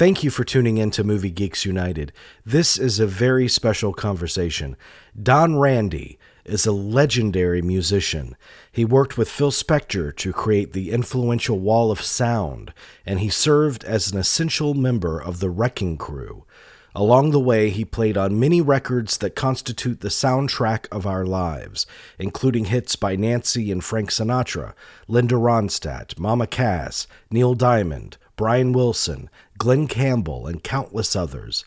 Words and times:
Thank 0.00 0.24
you 0.24 0.30
for 0.30 0.44
tuning 0.44 0.78
in 0.78 0.90
to 0.92 1.04
Movie 1.04 1.30
Geeks 1.30 1.66
United. 1.66 2.10
This 2.42 2.78
is 2.78 2.98
a 2.98 3.06
very 3.06 3.48
special 3.48 3.92
conversation. 3.92 4.78
Don 5.22 5.56
Randi 5.56 6.18
is 6.42 6.64
a 6.64 6.72
legendary 6.72 7.60
musician. 7.60 8.34
He 8.72 8.82
worked 8.82 9.18
with 9.18 9.28
Phil 9.28 9.50
Spector 9.50 10.16
to 10.16 10.32
create 10.32 10.72
the 10.72 10.90
influential 10.90 11.58
Wall 11.58 11.90
of 11.90 12.00
Sound, 12.00 12.72
and 13.04 13.20
he 13.20 13.28
served 13.28 13.84
as 13.84 14.10
an 14.10 14.16
essential 14.16 14.72
member 14.72 15.20
of 15.20 15.38
the 15.38 15.50
Wrecking 15.50 15.98
Crew. 15.98 16.46
Along 16.94 17.30
the 17.30 17.38
way, 17.38 17.68
he 17.68 17.84
played 17.84 18.16
on 18.16 18.40
many 18.40 18.62
records 18.62 19.18
that 19.18 19.36
constitute 19.36 20.00
the 20.00 20.08
soundtrack 20.08 20.86
of 20.90 21.06
our 21.06 21.26
lives, 21.26 21.86
including 22.18 22.64
hits 22.64 22.96
by 22.96 23.16
Nancy 23.16 23.70
and 23.70 23.84
Frank 23.84 24.08
Sinatra, 24.08 24.72
Linda 25.08 25.34
Ronstadt, 25.34 26.18
Mama 26.18 26.46
Cass, 26.46 27.06
Neil 27.30 27.52
Diamond, 27.52 28.16
Brian 28.40 28.72
Wilson, 28.72 29.28
Glen 29.60 29.86
Campbell, 29.88 30.46
and 30.46 30.64
countless 30.64 31.14
others. 31.14 31.66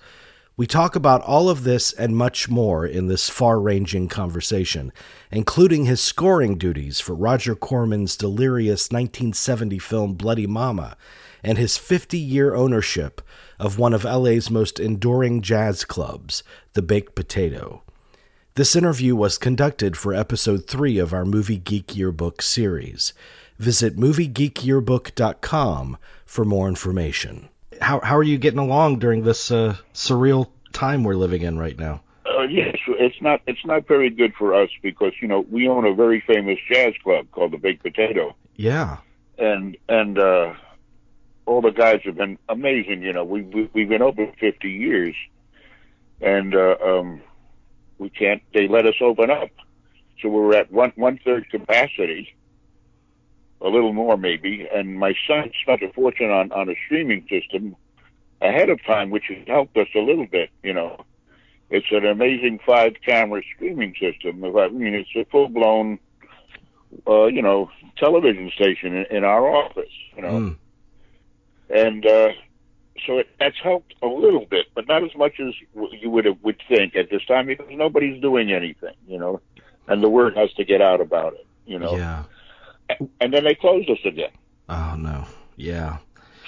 We 0.57 0.65
talk 0.65 0.95
about 0.95 1.21
all 1.21 1.47
of 1.47 1.63
this 1.63 1.93
and 1.93 2.17
much 2.17 2.49
more 2.49 2.87
in 2.87 3.05
this 3.05 3.29
far 3.29 3.59
ranging 3.59 4.07
conversation, 4.07 4.91
including 5.29 5.85
his 5.85 6.01
scoring 6.01 6.57
duties 6.57 6.99
for 6.99 7.13
Roger 7.13 7.53
Corman's 7.53 8.17
delirious 8.17 8.89
1970 8.89 9.77
film 9.77 10.15
Bloody 10.15 10.47
Mama 10.47 10.97
and 11.43 11.59
his 11.59 11.77
50 11.77 12.17
year 12.17 12.55
ownership 12.55 13.21
of 13.59 13.77
one 13.77 13.93
of 13.93 14.05
LA's 14.05 14.49
most 14.49 14.79
enduring 14.79 15.43
jazz 15.43 15.85
clubs, 15.85 16.41
the 16.73 16.81
Baked 16.81 17.13
Potato. 17.13 17.83
This 18.55 18.75
interview 18.75 19.15
was 19.15 19.37
conducted 19.37 19.95
for 19.95 20.15
episode 20.15 20.65
3 20.65 20.97
of 20.97 21.13
our 21.13 21.25
Movie 21.25 21.57
Geek 21.57 21.95
Yearbook 21.95 22.41
series. 22.41 23.13
Visit 23.59 23.97
moviegeekyearbook.com 23.97 25.97
for 26.25 26.43
more 26.43 26.67
information. 26.67 27.49
How, 27.83 27.99
how 27.99 28.15
are 28.17 28.23
you 28.23 28.37
getting 28.37 28.59
along 28.59 28.99
during 28.99 29.23
this 29.23 29.51
uh, 29.51 29.75
surreal 29.93 30.49
time 30.71 31.03
we're 31.03 31.15
living 31.15 31.41
in 31.41 31.59
right 31.59 31.77
now? 31.77 32.01
Uh, 32.25 32.43
yes, 32.43 32.77
it's 32.87 33.21
not 33.21 33.41
it's 33.45 33.65
not 33.65 33.85
very 33.87 34.09
good 34.09 34.33
for 34.35 34.53
us 34.53 34.69
because 34.81 35.11
you 35.21 35.27
know 35.27 35.45
we 35.51 35.67
own 35.67 35.85
a 35.85 35.93
very 35.93 36.23
famous 36.25 36.57
jazz 36.71 36.93
club 37.03 37.29
called 37.31 37.51
the 37.51 37.57
Baked 37.57 37.83
Potato. 37.83 38.35
Yeah, 38.55 38.97
and 39.37 39.75
and 39.89 40.17
uh, 40.17 40.53
all 41.45 41.61
the 41.61 41.71
guys 41.71 41.99
have 42.05 42.15
been 42.15 42.39
amazing. 42.47 43.01
You 43.01 43.11
know, 43.11 43.25
we, 43.25 43.41
we 43.41 43.69
we've 43.73 43.89
been 43.89 44.01
open 44.01 44.31
fifty 44.39 44.71
years, 44.71 45.15
and 46.21 46.55
uh, 46.55 46.77
um, 46.81 47.21
we 47.97 48.09
can't. 48.09 48.41
They 48.53 48.69
let 48.69 48.85
us 48.85 48.95
open 49.01 49.29
up, 49.29 49.49
so 50.21 50.29
we're 50.29 50.55
at 50.55 50.71
one 50.71 50.93
one 50.95 51.19
third 51.25 51.49
capacity 51.49 52.33
a 53.63 53.69
little 53.69 53.93
more 53.93 54.17
maybe. 54.17 54.67
And 54.71 54.99
my 54.99 55.15
son 55.27 55.51
spent 55.61 55.81
a 55.81 55.91
fortune 55.93 56.29
on, 56.29 56.51
on 56.51 56.69
a 56.69 56.75
streaming 56.85 57.25
system 57.29 57.75
ahead 58.41 58.69
of 58.69 58.83
time, 58.83 59.09
which 59.09 59.25
has 59.29 59.47
helped 59.47 59.77
us 59.77 59.87
a 59.95 59.99
little 59.99 60.27
bit, 60.27 60.49
you 60.61 60.73
know. 60.73 61.03
It's 61.69 61.87
an 61.91 62.05
amazing 62.05 62.59
five 62.65 62.93
camera 63.03 63.41
streaming 63.55 63.95
system. 63.99 64.43
I 64.43 64.67
mean, 64.67 64.93
it's 64.93 65.09
a 65.15 65.25
full 65.31 65.47
blown, 65.47 65.97
uh, 67.07 67.25
you 67.25 67.41
know, 67.41 67.71
television 67.97 68.51
station 68.53 68.95
in, 68.95 69.05
in 69.17 69.23
our 69.23 69.47
office, 69.47 69.93
you 70.15 70.21
know. 70.21 70.39
Mm. 70.39 70.57
And, 71.69 72.05
uh, 72.05 72.29
so 73.07 73.17
it, 73.17 73.29
that's 73.39 73.57
helped 73.63 73.95
a 74.03 74.07
little 74.07 74.45
bit, 74.45 74.67
but 74.75 74.87
not 74.87 75.03
as 75.03 75.15
much 75.15 75.39
as 75.39 75.53
you 75.73 76.11
would 76.11 76.25
have, 76.25 76.37
would 76.43 76.61
think 76.69 76.95
at 76.95 77.09
this 77.09 77.25
time 77.25 77.47
because 77.47 77.65
nobody's 77.71 78.21
doing 78.21 78.51
anything, 78.51 78.93
you 79.07 79.17
know, 79.17 79.41
and 79.87 80.03
the 80.03 80.09
word 80.09 80.37
has 80.37 80.53
to 80.53 80.63
get 80.63 80.79
out 80.79 81.01
about 81.01 81.33
it, 81.33 81.47
you 81.65 81.79
know. 81.79 81.97
Yeah 81.97 82.23
and 83.19 83.33
then 83.33 83.43
they 83.43 83.55
closed 83.55 83.89
us 83.89 83.99
again. 84.05 84.31
Oh 84.69 84.95
no, 84.97 85.25
yeah. 85.55 85.97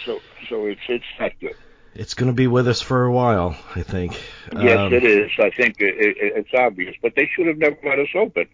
So 0.06 0.20
so 0.50 0.66
it's 0.66 0.82
it's 0.88 1.06
not 1.20 1.32
good. 1.40 1.56
It's 1.94 2.14
going 2.14 2.28
to 2.28 2.36
be 2.36 2.48
with 2.48 2.68
us 2.68 2.82
for 2.82 3.06
a 3.06 3.12
while, 3.12 3.58
I 3.74 3.82
think. 3.82 4.22
Yes, 4.52 4.78
um, 4.78 4.94
it 4.94 5.06
is. 5.06 5.32
I 5.40 5.50
think 5.50 5.80
it, 5.80 5.96
it, 5.98 6.18
it's 6.20 6.50
obvious, 6.54 6.94
but 7.02 7.14
they 7.16 7.30
should 7.34 7.48
have 7.48 7.58
never 7.58 7.78
let 7.86 8.00
us 8.00 8.10
open. 8.14 8.48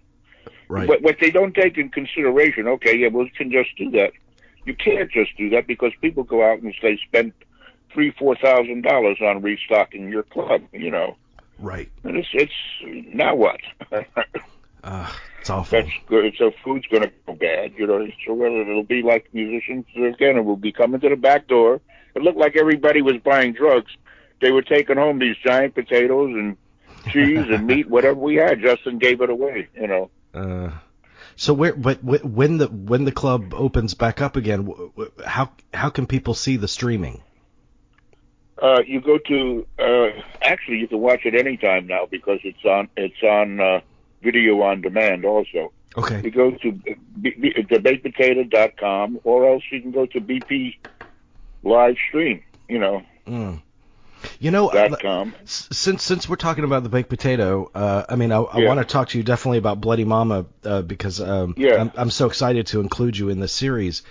Right. 0.67 0.87
But 0.87 1.01
what 1.01 1.17
they 1.19 1.31
don't 1.31 1.55
take 1.55 1.77
in 1.79 1.89
consideration, 1.89 2.67
okay, 2.67 2.95
yeah, 2.95 3.07
well, 3.07 3.23
we 3.23 3.31
can 3.31 3.51
just 3.51 3.75
do 3.77 3.89
that. 3.91 4.11
You 4.65 4.75
can't 4.75 5.11
just 5.11 5.35
do 5.37 5.49
that 5.49 5.65
because 5.65 5.91
people 6.01 6.23
go 6.23 6.43
out 6.43 6.59
and 6.59 6.73
say 6.79 6.99
spend 7.07 7.33
three, 7.91 8.11
four 8.11 8.35
thousand 8.35 8.83
dollars 8.83 9.17
on 9.21 9.41
restocking 9.41 10.09
your 10.09 10.23
club. 10.23 10.61
You 10.71 10.91
know. 10.91 11.17
Right. 11.57 11.89
And 12.03 12.17
it's 12.17 12.29
it's 12.33 13.13
now 13.13 13.35
what? 13.35 13.59
uh, 14.83 15.11
It's 15.39 15.49
awful. 15.49 15.81
That's 15.81 15.93
good. 16.07 16.33
So 16.37 16.51
food's 16.63 16.87
going 16.87 17.03
to 17.03 17.11
go 17.25 17.33
bad, 17.33 17.73
you 17.77 17.87
know. 17.87 18.07
So 18.25 18.33
well, 18.33 18.53
it'll 18.53 18.83
be 18.83 19.01
like 19.01 19.33
musicians 19.33 19.85
again. 19.95 20.37
It 20.37 20.45
will 20.45 20.57
be 20.57 20.71
coming 20.71 20.99
to 21.01 21.09
the 21.09 21.15
back 21.15 21.47
door. 21.47 21.81
It 22.15 22.21
looked 22.21 22.37
like 22.37 22.55
everybody 22.57 23.01
was 23.01 23.17
buying 23.17 23.53
drugs. 23.53 23.91
They 24.41 24.51
were 24.51 24.63
taking 24.63 24.97
home 24.97 25.19
these 25.19 25.37
giant 25.43 25.75
potatoes 25.75 26.31
and 26.33 26.57
cheese 27.11 27.45
and 27.49 27.67
meat, 27.67 27.89
whatever 27.89 28.19
we 28.19 28.35
had. 28.35 28.61
Justin 28.61 28.97
gave 28.97 29.21
it 29.21 29.29
away, 29.29 29.67
you 29.75 29.87
know. 29.87 30.09
Uh, 30.33 30.71
so 31.35 31.53
where, 31.53 31.73
but 31.73 32.03
when 32.03 32.57
the 32.57 32.67
when 32.67 33.05
the 33.05 33.11
club 33.11 33.53
opens 33.53 33.93
back 33.93 34.21
up 34.21 34.35
again, 34.35 34.73
how 35.25 35.51
how 35.73 35.89
can 35.89 36.05
people 36.05 36.33
see 36.33 36.57
the 36.57 36.67
streaming? 36.67 37.21
Uh, 38.61 38.81
you 38.85 39.01
go 39.01 39.17
to 39.17 39.65
uh, 39.79 40.09
actually 40.41 40.77
you 40.77 40.87
can 40.87 40.99
watch 40.99 41.21
it 41.25 41.33
anytime 41.33 41.87
now 41.87 42.05
because 42.09 42.39
it's 42.43 42.63
on 42.63 42.89
it's 42.95 43.23
on 43.23 43.59
uh, 43.59 43.81
video 44.21 44.61
on 44.61 44.81
demand 44.81 45.25
also. 45.25 45.71
Okay. 45.97 46.21
You 46.23 46.31
go 46.31 46.51
to 46.51 46.71
thebakedpotato.com 47.21 49.19
or 49.23 49.51
else 49.51 49.63
you 49.71 49.81
can 49.81 49.91
go 49.91 50.05
to 50.05 50.21
BP 50.21 50.77
live 51.63 51.95
stream, 52.07 52.43
you 52.69 52.79
know. 52.79 53.03
Mm. 53.27 53.61
You 54.39 54.51
know, 54.51 54.69
com. 55.01 55.33
since 55.45 56.03
since 56.03 56.29
we're 56.29 56.35
talking 56.35 56.63
about 56.63 56.83
the 56.83 56.89
baked 56.89 57.09
potato, 57.09 57.71
uh, 57.73 58.05
I 58.07 58.15
mean, 58.15 58.31
I, 58.31 58.39
I 58.39 58.59
yeah. 58.59 58.67
want 58.67 58.79
to 58.79 58.85
talk 58.85 59.09
to 59.09 59.17
you 59.17 59.23
definitely 59.23 59.57
about 59.57 59.81
Bloody 59.81 60.05
Mama 60.05 60.45
uh, 60.63 60.83
because 60.83 61.19
um, 61.19 61.55
yeah. 61.57 61.81
I'm, 61.81 61.91
I'm 61.95 62.09
so 62.11 62.27
excited 62.27 62.67
to 62.67 62.81
include 62.81 63.17
you 63.17 63.29
in 63.29 63.39
the 63.39 63.47
series. 63.47 64.03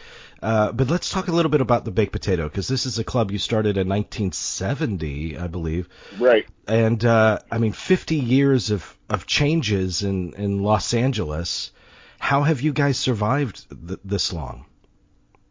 Uh, 0.43 0.73
but 0.73 0.89
let's 0.89 1.11
talk 1.11 1.29
a 1.29 1.33
little 1.33 1.51
bit 1.51 1.61
about 1.61 1.85
the 1.85 1.91
Baked 1.91 2.13
Potato 2.13 2.45
because 2.45 2.67
this 2.67 2.87
is 2.87 2.99
a 2.99 3.05
club 3.05 3.31
you 3.31 3.39
started 3.39 3.77
in 3.77 3.89
1970, 3.89 5.37
I 5.37 5.47
believe. 5.49 5.89
Right. 6.19 6.47
And 6.67 7.05
uh, 7.05 7.41
I 7.51 7.59
mean, 7.59 7.73
50 7.73 8.17
years 8.17 8.71
of, 8.71 8.97
of 9.09 9.27
changes 9.27 10.03
in, 10.03 10.33
in 10.35 10.63
Los 10.63 10.95
Angeles. 10.95 11.73
How 12.19 12.43
have 12.43 12.61
you 12.61 12.73
guys 12.73 12.99
survived 12.99 13.67
th- 13.87 14.01
this 14.05 14.33
long? 14.33 14.67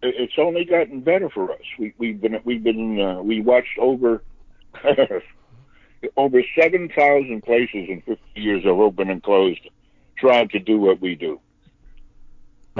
It's 0.02 0.34
only 0.38 0.66
gotten 0.66 1.02
better 1.02 1.30
for 1.30 1.52
us. 1.52 1.62
We, 1.78 1.94
we've 1.98 2.22
been 2.22 2.40
we've 2.46 2.64
been 2.64 3.02
uh, 3.02 3.22
we 3.22 3.42
watched 3.42 3.78
over 3.78 4.24
over 6.16 6.44
7,000 6.58 7.44
places 7.44 7.90
in 7.90 8.02
50 8.06 8.22
years 8.36 8.66
of 8.66 8.80
open 8.80 9.10
and 9.10 9.22
closed, 9.22 9.60
trying 10.18 10.48
to 10.50 10.60
do 10.60 10.80
what 10.80 11.02
we 11.02 11.16
do. 11.16 11.42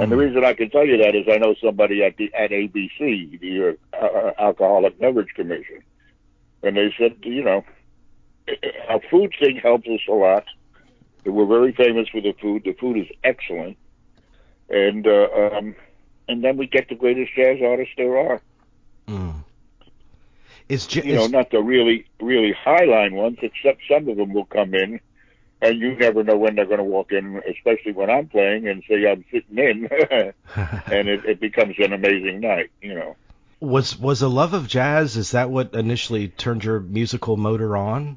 And 0.00 0.10
the 0.10 0.16
hmm. 0.16 0.22
reason 0.22 0.44
I 0.46 0.54
can 0.54 0.70
tell 0.70 0.86
you 0.86 0.96
that 0.96 1.14
is 1.14 1.26
I 1.30 1.36
know 1.36 1.54
somebody 1.62 2.02
at 2.02 2.16
the 2.16 2.32
at 2.32 2.50
ABC, 2.50 3.38
the 3.38 3.76
uh, 3.92 4.32
Alcoholic 4.38 4.98
Beverage 4.98 5.34
Commission, 5.34 5.82
and 6.62 6.74
they 6.74 6.94
said, 6.98 7.16
you 7.22 7.44
know, 7.44 7.64
our 8.88 9.00
food 9.10 9.34
thing 9.38 9.56
helps 9.56 9.86
us 9.86 10.00
a 10.08 10.12
lot. 10.12 10.44
We're 11.26 11.44
very 11.44 11.72
famous 11.72 12.08
for 12.08 12.22
the 12.22 12.32
food. 12.40 12.62
The 12.64 12.72
food 12.72 12.96
is 12.96 13.08
excellent, 13.22 13.76
and 14.70 15.06
uh, 15.06 15.28
um, 15.52 15.76
and 16.28 16.42
then 16.42 16.56
we 16.56 16.66
get 16.66 16.88
the 16.88 16.94
greatest 16.94 17.32
jazz 17.36 17.58
artists 17.62 17.92
there 17.98 18.16
are. 18.16 18.40
Mm. 19.06 19.44
Is 20.70 20.94
you 20.94 21.14
know 21.14 21.26
not 21.26 21.50
the 21.50 21.60
really 21.60 22.06
really 22.22 22.54
highline 22.54 23.12
ones, 23.12 23.36
except 23.42 23.82
some 23.86 24.08
of 24.08 24.16
them 24.16 24.32
will 24.32 24.46
come 24.46 24.72
in 24.74 24.98
and 25.62 25.78
you 25.78 25.96
never 25.96 26.24
know 26.24 26.36
when 26.36 26.54
they're 26.54 26.66
going 26.66 26.78
to 26.78 26.84
walk 26.84 27.12
in, 27.12 27.42
especially 27.48 27.92
when 27.92 28.10
I'm 28.10 28.28
playing 28.28 28.66
and 28.66 28.82
say 28.88 29.06
I'm 29.06 29.24
sitting 29.30 29.58
in, 29.58 29.88
and 30.56 31.08
it, 31.08 31.24
it 31.24 31.40
becomes 31.40 31.76
an 31.78 31.92
amazing 31.92 32.40
night, 32.40 32.70
you 32.80 32.94
know. 32.94 33.16
Was 33.60 33.98
was 33.98 34.22
a 34.22 34.28
love 34.28 34.54
of 34.54 34.68
jazz? 34.68 35.18
Is 35.18 35.32
that 35.32 35.50
what 35.50 35.74
initially 35.74 36.28
turned 36.28 36.64
your 36.64 36.80
musical 36.80 37.36
motor 37.36 37.76
on? 37.76 38.16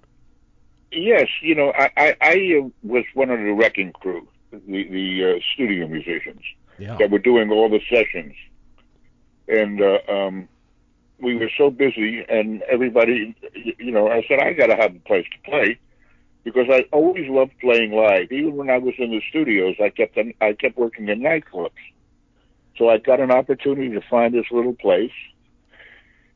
Yes, 0.92 1.28
you 1.42 1.56
know, 1.56 1.74
I 1.78 1.92
I, 1.98 2.16
I 2.22 2.62
uh, 2.62 2.70
was 2.82 3.04
one 3.14 3.30
of 3.30 3.40
the 3.40 3.52
wrecking 3.52 3.92
crew, 3.92 4.26
the 4.52 4.60
the 4.88 5.36
uh, 5.36 5.40
studio 5.54 5.88
musicians 5.88 6.42
yeah. 6.80 6.96
that 6.96 7.12
were 7.12 7.20
doing 7.20 7.52
all 7.52 7.68
the 7.68 7.82
sessions, 7.90 8.36
and 9.50 9.82
uh, 9.82 9.98
um, 10.08 10.48
we 11.20 11.36
were 11.36 11.52
so 11.58 11.70
busy, 11.70 12.24
and 12.30 12.62
everybody, 12.64 13.36
you 13.54 13.92
know, 13.92 14.08
I 14.08 14.24
said 14.30 14.40
I 14.40 14.54
got 14.54 14.68
to 14.68 14.78
have 14.78 14.96
a 14.96 15.00
place 15.00 15.26
to 15.34 15.52
play 15.52 15.78
because 16.44 16.68
I 16.70 16.86
always 16.92 17.30
loved 17.30 17.54
playing 17.60 17.92
live. 17.92 18.32
Even 18.32 18.56
when 18.56 18.70
I 18.70 18.78
was 18.78 18.94
in 18.98 19.12
the 19.12 19.22
studios, 19.30 19.76
I 19.82 19.90
kept 19.90 20.18
I 20.42 20.54
kept 20.54 20.78
working 20.78 21.08
in 21.08 21.22
nightclubs. 21.22 21.72
So 22.78 22.90
I 22.90 22.98
got 22.98 23.20
an 23.20 23.32
opportunity 23.32 23.90
to 23.92 24.02
find 24.10 24.34
this 24.34 24.46
little 24.52 24.74
place, 24.74 25.12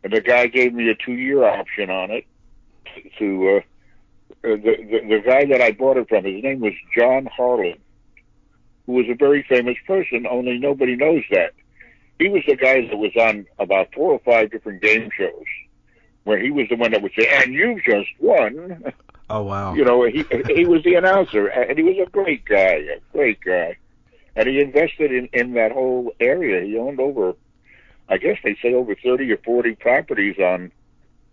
and 0.03 0.13
the 0.13 0.21
guy 0.21 0.47
gave 0.47 0.73
me 0.73 0.89
a 0.89 0.95
two-year 0.95 1.43
option 1.43 1.89
on 1.89 2.11
it. 2.11 2.25
To 3.19 3.57
uh, 3.57 3.59
the, 4.43 4.57
the 4.57 4.99
the 5.09 5.21
guy 5.25 5.45
that 5.45 5.61
I 5.61 5.71
bought 5.71 5.97
it 5.97 6.07
from, 6.09 6.23
his 6.25 6.41
name 6.43 6.61
was 6.61 6.73
John 6.97 7.25
Harlan, 7.25 7.77
who 8.85 8.93
was 8.93 9.05
a 9.09 9.15
very 9.15 9.43
famous 9.43 9.77
person. 9.85 10.25
Only 10.29 10.57
nobody 10.57 10.95
knows 10.95 11.23
that. 11.31 11.53
He 12.19 12.29
was 12.29 12.41
the 12.47 12.55
guy 12.55 12.87
that 12.87 12.97
was 12.97 13.11
on 13.19 13.45
about 13.59 13.93
four 13.93 14.13
or 14.13 14.19
five 14.25 14.49
different 14.51 14.81
game 14.81 15.09
shows 15.15 15.45
where 16.23 16.39
he 16.39 16.49
was 16.49 16.67
the 16.69 16.75
one 16.75 16.91
that 16.91 17.01
would 17.01 17.13
say, 17.17 17.27
"And 17.29 17.53
you 17.53 17.79
just 17.85 18.09
won." 18.19 18.83
Oh 19.29 19.43
wow! 19.43 19.73
You 19.73 19.83
know, 19.83 20.03
he 20.05 20.23
he 20.53 20.65
was 20.65 20.83
the 20.83 20.95
announcer, 20.95 21.47
and 21.47 21.77
he 21.77 21.83
was 21.83 21.97
a 22.05 22.09
great 22.09 22.45
guy, 22.45 22.75
a 22.95 22.99
great 23.11 23.41
guy, 23.41 23.77
and 24.35 24.47
he 24.47 24.61
invested 24.61 25.11
in 25.11 25.27
in 25.33 25.53
that 25.53 25.71
whole 25.73 26.13
area. 26.19 26.65
He 26.65 26.77
owned 26.77 26.99
over, 26.99 27.33
I 28.07 28.17
guess 28.17 28.37
they 28.43 28.55
say 28.61 28.73
over 28.73 28.95
thirty 28.95 29.29
or 29.31 29.37
forty 29.37 29.75
properties 29.75 30.37
on 30.39 30.71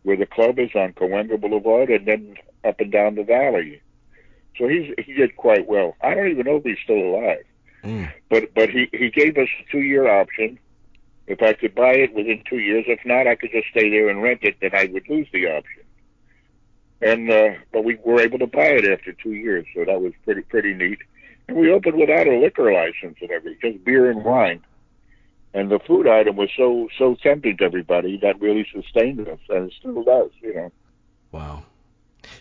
where 0.02 0.16
the 0.16 0.26
club 0.26 0.58
is 0.58 0.70
on 0.74 0.92
Cahuenga 0.94 1.40
Boulevard, 1.40 1.88
and 1.88 2.04
then 2.06 2.36
up 2.64 2.80
and 2.80 2.90
down 2.90 3.14
the 3.14 3.22
valley. 3.22 3.80
So 4.58 4.66
he's 4.66 4.92
he 4.98 5.12
did 5.12 5.36
quite 5.36 5.68
well. 5.68 5.96
I 6.02 6.14
don't 6.14 6.28
even 6.30 6.46
know 6.46 6.56
if 6.56 6.64
he's 6.64 6.78
still 6.82 6.98
alive, 6.98 7.44
Mm. 7.84 8.10
but 8.28 8.52
but 8.54 8.70
he 8.70 8.88
he 8.92 9.08
gave 9.10 9.36
us 9.38 9.48
a 9.60 9.70
two 9.70 9.82
year 9.82 10.08
option. 10.08 10.58
If 11.28 11.42
I 11.42 11.52
could 11.52 11.74
buy 11.76 11.92
it 11.94 12.12
within 12.12 12.42
two 12.48 12.58
years, 12.58 12.86
if 12.88 13.00
not, 13.06 13.26
I 13.28 13.36
could 13.36 13.52
just 13.52 13.68
stay 13.68 13.88
there 13.88 14.08
and 14.08 14.20
rent 14.20 14.40
it. 14.42 14.56
Then 14.60 14.74
I 14.74 14.90
would 14.92 15.08
lose 15.08 15.28
the 15.32 15.46
option. 15.46 15.83
And 17.04 17.30
uh, 17.30 17.50
but 17.72 17.84
we 17.84 17.98
were 18.02 18.20
able 18.20 18.38
to 18.38 18.46
buy 18.46 18.68
it 18.68 18.90
after 18.90 19.12
two 19.12 19.32
years, 19.32 19.66
so 19.74 19.84
that 19.84 20.00
was 20.00 20.12
pretty 20.24 20.40
pretty 20.42 20.72
neat. 20.72 20.98
And 21.46 21.56
we 21.58 21.70
opened 21.70 21.98
without 21.98 22.26
a 22.26 22.38
liquor 22.38 22.72
license 22.72 23.18
and 23.20 23.30
everything, 23.30 23.74
just 23.74 23.84
beer 23.84 24.10
and 24.10 24.24
wine. 24.24 24.64
And 25.52 25.70
the 25.70 25.78
food 25.78 26.08
item 26.08 26.36
was 26.36 26.48
so 26.56 26.88
so 26.98 27.14
tempting 27.14 27.58
to 27.58 27.64
everybody 27.64 28.16
that 28.22 28.40
really 28.40 28.66
sustained 28.72 29.28
us, 29.28 29.38
and 29.50 29.70
it 29.70 29.74
still 29.78 30.02
does. 30.02 30.30
You 30.40 30.54
know. 30.54 30.72
Wow. 31.30 31.62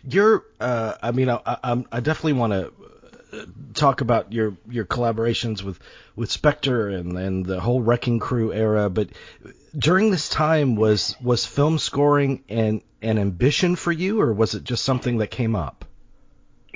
You're, 0.07 0.45
uh, 0.59 0.93
I 1.01 1.11
mean, 1.11 1.29
I, 1.29 1.39
I, 1.45 1.83
I 1.91 1.99
definitely 1.99 2.33
want 2.33 2.53
to 2.53 2.71
talk 3.73 4.01
about 4.01 4.31
your 4.31 4.55
your 4.69 4.85
collaborations 4.85 5.63
with 5.63 5.79
with 6.15 6.29
Spector 6.29 6.97
and 6.97 7.17
and 7.17 7.45
the 7.45 7.59
whole 7.59 7.81
Wrecking 7.81 8.19
Crew 8.19 8.53
era, 8.53 8.89
but 8.89 9.09
during 9.77 10.11
this 10.11 10.29
time 10.29 10.75
was 10.75 11.15
was 11.21 11.45
film 11.45 11.77
scoring 11.79 12.43
an 12.49 12.81
an 13.01 13.17
ambition 13.17 13.75
for 13.75 13.91
you, 13.91 14.21
or 14.21 14.33
was 14.33 14.55
it 14.55 14.63
just 14.63 14.83
something 14.83 15.17
that 15.17 15.27
came 15.27 15.55
up? 15.55 15.85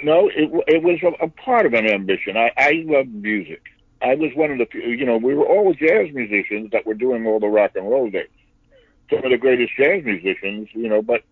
No, 0.04 0.28
it 0.28 0.50
it 0.68 0.84
was 0.84 1.00
a, 1.04 1.26
a 1.26 1.30
part 1.30 1.66
of 1.66 1.74
an 1.74 1.90
ambition. 1.90 2.38
I 2.38 2.52
I 2.58 2.84
love 2.86 3.08
music. 3.08 3.62
I 4.02 4.16
was 4.16 4.32
one 4.36 4.52
of 4.52 4.60
the 4.60 4.66
few, 4.68 4.82
you 4.82 5.06
know, 5.06 5.18
we 5.18 5.34
were 5.34 5.48
all 5.48 5.74
jazz 5.74 6.14
musicians 6.14 6.70
that 6.72 6.86
were 6.86 6.94
doing 6.94 7.26
all 7.26 7.40
the 7.40 7.48
rock 7.48 7.72
and 7.76 7.90
roll 7.90 8.10
days. 8.10 8.28
Some 9.10 9.24
of 9.24 9.32
the 9.32 9.38
greatest 9.38 9.74
jazz 9.76 10.04
musicians, 10.04 10.70
you 10.74 10.88
know, 10.88 11.02
but 11.02 11.24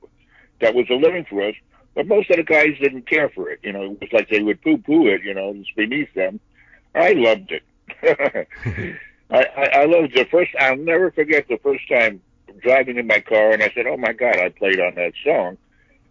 that 0.61 0.73
was 0.73 0.87
a 0.89 0.95
living 0.95 1.25
for 1.29 1.47
us. 1.47 1.55
But 1.95 2.07
most 2.07 2.29
of 2.29 2.35
the 2.35 2.43
guys 2.43 2.77
didn't 2.79 3.09
care 3.09 3.29
for 3.29 3.49
it. 3.49 3.59
You 3.63 3.71
know, 3.71 3.83
it 3.83 4.01
was 4.01 4.13
like 4.13 4.29
they 4.29 4.43
would 4.43 4.61
poo-poo 4.61 5.07
it. 5.07 5.23
You 5.23 5.33
know, 5.33 5.53
it's 5.55 5.71
beneath 5.71 6.13
them. 6.13 6.39
I 6.93 7.13
loved 7.13 7.51
it. 7.51 7.63
I, 9.31 9.45
I, 9.57 9.81
I 9.81 9.85
loved 9.85 10.13
the 10.13 10.25
first. 10.29 10.51
I'll 10.59 10.75
never 10.75 11.09
forget 11.11 11.47
the 11.47 11.57
first 11.63 11.87
time 11.89 12.21
driving 12.61 12.97
in 12.97 13.07
my 13.07 13.19
car, 13.19 13.51
and 13.51 13.63
I 13.63 13.71
said, 13.73 13.87
"Oh 13.87 13.97
my 13.97 14.13
God!" 14.13 14.37
I 14.37 14.49
played 14.49 14.79
on 14.79 14.95
that 14.95 15.13
song, 15.23 15.57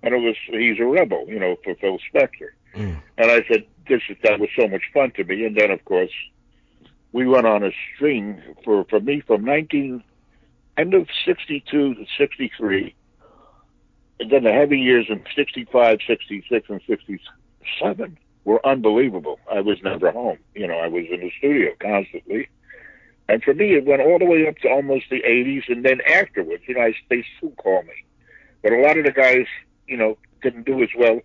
and 0.03 0.15
it 0.15 0.19
was 0.19 0.37
"He's 0.49 0.81
a 0.81 0.85
Rebel," 0.85 1.27
you 1.29 1.39
know, 1.39 1.57
for 1.63 1.75
Phil 1.77 1.99
Spector. 2.13 2.51
Mm. 2.75 3.01
And 3.19 3.31
I 3.31 3.45
said, 3.49 3.65
"This 3.89 4.03
is 4.09 4.17
that 4.23 4.41
was 4.41 4.51
so 4.59 4.67
much 4.67 4.83
fun 4.93 5.13
to 5.13 5.25
me." 5.25 5.45
And 5.45 5.57
then, 5.57 5.71
of 5.71 5.85
course, 5.85 6.13
we 7.13 7.27
went 7.27 7.47
on 7.47 7.63
a 7.63 7.71
string 7.95 8.43
for 8.65 8.85
for 8.85 9.01
me 9.01 9.21
from 9.21 9.45
nineteen 9.45 10.03
end 10.77 10.95
of 10.95 11.09
sixty 11.25 11.63
two 11.71 11.95
to 11.95 12.07
sixty 12.19 12.51
three 12.57 12.95
and 14.21 14.31
then 14.31 14.45
the 14.45 14.53
heavy 14.53 14.79
years 14.79 15.07
in 15.09 15.23
65, 15.37 15.99
66, 16.07 16.69
and 16.71 16.81
67 16.87 18.19
were 18.45 18.65
unbelievable. 18.67 19.39
I 19.51 19.61
was 19.61 19.83
never 19.83 20.11
home. 20.13 20.39
You 20.55 20.67
know, 20.67 20.79
I 20.79 20.89
was 20.89 21.05
in 21.11 21.21
the 21.21 21.33
studio 21.39 21.73
constantly. 21.81 22.49
And 23.29 23.43
for 23.43 23.55
me, 23.55 23.75
it 23.75 23.87
went 23.87 24.03
all 24.03 24.19
the 24.19 24.27
way 24.27 24.47
up 24.47 24.59
to 24.59 24.69
almost 24.69 25.07
the 25.11 25.23
80s, 25.23 25.65
and 25.69 25.85
then 25.85 26.01
afterwards, 26.03 26.63
you 26.67 26.75
know, 26.75 26.83
I, 26.83 26.95
they 27.09 27.25
still 27.39 27.53
call 27.53 27.83
me. 27.83 27.95
But 28.63 28.73
a 28.73 28.81
lot 28.81 28.99
of 28.99 29.05
the 29.07 29.13
guys, 29.13 29.47
you 29.89 29.97
know, 29.97 30.19
didn't 30.43 30.67
do 30.67 30.83
as 30.83 30.91
well 30.97 31.21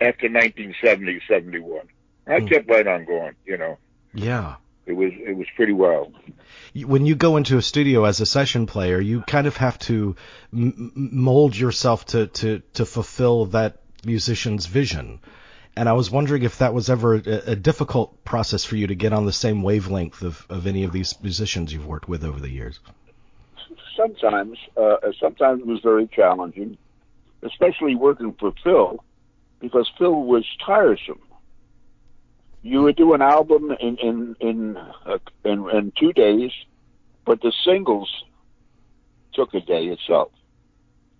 after 0.00 0.28
1970, 0.28 1.20
71. 1.28 1.82
I 2.26 2.40
Mm. 2.40 2.48
kept 2.48 2.68
right 2.68 2.86
on 2.86 3.04
going, 3.04 3.34
you 3.46 3.56
know. 3.56 3.78
Yeah. 4.12 4.56
It 4.86 4.92
was 4.92 5.12
it 5.14 5.36
was 5.36 5.46
pretty 5.56 5.72
wild. 5.72 6.14
When 6.74 7.06
you 7.06 7.14
go 7.14 7.36
into 7.36 7.56
a 7.56 7.62
studio 7.62 8.04
as 8.04 8.20
a 8.20 8.26
session 8.26 8.66
player, 8.66 9.00
you 9.00 9.22
kind 9.22 9.46
of 9.46 9.56
have 9.56 9.78
to 9.80 10.16
m- 10.52 10.92
mold 10.94 11.56
yourself 11.56 12.04
to, 12.06 12.26
to, 12.26 12.62
to 12.74 12.84
fulfill 12.84 13.46
that 13.46 13.78
musician's 14.04 14.66
vision. 14.66 15.20
And 15.76 15.88
I 15.88 15.92
was 15.92 16.10
wondering 16.10 16.42
if 16.42 16.58
that 16.58 16.74
was 16.74 16.90
ever 16.90 17.14
a, 17.14 17.52
a 17.52 17.56
difficult 17.56 18.24
process 18.24 18.64
for 18.64 18.76
you 18.76 18.88
to 18.88 18.94
get 18.94 19.12
on 19.12 19.24
the 19.24 19.32
same 19.32 19.62
wavelength 19.62 20.22
of, 20.22 20.44
of 20.50 20.66
any 20.66 20.84
of 20.84 20.92
these 20.92 21.14
musicians 21.22 21.72
you've 21.72 21.86
worked 21.86 22.08
with 22.08 22.24
over 22.24 22.40
the 22.40 22.50
years. 22.50 22.78
sometimes, 23.96 24.58
uh, 24.76 24.96
sometimes 25.20 25.60
it 25.60 25.66
was 25.66 25.80
very 25.80 26.06
challenging, 26.08 26.76
especially 27.42 27.94
working 27.94 28.34
for 28.38 28.52
Phil, 28.62 29.02
because 29.60 29.90
Phil 29.98 30.22
was 30.24 30.44
tiresome. 30.64 31.20
You 32.64 32.82
would 32.82 32.96
do 32.96 33.12
an 33.12 33.22
album 33.22 33.70
in 33.78 33.96
in 33.98 34.36
in 34.40 34.76
uh, 34.76 35.18
in, 35.44 35.68
in 35.70 35.92
two 35.98 36.12
days, 36.12 36.50
but 37.24 37.40
the 37.42 37.52
singles 37.64 38.10
took 39.34 39.54
a 39.54 39.60
day 39.60 39.84
itself. 39.86 40.32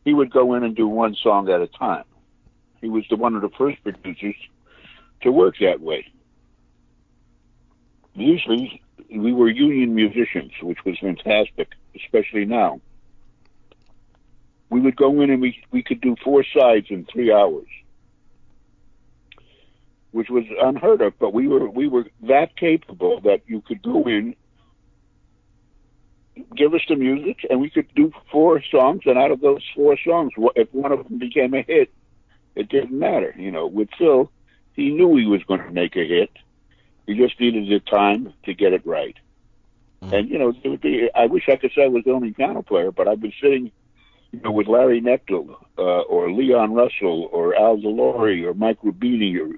He 0.04 0.14
would 0.14 0.30
go 0.30 0.54
in 0.54 0.64
and 0.64 0.74
do 0.74 0.88
one 0.88 1.14
song 1.14 1.48
at 1.50 1.60
a 1.60 1.66
time. 1.66 2.04
He 2.80 2.88
was 2.88 3.04
the 3.10 3.16
one 3.16 3.36
of 3.36 3.42
the 3.42 3.50
first 3.50 3.82
producers 3.82 4.34
to 5.20 5.30
work 5.30 5.56
that 5.60 5.80
way. 5.80 6.10
Usually, 8.14 8.82
we 9.10 9.32
were 9.32 9.48
union 9.48 9.94
musicians, 9.94 10.52
which 10.62 10.84
was 10.84 10.98
fantastic, 10.98 11.68
especially 11.94 12.46
now 12.46 12.80
we 14.74 14.80
would 14.80 14.96
go 14.96 15.20
in 15.20 15.30
and 15.30 15.40
we 15.40 15.62
we 15.70 15.82
could 15.82 16.00
do 16.00 16.16
four 16.24 16.44
sides 16.44 16.86
in 16.90 17.04
three 17.04 17.32
hours, 17.32 17.68
which 20.14 20.30
was 20.30 20.44
unheard 20.62 21.02
of. 21.02 21.18
But 21.18 21.34
we 21.34 21.48
were 21.48 21.68
we 21.68 21.88
were 21.88 22.06
that 22.22 22.56
capable 22.56 23.20
that 23.22 23.42
you 23.46 23.60
could 23.60 23.82
go 23.82 24.04
in, 24.04 24.36
give 26.56 26.72
us 26.72 26.82
the 26.88 26.94
music, 26.94 27.44
and 27.50 27.60
we 27.60 27.68
could 27.68 27.92
do 27.96 28.12
four 28.30 28.62
songs. 28.62 29.02
And 29.06 29.18
out 29.18 29.32
of 29.32 29.40
those 29.40 29.62
four 29.74 29.98
songs, 29.98 30.32
if 30.54 30.72
one 30.72 30.92
of 30.92 31.08
them 31.08 31.18
became 31.18 31.52
a 31.52 31.62
hit, 31.62 31.92
it 32.54 32.68
didn't 32.68 32.96
matter. 32.96 33.34
You 33.36 33.50
know, 33.50 33.66
with 33.66 33.88
Phil, 33.98 34.30
he 34.74 34.90
knew 34.90 35.16
he 35.16 35.26
was 35.26 35.42
going 35.44 35.60
to 35.60 35.72
make 35.72 35.96
a 35.96 36.06
hit. 36.06 36.30
He 37.06 37.14
just 37.14 37.38
needed 37.40 37.68
the 37.68 37.80
time 37.80 38.32
to 38.44 38.54
get 38.54 38.72
it 38.72 38.86
right. 38.86 39.16
Mm. 40.00 40.12
And 40.12 40.30
you 40.30 40.38
know, 40.38 40.54
it 40.62 40.68
would 40.68 40.80
be. 40.80 41.10
I 41.12 41.26
wish 41.26 41.48
I 41.48 41.56
could 41.56 41.72
say 41.74 41.82
I 41.82 41.88
was 41.88 42.04
the 42.04 42.12
only 42.12 42.30
piano 42.32 42.62
player, 42.62 42.92
but 42.92 43.08
I've 43.08 43.20
been 43.20 43.34
sitting 43.42 43.72
you 44.30 44.40
know, 44.42 44.52
with 44.52 44.68
Larry 44.68 45.00
Knechtel, 45.00 45.56
uh, 45.76 45.82
or 45.82 46.30
Leon 46.30 46.72
Russell, 46.72 47.28
or 47.32 47.56
Al 47.56 47.78
DeLore, 47.78 48.46
or 48.46 48.54
Mike 48.54 48.80
Rubini, 48.82 49.40
or 49.40 49.56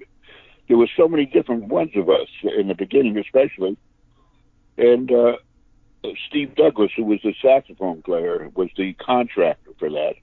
there 0.68 0.76
were 0.76 0.88
so 0.96 1.08
many 1.08 1.26
different 1.26 1.64
ones 1.64 1.90
of 1.94 2.08
us 2.08 2.28
in 2.42 2.68
the 2.68 2.74
beginning, 2.74 3.16
especially. 3.18 3.76
And 4.76 5.10
uh, 5.10 5.36
Steve 6.28 6.54
Douglas, 6.54 6.92
who 6.96 7.04
was 7.04 7.20
the 7.22 7.34
saxophone 7.40 8.02
player, 8.02 8.50
was 8.54 8.68
the 8.76 8.92
contractor 8.94 9.70
for 9.78 9.90
that. 9.90 10.14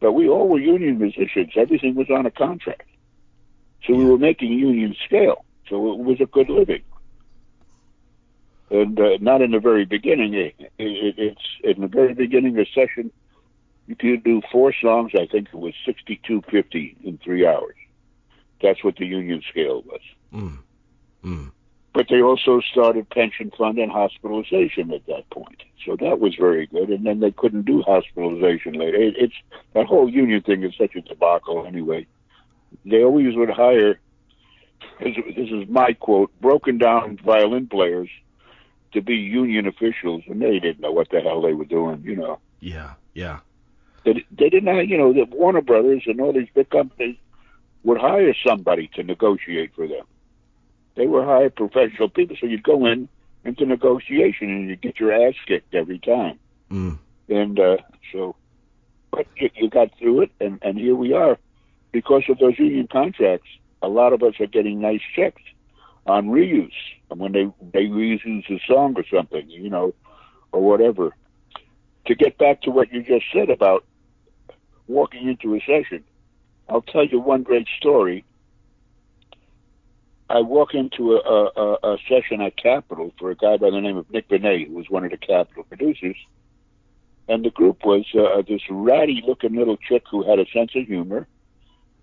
But 0.00 0.12
we 0.12 0.28
all 0.28 0.48
were 0.48 0.58
union 0.58 0.98
musicians. 0.98 1.52
Everything 1.56 1.94
was 1.94 2.08
on 2.10 2.24
a 2.26 2.30
contract, 2.30 2.88
so 3.86 3.94
we 3.94 4.04
were 4.04 4.18
making 4.18 4.52
union 4.52 4.94
scale. 5.04 5.44
So 5.68 5.92
it 5.92 5.98
was 5.98 6.20
a 6.20 6.26
good 6.26 6.48
living. 6.48 6.82
And 8.70 8.98
uh, 8.98 9.18
not 9.20 9.42
in 9.42 9.50
the 9.50 9.60
very 9.60 9.84
beginning. 9.84 10.34
It, 10.34 10.54
it, 10.78 11.14
it's 11.18 11.46
in 11.64 11.80
the 11.80 11.88
very 11.88 12.14
beginning 12.14 12.58
of 12.58 12.66
session 12.74 13.10
you 13.98 14.16
do 14.18 14.40
four 14.52 14.72
songs. 14.72 15.12
I 15.14 15.26
think 15.26 15.48
it 15.48 15.54
was 15.54 15.74
sixty-two 15.84 16.42
fifty 16.50 16.96
in 17.02 17.18
three 17.18 17.46
hours. 17.46 17.74
That's 18.62 18.84
what 18.84 18.96
the 18.96 19.06
union 19.06 19.42
scale 19.48 19.82
was. 19.82 20.00
Mm. 20.32 20.58
Mm. 21.24 21.52
But 21.92 22.06
they 22.08 22.22
also 22.22 22.60
started 22.60 23.10
pension 23.10 23.50
fund 23.56 23.78
and 23.78 23.90
hospitalization 23.90 24.92
at 24.92 25.06
that 25.06 25.28
point, 25.30 25.62
so 25.84 25.96
that 25.96 26.20
was 26.20 26.36
very 26.36 26.66
good. 26.66 26.88
And 26.88 27.04
then 27.04 27.18
they 27.18 27.32
couldn't 27.32 27.66
do 27.66 27.82
hospitalization 27.82 28.74
later. 28.74 28.96
It, 28.96 29.14
it's 29.16 29.34
that 29.74 29.86
whole 29.86 30.08
union 30.08 30.40
thing 30.42 30.62
is 30.62 30.72
such 30.78 30.94
a 30.94 31.00
debacle 31.00 31.66
anyway. 31.66 32.06
They 32.84 33.02
always 33.02 33.34
would 33.36 33.50
hire. 33.50 33.98
This, 35.00 35.16
is 35.36 35.68
my 35.68 35.94
quote: 35.94 36.30
broken 36.40 36.78
down 36.78 37.18
violin 37.24 37.66
players 37.66 38.08
to 38.92 39.02
be 39.02 39.16
union 39.16 39.66
officials, 39.66 40.22
and 40.28 40.40
they 40.40 40.60
didn't 40.60 40.80
know 40.80 40.92
what 40.92 41.10
the 41.10 41.20
hell 41.20 41.42
they 41.42 41.54
were 41.54 41.64
doing. 41.64 42.02
You 42.04 42.16
know. 42.16 42.38
Yeah. 42.60 42.94
Yeah. 43.14 43.40
They, 44.04 44.24
they 44.30 44.48
didn't 44.48 44.74
have, 44.74 44.88
you 44.88 44.96
know, 44.96 45.12
the 45.12 45.24
Warner 45.24 45.60
Brothers 45.60 46.04
and 46.06 46.20
all 46.20 46.32
these 46.32 46.48
big 46.54 46.70
companies 46.70 47.16
would 47.82 47.98
hire 47.98 48.34
somebody 48.46 48.90
to 48.94 49.02
negotiate 49.02 49.74
for 49.74 49.86
them. 49.86 50.04
They 50.96 51.06
were 51.06 51.24
hired 51.24 51.54
professional 51.54 52.08
people, 52.08 52.36
so 52.38 52.46
you'd 52.46 52.62
go 52.62 52.86
in 52.86 53.08
into 53.44 53.64
negotiation 53.64 54.50
and 54.50 54.68
you'd 54.68 54.82
get 54.82 55.00
your 55.00 55.12
ass 55.12 55.34
kicked 55.46 55.74
every 55.74 55.98
time. 55.98 56.38
Mm. 56.70 56.98
And 57.28 57.58
uh, 57.58 57.78
so, 58.12 58.36
but 59.10 59.26
you, 59.36 59.50
you 59.54 59.70
got 59.70 59.96
through 59.98 60.22
it, 60.22 60.30
and, 60.40 60.58
and 60.62 60.78
here 60.78 60.94
we 60.94 61.12
are. 61.12 61.38
Because 61.92 62.22
of 62.28 62.38
those 62.38 62.58
union 62.58 62.86
contracts, 62.86 63.48
a 63.82 63.88
lot 63.88 64.12
of 64.12 64.22
us 64.22 64.34
are 64.40 64.46
getting 64.46 64.80
nice 64.80 65.00
checks 65.16 65.42
on 66.06 66.28
reuse 66.28 66.70
and 67.10 67.20
when 67.20 67.32
they 67.32 67.50
they 67.72 67.86
reuse 67.86 68.50
a 68.50 68.60
song 68.66 68.94
or 68.96 69.04
something, 69.12 69.48
you 69.50 69.68
know, 69.68 69.94
or 70.52 70.62
whatever. 70.62 71.14
To 72.06 72.14
get 72.14 72.38
back 72.38 72.62
to 72.62 72.70
what 72.70 72.92
you 72.92 73.02
just 73.02 73.26
said 73.32 73.50
about 73.50 73.84
walking 74.86 75.28
into 75.28 75.54
a 75.54 75.60
session. 75.60 76.02
I'll 76.70 76.82
tell 76.82 77.04
you 77.04 77.20
one 77.20 77.42
great 77.42 77.66
story. 77.76 78.24
I 80.28 80.40
walk 80.40 80.74
into 80.74 81.16
a, 81.16 81.50
a, 81.56 81.94
a 81.94 81.98
session 82.08 82.40
at 82.40 82.56
Capitol 82.56 83.12
for 83.18 83.32
a 83.32 83.34
guy 83.34 83.56
by 83.56 83.70
the 83.70 83.80
name 83.80 83.96
of 83.96 84.08
Nick 84.12 84.28
Venet, 84.28 84.68
who 84.68 84.74
was 84.74 84.88
one 84.88 85.04
of 85.04 85.10
the 85.10 85.16
Capitol 85.16 85.64
producers. 85.64 86.16
And 87.28 87.44
the 87.44 87.50
group 87.50 87.84
was 87.84 88.04
uh, 88.14 88.42
this 88.46 88.62
ratty 88.70 89.22
looking 89.26 89.56
little 89.56 89.76
chick 89.76 90.04
who 90.08 90.28
had 90.28 90.38
a 90.38 90.46
sense 90.50 90.70
of 90.76 90.86
humor. 90.86 91.26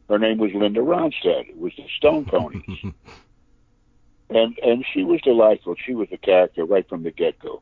Her 0.10 0.20
name 0.20 0.38
was 0.38 0.52
Linda 0.54 0.82
Ronstadt. 0.82 1.50
It 1.50 1.58
was 1.58 1.74
the 1.78 1.86
Stone 1.98 2.26
Poneys. 2.26 2.94
and 4.30 4.58
and 4.60 4.86
she 4.94 5.04
was 5.04 5.22
delightful. 5.22 5.76
She 5.86 5.96
was 5.96 6.08
a 6.12 6.18
character 6.18 6.66
right 6.66 6.88
from 6.88 7.04
the 7.04 7.12
get 7.12 7.40
go. 7.40 7.62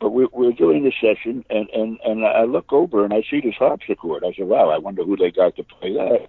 But 0.00 0.10
we, 0.10 0.26
we're 0.32 0.52
doing 0.52 0.82
the 0.82 0.92
session, 0.92 1.44
and, 1.50 1.68
and, 1.70 1.98
and 2.04 2.24
I 2.24 2.44
look 2.44 2.72
over 2.72 3.04
and 3.04 3.12
I 3.12 3.22
see 3.30 3.40
this 3.40 3.54
harpsichord. 3.56 4.24
I 4.24 4.32
said, 4.32 4.46
"Wow, 4.46 4.70
I 4.70 4.78
wonder 4.78 5.04
who 5.04 5.16
they 5.16 5.30
got 5.30 5.56
to 5.56 5.62
play 5.62 5.92
that." 5.92 6.28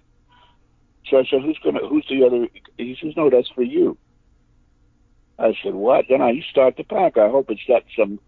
So 1.08 1.18
I 1.18 1.24
said, 1.24 1.40
"Who's 1.42 1.58
gonna? 1.64 1.86
Who's 1.88 2.06
the 2.08 2.24
other?" 2.24 2.48
He 2.76 2.96
says, 3.00 3.14
"No, 3.16 3.30
that's 3.30 3.48
for 3.48 3.62
you." 3.62 3.96
I 5.38 5.54
said, 5.62 5.74
"What?" 5.74 6.04
Then 6.10 6.20
I 6.20 6.42
start 6.50 6.76
to 6.76 6.84
pack. 6.84 7.16
I 7.16 7.30
hope 7.30 7.50
it's 7.50 7.66
not 7.66 7.84
some 7.98 8.20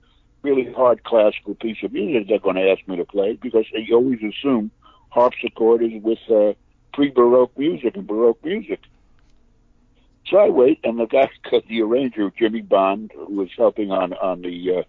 really 0.43 0.73
hard 0.73 1.05
classical 1.05 1.55
piece 1.55 1.79
of 1.83 1.93
music 1.93 2.29
they're 2.29 2.39
going 2.39 2.57
to 2.57 2.71
ask 2.71 2.87
me 2.87 2.97
to 2.97 3.05
play 3.05 3.39
because 3.41 3.65
they 3.73 3.89
always 3.93 4.21
assume 4.23 4.71
harpsichord 5.09 5.83
is 5.83 6.03
with 6.03 6.19
uh, 6.31 6.53
pre-baroque 6.93 7.57
music 7.59 7.97
and 7.97 8.07
baroque 8.07 8.45
music. 8.45 8.81
So 10.27 10.39
I 10.39 10.49
wait, 10.49 10.81
and 10.85 10.99
the 10.99 11.07
guy, 11.07 11.29
the 11.69 11.83
arranger, 11.83 12.31
Jimmy 12.39 12.63
Bond, 12.63 13.13
who 13.15 13.35
was 13.35 13.51
helping 13.57 13.91
on 13.91 14.13
on 14.15 14.43
the 14.43 14.79
uh, 14.79 14.83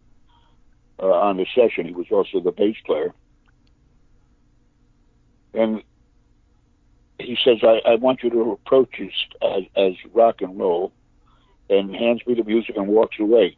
uh, 1.02 1.08
on 1.08 1.38
the 1.38 1.46
session, 1.56 1.86
he 1.86 1.94
was 1.94 2.08
also 2.12 2.40
the 2.40 2.52
bass 2.52 2.78
player, 2.86 3.14
and 5.54 5.82
he 7.20 7.38
says, 7.44 7.58
I, 7.64 7.82
I 7.86 7.96
want 7.96 8.24
you 8.24 8.30
to 8.30 8.52
approach 8.52 8.96
this 9.00 9.14
as, 9.42 9.64
as 9.76 9.94
rock 10.14 10.42
and 10.42 10.60
roll, 10.60 10.92
and 11.70 11.96
hands 11.96 12.22
me 12.28 12.36
the 12.36 12.44
music 12.44 12.76
and 12.76 12.88
walks 12.88 13.20
away. 13.20 13.58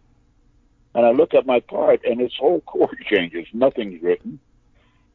And 0.94 1.06
I 1.06 1.12
look 1.12 1.34
at 1.34 1.46
my 1.46 1.60
part, 1.60 2.03
and 2.06 2.22
its 2.22 2.36
whole 2.38 2.62
chord 2.65 2.98
changes. 3.10 3.48
Nothing's 3.53 4.01
written, 4.01 4.39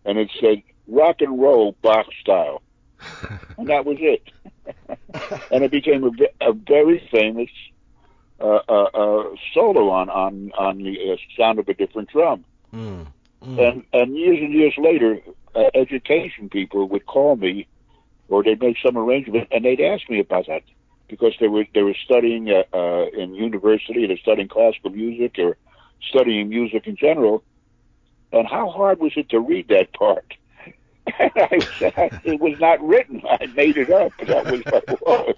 and 0.04 0.18
it 0.18 0.30
said 0.40 0.62
rock 0.88 1.20
and 1.20 1.40
roll 1.40 1.76
Bach 1.82 2.06
style, 2.20 2.62
and 3.58 3.68
that 3.68 3.84
was 3.84 3.98
it. 4.00 4.22
and 5.50 5.64
it 5.64 5.70
became 5.70 6.04
a, 6.04 6.48
a 6.48 6.52
very 6.52 7.06
famous 7.10 7.50
uh, 8.42 8.60
uh, 8.68 8.88
uh, 8.94 9.36
solo 9.54 9.88
on 9.90 10.10
on 10.10 10.52
on 10.58 10.78
the 10.78 11.12
uh, 11.12 11.16
sound 11.38 11.58
of 11.58 11.68
a 11.68 11.74
different 11.74 12.10
drum. 12.10 12.44
Mm, 12.74 13.06
mm. 13.44 13.68
And 13.68 13.84
and 13.92 14.16
years 14.16 14.38
and 14.40 14.52
years 14.52 14.74
later, 14.78 15.20
uh, 15.54 15.70
education 15.74 16.48
people 16.48 16.88
would 16.88 17.06
call 17.06 17.36
me, 17.36 17.66
or 18.28 18.42
they'd 18.42 18.60
make 18.60 18.78
some 18.84 18.98
arrangement, 18.98 19.48
and 19.52 19.64
they'd 19.64 19.80
ask 19.80 20.08
me 20.10 20.18
about 20.18 20.46
that 20.48 20.62
because 21.08 21.34
they 21.40 21.48
were 21.48 21.66
they 21.74 21.82
were 21.82 21.96
studying 22.04 22.50
uh, 22.50 22.64
uh, 22.76 23.06
in 23.16 23.34
university, 23.34 24.06
they're 24.06 24.16
studying 24.16 24.48
classical 24.48 24.90
music 24.90 25.36
or 25.38 25.56
studying 26.08 26.48
music 26.48 26.86
in 26.86 26.96
general. 26.96 27.44
And 28.32 28.48
how 28.48 28.70
hard 28.70 28.98
was 28.98 29.12
it 29.16 29.28
to 29.28 29.38
read 29.38 29.68
that 29.68 29.92
part? 29.92 30.34
And 31.18 31.32
I 31.36 31.58
said, 31.78 32.20
it 32.24 32.40
was 32.40 32.58
not 32.60 32.80
written. 32.80 33.22
I 33.28 33.46
made 33.46 33.76
it 33.76 33.90
up. 33.90 34.12
That 34.24 34.44
was 34.50 34.62
what 34.64 34.84
it 34.88 35.00
was. 35.02 35.34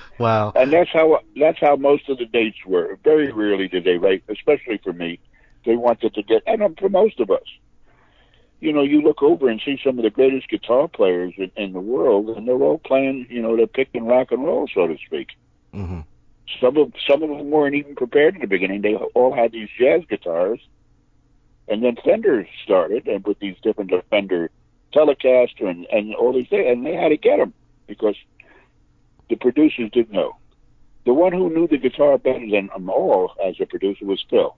wow. 0.18 0.52
And 0.54 0.72
that's 0.72 0.90
how 0.90 1.20
that's 1.36 1.58
how 1.58 1.76
most 1.76 2.08
of 2.08 2.18
the 2.18 2.26
dates 2.26 2.58
were. 2.66 2.98
Very 3.04 3.32
rarely 3.32 3.68
did 3.68 3.84
they 3.84 3.96
write, 3.96 4.24
especially 4.28 4.78
for 4.82 4.92
me. 4.92 5.20
They 5.64 5.76
wanted 5.76 6.14
to 6.14 6.22
get, 6.22 6.42
and 6.46 6.78
for 6.78 6.88
most 6.88 7.20
of 7.20 7.30
us, 7.30 7.44
you 8.60 8.72
know, 8.72 8.82
you 8.82 9.00
look 9.02 9.22
over 9.22 9.48
and 9.48 9.60
see 9.64 9.78
some 9.84 9.98
of 9.98 10.04
the 10.04 10.10
greatest 10.10 10.48
guitar 10.48 10.88
players 10.88 11.34
in, 11.36 11.50
in 11.56 11.72
the 11.72 11.80
world, 11.80 12.30
and 12.30 12.46
they're 12.46 12.54
all 12.54 12.78
playing, 12.78 13.26
you 13.30 13.40
know, 13.40 13.56
they're 13.56 13.66
picking 13.66 14.06
rock 14.06 14.32
and 14.32 14.44
roll, 14.44 14.68
so 14.72 14.86
to 14.86 14.96
speak. 15.06 15.28
Mm-hmm. 15.74 16.00
Some 16.60 16.76
of 16.76 16.92
some 17.08 17.22
of 17.22 17.28
them 17.28 17.50
weren't 17.50 17.74
even 17.74 17.94
prepared 17.94 18.34
in 18.34 18.40
the 18.40 18.46
beginning. 18.46 18.82
They 18.82 18.94
all 18.94 19.34
had 19.34 19.52
these 19.52 19.68
jazz 19.78 20.02
guitars 20.08 20.60
and 21.68 21.84
then 21.84 21.96
Fender 22.04 22.48
started, 22.64 23.06
and 23.06 23.24
with 23.24 23.38
these 23.38 23.56
different 23.62 23.92
Fender 24.10 24.50
Telecaster 24.94 25.68
and, 25.68 25.86
and 25.92 26.14
all 26.14 26.32
these 26.32 26.48
things, 26.48 26.66
and 26.66 26.84
they 26.84 26.94
had 26.94 27.10
to 27.10 27.16
get 27.16 27.38
them 27.38 27.52
because 27.86 28.16
the 29.28 29.36
producers 29.36 29.90
didn't 29.92 30.12
know. 30.12 30.36
The 31.04 31.12
one 31.14 31.32
who 31.32 31.50
knew 31.50 31.68
the 31.68 31.78
guitar 31.78 32.18
better 32.18 32.46
than 32.50 32.68
them 32.68 32.88
all 32.88 33.32
as 33.44 33.56
a 33.60 33.66
producer 33.66 34.04
was 34.04 34.24
Phil. 34.28 34.56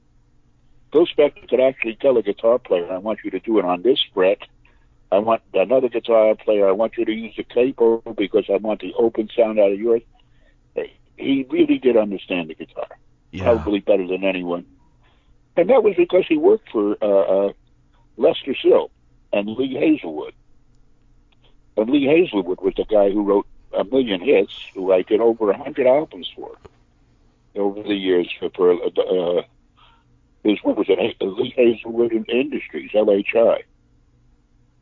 Phil 0.93 1.07
Spector 1.07 1.49
could 1.49 1.61
actually 1.61 1.97
tell 1.97 2.17
a 2.17 2.23
guitar 2.23 2.59
player, 2.59 2.91
I 2.91 2.99
want 2.99 3.21
you 3.25 3.31
to 3.33 3.41
do 3.41 3.59
it 3.59 3.65
on 3.65 3.83
this 3.83 3.99
fret. 4.13 4.39
I 5.13 5.19
want 5.19 5.43
another 5.55 5.89
guitar 5.89 6.35
player, 6.37 6.69
I 6.69 6.73
want 6.73 6.97
you 6.97 7.05
to 7.05 7.13
use 7.13 7.35
the 7.37 7.45
capo 7.45 8.01
because 8.17 8.45
I 8.49 8.57
want 8.57 8.81
the 8.81 8.95
open 8.95 9.29
sound 9.37 9.59
out 9.59 9.73
of 9.73 9.79
yours. 9.79 10.03
He 11.17 11.47
really 11.51 11.79
did 11.79 11.97
understand 11.97 12.49
the 12.49 12.55
guitar, 12.55 12.87
yeah. 13.31 13.43
probably 13.43 13.81
better 13.81 14.07
than 14.07 14.25
anyone 14.25 14.65
and 15.57 15.69
that 15.71 15.83
was 15.83 15.95
because 15.97 16.25
he 16.29 16.37
worked 16.37 16.71
for 16.71 16.97
uh, 17.03 17.07
uh, 17.07 17.53
Lester 18.17 18.55
Sill 18.55 18.91
and 19.33 19.49
Lee 19.49 19.75
Hazlewood. 19.75 20.35
And 21.77 21.91
Lee 21.91 22.07
Hazlewood 22.07 22.61
was 22.61 22.75
the 22.77 22.85
guy 22.85 23.11
who 23.11 23.23
wrote 23.23 23.47
a 23.73 23.85
million 23.85 24.21
hits, 24.21 24.53
who 24.75 24.93
I 24.93 25.03
did 25.03 25.21
over 25.21 25.51
a 25.51 25.57
hundred 25.57 25.87
albums 25.87 26.31
for 26.35 26.57
over 27.57 27.83
the 27.83 27.95
years 27.95 28.29
for, 28.39 28.51
for 28.51 28.73
uh, 28.73 29.43
his 30.45 30.59
what 30.63 30.77
was 30.77 30.87
it? 30.89 31.17
Lee 31.21 31.55
Hazlewood 31.57 32.13
Industries, 32.29 32.91
LHI. 32.93 33.63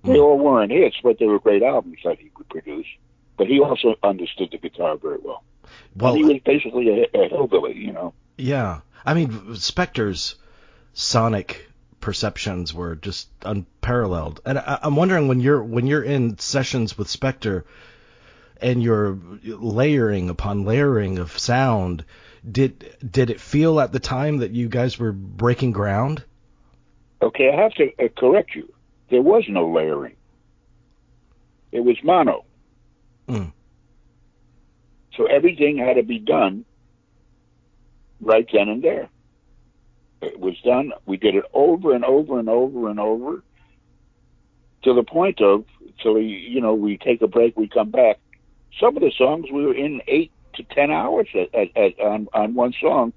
They 0.05 0.13
hmm. 0.13 0.19
all 0.21 0.39
weren't 0.39 0.71
hits, 0.71 0.97
but 1.03 1.19
they 1.19 1.27
were 1.27 1.41
great 1.41 1.63
albums 1.63 1.99
that 2.05 2.19
he 2.19 2.31
would 2.37 2.49
produce. 2.49 2.87
But 3.37 3.47
he 3.47 3.61
also 3.61 3.95
understood 4.03 4.51
the 4.51 4.59
guitar 4.59 4.97
very 4.97 5.19
well. 5.23 5.43
Well, 5.97 6.15
and 6.15 6.25
he 6.25 6.33
was 6.33 6.43
basically 6.43 6.89
a, 6.89 7.19
a 7.19 7.29
hillbilly, 7.29 7.77
you 7.77 7.93
know. 7.93 8.15
Yeah, 8.37 8.81
I 9.05 9.15
mean, 9.15 9.29
Spector's 9.55 10.37
sonic 10.99 11.71
perceptions 12.01 12.75
were 12.75 12.97
just 12.97 13.29
unparalleled. 13.43 14.41
And 14.45 14.59
I, 14.59 14.81
am 14.83 14.97
wondering 14.97 15.29
when 15.29 15.39
you're 15.39 15.63
when 15.63 15.87
you're 15.87 16.03
in 16.03 16.39
sessions 16.39 16.99
with 16.99 17.07
Spector 17.07 17.63
and 18.61 18.83
you're 18.83 19.17
layering 19.45 20.29
upon 20.29 20.65
layering 20.65 21.19
of 21.19 21.39
sound, 21.39 22.05
did 22.51 22.97
did 23.09 23.31
it 23.31 23.41
feel 23.41 23.79
at 23.79 23.93
the 23.93 24.01
time 24.01 24.39
that 24.39 24.51
you 24.51 24.69
guys 24.69 24.99
were 24.99 25.13
breaking 25.13 25.71
ground? 25.71 26.25
Okay, 27.23 27.49
I 27.49 27.63
have 27.63 27.75
to 27.75 27.93
uh, 28.05 28.09
correct 28.17 28.57
you. 28.57 28.73
There 29.09 29.23
was 29.23 29.45
no 29.49 29.69
layering. 29.69 30.17
It 31.71 31.81
was 31.81 31.97
mono. 32.03 32.45
Mm. 33.29 33.53
So 35.17 35.27
everything 35.27 35.79
had 35.79 35.95
to 35.95 36.03
be 36.03 36.19
done 36.19 36.65
right 38.21 38.49
then 38.53 38.69
and 38.69 38.83
there. 38.83 39.09
It 40.21 40.41
was 40.41 40.59
done. 40.65 40.93
We 41.07 41.17
did 41.17 41.35
it 41.35 41.45
over 41.53 41.95
and 41.95 42.05
over 42.05 42.39
and 42.39 42.49
over 42.49 42.89
and 42.91 42.99
over 42.99 43.43
to 44.83 44.95
the 44.95 45.03
point 45.03 45.41
of, 45.41 45.65
till 46.03 46.15
we, 46.15 46.27
you 46.27 46.61
know, 46.61 46.75
we 46.75 46.99
take 46.99 47.23
a 47.23 47.29
break, 47.29 47.57
we 47.57 47.69
come 47.69 47.91
back. 47.91 48.19
Some 48.81 48.97
of 48.97 49.03
the 49.03 49.13
songs 49.17 49.47
we 49.53 49.65
were 49.65 49.75
in 49.75 50.03
eight 50.09 50.33
to 50.55 50.63
ten 50.63 50.91
hours 50.91 51.29
at, 51.35 51.55
at, 51.55 51.77
at 51.77 52.01
on, 52.01 52.29
on 52.33 52.55
one 52.55 52.75
song, 52.81 53.13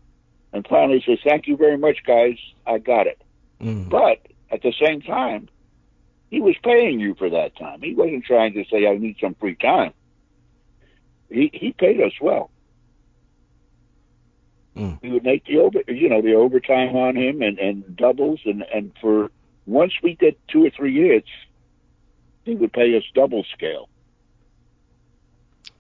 and 0.54 0.66
finally 0.68 1.04
say, 1.06 1.20
"Thank 1.24 1.48
you 1.48 1.58
very 1.58 1.78
much, 1.78 2.04
guys. 2.06 2.38
I 2.66 2.78
got 2.78 3.08
it." 3.08 3.22
Mm. 3.62 3.90
But 3.90 4.26
at 4.52 4.62
the 4.62 4.74
same 4.80 5.02
time, 5.02 5.50
he 6.30 6.40
was 6.40 6.56
paying 6.64 7.00
you 7.00 7.16
for 7.16 7.30
that 7.30 7.56
time. 7.58 7.82
He 7.82 7.94
wasn't 7.94 8.26
trying 8.26 8.54
to 8.54 8.64
say, 8.72 8.88
"I 8.88 8.98
need 8.98 9.18
some 9.20 9.36
free 9.36 9.56
time." 9.56 9.94
He 11.30 11.50
he 11.54 11.74
paid 11.74 12.00
us 12.02 12.14
well. 12.22 12.51
Mm. 14.76 15.02
We 15.02 15.12
would 15.12 15.24
make 15.24 15.46
the 15.46 15.58
over, 15.58 15.82
you 15.88 16.08
know, 16.10 16.22
the 16.22 16.36
overtime 16.36 16.96
on 16.96 17.16
him 17.16 17.42
and 17.42 17.60
and 17.60 17.96
doubles 17.96 18.40
and 18.46 18.64
and 18.74 18.92
for 19.02 19.30
once 19.66 19.94
we 20.02 20.16
get 20.16 20.40
two 20.48 20.66
or 20.66 20.70
three 20.70 21.10
hits, 21.10 21.30
he 22.46 22.56
would 22.56 22.74
pay 22.74 22.96
us 22.96 23.04
double 23.14 23.44
scale. 23.54 23.90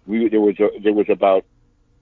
We 0.05 0.27
there 0.27 0.41
was 0.41 0.59
a, 0.59 0.69
there 0.79 0.93
was 0.93 1.09
about 1.09 1.45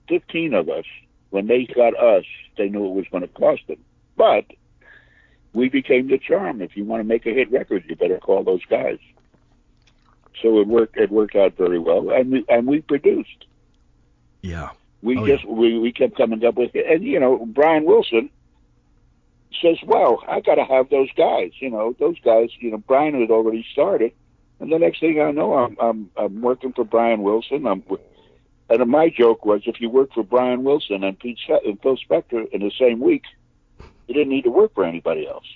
fifteen 0.08 0.54
of 0.54 0.68
us. 0.68 0.84
When 1.30 1.46
they 1.46 1.64
got 1.64 1.96
us, 1.96 2.24
they 2.56 2.68
knew 2.68 2.86
it 2.86 2.94
was 2.94 3.06
going 3.08 3.22
to 3.22 3.28
cost 3.28 3.62
them, 3.68 3.78
but 4.16 4.46
we 5.52 5.68
became 5.68 6.08
the 6.08 6.18
charm. 6.18 6.60
If 6.60 6.76
you 6.76 6.84
want 6.84 7.00
to 7.00 7.04
make 7.04 7.24
a 7.26 7.30
hit 7.30 7.52
record, 7.52 7.84
you 7.88 7.94
better 7.94 8.18
call 8.18 8.42
those 8.42 8.64
guys. 8.64 8.98
So 10.42 10.58
it 10.60 10.66
worked. 10.66 10.96
It 10.96 11.10
worked 11.10 11.36
out 11.36 11.56
very 11.56 11.78
well, 11.78 12.10
and 12.10 12.32
we 12.32 12.44
and 12.48 12.66
we 12.66 12.80
produced. 12.80 13.46
Yeah. 14.42 14.70
We 15.02 15.16
oh, 15.16 15.26
just 15.26 15.44
yeah. 15.44 15.50
we, 15.50 15.78
we 15.78 15.92
kept 15.92 16.16
coming 16.16 16.44
up 16.44 16.56
with 16.56 16.74
it, 16.74 16.86
and 16.86 17.04
you 17.04 17.18
know 17.18 17.46
Brian 17.46 17.84
Wilson 17.84 18.30
says, 19.62 19.78
"Well, 19.84 20.22
I 20.28 20.40
got 20.40 20.56
to 20.56 20.64
have 20.64 20.90
those 20.90 21.10
guys." 21.16 21.52
You 21.60 21.70
know, 21.70 21.94
those 21.98 22.18
guys. 22.20 22.50
You 22.58 22.72
know, 22.72 22.78
Brian 22.78 23.18
had 23.18 23.30
already 23.30 23.64
started, 23.72 24.12
and 24.60 24.70
the 24.70 24.78
next 24.78 25.00
thing 25.00 25.20
I 25.20 25.30
know, 25.30 25.54
I'm 25.54 25.76
I'm, 25.80 26.10
I'm 26.16 26.40
working 26.42 26.72
for 26.72 26.84
Brian 26.84 27.22
Wilson. 27.22 27.66
I'm 27.66 27.82
and 28.70 28.88
my 28.88 29.08
joke 29.08 29.44
was, 29.44 29.62
if 29.66 29.80
you 29.80 29.90
work 29.90 30.12
for 30.14 30.22
Brian 30.22 30.62
Wilson 30.62 31.02
and 31.02 31.18
Pete 31.18 31.40
and 31.48 31.82
Phil 31.82 31.96
Spector 31.96 32.48
in 32.52 32.60
the 32.60 32.70
same 32.78 33.00
week, 33.00 33.24
you 34.06 34.14
didn't 34.14 34.28
need 34.28 34.44
to 34.44 34.50
work 34.50 34.74
for 34.74 34.84
anybody 34.84 35.26
else. 35.26 35.46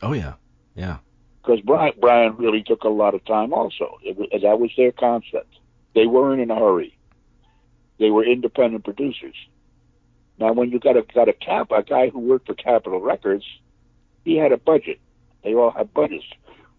Oh 0.00 0.14
yeah, 0.14 0.34
yeah. 0.74 0.96
because 1.42 1.60
Brian, 1.60 1.92
Brian 2.00 2.34
really 2.36 2.62
took 2.62 2.84
a 2.84 2.88
lot 2.88 3.14
of 3.14 3.24
time. 3.26 3.52
Also, 3.52 3.98
it, 4.02 4.16
was- 4.16 4.28
that 4.42 4.58
was 4.58 4.70
their 4.76 4.92
concept. 4.92 5.54
They 5.94 6.06
weren't 6.06 6.40
in 6.40 6.50
a 6.50 6.56
hurry. 6.58 6.96
They 8.02 8.10
were 8.10 8.24
independent 8.24 8.82
producers. 8.82 9.36
Now, 10.36 10.52
when 10.52 10.70
you 10.72 10.80
got 10.80 10.96
a 10.96 11.02
got 11.02 11.28
a 11.28 11.32
cap, 11.32 11.70
a 11.70 11.84
guy 11.84 12.08
who 12.08 12.18
worked 12.18 12.48
for 12.48 12.54
Capitol 12.54 13.00
Records, 13.00 13.44
he 14.24 14.36
had 14.36 14.50
a 14.50 14.56
budget. 14.56 14.98
They 15.44 15.54
all 15.54 15.70
had 15.70 15.94
budgets. 15.94 16.24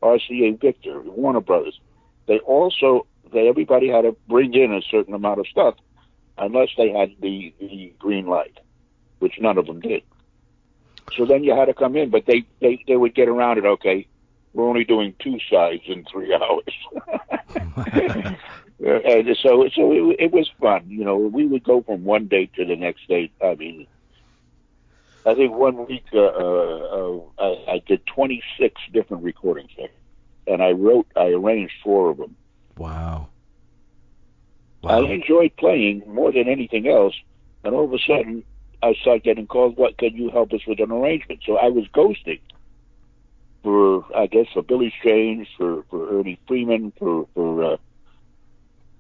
RCA 0.02 0.60
Victor, 0.60 1.00
Warner 1.00 1.40
Brothers. 1.40 1.80
They 2.28 2.40
also 2.40 3.08
they 3.32 3.48
everybody 3.48 3.88
had 3.88 4.02
to 4.02 4.18
bring 4.28 4.54
in 4.54 4.74
a 4.74 4.82
certain 4.82 5.14
amount 5.14 5.40
of 5.40 5.48
stuff, 5.48 5.76
unless 6.38 6.72
they 6.76 6.92
had 6.92 7.16
the 7.22 7.54
the 7.58 7.94
green 8.00 8.28
light, 8.28 8.60
which 9.20 9.40
none 9.40 9.58
of 9.58 9.66
them 9.66 9.80
did. 9.80 10.04
So 11.16 11.26
then 11.26 11.46
you 11.46 11.56
had 11.56 11.66
to 11.66 11.74
come 11.74 11.96
in, 11.96 12.10
but 12.10 12.26
they 12.26 12.44
they 12.60 12.84
they 12.86 12.98
would 12.98 13.16
get 13.16 13.30
around 13.30 13.60
it. 13.60 13.66
Okay, 13.66 14.08
we're 14.52 14.68
only 14.68 14.84
doing 14.84 15.16
two 15.20 15.38
sides 15.50 15.84
in 15.88 16.04
three 16.04 16.34
hours. 16.44 18.36
And 18.80 19.38
so 19.42 19.68
so 19.74 19.92
it, 19.92 20.18
it 20.20 20.32
was 20.32 20.50
fun. 20.60 20.86
You 20.88 21.06
know, 21.06 21.18
we 21.18 21.46
would 21.46 21.64
go 21.64 21.82
from 21.82 22.04
one 22.04 22.28
date 22.28 22.54
to 22.56 22.66
the 22.66 22.76
next 22.76 23.08
date. 23.08 23.32
I 23.42 23.56
mean, 23.56 23.88
I 25.26 25.36
think 25.36 25.54
one 25.54 25.86
week 25.88 26.06
uh, 26.14 26.20
uh, 26.20 27.20
uh, 27.20 27.20
I, 27.40 27.74
I 27.74 27.82
did 27.86 28.06
26 28.08 28.82
different 28.92 29.24
recordings 29.24 29.72
there, 29.78 29.88
and 30.48 30.62
I 30.62 30.72
wrote, 30.72 31.08
I 31.16 31.28
arranged 31.28 31.74
four 31.84 32.10
of 32.10 32.18
them. 32.18 32.36
Wow. 32.78 33.30
wow. 34.82 35.02
I 35.02 35.10
enjoyed 35.10 35.56
playing 35.56 36.04
more 36.08 36.32
than 36.32 36.50
anything 36.50 36.88
else, 36.88 37.16
and 37.64 37.74
all 37.74 37.86
of 37.86 37.94
a 37.94 38.00
sudden 38.00 38.44
I 38.82 38.94
started 38.96 39.24
getting 39.24 39.48
called. 39.48 39.78
What 39.78 39.98
can 39.98 40.14
you 40.16 40.30
help 40.30 40.52
us 40.52 40.62
with 40.68 40.80
an 40.82 40.92
arrangement? 40.92 41.42
So 41.46 41.58
I 41.58 41.70
was 41.70 41.86
ghosting 41.94 42.42
for, 43.64 44.06
I 44.14 44.28
guess, 44.28 44.48
for 44.54 44.62
Billy 44.62 44.94
Strange, 45.00 45.48
for 45.58 45.84
for 45.90 46.20
Ernie 46.20 46.40
Freeman, 46.48 46.92
for 47.00 47.28
for 47.34 47.64
uh, 47.64 47.78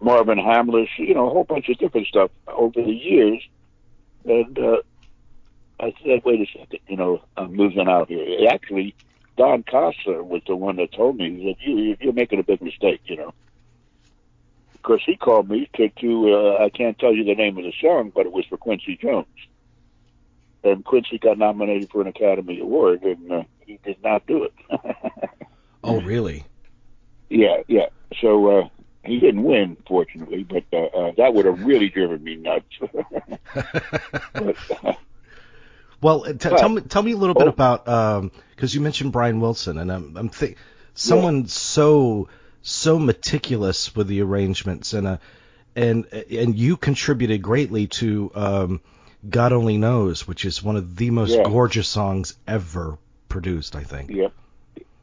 Marvin 0.04 0.38
Hamlisch, 0.38 0.98
you 0.98 1.14
know, 1.14 1.28
a 1.28 1.30
whole 1.30 1.44
bunch 1.46 1.70
of 1.70 1.78
different 1.78 2.08
stuff 2.08 2.30
over 2.48 2.82
the 2.82 2.92
years, 2.92 3.42
and 4.26 4.60
uh, 4.60 4.78
I 5.80 5.94
said, 6.04 6.22
wait 6.24 6.42
a 6.42 6.60
second, 6.60 6.80
you 6.88 6.98
know, 6.98 7.22
I'm 7.38 7.56
losing 7.56 7.88
out 7.88 8.10
here. 8.10 8.48
Actually, 8.50 8.96
Don 9.38 9.64
Costa 9.64 10.24
was 10.24 10.42
the 10.48 10.56
one 10.56 10.76
that 10.76 10.92
told 10.92 11.18
me 11.18 11.46
that 11.46 11.68
you, 11.68 11.98
you're 12.00 12.14
making 12.14 12.40
a 12.40 12.44
big 12.44 12.62
mistake, 12.62 13.02
you 13.06 13.18
know. 13.18 13.34
Because 14.74 15.02
he 15.06 15.16
called 15.16 15.50
me 15.50 15.70
to, 15.76 15.90
to 15.90 16.34
uh, 16.34 16.64
I 16.64 16.70
can't 16.70 17.00
tell 17.00 17.14
you 17.14 17.24
the 17.24 17.36
name 17.36 17.58
of 17.58 17.64
the 17.64 17.74
song, 17.82 18.12
but 18.14 18.26
it 18.26 18.32
was 18.34 18.46
for 18.46 18.58
Quincy 18.58 18.98
Jones. 18.98 19.28
And 20.64 20.84
Quincy 20.84 21.18
got 21.18 21.38
nominated 21.38 21.90
for 21.90 22.02
an 22.02 22.08
Academy 22.08 22.60
Award, 22.60 23.04
and 23.04 23.32
uh, 23.32 23.44
he 23.62 23.80
did 23.84 24.02
not 24.04 24.26
do 24.28 24.44
it. 24.44 24.54
Oh, 25.86 26.00
really? 26.00 26.46
yeah, 27.30 27.58
yeah. 27.68 27.88
So 28.22 28.60
uh, 28.60 28.70
he 29.04 29.20
didn't 29.20 29.44
win, 29.44 29.78
fortunately, 29.88 30.44
but 30.44 30.64
uh, 30.72 30.86
uh, 30.86 31.12
that 31.18 31.34
would 31.34 31.46
have 31.46 31.64
really 31.66 31.90
driven 31.90 32.24
me 32.24 32.36
nuts. 32.38 32.66
but, 34.34 34.56
uh, 34.84 34.94
Well, 36.02 36.26
uh, 36.26 36.34
t- 36.34 36.50
tell 36.50 36.68
me 36.70 36.82
tell 36.82 37.02
me 37.02 37.14
a 37.14 37.18
little 37.18 37.34
bit 37.36 37.48
Oh. 37.48 37.50
about 37.50 38.32
because 38.56 38.76
you 38.76 38.82
mentioned 38.82 39.14
Brian 39.14 39.40
Wilson, 39.40 39.78
and 39.78 39.92
I'm 39.92 40.18
I'm 40.18 40.30
think 40.30 40.58
someone 40.94 41.48
so 41.48 42.28
so 42.62 43.00
meticulous 43.00 43.96
with 43.96 44.08
the 44.08 44.22
arrangements 44.22 44.94
and 44.94 45.08
uh 45.08 45.18
and 45.76 46.06
and 46.14 46.56
you 46.58 46.76
contributed 46.78 47.42
greatly 47.42 47.88
to 47.88 48.32
um, 48.36 48.82
God 49.30 49.54
Only 49.54 49.78
Knows, 49.78 50.28
which 50.28 50.44
is 50.46 50.62
one 50.62 50.76
of 50.76 50.96
the 50.98 51.10
most 51.10 51.36
Yeah. 51.36 51.44
gorgeous 51.44 51.88
songs 51.88 52.36
ever 52.48 52.98
produced, 53.30 53.76
I 53.76 53.84
think. 53.84 54.12
Yep. 54.12 54.34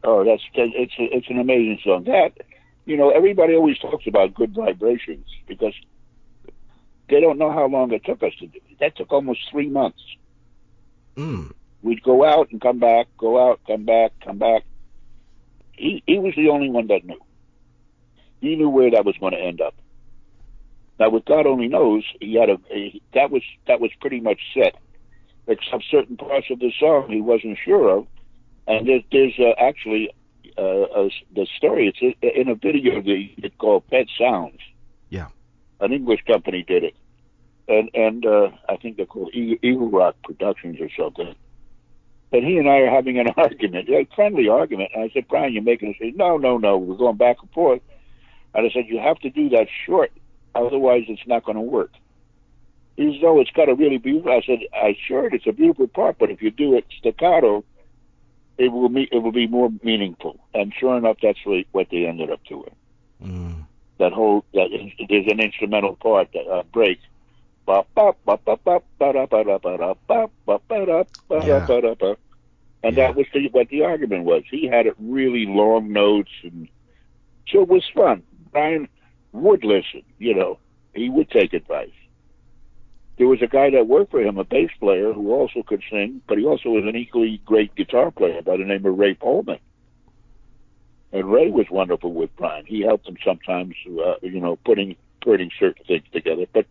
Oh, 0.04 0.22
that's 0.24 0.42
it's 0.54 0.92
it's 0.98 1.28
an 1.30 1.38
amazing 1.40 1.78
song. 1.82 2.04
That 2.04 2.32
you 2.90 2.96
know, 2.96 3.10
everybody 3.10 3.54
always 3.54 3.78
talks 3.78 4.08
about 4.08 4.34
good 4.34 4.52
vibrations 4.52 5.24
because 5.46 5.74
they 7.08 7.20
don't 7.20 7.38
know 7.38 7.52
how 7.52 7.66
long 7.68 7.92
it 7.92 8.04
took 8.04 8.20
us 8.24 8.32
to 8.40 8.48
do. 8.48 8.58
it. 8.68 8.80
That 8.80 8.96
took 8.96 9.12
almost 9.12 9.48
three 9.48 9.68
months. 9.68 10.02
Mm. 11.16 11.52
We'd 11.82 12.02
go 12.02 12.24
out 12.24 12.50
and 12.50 12.60
come 12.60 12.80
back, 12.80 13.06
go 13.16 13.48
out, 13.48 13.60
come 13.64 13.84
back, 13.84 14.10
come 14.24 14.38
back. 14.38 14.64
He 15.72 16.02
he 16.04 16.18
was 16.18 16.34
the 16.36 16.48
only 16.48 16.68
one 16.68 16.88
that 16.88 17.04
knew. 17.04 17.20
He 18.40 18.56
knew 18.56 18.68
where 18.68 18.90
that 18.90 19.04
was 19.04 19.16
going 19.18 19.34
to 19.34 19.40
end 19.40 19.60
up. 19.60 19.74
Now, 20.98 21.10
with 21.10 21.24
God 21.24 21.46
only 21.46 21.68
knows, 21.68 22.02
he 22.20 22.34
had 22.34 22.50
a, 22.50 22.58
a 22.72 23.00
that 23.14 23.30
was 23.30 23.42
that 23.68 23.80
was 23.80 23.92
pretty 24.00 24.18
much 24.18 24.40
set, 24.52 24.74
except 25.46 25.84
certain 25.90 26.16
parts 26.16 26.48
of 26.50 26.58
the 26.58 26.72
song 26.80 27.08
he 27.08 27.20
wasn't 27.20 27.56
sure 27.64 27.98
of. 27.98 28.06
And 28.66 28.88
there's, 28.88 29.02
there's 29.12 29.38
uh, 29.38 29.52
actually 29.58 30.10
uh, 30.58 30.82
uh, 30.82 31.08
the 31.34 31.46
story. 31.56 31.88
It's 31.88 32.16
in- 32.22 32.48
a 32.48 32.54
video 32.54 33.00
they 33.02 33.34
it's 33.38 33.54
called 33.56 33.86
Pet 33.88 34.06
Sounds. 34.18 34.58
Yeah. 35.08 35.28
an 35.80 35.92
English 35.92 36.20
company 36.26 36.62
did 36.62 36.84
it, 36.84 36.94
and 37.68 37.90
and 37.94 38.24
uh, 38.26 38.50
I 38.68 38.76
think 38.76 38.96
they're 38.96 39.06
called 39.06 39.34
E- 39.34 39.58
Eagle 39.62 39.90
Rock 39.90 40.16
Productions 40.24 40.78
or 40.80 40.88
something. 40.98 41.34
And 42.32 42.44
he 42.44 42.58
and 42.58 42.68
I 42.68 42.76
are 42.78 42.90
having 42.90 43.18
an 43.18 43.26
argument, 43.36 43.88
a 43.88 44.06
friendly 44.14 44.48
argument. 44.48 44.90
And 44.94 45.02
I 45.02 45.10
said, 45.12 45.26
Brian, 45.28 45.52
you're 45.52 45.64
making 45.64 45.90
us 45.90 45.96
say, 46.00 46.12
no, 46.14 46.36
no, 46.36 46.58
no. 46.58 46.78
We're 46.78 46.96
going 46.96 47.16
back 47.16 47.38
and 47.42 47.50
forth. 47.50 47.80
And 48.54 48.64
I 48.66 48.70
said, 48.70 48.84
you 48.86 48.98
have 49.00 49.18
to 49.20 49.30
do 49.30 49.48
that 49.50 49.66
short, 49.84 50.12
otherwise 50.54 51.04
it's 51.08 51.26
not 51.26 51.44
going 51.44 51.56
to 51.56 51.62
work. 51.62 51.90
He 52.96 53.12
says, 53.12 53.22
no, 53.22 53.40
it's 53.40 53.50
got 53.50 53.64
to 53.64 53.74
really 53.74 53.98
be. 53.98 54.22
I 54.28 54.42
said, 54.46 54.60
I 54.72 54.96
sure 55.08 55.26
it's 55.34 55.46
a 55.48 55.52
beautiful 55.52 55.88
part, 55.88 56.18
but 56.18 56.30
if 56.30 56.40
you 56.42 56.50
do 56.52 56.74
it 56.76 56.84
staccato, 56.98 57.64
it 58.60 58.68
will 58.72 58.88
me- 58.90 59.08
it 59.10 59.18
will 59.18 59.32
be 59.32 59.46
more 59.46 59.70
meaningful. 59.82 60.38
And 60.54 60.72
sure 60.78 60.96
enough, 60.96 61.16
that's 61.22 61.38
what 61.44 61.64
what 61.72 61.88
they 61.90 62.06
ended 62.06 62.30
up 62.30 62.42
doing 62.44 62.74
Mm. 63.22 63.64
that 63.98 64.12
whole 64.12 64.44
that 64.54 64.68
there's 65.08 65.26
an 65.26 65.40
instrumental 65.40 65.96
part 65.96 66.28
that 66.34 66.46
uh, 66.46 66.62
break. 66.72 66.98
Yeah. 71.46 71.66
And 72.82 72.96
Yeah. 72.96 73.08
that 73.08 73.16
was 73.16 73.26
the, 73.34 73.48
what 73.50 73.68
the 73.68 73.84
argument 73.84 74.24
was. 74.24 74.42
He 74.50 74.66
had 74.66 74.86
it 74.86 74.94
really 74.98 75.44
long 75.46 75.92
notes, 75.92 76.30
and 76.42 76.66
so 77.48 77.62
it 77.62 77.68
was 77.68 77.84
fun. 77.94 78.22
Brian 78.52 78.88
would 79.32 79.64
listen. 79.64 80.02
You 80.18 80.34
know, 80.34 80.58
he 80.94 81.10
would 81.10 81.30
take 81.30 81.52
advice. 81.52 81.90
There 83.20 83.28
was 83.28 83.42
a 83.42 83.46
guy 83.46 83.68
that 83.68 83.86
worked 83.86 84.12
for 84.12 84.22
him, 84.22 84.38
a 84.38 84.44
bass 84.44 84.70
player 84.80 85.12
who 85.12 85.34
also 85.34 85.62
could 85.62 85.82
sing, 85.90 86.22
but 86.26 86.38
he 86.38 86.46
also 86.46 86.70
was 86.70 86.84
an 86.86 86.96
equally 86.96 87.42
great 87.44 87.74
guitar 87.74 88.10
player 88.10 88.40
by 88.40 88.56
the 88.56 88.64
name 88.64 88.86
of 88.86 88.96
Ray 88.96 89.14
Pohlman. 89.14 89.58
And 91.12 91.30
Ray 91.30 91.50
was 91.50 91.66
wonderful 91.70 92.14
with 92.14 92.34
Brian. 92.36 92.64
He 92.64 92.80
helped 92.80 93.06
him 93.06 93.18
sometimes, 93.22 93.74
uh, 93.86 94.14
you 94.22 94.40
know, 94.40 94.56
putting 94.64 94.96
putting 95.20 95.50
certain 95.58 95.84
things 95.84 96.04
together, 96.10 96.46
but 96.50 96.64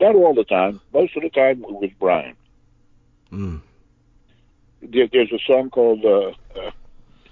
not 0.00 0.14
all 0.14 0.32
the 0.32 0.44
time. 0.44 0.80
Most 0.94 1.14
of 1.14 1.24
the 1.24 1.28
time, 1.28 1.62
it 1.62 1.70
was 1.70 1.90
Brian. 2.00 2.36
Mm. 3.30 3.60
There, 4.80 5.08
there's 5.12 5.30
a 5.30 5.40
song 5.46 5.68
called 5.68 6.06
uh, 6.06 6.30
uh, 6.58 6.70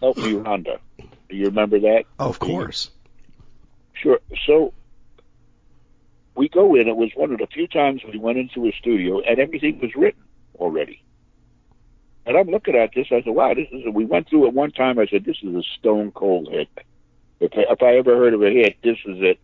"Help 0.00 0.18
Me, 0.18 0.34
Rhonda." 0.34 0.80
Do 0.98 1.34
you 1.34 1.46
remember 1.46 1.80
that? 1.80 2.04
Oh, 2.18 2.28
of 2.28 2.38
course. 2.38 2.90
Sure. 3.94 4.20
So 4.44 4.74
we 6.40 6.48
go 6.48 6.74
in. 6.74 6.88
It 6.88 6.96
was 6.96 7.10
one 7.14 7.32
of 7.32 7.38
the 7.38 7.46
few 7.46 7.68
times 7.68 8.00
we 8.10 8.18
went 8.18 8.38
into 8.38 8.66
a 8.66 8.72
studio 8.72 9.20
and 9.20 9.38
everything 9.38 9.78
was 9.78 9.94
written 9.94 10.22
already. 10.58 11.04
And 12.24 12.34
I'm 12.34 12.48
looking 12.48 12.74
at 12.74 12.92
this. 12.94 13.08
I 13.12 13.20
said, 13.22 13.34
"Wow, 13.34 13.52
this 13.52 13.68
is." 13.70 13.84
We 13.92 14.06
went 14.06 14.30
through 14.30 14.46
it 14.46 14.54
one 14.54 14.72
time. 14.72 14.98
I 14.98 15.06
said, 15.06 15.26
"This 15.26 15.36
is 15.42 15.54
a 15.54 15.62
stone 15.78 16.12
cold 16.12 16.48
hit. 16.48 16.68
If 17.40 17.52
I, 17.58 17.72
if 17.72 17.82
I 17.82 17.96
ever 17.96 18.16
heard 18.16 18.32
of 18.32 18.42
a 18.42 18.50
hit, 18.50 18.76
this 18.82 18.96
is 19.04 19.18
it." 19.20 19.38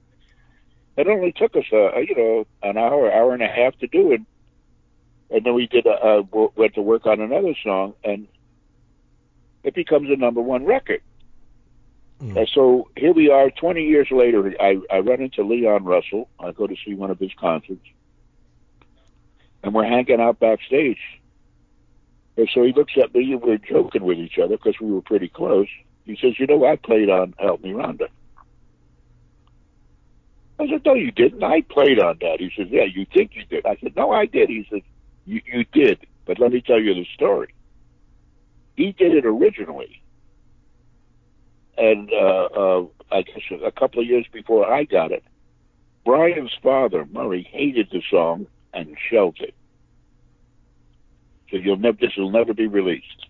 It 0.97 1.07
only 1.07 1.33
took 1.33 1.55
us, 1.55 1.65
uh, 1.71 1.99
you 1.99 2.17
know, 2.17 2.47
an 2.63 2.79
hour, 2.79 3.13
hour 3.13 3.35
and 3.35 3.43
a 3.43 3.49
half 3.49 3.79
to 3.81 3.87
do 3.87 4.13
it, 4.13 4.23
and 5.31 5.45
then 5.45 5.53
we 5.53 5.67
did. 5.67 5.85
A, 5.85 5.97
uh, 6.03 6.23
went 6.57 6.75
to 6.75 6.83
work 6.83 7.05
on 7.05 7.21
another 7.21 7.55
song, 7.63 7.93
and 8.05 8.27
it 9.65 9.75
becomes 9.75 10.09
a 10.11 10.17
number 10.17 10.41
one 10.41 10.65
record. 10.65 11.03
Mm. 12.23 12.37
And 12.37 12.49
so 12.55 12.89
here 12.97 13.13
we 13.13 13.31
are, 13.31 13.51
20 13.51 13.83
years 13.83 14.09
later. 14.11 14.55
I, 14.61 14.81
I 14.91 15.01
run 15.01 15.21
into 15.21 15.43
Leon 15.43 15.85
Russell. 15.85 16.29
I 16.41 16.53
go 16.53 16.67
to 16.67 16.77
see 16.85 16.95
one 16.95 17.11
of 17.11 17.19
his 17.19 17.33
concerts, 17.39 17.87
and 19.63 19.75
we're 19.75 19.85
hanging 19.85 20.21
out 20.21 20.41
backstage. 20.41 20.99
And 22.37 22.49
so 22.55 22.63
he 22.63 22.73
looks 22.73 22.95
at 23.03 23.15
me, 23.15 23.33
and 23.33 23.43
we're 23.43 23.59
joking 23.59 24.05
with 24.05 24.19
each 24.19 24.39
other 24.39 24.57
because 24.57 24.81
we 24.81 24.91
were 24.91 25.03
pretty 25.03 25.29
close. 25.29 25.69
He 26.05 26.17
says, 26.17 26.39
"You 26.39 26.47
know, 26.47 26.65
I 26.65 26.77
played 26.77 27.11
on 27.11 27.35
Help 27.39 27.63
Me, 27.63 27.73
Rhonda." 27.73 28.09
I 30.59 30.69
said, 30.69 30.83
"No, 30.85 30.95
you 30.95 31.11
didn't. 31.11 31.43
I 31.43 31.63
played 31.63 31.99
on 31.99 32.19
that." 32.21 32.41
He 32.41 32.51
says, 32.57 32.69
"Yeah, 32.71 32.85
you 32.85 33.05
think 33.07 33.35
you 33.35 33.45
did?" 33.45 33.67
I 33.67 33.77
said, 33.77 33.97
"No, 33.97 34.11
I 34.13 34.27
did." 34.27 34.49
He 34.49 34.67
said, 34.71 34.83
"You 35.27 35.41
you 35.47 35.65
did, 35.73 36.07
but 36.25 36.39
let 36.39 36.53
me 36.53 36.61
tell 36.61 36.81
you 36.81 36.95
the 36.95 37.07
story. 37.15 37.49
He 38.77 38.93
did 38.93 39.15
it 39.15 39.27
originally." 39.27 40.01
And 41.79 42.11
uh, 42.13 42.49
uh, 42.57 42.85
I 43.11 43.23
guess 43.23 43.43
a 43.65 43.73
couple 43.73 44.01
of 44.01 44.07
years 44.07 44.27
before 44.33 44.71
I 44.73 44.85
got 44.85 45.13
it, 45.13 45.25
Brian's 46.05 46.55
father, 46.63 47.07
Murray, 47.13 47.49
hated 47.51 47.89
the 47.91 48.03
song 48.11 48.47
and 48.73 48.97
shelved 49.11 49.41
it. 49.41 49.55
So 51.51 51.57
you'll 51.57 51.77
never, 51.77 51.97
this 52.01 52.17
will 52.17 52.31
never 52.31 52.55
be 52.55 52.67
released. 52.67 53.27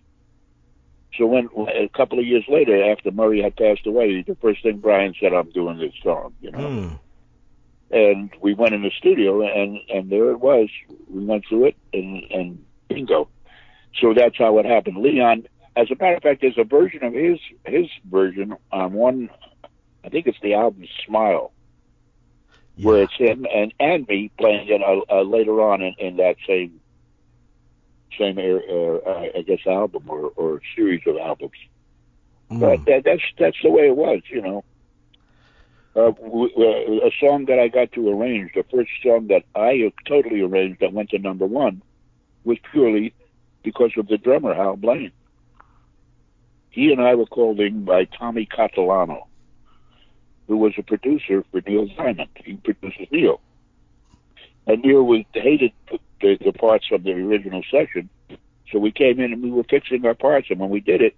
So 1.17 1.25
when 1.25 1.49
a 1.55 1.89
couple 1.89 2.19
of 2.19 2.25
years 2.25 2.45
later, 2.47 2.91
after 2.91 3.11
Murray 3.11 3.41
had 3.41 3.55
passed 3.55 3.85
away, 3.87 4.21
the 4.21 4.35
first 4.35 4.61
thing 4.61 4.77
Brian 4.77 5.15
said, 5.19 5.33
"I'm 5.33 5.49
doing 5.49 5.79
this 5.79 5.93
song," 6.03 6.33
you 6.41 6.51
know. 6.51 6.59
Mm. 6.59 6.99
And 7.89 8.29
we 8.41 8.53
went 8.53 8.75
in 8.75 8.83
the 8.83 8.91
studio, 8.97 9.41
and 9.41 9.79
and 9.89 10.09
there 10.09 10.29
it 10.31 10.39
was. 10.39 10.69
We 11.09 11.25
went 11.25 11.45
through 11.47 11.65
it, 11.65 11.75
and 11.93 12.23
and 12.31 12.65
bingo. 12.87 13.29
So 13.99 14.13
that's 14.13 14.37
how 14.37 14.59
it 14.59 14.65
happened. 14.65 14.97
Leon, 14.97 15.47
as 15.77 15.91
a 15.91 15.95
matter 15.95 16.15
of 16.15 16.23
fact, 16.23 16.41
there's 16.41 16.57
a 16.57 16.63
version 16.63 17.03
of 17.03 17.13
his 17.13 17.39
his 17.65 17.87
version 18.09 18.55
on 18.71 18.93
one. 18.93 19.29
I 20.03 20.09
think 20.09 20.25
it's 20.27 20.39
the 20.41 20.55
album 20.55 20.85
Smile, 21.05 21.51
where 22.81 23.03
it's 23.03 23.15
him 23.15 23.45
and 23.53 23.73
and 23.79 24.07
me 24.07 24.31
playing 24.37 24.67
it 24.69 24.81
uh, 24.81 25.19
uh, 25.19 25.21
later 25.21 25.61
on 25.61 25.81
in, 25.81 25.93
in 25.99 26.17
that 26.17 26.37
same 26.47 26.79
same 28.17 28.37
uh, 28.37 29.09
uh, 29.09 29.29
I 29.37 29.41
guess 29.43 29.59
album 29.67 30.03
or, 30.07 30.31
or 30.35 30.61
series 30.75 31.01
of 31.05 31.17
albums. 31.17 31.51
Mm. 32.49 32.59
But 32.59 32.85
that, 32.85 33.03
that's 33.03 33.23
that's 33.37 33.57
the 33.61 33.69
way 33.69 33.87
it 33.87 33.95
was, 33.95 34.21
you 34.29 34.41
know. 34.41 34.63
Uh, 35.95 36.11
w- 36.11 36.49
w- 36.49 37.01
a 37.03 37.11
song 37.19 37.45
that 37.45 37.59
I 37.59 37.69
got 37.69 37.91
to 37.93 38.09
arrange, 38.09 38.51
the 38.53 38.63
first 38.71 38.91
song 39.03 39.27
that 39.27 39.43
I 39.55 39.91
totally 40.07 40.41
arranged 40.41 40.79
that 40.81 40.93
went 40.93 41.09
to 41.09 41.17
number 41.17 41.47
one, 41.47 41.81
was 42.43 42.57
purely 42.71 43.13
because 43.63 43.91
of 43.97 44.07
the 44.07 44.17
drummer 44.17 44.53
Hal 44.53 44.75
Blaine. 44.75 45.11
He 46.77 46.91
and 46.91 47.01
I 47.01 47.15
were 47.15 47.25
called 47.25 47.59
in 47.59 47.85
by 47.85 48.05
Tommy 48.05 48.45
Catalano, 48.45 49.25
who 50.47 50.57
was 50.57 50.73
a 50.77 50.83
producer 50.83 51.43
for 51.49 51.59
Neil 51.65 51.87
Diamond. 51.87 52.29
He 52.35 52.53
produces 52.53 53.07
Neil, 53.11 53.41
and 54.67 54.83
Neil 54.83 55.01
was 55.01 55.23
hated 55.33 55.71
the, 56.21 56.37
the 56.37 56.51
parts 56.51 56.85
from 56.85 57.01
the 57.01 57.13
original 57.13 57.63
session, 57.71 58.11
so 58.71 58.77
we 58.77 58.91
came 58.91 59.19
in 59.19 59.33
and 59.33 59.41
we 59.41 59.49
were 59.49 59.63
fixing 59.63 60.05
our 60.05 60.13
parts, 60.13 60.51
and 60.51 60.59
when 60.59 60.69
we 60.69 60.79
did 60.79 61.01
it. 61.01 61.15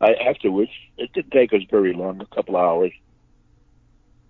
I, 0.00 0.14
afterwards, 0.14 0.70
it 0.96 1.12
didn't 1.12 1.32
take 1.32 1.52
us 1.52 1.62
very 1.68 1.92
long, 1.92 2.20
a 2.20 2.32
couple 2.32 2.54
of 2.54 2.62
hours. 2.62 2.92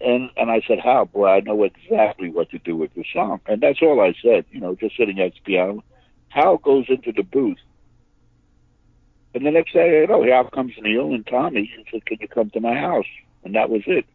And 0.01 0.31
and 0.39 0.51
I 0.51 0.63
said, 0.67 0.79
"How, 0.81 1.05
boy, 1.05 1.27
I 1.27 1.41
know 1.41 1.63
exactly 1.65 2.31
what 2.31 2.49
to 2.53 2.59
do 2.59 2.75
with 2.75 2.95
the 2.95 3.05
song." 3.13 3.43
And 3.45 3.61
that's 3.61 3.83
all 3.83 4.01
I 4.01 4.15
said, 4.23 4.47
you 4.51 4.61
know, 4.61 4.77
just 4.77 4.97
sitting 4.97 5.21
at 5.21 5.35
the 5.35 5.41
piano. 5.45 5.85
Hal 6.29 6.57
goes 6.57 6.87
into 6.89 7.13
the 7.13 7.23
booth, 7.23 7.59
and 9.35 9.47
the 9.47 9.51
next 9.51 9.73
day, 9.73 10.07
oh, 10.09 10.33
out 10.33 10.53
comes 10.53 10.73
Neil 10.81 11.13
and 11.13 11.27
Tommy 11.27 11.73
and 11.77 11.87
said, 11.91 12.07
"Can 12.07 12.19
you 12.21 12.29
come 12.29 12.51
to 12.51 12.61
my 12.61 12.75
house?" 12.75 13.07
And 13.45 13.55
that 13.55 13.71
was 13.71 13.83
it. 13.87 14.07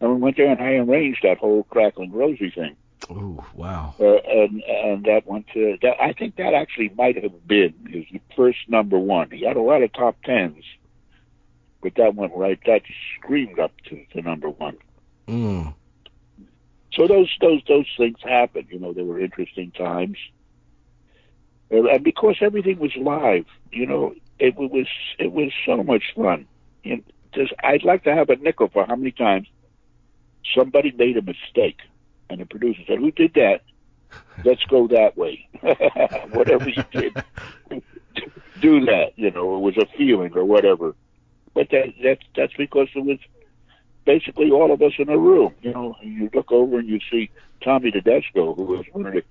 And 0.00 0.10
we 0.10 0.16
went 0.16 0.36
there, 0.36 0.50
and 0.50 0.60
I 0.60 0.74
arranged 0.74 1.20
that 1.22 1.38
whole 1.38 1.64
crackling 1.64 2.12
Rosie 2.12 2.50
thing 2.50 2.76
Ooh, 3.10 3.42
wow. 3.54 3.94
uh, 3.98 4.04
and 4.04 4.62
and 4.62 5.04
that 5.04 5.26
went 5.26 5.46
to 5.54 5.76
that. 5.82 6.00
I 6.00 6.12
think 6.12 6.36
that 6.36 6.54
actually 6.54 6.90
might 6.90 7.20
have 7.22 7.46
been 7.46 7.74
his 7.88 8.04
first 8.36 8.58
number 8.68 8.98
one. 8.98 9.30
He 9.30 9.44
had 9.44 9.56
a 9.56 9.62
lot 9.62 9.82
of 9.82 9.92
top 9.92 10.16
tens, 10.24 10.64
but 11.82 11.94
that 11.96 12.14
went 12.14 12.32
right. 12.34 12.58
That 12.66 12.82
screamed 13.18 13.58
up 13.58 13.72
to, 13.88 14.04
to 14.12 14.22
number 14.22 14.50
one. 14.50 14.76
Mm. 15.26 15.74
So 16.92 17.08
those 17.08 17.30
those 17.40 17.62
those 17.66 17.86
things 17.96 18.18
happened. 18.22 18.68
You 18.70 18.78
know, 18.78 18.92
they 18.92 19.02
were 19.02 19.20
interesting 19.20 19.72
times, 19.72 20.18
and 21.70 21.86
and 21.86 22.04
because 22.04 22.36
everything 22.40 22.78
was 22.78 22.94
live, 22.96 23.46
you 23.72 23.86
know, 23.86 24.14
it 24.42 24.56
was 24.56 24.86
it 25.18 25.32
was 25.32 25.52
so 25.64 25.82
much 25.82 26.02
fun. 26.14 26.46
Know, 26.84 26.98
just 27.32 27.52
I'd 27.62 27.84
like 27.84 28.04
to 28.04 28.14
have 28.14 28.28
a 28.28 28.36
nickel 28.36 28.68
for 28.68 28.84
how 28.84 28.96
many 28.96 29.12
times 29.12 29.46
somebody 30.54 30.90
made 30.92 31.16
a 31.16 31.22
mistake, 31.22 31.78
and 32.28 32.40
the 32.40 32.46
producer 32.46 32.82
said, 32.86 32.98
"Who 32.98 33.12
did 33.12 33.34
that? 33.34 33.62
Let's 34.44 34.64
go 34.64 34.88
that 34.88 35.16
way." 35.16 35.48
whatever 36.32 36.68
you 36.68 36.84
did, 36.90 37.24
do 38.60 38.84
that. 38.86 39.12
You 39.16 39.30
know, 39.30 39.56
it 39.56 39.60
was 39.60 39.76
a 39.76 39.86
feeling 39.96 40.36
or 40.36 40.44
whatever. 40.44 40.94
But 41.54 41.70
that 41.70 41.94
that's 42.02 42.22
that's 42.34 42.54
because 42.54 42.88
it 42.94 43.04
was 43.04 43.18
basically 44.04 44.50
all 44.50 44.72
of 44.72 44.82
us 44.82 44.94
in 44.98 45.08
a 45.08 45.18
room. 45.18 45.54
You 45.62 45.72
know, 45.72 45.96
you 46.02 46.28
look 46.34 46.50
over 46.50 46.80
and 46.80 46.88
you 46.88 46.98
see 47.10 47.30
Tommy 47.62 47.92
Tedesco, 47.92 48.54
who 48.54 48.64
was 48.64 48.84
one 48.90 49.06
of 49.06 49.12
the, 49.12 49.22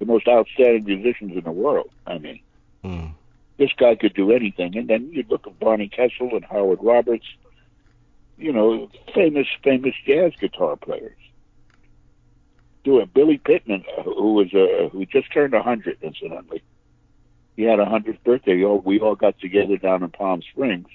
the 0.00 0.04
most 0.04 0.28
outstanding 0.28 0.84
musicians 0.84 1.32
in 1.32 1.44
the 1.44 1.52
world. 1.52 1.90
I 2.06 2.18
mean, 2.18 2.40
Mm. 2.84 3.14
This 3.56 3.70
guy 3.76 3.94
could 3.94 4.14
do 4.14 4.32
anything. 4.32 4.76
And 4.76 4.88
then 4.88 5.10
you'd 5.12 5.30
look 5.30 5.46
at 5.46 5.58
Barney 5.58 5.88
Kessel 5.88 6.30
and 6.32 6.44
Howard 6.44 6.80
Roberts, 6.82 7.26
you 8.36 8.52
know, 8.52 8.90
famous, 9.14 9.46
famous 9.62 9.94
jazz 10.06 10.32
guitar 10.40 10.76
players. 10.76 11.16
Do 12.82 12.98
it. 12.98 13.14
Billy 13.14 13.38
Pitman, 13.38 13.84
uh, 13.96 14.02
who 14.02 14.34
was 14.34 14.52
uh, 14.52 14.88
who 14.90 15.06
just 15.06 15.32
turned 15.32 15.54
a 15.54 15.62
hundred, 15.62 15.96
incidentally. 16.02 16.62
He 17.56 17.62
had 17.62 17.80
a 17.80 17.86
hundredth 17.86 18.22
birthday. 18.24 18.56
We 18.56 18.64
all, 18.64 18.80
we 18.80 19.00
all 19.00 19.14
got 19.14 19.38
together 19.38 19.78
down 19.78 20.02
in 20.02 20.10
Palm 20.10 20.42
Springs, 20.42 20.88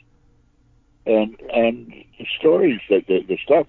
and 1.08 1.40
and 1.52 1.92
the 2.20 2.28
stories 2.38 2.80
that 2.90 3.08
the, 3.08 3.24
the 3.28 3.40
stuff 3.44 3.66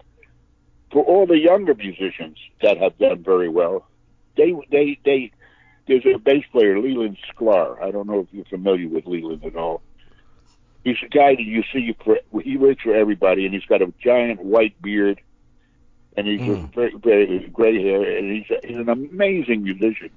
for 0.92 1.04
all 1.04 1.26
the 1.26 1.38
younger 1.38 1.74
musicians 1.74 2.36
that 2.62 2.78
have 2.78 2.98
done 2.98 3.22
very 3.22 3.48
well, 3.48 3.86
they 4.36 4.54
they 4.70 4.98
they 5.04 5.30
there's 5.90 6.14
a 6.14 6.18
bass 6.18 6.44
player, 6.52 6.78
Leland 6.78 7.16
Sklar. 7.34 7.82
I 7.82 7.90
don't 7.90 8.06
know 8.06 8.20
if 8.20 8.28
you're 8.30 8.44
familiar 8.44 8.88
with 8.88 9.06
Leland 9.06 9.44
at 9.44 9.56
all. 9.56 9.82
He's 10.84 10.96
a 11.04 11.08
guy 11.08 11.34
that 11.34 11.42
you 11.42 11.64
see 11.72 11.94
for 12.04 12.18
he 12.42 12.56
works 12.56 12.82
for 12.82 12.94
everybody, 12.94 13.44
and 13.44 13.52
he's 13.52 13.64
got 13.64 13.82
a 13.82 13.92
giant 14.02 14.40
white 14.42 14.80
beard, 14.80 15.20
and 16.16 16.26
he's 16.28 16.40
Mm. 16.40 16.72
very, 16.72 16.94
very 16.96 17.38
gray 17.52 17.82
hair, 17.82 18.16
and 18.18 18.30
he's 18.32 18.50
a, 18.50 18.66
he's 18.66 18.76
an 18.76 18.88
amazing 18.88 19.64
musician. 19.64 20.10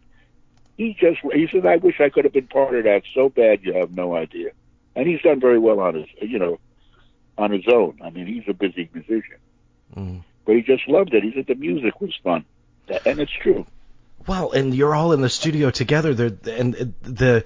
He 0.78 0.94
just 0.94 1.20
he 1.34 1.48
said, 1.52 1.66
"I 1.66 1.78
wish 1.78 2.00
I 2.00 2.10
could 2.10 2.24
have 2.26 2.34
been 2.34 2.48
part 2.48 2.76
of 2.76 2.84
that 2.84 3.02
so 3.14 3.30
bad 3.30 3.62
you 3.64 3.74
have 3.74 3.96
no 3.96 4.16
idea," 4.16 4.52
and 4.96 5.08
he's 5.08 5.22
done 5.24 5.40
very 5.40 5.60
well 5.60 5.80
on 5.80 5.96
his 5.96 6.06
you 6.22 6.38
know 6.38 6.60
on 7.38 7.50
his 7.52 7.68
own. 7.68 7.98
I 8.04 8.12
mean, 8.12 8.28
he's 8.28 8.48
a 8.48 8.54
busy 8.54 8.88
musician, 8.94 9.38
Mm. 9.98 10.24
but 10.46 10.56
he 10.56 10.62
just 10.62 10.88
loved 10.88 11.16
it. 11.16 11.24
He 11.24 11.34
said 11.34 11.48
the 11.48 11.56
music 11.56 12.00
was 12.00 12.16
fun, 12.24 12.46
and 13.08 13.20
it's 13.20 13.32
true. 13.32 13.66
Well, 14.28 14.52
and 14.52 14.74
you're 14.74 14.96
all 14.96 15.12
in 15.14 15.22
the 15.22 15.30
studio 15.30 15.70
together 15.70 16.14
there 16.14 16.32
and 16.58 16.94
the 17.02 17.44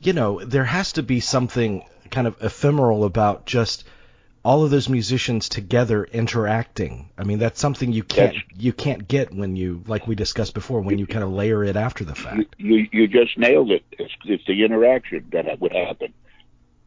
you 0.00 0.12
know, 0.12 0.44
there 0.44 0.64
has 0.64 0.92
to 0.92 1.02
be 1.02 1.20
something 1.20 1.84
kind 2.10 2.26
of 2.26 2.36
ephemeral 2.42 3.04
about 3.04 3.46
just 3.46 3.84
all 4.44 4.64
of 4.64 4.70
those 4.70 4.88
musicians 4.88 5.48
together 5.48 6.04
interacting. 6.04 7.10
I 7.18 7.24
mean, 7.24 7.38
that's 7.38 7.60
something 7.60 7.92
you 7.92 8.02
can't 8.04 8.34
That's- 8.34 8.60
you 8.60 8.72
can't 8.72 9.06
get 9.08 9.34
when 9.34 9.56
you 9.56 9.82
like 9.86 10.06
we 10.06 10.14
discussed 10.14 10.54
before 10.54 10.80
when 10.80 10.98
you 10.98 11.06
kind 11.06 11.24
of 11.24 11.30
layer 11.30 11.64
it 11.64 11.76
after 11.76 12.04
the 12.04 12.14
fact. 12.14 12.54
you 12.58 12.86
you 12.92 13.08
just 13.08 13.36
nailed 13.36 13.70
it. 13.70 13.82
It's, 13.92 14.12
it's 14.24 14.44
the 14.46 14.64
interaction 14.64 15.26
that 15.32 15.60
would 15.60 15.72
happen. 15.72 16.14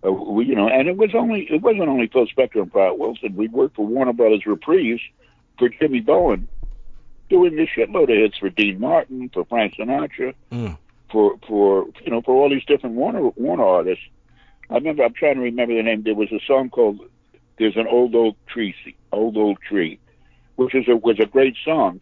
Uh, 0.03 0.11
we, 0.11 0.45
you 0.45 0.55
know, 0.55 0.67
and 0.67 0.87
it 0.87 0.97
was 0.97 1.11
only 1.13 1.41
it 1.49 1.61
wasn't 1.61 1.87
only 1.87 2.07
Phil 2.07 2.25
Spector 2.27 2.61
and 2.61 2.71
Brian 2.71 2.97
Wilson. 2.97 3.35
We 3.35 3.47
worked 3.47 3.75
for 3.75 3.85
Warner 3.85 4.13
Brothers 4.13 4.45
Reprise 4.45 4.99
for 5.59 5.69
Jimmy 5.69 5.99
Bowen, 5.99 6.47
doing 7.31 7.55
this 7.55 7.69
shitload 7.75 8.03
of 8.03 8.09
hits 8.09 8.37
for 8.37 8.49
Dean 8.49 8.79
Martin, 8.79 9.29
for 9.33 9.45
Frank 9.45 9.75
Sinatra, 9.75 10.33
Mm. 10.51 10.77
for 11.09 11.37
for 11.47 11.87
you 12.03 12.11
know 12.11 12.21
for 12.21 12.35
all 12.35 12.49
these 12.49 12.65
different 12.65 12.95
Warner 12.95 13.29
Warner 13.29 13.63
artists. 13.63 14.03
I 14.69 14.75
remember 14.75 15.03
I'm 15.03 15.13
trying 15.13 15.35
to 15.35 15.41
remember 15.41 15.73
the 15.73 15.81
name. 15.83 16.03
There 16.03 16.13
was 16.13 16.31
a 16.31 16.39
song 16.45 16.69
called 16.69 16.99
"There's 17.57 17.77
an 17.77 17.87
Old 17.87 18.13
Oak 18.15 18.35
Tree," 18.47 18.75
Old 19.11 19.37
Oak 19.37 19.61
Tree, 19.61 19.97
which 20.57 20.75
is 20.75 20.87
a 20.89 20.95
was 20.95 21.19
a 21.19 21.25
great 21.25 21.55
song, 21.65 22.01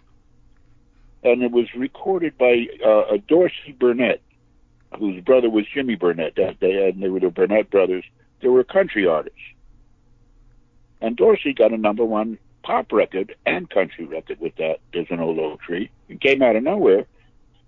and 1.23 1.43
it 1.43 1.51
was 1.51 1.67
recorded 1.75 2.37
by 2.37 2.67
uh, 2.83 3.17
Dorsey 3.27 3.75
Burnette, 3.79 4.21
whose 4.97 5.23
brother 5.23 5.49
was 5.49 5.65
Jimmy 5.73 5.95
Burnette. 5.95 6.35
That 6.35 6.59
they 6.59 6.89
and 6.89 7.01
they 7.01 7.09
were 7.09 7.19
the 7.19 7.27
Burnette 7.27 7.69
brothers. 7.69 8.03
They 8.41 8.47
were 8.47 8.63
country 8.63 9.05
artists, 9.05 9.47
and 11.01 11.15
Dorsey 11.15 11.53
got 11.53 11.71
a 11.71 11.77
number 11.77 12.05
one 12.05 12.37
pop 12.63 12.91
record 12.91 13.35
and 13.45 13.69
country 13.69 14.05
record 14.05 14.39
with 14.39 14.55
that. 14.57 14.79
There's 14.93 15.07
an 15.09 15.19
old 15.19 15.39
oak 15.39 15.61
tree. 15.61 15.89
It 16.07 16.21
came 16.21 16.41
out 16.41 16.55
of 16.55 16.63
nowhere. 16.63 17.05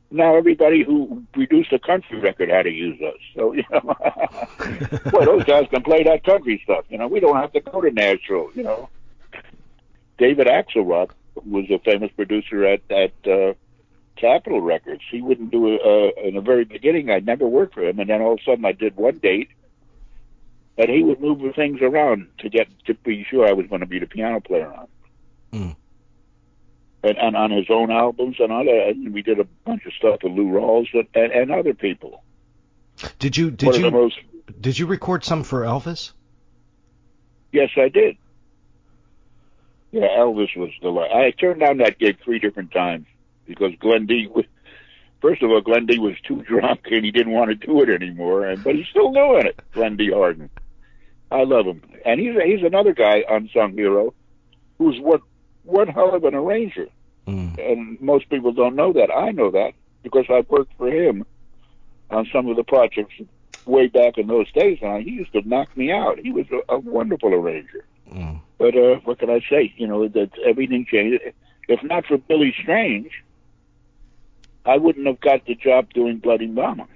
Now 0.09 0.35
everybody 0.35 0.83
who 0.83 1.23
produced 1.31 1.71
a 1.71 1.79
country 1.79 2.19
record 2.19 2.49
had 2.49 2.63
to 2.63 2.69
use 2.71 3.01
us. 3.01 3.15
So 3.35 3.53
you 3.53 3.63
know, 3.71 3.81
boy, 5.11 5.25
those 5.25 5.43
guys 5.45 5.67
can 5.69 5.83
play 5.83 6.03
that 6.03 6.23
country 6.23 6.59
stuff. 6.63 6.85
You 6.89 6.97
know, 6.97 7.07
we 7.07 7.19
don't 7.19 7.37
have 7.37 7.53
to 7.53 7.61
go 7.61 7.81
to 7.81 7.91
Nashville. 7.91 8.49
You 8.53 8.63
know, 8.63 8.89
David 10.17 10.47
Axelrod 10.47 11.11
was 11.45 11.65
a 11.69 11.79
famous 11.79 12.11
producer 12.11 12.65
at 12.65 12.81
at 12.91 13.13
uh, 13.25 13.53
Capitol 14.17 14.61
Records. 14.61 15.01
He 15.09 15.21
wouldn't 15.21 15.51
do 15.51 15.73
it 15.73 15.81
uh, 15.81 16.27
in 16.27 16.35
the 16.35 16.41
very 16.41 16.65
beginning. 16.65 17.09
I'd 17.09 17.25
never 17.25 17.47
worked 17.47 17.73
for 17.73 17.83
him, 17.83 17.99
and 17.99 18.09
then 18.09 18.21
all 18.21 18.33
of 18.33 18.39
a 18.39 18.43
sudden 18.43 18.65
I 18.65 18.73
did 18.73 18.97
one 18.97 19.17
date, 19.19 19.49
and 20.81 20.89
he 20.89 21.03
would 21.03 21.21
move 21.21 21.39
the 21.39 21.53
things 21.53 21.79
around 21.81 22.27
to 22.39 22.49
get 22.49 22.67
to 22.85 22.95
be 22.95 23.23
sure 23.29 23.47
I 23.47 23.53
was 23.53 23.67
going 23.67 23.81
to 23.81 23.87
be 23.87 23.99
the 23.99 24.07
piano 24.07 24.41
player 24.41 24.73
on. 24.73 24.87
Mm. 25.53 25.75
And, 27.03 27.17
and 27.17 27.35
on 27.35 27.51
his 27.51 27.67
own 27.69 27.91
albums 27.91 28.37
and 28.39 28.51
other, 28.51 28.77
and 28.87 29.13
we 29.13 29.21
did 29.21 29.39
a 29.39 29.43
bunch 29.65 29.85
of 29.85 29.93
stuff 29.93 30.19
with 30.23 30.33
Lou 30.33 30.45
Rawls 30.45 30.87
and, 30.93 31.07
and, 31.13 31.31
and 31.31 31.51
other 31.51 31.73
people. 31.73 32.23
Did 33.19 33.37
you 33.37 33.51
did 33.51 33.73
the 33.73 33.79
you 33.79 33.91
most 33.91 34.19
did 34.59 34.77
you 34.77 34.87
record 34.87 35.23
some 35.23 35.43
for 35.43 35.61
Elvis? 35.61 36.11
Yes, 37.51 37.69
I 37.77 37.89
did. 37.89 38.17
Yeah, 39.91 40.07
Elvis 40.17 40.55
was 40.55 40.71
the. 40.81 40.89
I 40.89 41.31
turned 41.31 41.59
down 41.59 41.77
that 41.77 41.99
gig 41.99 42.17
three 42.23 42.39
different 42.39 42.71
times 42.71 43.05
because 43.45 43.73
Glen 43.79 44.05
D. 44.05 44.25
w- 44.27 44.47
First 45.21 45.43
of 45.43 45.51
all, 45.51 45.61
Glen 45.61 45.85
D 45.85 45.99
was 45.99 46.15
too 46.27 46.41
drunk 46.47 46.81
and 46.89 47.05
he 47.05 47.11
didn't 47.11 47.33
want 47.33 47.49
to 47.49 47.55
do 47.55 47.81
it 47.81 47.89
anymore, 47.89 48.45
and 48.45 48.63
but 48.63 48.75
he's 48.75 48.87
still 48.87 49.11
doing 49.11 49.45
it. 49.45 49.59
Glen 49.73 49.97
D 49.97 50.11
Hardin, 50.11 50.49
I 51.31 51.43
love 51.43 51.65
him, 51.65 51.81
and 52.05 52.19
he's 52.19 52.33
he's 52.45 52.63
another 52.63 52.93
guy 52.93 53.23
unsung 53.29 53.73
hero, 53.73 54.13
who's 54.77 54.99
what 54.99 55.21
one 55.63 55.87
hell 55.87 56.13
of 56.15 56.23
an 56.23 56.35
arranger, 56.35 56.87
Mm. 57.27 57.57
and 57.71 58.01
most 58.01 58.27
people 58.29 58.51
don't 58.51 58.75
know 58.75 58.91
that. 58.93 59.09
I 59.11 59.29
know 59.31 59.51
that 59.51 59.73
because 60.03 60.25
I've 60.29 60.49
worked 60.49 60.73
for 60.77 60.87
him 60.89 61.23
on 62.09 62.27
some 62.33 62.47
of 62.47 62.55
the 62.55 62.63
projects 62.63 63.13
way 63.65 63.87
back 63.87 64.17
in 64.17 64.25
those 64.27 64.51
days, 64.53 64.79
and 64.81 65.03
he 65.03 65.11
used 65.11 65.31
to 65.33 65.47
knock 65.47 65.75
me 65.77 65.91
out. 65.91 66.17
He 66.19 66.31
was 66.31 66.47
a, 66.51 66.73
a 66.73 66.79
wonderful 66.79 67.31
arranger. 67.33 67.85
Mm. 68.11 68.41
But 68.57 68.75
uh, 68.75 68.95
what 69.05 69.19
can 69.19 69.29
I 69.29 69.39
say? 69.49 69.71
You 69.77 69.87
know 69.87 70.07
that 70.07 70.31
everything 70.45 70.85
changed. 70.91 71.21
If 71.67 71.81
not 71.83 72.05
for 72.07 72.17
Billy 72.17 72.53
Strange, 72.61 73.11
I 74.65 74.77
wouldn't 74.77 75.05
have 75.07 75.19
got 75.21 75.45
the 75.45 75.55
job 75.55 75.93
doing 75.93 76.17
Bloody 76.17 76.47
Mama. 76.47 76.87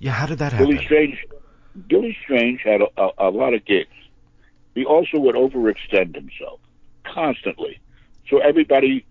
Yeah, 0.00 0.12
how 0.12 0.26
did 0.26 0.38
that 0.38 0.52
happen? 0.52 0.68
Billy 0.68 0.84
Strange, 0.84 1.18
Billy 1.88 2.16
Strange 2.22 2.60
had 2.62 2.82
a, 2.82 2.88
a, 3.00 3.28
a 3.28 3.30
lot 3.30 3.54
of 3.54 3.64
gigs. 3.64 3.90
He 4.74 4.84
also 4.84 5.18
would 5.18 5.34
overextend 5.34 6.14
himself 6.14 6.60
constantly. 7.04 7.80
So 8.28 8.38
everybody, 8.38 9.04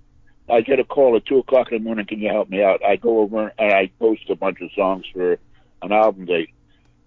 I 0.49 0.61
get 0.61 0.79
a 0.79 0.83
call 0.83 1.15
at 1.15 1.25
two 1.25 1.39
o'clock 1.39 1.71
in 1.71 1.79
the 1.79 1.83
morning. 1.83 2.05
Can 2.05 2.19
you 2.19 2.29
help 2.29 2.49
me 2.49 2.63
out? 2.63 2.83
I 2.83 2.95
go 2.95 3.19
over 3.19 3.51
and 3.57 3.73
I 3.73 3.91
post 3.99 4.29
a 4.29 4.35
bunch 4.35 4.61
of 4.61 4.71
songs 4.75 5.05
for 5.13 5.37
an 5.81 5.91
album 5.91 6.25
date. 6.25 6.49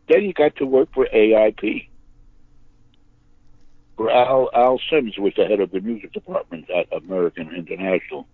Then 0.09 0.23
he 0.23 0.33
got 0.33 0.57
to 0.57 0.67
work 0.67 0.89
for 0.95 1.07
AIP. 1.07 1.89
Where 3.97 4.11
Al 4.11 4.51
Al 4.53 4.81
Sims 4.91 5.17
was 5.19 5.33
the 5.37 5.47
head 5.47 5.61
of 5.61 5.71
the 5.71 5.81
music 5.81 6.13
department 6.13 6.69
at 6.69 6.93
American 6.93 7.55
International, 7.55 8.27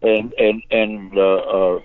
and 0.00 0.32
and 0.38 0.62
and 0.70 1.18
uh, 1.18 1.36
uh, 1.36 1.80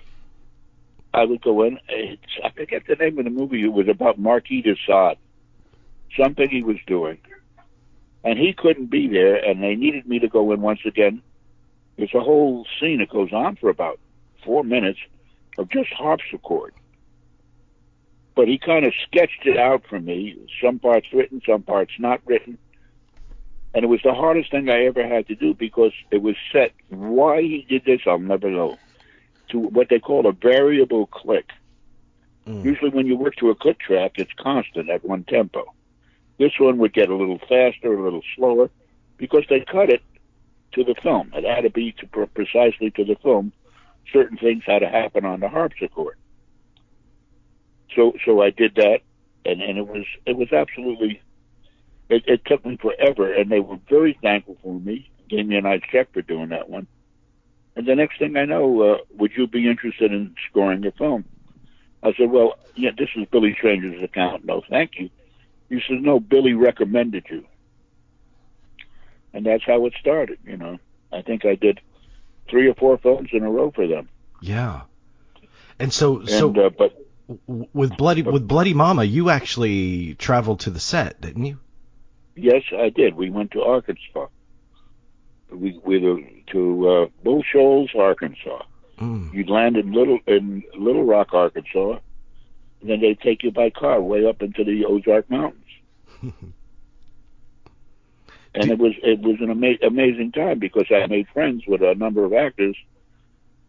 I 1.14 1.24
would 1.24 1.42
go 1.42 1.62
in. 1.62 1.78
I 1.88 2.50
forget 2.56 2.82
the 2.88 2.96
name 2.96 3.18
of 3.18 3.24
the 3.24 3.30
movie. 3.30 3.62
It 3.62 3.72
was 3.72 3.88
about 3.88 4.18
Marquis 4.18 4.62
de 4.62 4.74
Sade, 4.84 5.16
something 6.18 6.50
he 6.50 6.64
was 6.64 6.78
doing, 6.88 7.18
and 8.24 8.36
he 8.36 8.52
couldn't 8.52 8.90
be 8.90 9.06
there, 9.06 9.36
and 9.36 9.62
they 9.62 9.76
needed 9.76 10.08
me 10.08 10.18
to 10.18 10.28
go 10.28 10.50
in 10.50 10.60
once 10.60 10.80
again. 10.84 11.22
It's 11.96 12.14
a 12.14 12.20
whole 12.20 12.66
scene 12.80 12.98
that 12.98 13.10
goes 13.10 13.32
on 13.32 13.54
for 13.54 13.70
about 13.70 14.00
four 14.44 14.64
minutes 14.64 14.98
of 15.56 15.70
just 15.70 15.92
harpsichord. 15.92 16.74
But 18.34 18.48
he 18.48 18.58
kind 18.58 18.84
of 18.84 18.92
sketched 19.06 19.46
it 19.46 19.56
out 19.56 19.84
for 19.88 20.00
me. 20.00 20.36
Some 20.60 20.80
parts 20.80 21.06
written, 21.12 21.40
some 21.46 21.62
parts 21.62 21.92
not 22.00 22.20
written. 22.26 22.58
And 23.72 23.84
it 23.84 23.86
was 23.86 24.00
the 24.02 24.14
hardest 24.14 24.50
thing 24.50 24.68
I 24.68 24.86
ever 24.86 25.06
had 25.06 25.28
to 25.28 25.36
do 25.36 25.54
because 25.54 25.92
it 26.10 26.22
was 26.22 26.34
set. 26.52 26.72
Why 26.88 27.42
he 27.42 27.64
did 27.68 27.84
this, 27.84 28.00
I'll 28.04 28.18
never 28.18 28.50
know. 28.50 28.78
To 29.54 29.60
what 29.60 29.88
they 29.88 30.00
call 30.00 30.26
a 30.26 30.32
variable 30.32 31.06
click. 31.06 31.48
Mm. 32.44 32.64
Usually, 32.64 32.90
when 32.90 33.06
you 33.06 33.16
work 33.16 33.36
to 33.36 33.50
a 33.50 33.54
click 33.54 33.78
track, 33.78 34.14
it's 34.16 34.32
constant 34.36 34.90
at 34.90 35.04
one 35.04 35.22
tempo. 35.22 35.72
This 36.40 36.50
one 36.58 36.78
would 36.78 36.92
get 36.92 37.08
a 37.08 37.14
little 37.14 37.38
faster, 37.38 37.94
a 37.94 38.02
little 38.02 38.24
slower, 38.34 38.68
because 39.16 39.44
they 39.48 39.60
cut 39.60 39.90
it 39.90 40.02
to 40.72 40.82
the 40.82 40.96
film. 41.00 41.30
It 41.32 41.44
had 41.44 41.60
to 41.60 41.70
be 41.70 41.92
to 42.00 42.26
precisely 42.26 42.90
to 42.96 43.04
the 43.04 43.14
film. 43.22 43.52
Certain 44.12 44.36
things 44.36 44.64
had 44.66 44.80
to 44.80 44.88
happen 44.88 45.24
on 45.24 45.38
the 45.38 45.48
harpsichord. 45.48 46.16
So, 47.94 48.14
so 48.26 48.42
I 48.42 48.50
did 48.50 48.74
that, 48.74 49.02
and 49.46 49.62
and 49.62 49.78
it 49.78 49.86
was 49.86 50.04
it 50.26 50.36
was 50.36 50.52
absolutely. 50.52 51.22
It, 52.08 52.24
it 52.26 52.44
took 52.44 52.66
me 52.66 52.76
forever, 52.76 53.32
and 53.32 53.52
they 53.52 53.60
were 53.60 53.78
very 53.88 54.18
thankful 54.20 54.56
for 54.64 54.80
me. 54.80 55.08
Gave 55.28 55.46
me 55.46 55.54
a 55.54 55.60
nice 55.60 55.82
check 55.92 56.12
for 56.12 56.22
doing 56.22 56.48
that 56.48 56.68
one. 56.68 56.88
And 57.76 57.86
the 57.86 57.94
next 57.94 58.18
thing 58.18 58.36
I 58.36 58.44
know, 58.44 58.82
uh, 58.82 58.98
would 59.16 59.32
you 59.36 59.46
be 59.46 59.68
interested 59.68 60.12
in 60.12 60.34
scoring 60.48 60.86
a 60.86 60.92
film? 60.92 61.24
I 62.02 62.12
said, 62.16 62.30
well, 62.30 62.54
yeah, 62.76 62.90
this 62.96 63.08
is 63.16 63.26
Billy 63.32 63.54
Stranger's 63.58 64.02
account. 64.02 64.44
No, 64.44 64.62
thank 64.68 64.92
you. 64.98 65.10
He 65.68 65.80
said, 65.88 66.02
no, 66.02 66.20
Billy 66.20 66.52
recommended 66.52 67.24
you. 67.30 67.44
And 69.32 69.44
that's 69.44 69.64
how 69.64 69.86
it 69.86 69.94
started, 69.98 70.38
you 70.44 70.56
know. 70.56 70.78
I 71.12 71.22
think 71.22 71.44
I 71.44 71.56
did 71.56 71.80
three 72.48 72.68
or 72.68 72.74
four 72.74 72.98
films 72.98 73.30
in 73.32 73.42
a 73.42 73.50
row 73.50 73.72
for 73.74 73.86
them. 73.86 74.08
Yeah. 74.40 74.82
And 75.78 75.92
so, 75.92 76.24
so 76.26 76.48
And, 76.48 76.58
uh, 76.58 76.70
but 76.70 76.96
with 77.72 77.96
bloody 77.96 78.22
with 78.22 78.46
Bloody 78.46 78.74
Mama, 78.74 79.02
you 79.04 79.30
actually 79.30 80.14
traveled 80.14 80.60
to 80.60 80.70
the 80.70 80.80
set, 80.80 81.20
didn't 81.20 81.46
you? 81.46 81.58
yes, 82.36 82.62
I 82.76 82.90
did. 82.90 83.14
We 83.14 83.30
went 83.30 83.52
to 83.52 83.62
Arkansas. 83.62 84.26
We, 85.54 85.80
we 85.84 85.98
were 85.98 86.20
to 86.52 86.88
uh, 86.88 87.06
Bull 87.22 87.42
Shoals, 87.42 87.90
Arkansas. 87.96 88.62
Mm. 88.98 89.32
You'd 89.32 89.50
land 89.50 89.76
in 89.76 89.92
Little 89.92 90.18
in 90.26 90.62
Little 90.76 91.04
Rock, 91.04 91.32
Arkansas, 91.32 91.98
and 92.80 92.90
then 92.90 93.00
they'd 93.00 93.20
take 93.20 93.42
you 93.42 93.50
by 93.50 93.70
car 93.70 94.00
way 94.00 94.26
up 94.26 94.42
into 94.42 94.64
the 94.64 94.84
Ozark 94.84 95.28
Mountains. 95.30 95.60
and 98.54 98.70
it 98.70 98.78
was 98.78 98.92
it 99.02 99.20
was 99.20 99.36
an 99.40 99.50
ama- 99.50 99.78
amazing 99.86 100.32
time 100.32 100.58
because 100.58 100.86
I 100.90 101.06
made 101.06 101.26
friends 101.28 101.64
with 101.66 101.82
a 101.82 101.94
number 101.94 102.24
of 102.24 102.32
actors. 102.32 102.76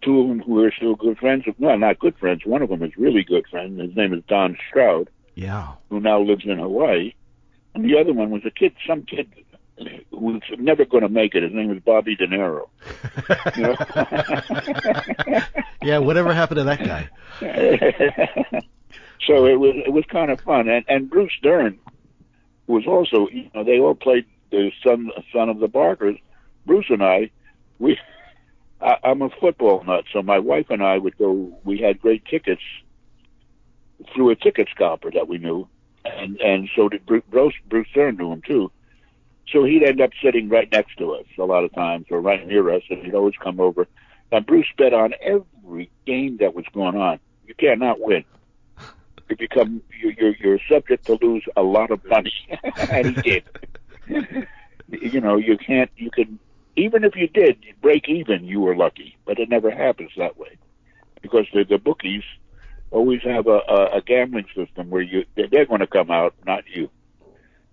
Two 0.01 0.21
of 0.21 0.27
them 0.27 0.39
who 0.41 0.63
are 0.63 0.71
still 0.71 0.95
good 0.95 1.17
friends. 1.17 1.47
Of, 1.47 1.59
no, 1.59 1.75
not 1.75 1.97
good 1.99 2.15
friends. 2.17 2.45
One 2.45 2.61
of 2.61 2.69
them 2.69 2.83
is 2.83 2.95
really 2.97 3.23
good 3.23 3.47
friend. 3.47 3.79
His 3.79 3.95
name 3.95 4.13
is 4.13 4.23
Don 4.27 4.55
Stroud, 4.69 5.09
Yeah. 5.33 5.71
who 5.89 5.99
now 5.99 6.19
lives 6.21 6.45
in 6.45 6.59
Hawaii, 6.59 7.13
and 7.73 7.83
the 7.83 7.97
other 7.97 8.13
one 8.13 8.29
was 8.29 8.43
a 8.45 8.51
kid, 8.51 8.73
some 8.87 9.01
kid 9.03 9.27
was 10.11 10.41
never 10.57 10.85
going 10.85 11.03
to 11.03 11.09
make 11.09 11.35
it. 11.35 11.43
His 11.43 11.53
name 11.53 11.69
was 11.69 11.79
Bobby 11.79 12.15
De 12.15 12.27
Niro. 12.27 12.69
Yeah. 15.81 15.99
Whatever 15.99 16.33
happened 16.33 16.57
to 16.57 16.63
that 16.63 16.83
guy? 16.83 17.09
so 19.27 19.45
it 19.45 19.59
was 19.59 19.75
it 19.85 19.93
was 19.93 20.03
kind 20.09 20.31
of 20.31 20.41
fun, 20.41 20.67
and 20.67 20.83
and 20.87 21.09
Bruce 21.09 21.37
Dern 21.43 21.77
was 22.65 22.87
also 22.87 23.27
you 23.29 23.51
know 23.53 23.63
they 23.63 23.79
all 23.79 23.93
played 23.93 24.25
the 24.49 24.71
son 24.83 25.11
son 25.31 25.49
of 25.49 25.59
the 25.59 25.67
Barkers. 25.67 26.17
Bruce 26.65 26.87
and 26.89 27.03
I, 27.03 27.29
we 27.77 27.99
I, 28.81 28.97
I'm 29.03 29.21
a 29.21 29.29
football 29.29 29.83
nut, 29.83 30.05
so 30.11 30.23
my 30.23 30.39
wife 30.39 30.67
and 30.69 30.81
I 30.83 30.97
would 30.97 31.17
go. 31.17 31.55
We 31.63 31.79
had 31.79 32.01
great 32.01 32.25
tickets 32.25 32.63
through 34.13 34.31
a 34.31 34.35
ticket 34.35 34.67
scalper 34.73 35.11
that 35.11 35.27
we 35.27 35.37
knew, 35.37 35.67
and 36.03 36.39
and 36.41 36.69
so 36.75 36.89
did 36.89 37.05
Bruce. 37.05 37.23
Bruce, 37.29 37.53
Bruce 37.69 37.87
Dern 37.93 38.17
knew 38.17 38.31
him 38.31 38.41
too. 38.41 38.71
So 39.51 39.63
he'd 39.63 39.83
end 39.83 40.01
up 40.01 40.11
sitting 40.23 40.49
right 40.49 40.69
next 40.71 40.97
to 40.97 41.13
us 41.13 41.25
a 41.37 41.43
lot 41.43 41.63
of 41.63 41.73
times, 41.73 42.07
or 42.09 42.19
right 42.19 42.45
near 42.47 42.69
us, 42.73 42.83
and 42.89 43.03
he'd 43.03 43.13
always 43.15 43.35
come 43.41 43.59
over. 43.59 43.87
And 44.31 44.45
Bruce 44.45 44.67
bet 44.77 44.93
on 44.93 45.13
every 45.21 45.89
game 46.05 46.37
that 46.37 46.53
was 46.55 46.65
going 46.73 46.95
on. 46.97 47.19
You 47.47 47.53
cannot 47.55 47.99
win. 47.99 48.25
You 49.29 49.37
become 49.37 49.81
you're 49.99 50.13
you're, 50.13 50.35
you're 50.35 50.59
subject 50.69 51.05
to 51.07 51.17
lose 51.21 51.43
a 51.55 51.61
lot 51.63 51.91
of 51.91 52.03
money, 52.05 52.33
and 52.91 53.07
he 53.07 53.21
did. 53.21 53.43
you 54.89 55.21
know, 55.21 55.37
you 55.37 55.57
can't. 55.57 55.91
You 55.97 56.11
can 56.11 56.39
even 56.75 57.03
if 57.03 57.15
you 57.15 57.27
did 57.27 57.57
break 57.81 58.09
even, 58.09 58.45
you 58.45 58.59
were 58.61 58.75
lucky, 58.75 59.17
but 59.25 59.39
it 59.39 59.49
never 59.49 59.71
happens 59.71 60.11
that 60.17 60.37
way 60.37 60.57
because 61.21 61.45
the 61.53 61.63
the 61.63 61.77
bookies 61.77 62.23
always 62.91 63.21
have 63.23 63.47
a 63.47 63.59
a, 63.67 63.97
a 63.97 64.01
gambling 64.01 64.47
system 64.55 64.89
where 64.89 65.01
you 65.01 65.25
they're 65.35 65.65
going 65.65 65.81
to 65.81 65.87
come 65.87 66.09
out, 66.11 66.33
not 66.45 66.63
you, 66.67 66.89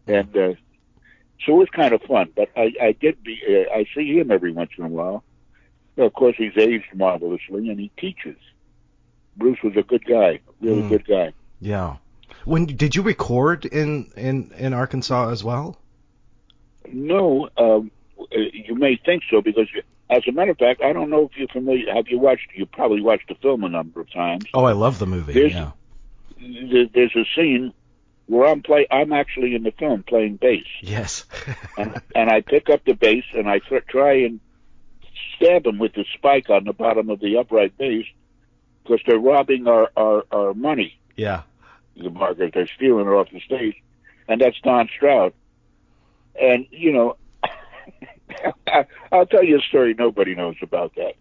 and. 0.06 0.36
uh 0.36 0.54
so 1.44 1.52
it 1.54 1.56
was 1.58 1.68
kind 1.70 1.92
of 1.94 2.02
fun, 2.02 2.30
but 2.36 2.48
I, 2.56 2.72
I 2.80 2.92
did 2.92 3.22
be 3.22 3.38
uh, 3.48 3.72
I 3.74 3.84
see 3.94 4.16
him 4.18 4.30
every 4.30 4.52
once 4.52 4.70
in 4.78 4.84
a 4.84 4.88
while. 4.88 5.24
Well, 5.96 6.06
of 6.06 6.12
course, 6.14 6.36
he's 6.38 6.56
aged 6.56 6.94
marvelously, 6.94 7.68
and 7.68 7.78
he 7.78 7.90
teaches. 7.98 8.36
Bruce 9.36 9.58
was 9.62 9.76
a 9.76 9.82
good 9.82 10.04
guy, 10.04 10.40
really 10.60 10.82
Mm. 10.82 10.88
good 10.88 11.06
guy. 11.06 11.32
Yeah. 11.60 11.96
When 12.44 12.66
did 12.66 12.94
you 12.96 13.02
record 13.02 13.64
in 13.66 14.10
in 14.16 14.52
in 14.58 14.72
Arkansas 14.74 15.30
as 15.30 15.42
well? 15.44 15.78
No, 16.92 17.48
um, 17.56 17.90
uh, 18.20 18.24
you 18.52 18.74
may 18.74 18.96
think 19.04 19.22
so 19.30 19.40
because, 19.40 19.68
you, 19.74 19.82
as 20.10 20.22
a 20.28 20.32
matter 20.32 20.50
of 20.50 20.58
fact, 20.58 20.82
I 20.82 20.92
don't 20.92 21.10
know 21.10 21.24
if 21.30 21.36
you're 21.36 21.48
familiar. 21.48 21.92
Have 21.94 22.08
you 22.08 22.18
watched? 22.18 22.48
You 22.54 22.66
probably 22.66 23.00
watched 23.00 23.28
the 23.28 23.34
film 23.36 23.64
a 23.64 23.68
number 23.68 24.00
of 24.00 24.10
times. 24.12 24.44
Oh, 24.54 24.64
I 24.64 24.72
love 24.72 24.98
the 24.98 25.06
movie. 25.06 25.32
There's- 25.32 25.52
yeah. 25.52 25.70
There's 26.92 27.14
a 27.14 27.24
scene 27.36 27.72
where 28.32 28.48
I'm 28.48 28.62
play. 28.62 28.86
I'm 28.90 29.12
actually 29.12 29.54
in 29.54 29.62
the 29.62 29.72
film 29.72 30.02
playing 30.02 30.36
bass, 30.36 30.66
Yes. 30.80 31.24
and 31.78 32.00
and 32.14 32.30
I 32.30 32.40
pick 32.40 32.70
up 32.70 32.84
the 32.84 32.94
bass 32.94 33.24
and 33.34 33.48
I 33.48 33.58
tr- 33.60 33.78
try 33.88 34.14
and 34.24 34.40
stab 35.36 35.66
him 35.66 35.78
with 35.78 35.92
the 35.94 36.04
spike 36.14 36.48
on 36.50 36.64
the 36.64 36.72
bottom 36.72 37.10
of 37.10 37.20
the 37.20 37.36
upright 37.36 37.76
bass 37.78 38.06
because 38.82 39.00
they're 39.06 39.18
robbing 39.18 39.66
our 39.68 39.90
our, 39.96 40.24
our 40.32 40.54
money. 40.54 40.98
yeah. 41.16 41.42
the 41.96 42.10
market. 42.10 42.52
They're 42.54 42.66
stealing 42.66 43.06
it 43.06 43.10
off 43.10 43.28
the 43.30 43.40
stage, 43.40 43.76
and 44.28 44.40
that's 44.40 44.58
Don 44.62 44.88
Stroud. 44.96 45.32
And 46.40 46.66
you 46.70 46.92
know, 46.92 47.16
I'll 49.12 49.26
tell 49.26 49.44
you 49.44 49.58
a 49.58 49.62
story 49.62 49.94
nobody 49.94 50.34
knows 50.34 50.56
about 50.62 50.94
that. 50.96 51.14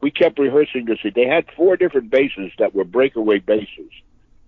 We 0.00 0.10
kept 0.10 0.38
rehearsing 0.38 0.86
this. 0.86 0.98
They 1.14 1.26
had 1.26 1.44
four 1.56 1.76
different 1.76 2.10
basses 2.10 2.50
that 2.58 2.74
were 2.74 2.84
breakaway 2.84 3.38
basses. 3.38 3.90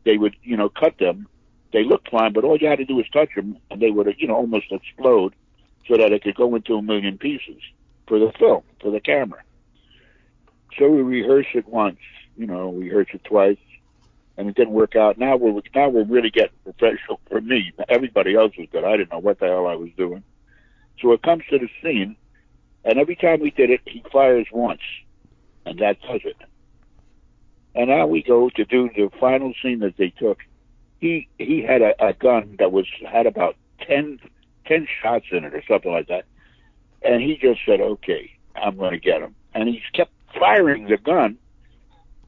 They 0.05 0.17
would, 0.17 0.35
you 0.43 0.57
know, 0.57 0.69
cut 0.69 0.99
them. 0.99 1.29
They 1.75 1.83
looked 1.83 2.09
fine, 2.09 2.33
but 2.33 2.45
all 2.45 2.57
you 2.57 2.69
had 2.69 2.79
to 2.79 2.85
do 2.85 2.95
was 2.95 3.09
touch 3.13 3.31
them, 3.35 3.59
and 3.69 3.83
they 3.83 3.91
would, 3.91 4.07
you 4.19 4.29
know, 4.29 4.37
almost 4.37 4.67
explode, 4.71 5.35
so 5.89 5.97
that 5.97 6.13
it 6.13 6.23
could 6.23 6.37
go 6.37 6.55
into 6.55 6.77
a 6.77 6.83
million 6.83 7.19
pieces 7.19 7.61
for 8.07 8.21
the 8.21 8.31
film, 8.39 8.63
for 8.81 8.93
the 8.93 9.01
camera. 9.01 9.43
so 10.79 10.89
we 10.89 11.03
rehearsed 11.03 11.49
it 11.55 11.67
once. 11.67 11.99
You 12.37 12.47
know, 12.47 12.69
we 12.69 12.85
rehearsed 12.85 13.15
it 13.15 13.25
twice, 13.25 13.59
and 14.37 14.49
it 14.49 14.55
didn't 14.55 14.73
work 14.73 14.95
out. 14.95 15.19
Now 15.19 15.35
we're 15.35 15.61
now 15.75 15.89
we're 15.89 16.05
really 16.05 16.31
getting 16.31 16.57
professional. 16.63 17.19
For 17.29 17.41
me, 17.41 17.73
everybody 17.89 18.37
else 18.37 18.53
was 18.57 18.69
good. 18.71 18.85
I 18.85 18.97
didn't 18.97 19.11
know 19.11 19.19
what 19.19 19.41
the 19.41 19.47
hell 19.47 19.67
I 19.67 19.75
was 19.75 19.91
doing. 19.97 20.23
So 21.01 21.11
it 21.11 21.23
comes 21.23 21.43
to 21.51 21.59
the 21.59 21.69
scene, 21.83 22.15
and 22.85 23.01
every 23.01 23.17
time 23.17 23.41
we 23.41 23.51
did 23.51 23.71
it, 23.71 23.81
he 23.85 24.05
fires 24.13 24.47
once, 24.53 24.83
and 25.67 25.77
that 25.81 26.01
does 26.03 26.21
it. 26.25 26.37
And 27.75 27.89
now 27.89 28.07
we 28.07 28.23
go 28.23 28.49
to 28.51 28.65
do 28.65 28.91
the 28.95 29.11
final 29.19 29.53
scene 29.61 29.81
that 29.81 29.97
they 29.97 30.11
took. 30.11 30.39
He 31.05 31.29
he 31.37 31.61
had 31.61 31.83
a, 31.83 31.93
a 32.03 32.15
gun 32.15 32.57
that 32.59 32.73
was 32.73 32.87
had 33.07 33.27
about 33.27 33.57
10, 33.87 34.21
10 34.65 34.89
shots 35.03 35.27
in 35.33 35.45
it 35.45 35.53
or 35.53 35.63
something 35.69 35.93
like 35.93 36.09
that, 36.09 36.25
and 37.03 37.21
he 37.21 37.37
just 37.37 37.61
said, 37.67 37.79
"Okay, 37.79 38.31
I'm 38.57 38.79
going 38.79 38.93
to 38.93 38.99
get 38.99 39.21
him." 39.21 39.35
And 39.53 39.69
he 39.69 39.83
kept 39.93 40.13
firing 40.33 40.87
the 40.87 40.97
gun, 40.97 41.37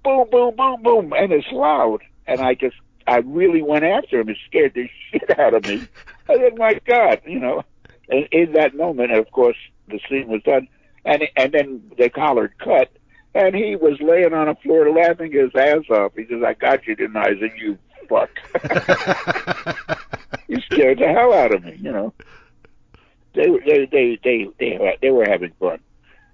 boom, 0.04 0.28
boom, 0.30 0.56
boom, 0.56 0.82
boom, 0.82 1.14
and 1.14 1.32
it's 1.32 1.50
loud. 1.52 2.00
And 2.26 2.42
I 2.42 2.52
just 2.52 2.76
I 3.06 3.20
really 3.20 3.62
went 3.62 3.84
after 3.84 4.20
him 4.20 4.28
and 4.28 4.36
scared 4.46 4.74
the 4.74 4.90
shit 5.10 5.38
out 5.38 5.54
of 5.54 5.64
me. 5.64 5.88
I 6.28 6.36
said, 6.36 6.58
"My 6.58 6.78
God," 6.86 7.22
you 7.24 7.40
know. 7.40 7.64
And 8.10 8.28
in 8.30 8.52
that 8.52 8.76
moment, 8.76 9.10
of 9.10 9.30
course, 9.30 9.56
the 9.88 9.98
scene 10.06 10.28
was 10.28 10.42
done, 10.42 10.68
and 11.06 11.22
and 11.34 11.50
then 11.50 11.92
the 11.96 12.10
collar 12.10 12.52
cut, 12.62 12.90
and 13.34 13.56
he 13.56 13.74
was 13.74 13.98
laying 14.02 14.34
on 14.34 14.48
the 14.48 14.54
floor 14.56 14.90
laughing 14.90 15.32
his 15.32 15.50
ass 15.58 15.88
off. 15.88 16.12
He 16.14 16.26
says, 16.26 16.42
"I 16.46 16.52
got 16.52 16.86
you, 16.86 16.94
didn't 16.94 17.16
I?" 17.16 17.28
I 17.28 17.40
said, 17.40 17.52
"You 17.56 17.78
fuck." 18.08 18.30
you 20.48 20.60
scared 20.62 20.98
the 20.98 21.08
hell 21.08 21.32
out 21.32 21.54
of 21.54 21.64
me, 21.64 21.78
you 21.80 21.92
know. 21.92 22.12
They 23.34 23.50
were 23.50 23.60
they 23.64 23.86
they 23.86 24.18
they 24.22 24.48
they, 24.58 24.98
they 25.02 25.10
were 25.10 25.26
having 25.28 25.52
fun. 25.60 25.78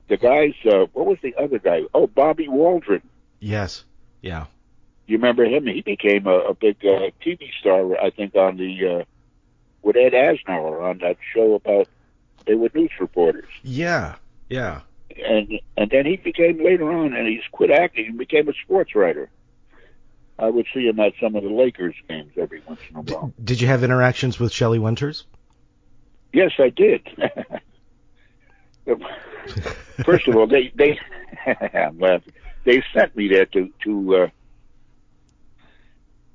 The 0.08 0.16
guys, 0.16 0.54
uh, 0.66 0.86
what 0.92 1.06
was 1.06 1.18
the 1.22 1.34
other 1.36 1.58
guy? 1.58 1.82
Oh, 1.94 2.06
Bobby 2.06 2.48
Walden. 2.48 3.02
Yes. 3.40 3.84
Yeah. 4.20 4.46
You 5.06 5.16
remember 5.16 5.44
him? 5.44 5.66
He 5.66 5.82
became 5.82 6.26
a, 6.26 6.38
a 6.38 6.54
big 6.54 6.76
uh, 6.84 7.10
TV 7.24 7.50
star, 7.58 7.98
I 8.00 8.10
think, 8.10 8.34
on 8.36 8.56
the 8.56 9.00
uh, 9.00 9.04
with 9.82 9.96
Ed 9.96 10.12
Asner 10.12 10.82
on 10.82 10.98
that 10.98 11.16
show 11.34 11.54
about 11.54 11.88
they 12.46 12.54
were 12.54 12.70
news 12.74 12.90
reporters. 13.00 13.48
Yeah. 13.62 14.16
Yeah. 14.48 14.82
And 15.24 15.60
and 15.76 15.90
then 15.90 16.06
he 16.06 16.16
became 16.16 16.64
later 16.64 16.90
on, 16.90 17.14
and 17.14 17.26
he's 17.26 17.42
quit 17.50 17.70
acting 17.70 18.06
and 18.06 18.18
became 18.18 18.48
a 18.48 18.52
sports 18.64 18.94
writer. 18.94 19.28
I 20.38 20.48
would 20.48 20.66
see 20.72 20.86
him 20.86 20.98
at 21.00 21.12
some 21.20 21.36
of 21.36 21.42
the 21.42 21.50
Lakers 21.50 21.94
games 22.08 22.32
every 22.36 22.62
once 22.66 22.80
in 22.90 22.96
a 22.96 23.02
while. 23.02 23.32
Did 23.42 23.60
you 23.60 23.68
have 23.68 23.84
interactions 23.84 24.40
with 24.40 24.52
Shelley 24.52 24.78
Winters? 24.78 25.26
Yes, 26.32 26.52
I 26.58 26.70
did. 26.70 27.06
First 30.04 30.26
of 30.28 30.36
all, 30.36 30.46
they 30.46 30.72
they 30.74 30.98
I'm 31.74 31.98
laughing. 31.98 32.32
They 32.64 32.82
sent 32.94 33.14
me 33.16 33.28
there 33.28 33.46
to 33.46 33.70
to 33.84 34.16
uh, 34.16 34.28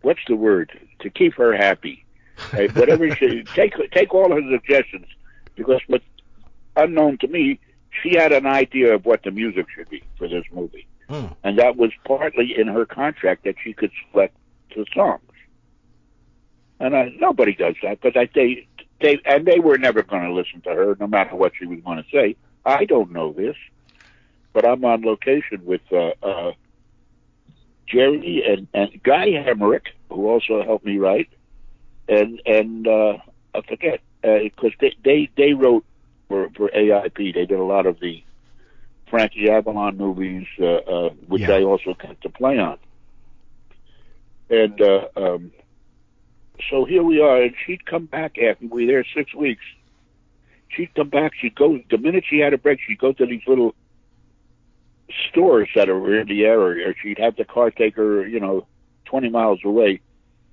what's 0.01 0.21
the 0.27 0.36
word 0.36 0.71
to 1.01 1.10
keep 1.10 1.33
her 1.36 1.55
happy. 1.55 2.05
Whatever 2.51 3.13
she 3.15 3.43
take 3.55 3.73
take 3.91 4.13
all 4.13 4.31
her 4.31 4.41
suggestions 4.51 5.07
because 5.55 5.81
what 5.88 6.01
unknown 6.75 7.17
to 7.19 7.27
me, 7.27 7.60
she 8.01 8.15
had 8.15 8.31
an 8.31 8.45
idea 8.45 8.93
of 8.93 9.05
what 9.05 9.23
the 9.23 9.31
music 9.31 9.65
should 9.75 9.89
be 9.89 10.03
for 10.17 10.27
this 10.27 10.43
movie, 10.51 10.88
Hmm. 11.10 11.28
and 11.43 11.58
that 11.58 11.78
was 11.78 11.91
partly 12.06 12.54
in 12.58 12.67
her 12.67 12.86
contract 12.86 13.46
that 13.46 13.56
she 13.63 13.74
could 13.74 13.91
select 14.12 14.36
the 14.76 14.86
songs. 14.93 15.22
And 16.80 16.96
I, 16.96 17.13
nobody 17.17 17.56
does 17.56 17.76
that 17.82 18.02
because 18.02 18.20
I 18.20 18.30
they 18.36 18.67
they 19.02 19.20
and 19.26 19.46
they 19.46 19.60
were 19.60 19.78
never 19.78 20.04
going 20.04 20.24
to 20.24 20.34
listen 20.34 20.62
to 20.62 20.70
her 20.70 20.98
no 21.00 21.08
matter 21.08 21.36
what 21.36 21.54
she 21.58 21.65
was 21.65 21.80
going 21.80 22.04
to 22.04 22.10
say. 22.12 22.36
I 22.65 22.86
don't 22.86 23.12
know 23.12 23.32
this, 23.32 23.56
but 24.54 24.67
I'm 24.67 24.84
on 24.84 25.02
location 25.04 25.65
with 25.65 25.82
uh, 25.91 26.12
uh, 26.22 26.52
Jerry 27.88 28.43
and, 28.46 28.67
and 28.74 29.02
Guy 29.02 29.28
Hemric, 29.32 29.88
who 30.10 30.28
also 30.28 30.62
helped 30.63 30.86
me 30.86 30.98
write, 30.98 31.30
and 32.10 32.41
and 32.46 32.88
uh, 32.88 33.17
I 33.56 33.62
forget 33.62 34.02
because 34.22 34.74
they, 34.82 34.93
they 35.04 35.30
they 35.38 35.54
wrote 35.54 35.86
for 36.28 36.50
for 36.50 36.70
AIP. 36.70 37.34
They 37.34 37.46
did 37.46 37.52
a 37.60 37.63
lot 37.63 37.86
of 37.86 38.00
the 38.02 38.24
Frankie 39.10 39.50
Avalon 39.50 39.98
movies, 39.98 40.48
uh, 40.60 40.65
uh, 40.65 41.10
which 41.28 41.43
Yeah. 41.43 41.56
I 41.56 41.63
also 41.63 41.93
got 41.93 42.20
to 42.22 42.30
play 42.30 42.58
on. 42.60 42.78
And 44.50 44.82
uh, 44.82 45.08
um, 45.15 45.52
so 46.70 46.86
here 46.86 47.04
we 47.04 47.22
are, 47.22 47.41
and 47.43 47.54
she'd 47.65 47.86
come 47.86 48.06
back 48.06 48.38
after 48.38 48.65
we 48.67 48.86
were 48.86 48.91
there 48.91 49.06
six 49.15 49.34
weeks. 49.34 49.63
She'd 50.70 50.93
come 50.96 51.10
back. 51.10 51.32
She'd 51.39 51.56
go 51.56 51.80
the 51.89 51.98
minute 51.98 52.26
she 52.30 52.39
had 52.39 52.54
a 52.54 52.58
break. 52.58 52.80
She'd 52.86 53.00
go 53.00 53.13
to 53.13 53.26
these 53.26 53.41
little 53.48 53.76
stores 55.30 55.70
that 55.76 55.89
are 55.89 56.20
in 56.20 56.28
the 56.28 56.43
area. 56.46 56.93
She'd 57.02 57.20
have 57.20 57.36
the 57.36 57.46
car 57.46 57.72
take 57.72 57.96
her, 57.96 58.28
you 58.28 58.39
know, 58.39 58.67
twenty 59.06 59.30
miles 59.30 59.60
away, 59.63 60.02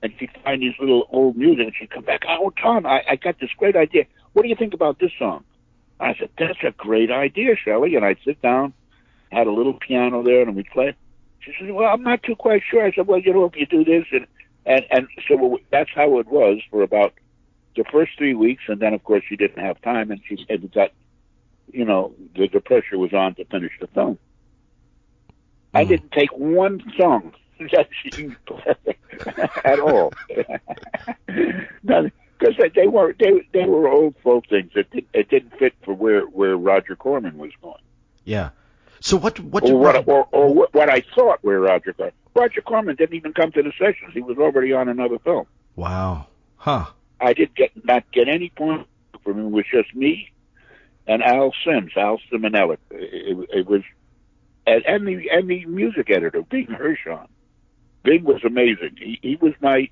and 0.03 0.13
she'd 0.19 0.31
find 0.45 0.63
these 0.63 0.75
little 0.79 1.09
old 1.11 1.37
music. 1.37 1.67
And 1.67 1.75
she'd 1.79 1.91
come 1.91 2.05
back. 2.05 2.23
Oh, 2.29 2.53
Tom, 2.61 2.87
I, 2.87 3.03
I 3.11 3.17
got 3.17 3.41
this 3.41 3.51
great 3.57 3.77
idea. 3.77 4.05
What 4.33 4.43
do 4.43 4.49
you 4.49 4.57
think 4.57 4.75
about 4.75 4.99
this 4.99 5.11
song? 5.19 5.45
I 6.01 6.15
said, 6.19 6.31
that's 6.39 6.59
a 6.65 6.73
great 6.77 7.11
idea, 7.11 7.57
Shelley. 7.57 7.95
And 7.97 8.05
I'd 8.05 8.19
sit 8.25 8.41
down, 8.43 8.75
had 9.31 9.47
a 9.47 9.53
little 9.53 9.75
piano 9.75 10.23
there, 10.23 10.43
and 10.43 10.55
we'd 10.57 10.67
play. 10.73 10.95
She 11.41 11.53
said, 11.59 11.71
well, 11.73 11.93
I'm 11.93 12.03
not 12.03 12.23
too 12.23 12.37
quite 12.37 12.63
sure. 12.69 12.85
I 12.85 12.93
said, 12.93 13.07
well, 13.07 13.21
you 13.21 13.33
know, 13.33 13.45
if 13.45 13.57
you 13.57 13.67
do 13.67 13.85
this, 13.85 14.07
and 14.13 14.27
and 14.67 14.85
and 14.91 15.09
so 15.29 15.59
that's 15.71 15.91
how 15.95 16.19
it 16.19 16.27
was 16.27 16.59
for 16.71 16.83
about 16.83 17.13
the 17.77 17.85
first 17.93 18.13
three 18.17 18.35
weeks, 18.35 18.63
and 18.69 18.81
then 18.81 18.95
of 18.95 19.03
course 19.05 19.23
she 19.29 19.37
didn't 19.37 19.63
have 19.63 19.81
time, 19.83 20.11
and 20.11 20.21
she 20.27 20.45
had 20.49 20.73
got, 20.73 20.91
you 21.73 21.85
know, 21.85 22.15
the, 22.35 22.49
the 22.53 22.61
pressure 22.61 22.99
was 22.99 23.13
on 23.13 23.35
to 23.35 23.45
finish 23.47 23.73
the 23.81 23.89
film. 23.89 24.19
I 25.75 25.85
Mm. 25.85 25.89
didn't 25.89 26.13
take 26.13 26.33
one 26.37 26.83
song 26.99 27.33
that 27.73 27.89
she 28.03 28.11
didn't 28.11 28.39
play 28.47 28.75
at 29.65 29.81
all. 29.81 30.13
Because 32.39 32.55
they 32.75 32.87
were 32.89 33.15
they 33.19 33.47
they 33.53 33.65
were 33.65 33.89
old 33.89 34.15
folk 34.23 34.47
things. 34.49 34.71
It 34.75 34.91
did, 34.91 35.07
it 35.15 35.29
didn't 35.29 35.57
fit 35.59 35.75
for 35.85 35.95
where 35.95 36.23
where 36.23 36.57
Roger 36.57 36.97
Corman 36.97 37.39
was 37.39 37.53
going, 37.63 37.77
Yeah. 38.25 38.51
So 39.01 39.17
what 39.17 39.39
what 39.41 39.65
or 39.65 39.79
what 39.79 40.09
or, 40.09 40.29
or 40.33 40.53
what- 40.55 40.75
what 40.75 40.91
I 40.91 41.03
thought 41.15 41.39
where 41.43 41.61
Roger 41.61 41.93
Corman. 41.93 42.15
Roger 42.35 42.61
Corman 42.63 42.97
didn't 42.97 43.15
even 43.15 43.33
come 43.33 43.53
to 43.53 43.63
the 43.63 43.73
sessions. 43.79 44.13
He 44.13 44.21
was 44.21 44.39
already 44.39 44.73
on 44.73 44.89
another 44.89 45.19
film. 45.21 45.47
Wow. 45.77 46.27
Huh. 46.57 46.87
I 47.21 47.33
did 47.33 47.55
get 47.55 47.71
not 47.85 48.05
get 48.13 48.29
any 48.29 48.51
point 48.51 48.87
from 49.23 49.39
him. 49.39 49.47
It 49.47 49.53
was 49.53 49.65
just 49.71 49.95
me 49.95 50.31
and 51.07 51.23
Al 51.23 51.53
Sims, 51.65 51.93
Al 51.97 52.19
Simonelli. 52.33 52.79
It, 52.91 53.39
it, 53.39 53.49
it 53.59 53.67
was 53.67 53.83
and, 54.67 54.85
and 54.87 55.07
the 55.07 55.31
and 55.31 55.49
the 55.49 55.65
music 55.67 56.11
editor, 56.11 56.43
Bing 56.43 56.67
Hershon. 56.67 57.29
Bing 58.03 58.25
was 58.25 58.43
amazing. 58.45 58.97
He 58.99 59.19
he 59.23 59.37
was 59.37 59.53
my 59.61 59.89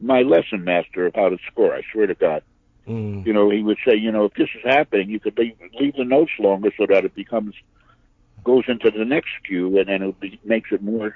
my 0.00 0.22
lesson 0.22 0.64
master 0.64 1.06
of 1.06 1.14
how 1.14 1.28
to 1.28 1.38
score. 1.50 1.74
I 1.74 1.82
swear 1.92 2.06
to 2.06 2.14
God. 2.14 2.42
Mm. 2.88 3.26
You 3.26 3.32
know, 3.32 3.50
he 3.50 3.62
would 3.62 3.78
say, 3.86 3.94
you 3.96 4.10
know, 4.10 4.24
if 4.24 4.34
this 4.34 4.48
is 4.54 4.62
happening, 4.64 5.10
you 5.10 5.20
could 5.20 5.38
leave, 5.38 5.56
leave 5.78 5.96
the 5.96 6.04
notes 6.04 6.32
longer 6.38 6.70
so 6.76 6.86
that 6.86 7.04
it 7.04 7.14
becomes 7.14 7.54
goes 8.42 8.64
into 8.68 8.90
the 8.90 9.04
next 9.04 9.30
cue, 9.44 9.78
and 9.78 9.88
then 9.88 10.02
it 10.02 10.18
be, 10.18 10.40
makes 10.44 10.72
it 10.72 10.82
more 10.82 11.14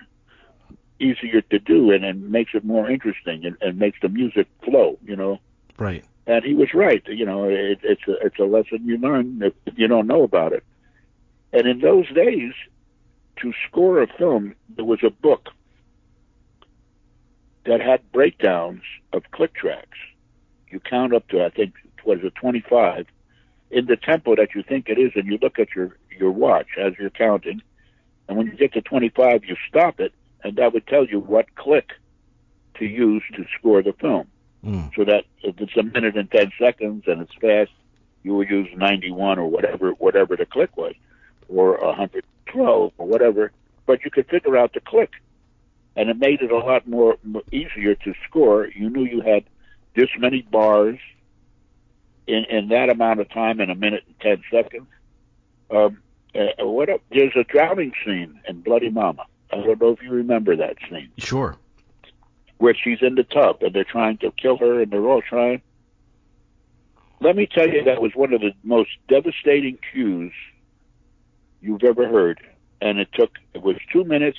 easier 1.01 1.40
to 1.40 1.59
do, 1.59 1.90
and 1.90 2.05
then 2.05 2.31
makes 2.31 2.53
it 2.55 2.64
more 2.64 2.88
interesting, 2.90 3.44
and, 3.47 3.57
and 3.62 3.79
makes 3.79 3.99
the 4.03 4.09
music 4.09 4.47
flow. 4.62 4.99
You 5.05 5.16
know 5.16 5.40
Right. 5.79 6.05
and 6.27 6.44
he 6.44 6.55
was 6.55 6.73
right. 6.75 7.03
You 7.09 7.25
know, 7.27 7.44
it, 7.49 7.81
it's 7.83 8.07
a 8.07 8.27
it's 8.27 8.38
a 8.38 8.44
lesson 8.44 8.85
you 8.85 8.99
learn 8.99 9.42
if 9.66 9.79
you 9.79 9.88
don't 9.88 10.07
know 10.07 10.23
about 10.23 10.53
it. 10.53 10.64
And 11.53 11.66
in 11.66 11.81
those 11.81 12.09
days, 12.12 12.53
to 13.40 13.53
score 13.68 14.03
a 14.03 14.07
film, 14.07 14.55
there 14.77 14.85
was 14.85 15.01
a 15.03 15.11
book 15.11 15.49
that 17.66 17.81
had 17.81 18.00
breakdowns 18.12 18.83
of 19.12 19.22
click 19.31 19.55
tracks. 19.55 19.98
You 20.68 20.81
count 20.81 21.14
up 21.14 21.29
to 21.29 21.44
I 21.44 21.50
think 21.50 21.74
was 22.05 22.18
it 22.22 22.35
twenty 22.35 22.61
five 22.61 23.07
in 23.70 23.87
the 23.87 23.96
tempo 23.96 24.37
that 24.37 24.55
you 24.55 24.62
think 24.62 24.88
it 24.88 24.98
is, 24.98 25.12
and 25.14 25.27
you 25.27 25.38
look 25.40 25.59
at 25.59 25.74
your 25.74 25.96
your 26.18 26.31
watch 26.31 26.68
as 26.79 26.92
you're 26.98 27.11
counting. 27.11 27.62
And 28.29 28.38
when 28.38 28.46
you 28.46 28.55
get 28.57 28.72
to 28.74 28.83
twenty 28.83 29.09
five, 29.09 29.44
you 29.44 29.56
stop 29.69 30.00
it, 30.00 30.12
and 30.42 30.56
that 30.56 30.73
would 30.73 30.87
tell 30.87 31.04
you 31.06 31.21
what 31.21 31.54
click 31.54 31.92
to 32.79 32.85
use 32.85 33.23
to 33.35 33.44
score 33.58 33.83
the 33.83 33.92
film 33.92 34.27
Mm. 34.65 34.90
so 34.96 35.04
that 35.04 35.25
if 35.42 35.60
it's 35.60 35.77
a 35.77 35.83
minute 35.83 36.17
and 36.17 36.31
ten 36.31 36.50
seconds 36.58 37.04
and 37.06 37.21
it's 37.21 37.35
fast, 37.35 37.71
you 38.23 38.33
will 38.33 38.46
use 38.46 38.67
ninety 38.75 39.10
one 39.10 39.38
or 39.38 39.46
whatever 39.46 39.90
whatever 39.90 40.37
the 40.37 40.46
click 40.46 40.75
was, 40.75 40.94
or 41.50 41.79
hundred 41.94 42.25
twelve 42.46 42.92
or 42.96 43.06
whatever. 43.06 43.52
But 43.85 44.02
you 44.06 44.10
could 44.10 44.27
figure 44.27 44.56
out 44.56 44.73
the 44.73 44.81
click, 44.81 45.10
and 45.97 46.11
it 46.11 46.19
made 46.19 46.40
it 46.42 46.51
a 46.51 46.59
lot 46.59 46.87
more, 46.87 47.17
more 47.23 47.42
easier 47.53 47.95
to 47.95 48.15
score. 48.29 48.67
You 48.69 48.90
knew 48.90 49.05
you 49.05 49.21
had 49.21 49.45
this 49.95 50.09
many 50.19 50.42
bars 50.42 50.99
in 52.27 52.45
in 52.51 52.69
that 52.69 52.88
amount 52.90 53.21
of 53.21 53.29
time 53.31 53.61
in 53.61 53.71
a 53.71 53.75
minute 53.75 54.03
and 54.07 54.21
ten 54.21 54.42
seconds. 54.51 54.87
Um, 55.71 55.99
uh, 56.35 56.65
what 56.67 56.88
there's 57.11 57.37
a 57.37 57.45
drowning 57.45 57.92
scene 58.05 58.40
in 58.49 58.61
Bloody 58.63 58.90
Mama. 58.90 59.25
I 59.53 59.57
don't 59.57 59.81
know 59.81 59.90
if 59.90 60.03
you 60.03 60.11
remember 60.11 60.57
that 60.57 60.77
scene 60.90 61.11
Sure. 61.19 61.57
where 62.59 62.75
she's 62.75 62.99
in 63.03 63.15
the 63.15 63.23
tub 63.23 63.63
and 63.63 63.73
they're 63.73 63.85
trying 63.85 64.19
to 64.19 64.33
kill 64.33 64.57
her 64.59 64.81
and 64.83 64.90
they're 64.90 65.07
all 65.07 65.23
trying. 65.23 65.63
Let 67.21 67.37
me 67.37 67.47
tell 67.47 67.69
you, 67.69 67.85
that 67.85 68.03
was 68.03 68.13
one 68.15 68.33
of 68.35 68.40
the 68.40 68.53
most 68.65 68.90
devastating 69.09 69.79
cues 69.92 70.33
you've 71.61 71.85
ever 71.85 72.09
heard. 72.09 72.40
and 72.81 72.99
it 72.99 73.09
took 73.15 73.31
it 73.55 73.63
was 73.63 73.77
two 73.92 74.05
minutes, 74.05 74.38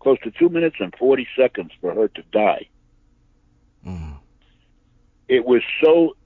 close 0.00 0.18
to 0.24 0.30
two 0.30 0.48
minutes 0.48 0.76
and 0.80 0.94
forty 0.98 1.26
seconds 1.36 1.72
for 1.80 1.94
her 1.94 2.08
to 2.08 2.22
die. 2.32 2.68
Mm. 3.86 4.16
It 5.28 5.44
was 5.44 5.62
so 5.82 6.16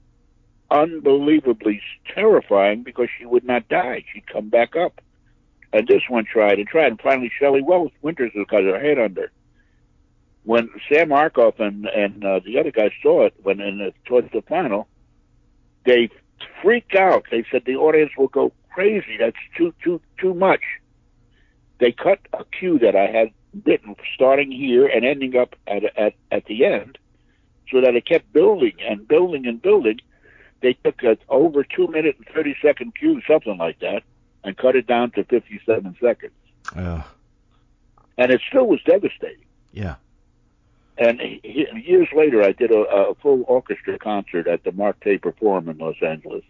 unbelievably 0.71 1.81
terrifying 2.13 2.83
because 2.83 3.07
she 3.17 3.25
would 3.25 3.43
not 3.43 3.67
die; 3.67 4.03
she'd 4.11 4.27
come 4.27 4.49
back 4.49 4.75
up. 4.75 5.01
And 5.73 5.87
this 5.87 6.03
one 6.07 6.25
tried 6.25 6.57
and 6.57 6.67
tried, 6.67 6.87
and 6.87 7.01
finally 7.01 7.31
Shelley 7.37 7.61
Wells 7.61 7.91
Winters 8.01 8.31
got 8.47 8.63
her 8.63 8.79
head 8.79 8.97
under. 8.97 9.31
When 10.43 10.69
Sam 10.89 11.09
Arkoff 11.09 11.59
and 11.59 11.85
and 11.85 12.23
uh, 12.23 12.39
the 12.45 12.59
other 12.59 12.71
guys 12.71 12.91
saw 13.03 13.25
it, 13.25 13.33
when 13.43 13.59
in 13.59 13.79
the, 13.79 13.93
towards 14.05 14.31
the 14.31 14.41
final, 14.43 14.87
they 15.85 16.09
freaked 16.61 16.95
out. 16.95 17.25
They 17.29 17.43
said 17.51 17.63
the 17.65 17.75
audience 17.75 18.11
will 18.17 18.27
go 18.27 18.53
crazy. 18.73 19.17
That's 19.19 19.35
too 19.57 19.73
too 19.83 20.01
too 20.19 20.33
much. 20.33 20.61
They 21.79 21.91
cut 21.91 22.19
a 22.33 22.45
cue 22.57 22.79
that 22.79 22.95
I 22.95 23.07
had 23.07 23.31
written, 23.65 23.95
starting 24.13 24.51
here 24.51 24.87
and 24.87 25.05
ending 25.05 25.35
up 25.37 25.55
at 25.67 25.83
at 25.97 26.13
at 26.31 26.45
the 26.45 26.65
end, 26.65 26.97
so 27.71 27.81
that 27.81 27.95
it 27.95 28.05
kept 28.05 28.31
building 28.33 28.73
and 28.87 29.07
building 29.07 29.45
and 29.47 29.61
building. 29.61 29.99
They 30.61 30.73
took 30.83 31.03
a 31.03 31.17
over 31.29 31.63
two 31.63 31.87
minute 31.87 32.15
and 32.17 32.27
thirty 32.33 32.55
second 32.61 32.95
cue, 32.95 33.21
something 33.27 33.57
like 33.57 33.79
that, 33.79 34.03
and 34.43 34.57
cut 34.57 34.75
it 34.75 34.87
down 34.87 35.11
to 35.11 35.23
57 35.23 35.95
seconds. 36.01 36.31
Uh, 36.75 37.03
And 38.17 38.31
it 38.31 38.41
still 38.47 38.65
was 38.67 38.81
devastating. 38.83 39.45
yeah. 39.73 39.95
And 40.97 41.19
he, 41.19 41.67
years 41.75 42.07
later, 42.15 42.41
I 42.41 42.53
did 42.53 42.71
a, 42.71 42.79
a 42.79 43.15
full 43.15 43.43
orchestra 43.47 43.99
concert 43.99 44.47
at 44.47 44.63
the 44.63 44.71
Mark 44.71 44.97
Taper 45.01 45.33
Forum 45.33 45.67
in 45.67 45.77
Los 45.77 46.01
Angeles. 46.01 46.43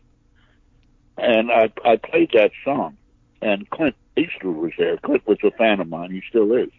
And 1.18 1.51
I, 1.51 1.72
I 1.84 1.95
played 1.95 2.30
that 2.34 2.51
song. 2.64 2.95
And 3.41 3.68
Clint 3.72 3.95
Eastwood 4.16 4.56
was 4.56 4.72
there. 4.78 4.97
Clint 4.97 5.26
was 5.28 5.39
a 5.43 5.49
fan 5.51 5.80
of 5.80 5.89
mine. 5.89 6.12
He 6.12 6.22
still 6.30 6.53
is. 6.53 6.70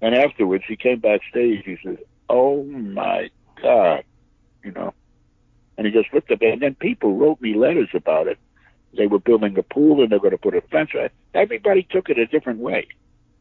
And 0.00 0.14
afterwards, 0.14 0.64
he 0.66 0.76
came 0.76 1.00
backstage. 1.00 1.64
He 1.64 1.78
said, 1.82 1.98
Oh 2.28 2.64
my 2.64 3.30
God, 3.62 4.04
you 4.64 4.72
know. 4.72 4.94
And 5.76 5.86
he 5.86 5.92
just 5.92 6.12
looked 6.12 6.30
at 6.30 6.40
me. 6.40 6.50
And 6.50 6.62
then 6.62 6.74
people 6.74 7.16
wrote 7.16 7.40
me 7.40 7.54
letters 7.54 7.88
about 7.94 8.28
it. 8.28 8.38
They 8.96 9.06
were 9.06 9.18
building 9.18 9.56
a 9.56 9.62
pool 9.62 10.02
and 10.02 10.10
they 10.10 10.16
were 10.16 10.30
going 10.30 10.32
to 10.32 10.38
put 10.38 10.54
a 10.54 10.60
fence. 10.62 10.90
Everybody 11.34 11.86
took 11.90 12.08
it 12.08 12.18
a 12.18 12.26
different 12.26 12.60
way. 12.60 12.88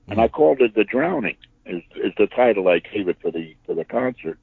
And 0.07 0.15
hmm. 0.15 0.21
I 0.21 0.27
called 0.27 0.61
it 0.61 0.75
The 0.75 0.83
Drowning, 0.83 1.37
is, 1.65 1.81
is 1.95 2.13
the 2.17 2.27
title 2.27 2.67
I 2.67 2.79
gave 2.79 3.07
it 3.07 3.17
for 3.21 3.31
the, 3.31 3.55
for 3.65 3.75
the 3.75 3.85
concert. 3.85 4.37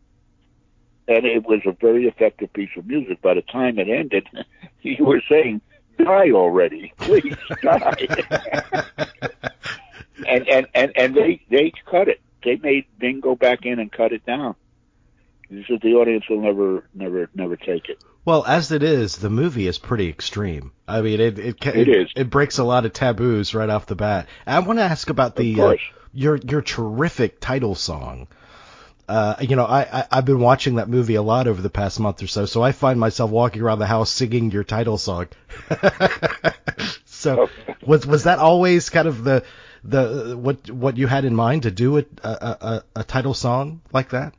And 1.09 1.25
it 1.25 1.47
was 1.47 1.61
a 1.67 1.73
very 1.73 2.07
effective 2.07 2.53
piece 2.53 2.71
of 2.77 2.87
music. 2.87 3.23
By 3.23 3.35
the 3.35 3.43
time 3.43 3.79
it 3.79 3.89
ended, 3.89 4.29
you 4.83 5.05
were 5.05 5.23
saying, 5.29 5.61
die 5.99 6.31
already, 6.31 6.93
please 6.99 7.37
die. 7.63 8.09
and, 10.27 10.49
and, 10.49 10.67
and, 10.75 10.93
and 10.97 11.15
they, 11.15 11.43
they 11.51 11.73
cut 11.91 12.09
it. 12.09 12.21
They 12.45 12.57
made 12.57 12.87
Bing 12.99 13.21
go 13.21 13.35
back 13.35 13.67
in 13.67 13.79
and 13.79 13.91
cut 13.91 14.13
it 14.13 14.25
down. 14.25 14.55
He 15.49 15.65
said 15.69 15.81
the 15.81 15.95
audience 15.95 16.25
will 16.29 16.41
never, 16.41 16.85
never, 16.95 17.31
never 17.35 17.57
take 17.57 17.89
it. 17.89 18.03
Well, 18.25 18.45
as 18.45 18.73
it 18.73 18.83
is, 18.83 19.19
the 19.19 19.31
movie 19.31 19.69
is 19.69 19.79
pretty 19.79 20.09
extreme. 20.09 20.73
I 20.89 21.01
mean, 21.01 21.21
it 21.21 21.39
it 21.39 21.61
ca- 21.61 21.71
It 21.71 21.89
is. 21.89 22.11
It 22.17 22.29
breaks 22.29 22.59
a 22.59 22.65
lot 22.65 22.85
of 22.85 22.93
taboos 22.93 23.55
right 23.55 23.71
off 23.71 23.87
the 23.87 23.95
bat. 23.95 24.27
I 24.45 24.59
want 24.59 24.81
to 24.81 24.85
ask 24.85 25.09
about 25.11 25.37
the 25.37 25.61
uh, 25.61 25.75
your 26.13 26.37
your 26.37 26.61
terrific 26.61 27.39
title 27.41 27.77
song. 27.77 28.27
Uh, 29.09 29.37
you 29.41 29.55
know, 29.55 29.65
I, 29.65 29.83
I 29.83 30.07
I've 30.11 30.25
been 30.25 30.41
watching 30.41 30.75
that 30.75 30.89
movie 30.89 31.15
a 31.15 31.23
lot 31.23 31.47
over 31.47 31.63
the 31.63 31.71
past 31.71 32.01
month 32.01 32.21
or 32.21 32.27
so, 32.27 32.47
so 32.47 32.63
I 32.63 32.73
find 32.73 32.99
myself 32.99 33.31
walking 33.31 33.63
around 33.63 33.79
the 33.79 33.87
house 33.87 34.11
singing 34.11 34.51
your 34.51 34.65
title 34.65 34.99
song. 34.99 35.29
so, 37.05 37.49
was 37.87 38.05
was 38.09 38.25
that 38.25 38.41
always 38.41 38.91
kind 38.91 39.07
of 39.07 39.23
the 39.23 39.45
the 39.89 40.37
what 40.37 40.71
what 40.71 40.97
you 40.97 41.07
had 41.07 41.25
in 41.25 41.35
mind 41.35 41.63
to 41.65 41.71
do 41.71 41.99
a 41.99 42.05
a, 42.23 42.29
a, 42.29 42.83
a 42.97 43.05
title 43.05 43.35
song 43.35 43.81
like 43.93 44.11
that? 44.11 44.35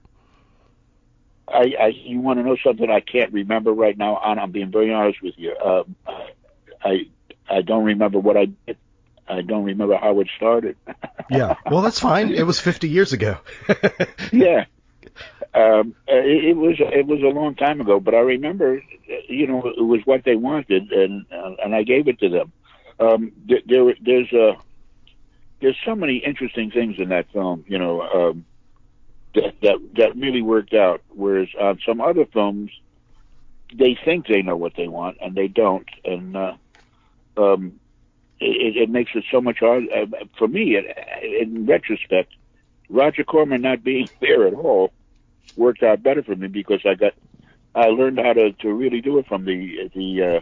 I, 1.47 1.73
I 1.79 1.87
you 1.87 2.19
want 2.19 2.39
to 2.39 2.43
know 2.43 2.57
something 2.63 2.89
I 2.89 2.99
can't 2.99 3.31
remember 3.31 3.71
right 3.71 3.97
now? 3.97 4.19
And 4.23 4.39
I'm 4.39 4.51
being 4.51 4.71
very 4.71 4.93
honest 4.93 5.21
with 5.21 5.35
you. 5.37 5.55
Um, 5.57 5.95
I 6.83 7.07
I 7.49 7.61
don't 7.61 7.85
remember 7.85 8.19
what 8.19 8.37
I 8.37 8.45
did. 8.45 8.77
I 9.29 9.41
don't 9.41 9.65
remember 9.65 9.97
how 9.97 10.19
it 10.19 10.29
started. 10.35 10.77
Yeah. 11.29 11.55
Well, 11.69 11.81
that's 11.81 11.99
fine. 11.99 12.33
It 12.33 12.43
was 12.43 12.57
50 12.61 12.87
years 12.87 13.11
ago. 13.11 13.35
yeah. 14.31 14.63
Um, 15.53 15.93
it, 16.07 16.45
it 16.45 16.53
was 16.55 16.75
it 16.79 17.05
was 17.05 17.21
a 17.21 17.37
long 17.37 17.55
time 17.55 17.81
ago, 17.81 17.99
but 17.99 18.13
I 18.15 18.19
remember, 18.19 18.81
you 19.27 19.45
know, 19.45 19.67
it 19.67 19.81
was 19.81 19.99
what 20.05 20.23
they 20.23 20.37
wanted, 20.37 20.89
and 20.93 21.25
uh, 21.29 21.55
and 21.61 21.75
I 21.75 21.83
gave 21.83 22.07
it 22.07 22.19
to 22.19 22.29
them. 22.29 22.53
Um, 23.01 23.33
there, 23.45 23.59
there 23.65 23.93
there's 23.99 24.31
a 24.31 24.53
there's 25.61 25.77
so 25.85 25.95
many 25.95 26.17
interesting 26.17 26.71
things 26.71 26.95
in 26.99 27.09
that 27.09 27.31
film, 27.31 27.65
you 27.67 27.79
know, 27.79 28.01
um, 28.01 28.45
that 29.35 29.55
that 29.61 29.75
that 29.95 30.15
really 30.15 30.41
worked 30.41 30.73
out. 30.73 31.01
Whereas 31.09 31.49
on 31.59 31.79
some 31.85 32.01
other 32.01 32.25
films, 32.25 32.71
they 33.73 33.97
think 34.05 34.27
they 34.27 34.41
know 34.41 34.55
what 34.57 34.73
they 34.77 34.87
want 34.87 35.17
and 35.21 35.35
they 35.35 35.47
don't, 35.47 35.87
and 36.05 36.35
uh, 36.35 36.53
um, 37.37 37.79
it, 38.39 38.77
it 38.77 38.89
makes 38.89 39.11
it 39.15 39.25
so 39.31 39.41
much 39.41 39.59
hard 39.59 39.85
uh, 39.91 40.05
for 40.37 40.47
me. 40.47 40.75
It, 40.75 40.85
in 41.41 41.65
retrospect, 41.65 42.33
Roger 42.89 43.23
Corman 43.23 43.61
not 43.61 43.83
being 43.83 44.09
there 44.21 44.47
at 44.47 44.53
all 44.53 44.93
worked 45.55 45.81
out 45.83 46.03
better 46.03 46.21
for 46.23 46.35
me 46.35 46.47
because 46.47 46.81
I 46.85 46.93
got 46.93 47.13
I 47.73 47.87
learned 47.87 48.19
how 48.19 48.33
to 48.33 48.51
to 48.53 48.73
really 48.73 49.01
do 49.01 49.17
it 49.17 49.27
from 49.27 49.45
the 49.45 49.89
the 49.93 50.23
uh, 50.23 50.41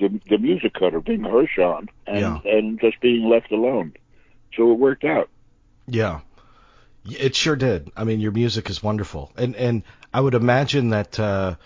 the, 0.00 0.20
the 0.28 0.38
music 0.38 0.74
cutter 0.74 1.00
Bing 1.00 1.22
Hershon 1.22 1.88
and 2.06 2.20
Yeah. 2.20 2.40
and 2.44 2.80
just 2.80 3.00
being 3.00 3.28
left 3.28 3.52
alone. 3.52 3.94
So 4.56 4.72
it 4.72 4.78
worked 4.78 5.04
out. 5.04 5.28
Yeah. 5.86 6.20
It 7.04 7.34
sure 7.34 7.56
did. 7.56 7.90
I 7.96 8.04
mean, 8.04 8.20
your 8.20 8.32
music 8.32 8.70
is 8.70 8.82
wonderful. 8.82 9.32
And 9.36 9.54
and 9.56 9.82
I 10.12 10.20
would 10.20 10.34
imagine 10.34 10.90
that 10.90 11.18
uh 11.18 11.56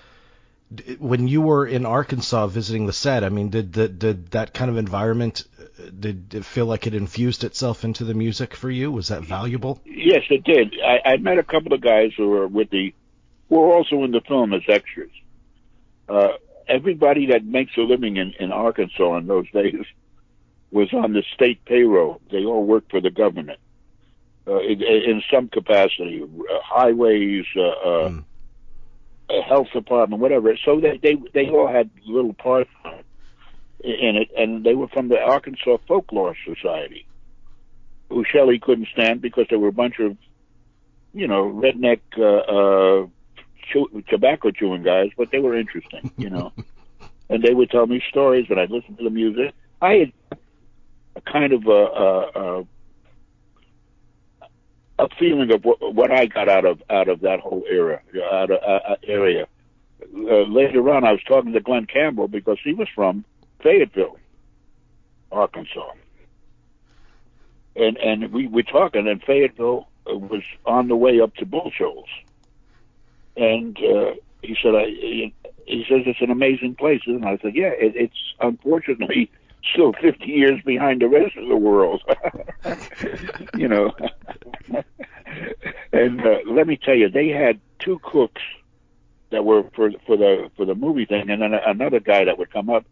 when 0.98 1.28
you 1.28 1.40
were 1.40 1.66
in 1.66 1.86
Arkansas 1.86 2.46
visiting 2.48 2.86
the 2.86 2.92
set, 2.92 3.24
I 3.24 3.30
mean, 3.30 3.48
did 3.48 3.72
the, 3.72 3.88
did 3.88 4.32
that 4.32 4.52
kind 4.52 4.70
of 4.70 4.76
environment 4.76 5.44
uh, 5.58 5.88
did 5.98 6.34
it 6.34 6.44
feel 6.44 6.66
like 6.66 6.86
it 6.86 6.94
infused 6.94 7.42
itself 7.44 7.84
into 7.84 8.04
the 8.04 8.12
music 8.12 8.54
for 8.54 8.70
you? 8.70 8.92
Was 8.92 9.08
that 9.08 9.22
valuable? 9.22 9.80
Yes, 9.86 10.24
it 10.28 10.44
did. 10.44 10.74
I, 10.84 11.12
I 11.12 11.16
met 11.16 11.38
a 11.38 11.42
couple 11.42 11.72
of 11.72 11.80
guys 11.80 12.12
who 12.16 12.28
were 12.28 12.46
with 12.46 12.68
the, 12.68 12.92
who 13.48 13.54
were 13.58 13.72
also 13.74 14.04
in 14.04 14.10
the 14.10 14.20
film 14.20 14.52
as 14.52 14.62
extras. 14.68 15.10
Uh, 16.06 16.32
everybody 16.68 17.26
that 17.26 17.44
makes 17.44 17.74
a 17.78 17.80
living 17.80 18.18
in, 18.18 18.34
in 18.38 18.52
Arkansas 18.52 19.16
in 19.16 19.26
those 19.26 19.50
days 19.52 19.86
was 20.70 20.92
on 20.92 21.12
the 21.12 21.22
state 21.34 21.64
payroll. 21.64 22.20
They 22.30 22.44
all 22.44 22.64
worked 22.64 22.90
for 22.90 23.00
the 23.00 23.10
government 23.10 23.58
uh, 24.46 24.58
in, 24.60 24.82
in 24.82 25.22
some 25.32 25.48
capacity, 25.48 26.22
uh, 26.22 26.58
highways, 26.64 27.44
uh, 27.56 27.60
uh, 27.62 28.08
Mm. 28.10 28.24
a 29.30 29.42
health 29.42 29.68
department, 29.72 30.22
whatever. 30.22 30.56
So 30.64 30.80
they 30.80 30.98
they 30.98 31.16
they 31.34 31.48
all 31.50 31.68
had 31.68 31.90
little 32.06 32.32
parts 32.34 32.70
in 33.84 34.16
it, 34.16 34.28
and 34.36 34.64
they 34.64 34.74
were 34.74 34.88
from 34.88 35.08
the 35.08 35.18
Arkansas 35.20 35.76
Folklore 35.86 36.34
Society 36.46 37.04
who 38.10 38.24
Shelley 38.24 38.58
couldn't 38.58 38.88
stand 38.88 39.20
because 39.20 39.44
there 39.50 39.58
were 39.58 39.68
a 39.68 39.72
bunch 39.72 39.98
of, 39.98 40.16
you 41.12 41.26
know, 41.28 41.44
redneck 41.44 42.00
uh, 42.16 42.22
uh, 43.02 43.06
chew- 43.70 44.02
tobacco 44.08 44.50
chewing 44.50 44.82
guys, 44.82 45.10
but 45.18 45.30
they 45.30 45.38
were 45.40 45.54
interesting, 45.54 46.10
you 46.16 46.30
know. 46.30 46.50
and 47.28 47.42
they 47.42 47.52
would 47.52 47.68
tell 47.70 47.86
me 47.86 48.02
stories, 48.08 48.46
and 48.48 48.58
I'd 48.58 48.70
listen 48.70 48.96
to 48.96 49.04
the 49.04 49.10
music. 49.10 49.52
I 49.82 49.92
had 49.96 50.12
a 51.18 51.30
kind 51.30 51.52
of 51.52 51.66
a, 51.66 51.70
a, 51.70 52.60
a, 52.60 52.66
a 55.00 55.08
feeling 55.18 55.52
of 55.52 55.64
what, 55.64 55.94
what 55.94 56.10
I 56.10 56.26
got 56.26 56.48
out 56.48 56.64
of 56.64 56.82
out 56.90 57.08
of 57.08 57.20
that 57.20 57.40
whole 57.40 57.64
era, 57.68 58.00
out 58.32 58.50
of 58.50 58.58
uh, 58.62 58.92
uh, 58.92 58.96
area. 59.06 59.46
Uh, 60.02 60.42
later 60.42 60.90
on, 60.90 61.04
I 61.04 61.12
was 61.12 61.20
talking 61.26 61.52
to 61.52 61.60
Glen 61.60 61.86
Campbell 61.86 62.28
because 62.28 62.58
he 62.62 62.72
was 62.72 62.88
from 62.94 63.24
Fayetteville, 63.62 64.18
Arkansas 65.32 65.92
and 67.78 67.96
and 67.98 68.32
we 68.32 68.46
were 68.48 68.62
talking, 68.62 69.08
and 69.08 69.22
Fayetteville 69.22 69.88
was 70.06 70.42
on 70.66 70.88
the 70.88 70.96
way 70.96 71.20
up 71.20 71.34
to 71.36 71.46
Bull 71.46 71.70
Shoals, 71.76 72.08
and 73.36 73.76
uh, 73.78 74.12
he 74.42 74.56
said, 74.62 74.74
"I." 74.74 74.86
He, 74.86 75.34
he 75.66 75.84
says 75.86 76.00
it's 76.06 76.22
an 76.22 76.30
amazing 76.30 76.76
place, 76.76 77.02
and 77.04 77.26
I 77.26 77.36
said, 77.42 77.54
"Yeah, 77.54 77.68
it, 77.68 77.94
it's 77.94 78.34
unfortunately 78.40 79.30
still 79.72 79.92
50 79.92 80.24
years 80.24 80.60
behind 80.64 81.00
the 81.00 81.08
rest 81.08 81.36
of 81.36 81.48
the 81.48 81.56
world, 81.56 82.02
you 83.56 83.68
know." 83.68 83.92
and 85.92 86.20
uh, 86.20 86.38
let 86.46 86.66
me 86.66 86.76
tell 86.76 86.94
you, 86.94 87.08
they 87.08 87.28
had 87.28 87.60
two 87.78 88.00
cooks 88.02 88.42
that 89.30 89.44
were 89.44 89.64
for 89.74 89.90
for 90.06 90.16
the 90.16 90.50
for 90.56 90.64
the 90.64 90.74
movie 90.74 91.04
thing, 91.04 91.30
and 91.30 91.42
then 91.42 91.54
another 91.54 92.00
guy 92.00 92.24
that 92.24 92.38
would 92.38 92.52
come 92.52 92.70
up. 92.70 92.84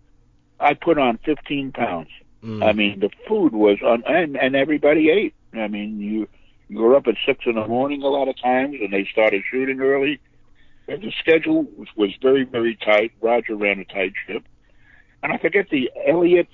I 0.59 0.75
put 0.75 0.99
on 0.99 1.19
15 1.25 1.73
pounds. 1.73 2.09
Mm. 2.43 2.65
I 2.65 2.73
mean, 2.73 3.01
the 3.01 3.11
food 3.29 3.53
was 3.53 3.79
on, 3.85 4.03
and 4.07 4.37
and 4.37 4.55
everybody 4.55 5.11
ate. 5.11 5.35
I 5.55 5.69
mean, 5.69 6.01
you 6.01 6.29
you 6.69 6.79
were 6.79 6.97
up 6.97 7.07
at 7.07 7.17
six 7.25 7.45
in 7.47 7.55
the 7.55 7.67
morning 7.67 8.03
a 8.03 8.09
lot 8.09 8.29
of 8.29 8.41
times, 8.41 8.77
and 8.81 8.93
they 8.93 9.07
started 9.11 9.43
shooting 9.51 9.81
early. 9.81 10.21
And 10.89 11.03
the 11.03 11.13
schedule 11.19 11.65
was, 11.77 11.89
was 11.97 12.11
very 12.23 12.45
very 12.45 12.77
tight. 12.77 13.13
Roger 13.21 13.57
ran 13.57 13.79
a 13.81 13.85
tight 13.85 14.13
ship, 14.27 14.45
and 15.23 15.33
I 15.33 15.39
forget 15.39 15.69
the 15.71 15.91
Elliot 16.07 16.49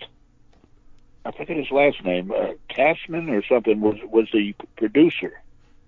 I 1.24 1.30
forget 1.30 1.56
his 1.56 1.70
last 1.70 2.02
name, 2.04 2.32
uh, 2.32 2.52
Cashman 2.68 3.28
or 3.30 3.44
something 3.44 3.80
was 3.80 3.96
was 4.10 4.28
the 4.32 4.54
producer, 4.76 5.40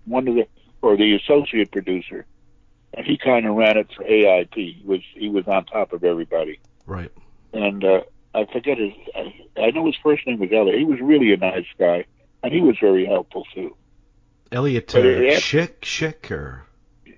one 0.04 0.28
of 0.28 0.34
the 0.36 0.46
or 0.80 0.96
the 0.96 1.14
associate 1.16 1.72
producer, 1.72 2.24
and 2.92 3.04
he 3.04 3.16
kind 3.18 3.44
of 3.46 3.56
ran 3.56 3.76
it 3.76 3.90
for 3.96 4.04
AIP. 4.04 4.54
He 4.54 4.82
was 4.84 5.00
he 5.14 5.28
was 5.28 5.48
on 5.48 5.64
top 5.66 5.92
of 5.92 6.04
everybody, 6.04 6.60
Right. 6.86 7.10
and 7.52 7.84
uh, 7.84 8.02
I 8.32 8.44
forget 8.44 8.78
his. 8.78 8.92
I, 9.16 9.34
I 9.60 9.70
know 9.72 9.86
his 9.86 9.96
first 10.02 10.24
name 10.26 10.38
was 10.38 10.50
Elliot. 10.52 10.78
He 10.78 10.84
was 10.84 11.00
really 11.00 11.32
a 11.32 11.36
nice 11.36 11.66
guy, 11.78 12.04
and 12.44 12.52
he 12.52 12.60
was 12.60 12.76
very 12.80 13.04
helpful 13.04 13.44
too. 13.52 13.74
Elliot 14.52 14.94
uh, 14.94 14.98
But 14.98 15.06
it- 15.06 15.20
it- 15.24 15.42
Schick, 15.42 15.80
Schick, 15.80 16.30
or 16.30 16.64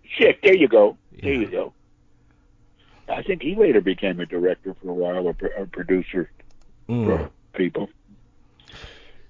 Shit, 0.08 0.38
there 0.42 0.54
you 0.54 0.68
go. 0.68 0.96
There 1.22 1.34
you 1.34 1.48
go. 1.48 1.74
I 3.08 3.22
think 3.22 3.42
he 3.42 3.54
later 3.54 3.80
became 3.80 4.20
a 4.20 4.26
director 4.26 4.74
for 4.82 4.90
a 4.90 4.94
while, 4.94 5.26
or 5.26 5.36
a 5.56 5.66
producer 5.66 6.30
Mm. 6.88 7.04
for 7.06 7.30
people. 7.54 7.88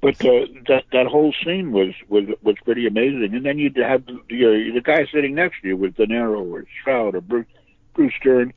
But 0.03 0.23
uh, 0.25 0.47
that 0.69 0.85
that 0.93 1.07
whole 1.07 1.33
scene 1.43 1.73
was, 1.73 1.95
was 2.09 2.25
was 2.43 2.57
pretty 2.65 2.87
amazing. 2.87 3.35
And 3.35 3.47
then 3.47 3.59
you'd 3.59 3.77
have 3.77 4.05
the, 4.05 4.21
the 4.29 4.83
guy 4.85 5.07
sitting 5.07 5.35
next 5.35 5.63
to 5.63 5.69
you 5.69 5.77
with 5.77 5.97
De 5.97 6.07
Niro 6.07 6.53
or 6.53 6.65
Stroud 6.81 7.15
or 7.15 7.23
Bruce, 7.23 7.47
Bruce 7.95 8.13
Dern. 8.23 8.53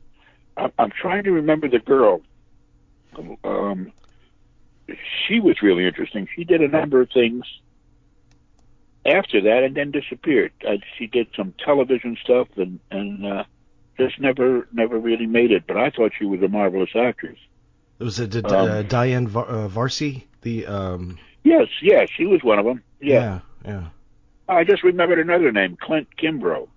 I'm, 0.56 0.70
I'm 0.78 0.90
trying 0.90 1.24
to 1.24 1.32
remember 1.32 1.66
the 1.68 1.78
girl. 1.78 2.20
Um, 3.42 3.92
she 5.26 5.40
was 5.40 5.62
really 5.62 5.86
interesting. 5.86 6.28
She 6.36 6.44
did 6.44 6.60
a 6.60 6.68
number 6.68 7.00
of 7.00 7.10
things 7.10 7.44
after 9.06 9.40
that, 9.40 9.62
and 9.64 9.74
then 9.74 9.90
disappeared. 9.90 10.52
Uh, 10.66 10.76
she 10.98 11.06
did 11.06 11.28
some 11.34 11.54
television 11.64 12.18
stuff, 12.22 12.48
and 12.56 12.80
and 12.90 13.24
uh, 13.24 13.44
just 14.00 14.20
never 14.20 14.66
never 14.72 14.98
really 14.98 15.26
made 15.26 15.50
it. 15.52 15.64
But 15.66 15.76
I 15.76 15.90
thought 15.90 16.12
she 16.18 16.24
was 16.24 16.40
a 16.42 16.48
marvelous 16.48 16.90
actress. 16.94 17.38
was 17.98 18.18
it 18.18 18.34
uh, 18.36 18.48
Um, 18.48 18.86
Diane 18.86 19.28
Var- 19.28 19.48
uh, 19.48 19.68
Varsi? 19.68 20.24
The 20.42 20.66
um. 20.66 21.18
Yes, 21.44 21.68
yes, 21.82 22.08
she 22.16 22.26
was 22.26 22.42
one 22.42 22.58
of 22.58 22.64
them. 22.64 22.82
Yeah. 23.00 23.40
Yeah. 23.64 23.70
yeah. 23.70 23.86
I 24.48 24.64
just 24.64 24.82
remembered 24.82 25.18
another 25.18 25.52
name, 25.52 25.76
Clint 25.80 26.08
Kimbrough. 26.20 26.68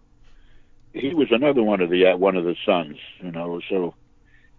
He 0.93 1.13
was 1.13 1.29
another 1.31 1.63
one 1.63 1.81
of 1.81 1.89
the 1.89 2.05
uh, 2.07 2.17
one 2.17 2.35
of 2.35 2.43
the 2.45 2.55
sons, 2.65 2.97
you 3.19 3.31
know. 3.31 3.59
So 3.69 3.95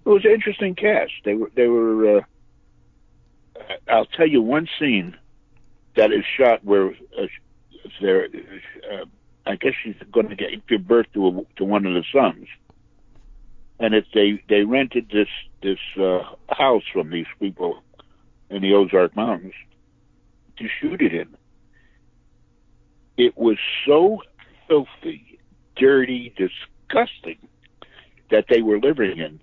it 0.05 0.09
was 0.09 0.25
an 0.25 0.33
interesting 0.33 0.75
cast. 0.75 1.13
They 1.25 1.35
were 1.35 1.51
they 1.55 1.69
were. 1.69 2.19
Uh, 2.19 2.23
I'll 3.89 4.07
tell 4.07 4.27
you 4.27 4.43
one 4.43 4.69
scene 4.79 5.17
that 5.97 6.13
is 6.13 6.25
shot 6.37 6.65
where 6.65 6.89
uh, 6.89 7.27
there. 8.01 8.29
I 9.47 9.57
guess 9.57 9.73
she's 9.83 9.97
going 10.11 10.29
to 10.29 10.37
give 10.69 10.87
birth 10.87 11.07
to 11.15 11.29
a, 11.29 11.57
to 11.57 11.65
one 11.65 11.87
of 11.87 11.95
the 11.95 12.05
sons, 12.13 12.47
and 13.79 13.95
if 13.95 14.05
they 14.15 14.43
they 14.49 14.65
rented 14.65 15.11
this 15.13 15.29
this 15.63 15.79
uh, 16.01 16.21
house 16.49 16.85
from 16.93 17.11
these 17.11 17.27
people 17.41 17.83
in 18.51 18.63
the 18.63 18.73
Ozark 18.75 19.15
Mountains 19.17 19.55
to 20.59 20.69
shoot 20.81 21.03
it 21.03 21.13
in 21.13 21.37
it 23.17 23.37
was 23.37 23.59
so 23.87 24.23
filthy, 24.69 25.39
dirty, 25.77 26.35
disgusting 26.37 27.39
that 28.31 28.47
they 28.49 28.63
were 28.63 28.79
living 28.79 29.19
in. 29.19 29.41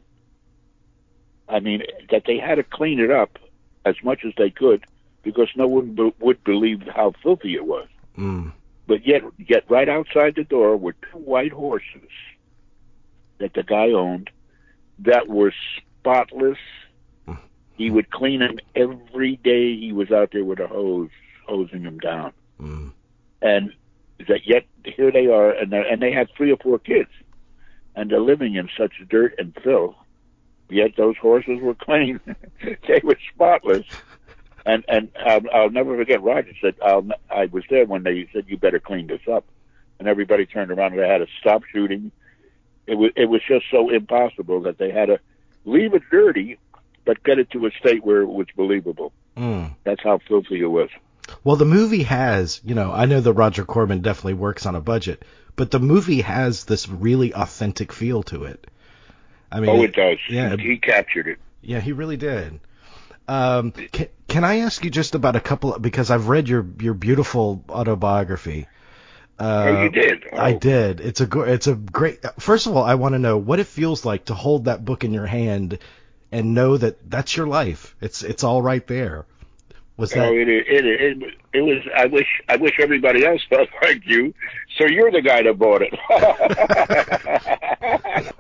I 1.48 1.60
mean, 1.60 1.84
that 2.12 2.24
they 2.26 2.38
had 2.38 2.56
to 2.56 2.64
clean 2.64 3.00
it 3.00 3.12
up 3.12 3.38
as 3.86 3.96
much 4.04 4.20
as 4.26 4.34
they 4.38 4.50
could 4.50 4.86
because 5.24 5.50
no 5.56 5.68
one 5.68 5.96
b- 5.96 6.14
would 6.20 6.44
believe 6.44 6.82
how 6.94 7.14
filthy 7.22 7.56
it 7.56 7.66
was. 7.66 7.88
Mm. 8.18 8.52
But 8.88 9.06
yet, 9.06 9.24
yet 9.38 9.64
right 9.70 9.88
outside 9.88 10.36
the 10.36 10.44
door 10.44 10.76
were 10.78 10.94
two 10.94 11.18
white 11.20 11.52
horses 11.52 12.10
that 13.38 13.54
the 13.54 13.64
guy 13.64 13.92
owned 13.92 14.30
that 15.00 15.28
were 15.28 15.54
spotless. 15.78 16.58
He 17.78 17.90
would 17.90 18.12
clean 18.12 18.42
them 18.42 18.60
every 18.76 19.38
day. 19.38 19.76
He 19.76 19.92
was 19.92 20.12
out 20.12 20.32
there 20.34 20.44
with 20.46 20.60
a 20.60 20.68
hose, 20.68 21.10
hosing 21.48 21.84
them 21.84 21.98
down 22.00 22.34
Mm. 22.62 22.92
and 23.42 23.74
that 24.28 24.46
yet 24.46 24.66
here 24.86 25.12
they 25.12 25.26
are, 25.26 25.52
and 25.52 25.72
they 25.72 25.84
and 25.90 26.00
they 26.00 26.12
had 26.12 26.30
three 26.38 26.52
or 26.52 26.58
four 26.58 26.78
kids, 26.78 27.10
and 27.96 28.12
they're 28.12 28.20
living 28.20 28.54
in 28.54 28.70
such 28.78 28.94
dirt 29.10 29.34
and 29.40 29.58
filth. 29.64 29.96
Yet 30.70 30.96
those 30.96 31.18
horses 31.18 31.60
were 31.60 31.74
clean; 31.74 32.20
they 32.88 33.02
were 33.04 33.18
spotless. 33.34 33.86
And 34.66 34.86
and 34.88 35.10
I'll, 35.18 35.42
I'll 35.54 35.70
never 35.70 35.98
forget. 35.98 36.22
Roger 36.22 36.52
said, 36.62 36.76
"I'll." 36.84 37.08
I 37.30 37.46
was 37.46 37.64
there 37.70 37.86
when 37.86 38.04
they 38.04 38.30
said, 38.34 38.46
"You 38.48 38.58
better 38.58 38.80
clean 38.80 39.08
this 39.08 39.22
up," 39.32 39.46
and 40.00 40.08
everybody 40.08 40.46
turned 40.46 40.72
around 40.72 40.94
and 40.94 41.02
they 41.02 41.08
had 41.08 41.20
to 41.20 41.28
stop 41.40 41.64
shooting. 41.72 42.12
It 42.86 42.96
was 42.96 43.12
it 43.16 43.26
was 43.26 43.42
just 43.48 43.66
so 43.72 43.90
impossible 43.90 44.62
that 44.62 44.78
they 44.78 44.92
had 44.92 45.08
to 45.08 45.20
leave 45.66 45.94
it 45.94 46.04
dirty, 46.12 46.58
but 47.06 47.24
get 47.24 47.40
it 47.40 47.50
to 47.52 47.66
a 47.66 47.72
state 47.80 48.04
where 48.04 48.22
it 48.22 48.28
was 48.28 48.48
believable. 48.56 49.14
Mm. 49.38 49.76
That's 49.84 50.04
how 50.04 50.20
filthy 50.28 50.62
it 50.62 50.68
was. 50.68 50.90
Well, 51.44 51.56
the 51.56 51.66
movie 51.66 52.04
has, 52.04 52.60
you 52.64 52.76
know, 52.76 52.92
I 52.92 53.06
know 53.06 53.22
that 53.22 53.34
Roger 53.34 53.64
Corman 53.64 54.02
definitely 54.02 54.34
works 54.34 54.66
on 54.66 54.76
a 54.76 54.82
budget, 54.82 55.24
but 55.56 55.72
the 55.72 55.80
movie 55.80 56.22
has 56.22 56.66
this 56.66 56.90
really 56.90 57.34
authentic 57.34 57.94
feel 57.94 58.24
to 58.24 58.44
it. 58.46 58.68
I 59.52 59.60
mean, 59.60 59.70
oh, 59.70 59.84
it 59.84 59.94
does. 59.94 60.18
yeah. 60.30 60.56
he, 60.56 60.72
he 60.72 60.78
captured 60.78 61.28
it. 61.28 61.40
yeah, 61.62 61.80
he 61.80 61.92
really 61.92 62.18
did. 62.18 62.60
Um, 63.28 63.72
can, 63.72 64.08
can 64.28 64.44
I 64.44 64.60
ask 64.60 64.84
you 64.84 64.90
just 64.90 65.16
about 65.16 65.36
a 65.36 65.40
couple 65.40 65.78
because 65.80 66.12
I've 66.12 66.28
read 66.28 66.50
your 66.50 66.66
your 66.80 66.94
beautiful 66.94 67.64
autobiography. 67.70 68.68
Uh, 69.40 69.66
Oh, 69.68 69.84
you 69.84 69.90
did. 69.90 70.24
I 70.34 70.54
Oh. 70.54 70.60
did. 70.60 71.02
It's 71.02 71.22
a 71.22 71.42
it's 71.42 71.68
a 71.68 71.76
great. 71.76 72.20
First 72.40 72.68
of 72.68 72.76
all, 72.76 72.84
I 72.84 72.96
want 72.96 73.14
to 73.14 73.20
know 73.20 73.38
what 73.38 73.60
it 73.60 73.68
feels 73.68 74.06
like 74.06 74.26
to 74.26 74.34
hold 74.34 74.66
that 74.66 74.84
book 74.86 75.04
in 75.04 75.14
your 75.14 75.26
hand 75.26 75.80
and 76.32 76.54
know 76.54 76.78
that 76.78 77.10
that's 77.10 77.36
your 77.36 77.48
life. 77.48 77.96
It's 78.02 78.24
it's 78.24 78.44
all 78.44 78.62
right 78.62 78.86
there. 78.88 79.26
Was 79.98 80.12
that 80.12 80.30
Oh, 80.30 80.34
it, 80.34 80.48
it, 80.48 80.68
it, 80.68 80.86
it, 80.86 81.34
it 81.54 81.62
was. 81.62 81.78
I 81.96 82.06
wish. 82.08 82.28
I 82.50 82.56
wish 82.56 82.80
everybody 82.80 83.26
else 83.26 83.42
felt 83.50 83.70
like 83.84 84.02
you. 84.06 84.34
So 84.78 84.86
you're 84.88 85.12
the 85.12 85.22
guy 85.22 85.44
that 85.44 85.58
bought 85.60 85.82
it. 85.84 85.94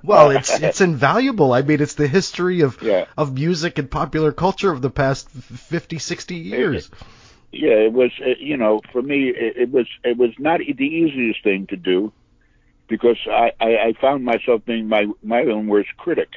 Well, 0.03 0.31
it's 0.31 0.59
it's 0.59 0.81
invaluable. 0.81 1.53
I 1.53 1.61
mean, 1.61 1.81
it's 1.81 1.93
the 1.95 2.07
history 2.07 2.61
of 2.61 2.81
Yeah. 2.81 3.05
of 3.17 3.33
music 3.33 3.77
and 3.77 3.89
popular 3.89 4.31
culture 4.31 4.71
of 4.71 4.81
the 4.81 4.89
past 4.89 5.29
f- 5.35 5.43
50, 5.59 5.99
60 5.99 6.35
years. 6.35 6.89
yeah. 7.51 7.73
It 7.73 7.93
was. 7.93 8.11
you 8.39 8.57
know, 8.57 8.81
for 8.91 9.01
me, 9.01 9.29
it, 9.29 9.57
it 9.57 9.71
was. 9.71 9.87
It 10.03 10.17
was 10.17 10.31
not 10.39 10.59
the 10.59 10.85
easiest 10.85 11.43
thing 11.43 11.67
to 11.67 11.75
do 11.77 12.11
because 12.87 13.17
I, 13.27 13.51
I, 13.59 13.77
I 13.77 13.93
found 14.01 14.23
myself 14.25 14.63
being 14.65 14.87
my 14.87 15.07
my 15.23 15.41
own 15.43 15.67
worst 15.67 15.95
critic. 15.97 16.29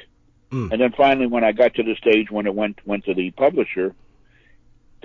Mm. 0.51 0.71
And 0.71 0.81
then 0.81 0.91
finally, 0.95 1.27
when 1.27 1.43
I 1.43 1.51
got 1.51 1.73
to 1.75 1.83
the 1.83 1.95
stage 1.95 2.29
when 2.31 2.45
it 2.47 2.53
went 2.55 2.79
went 2.85 3.05
to 3.05 3.13
the 3.13 3.31
publisher, 3.31 3.93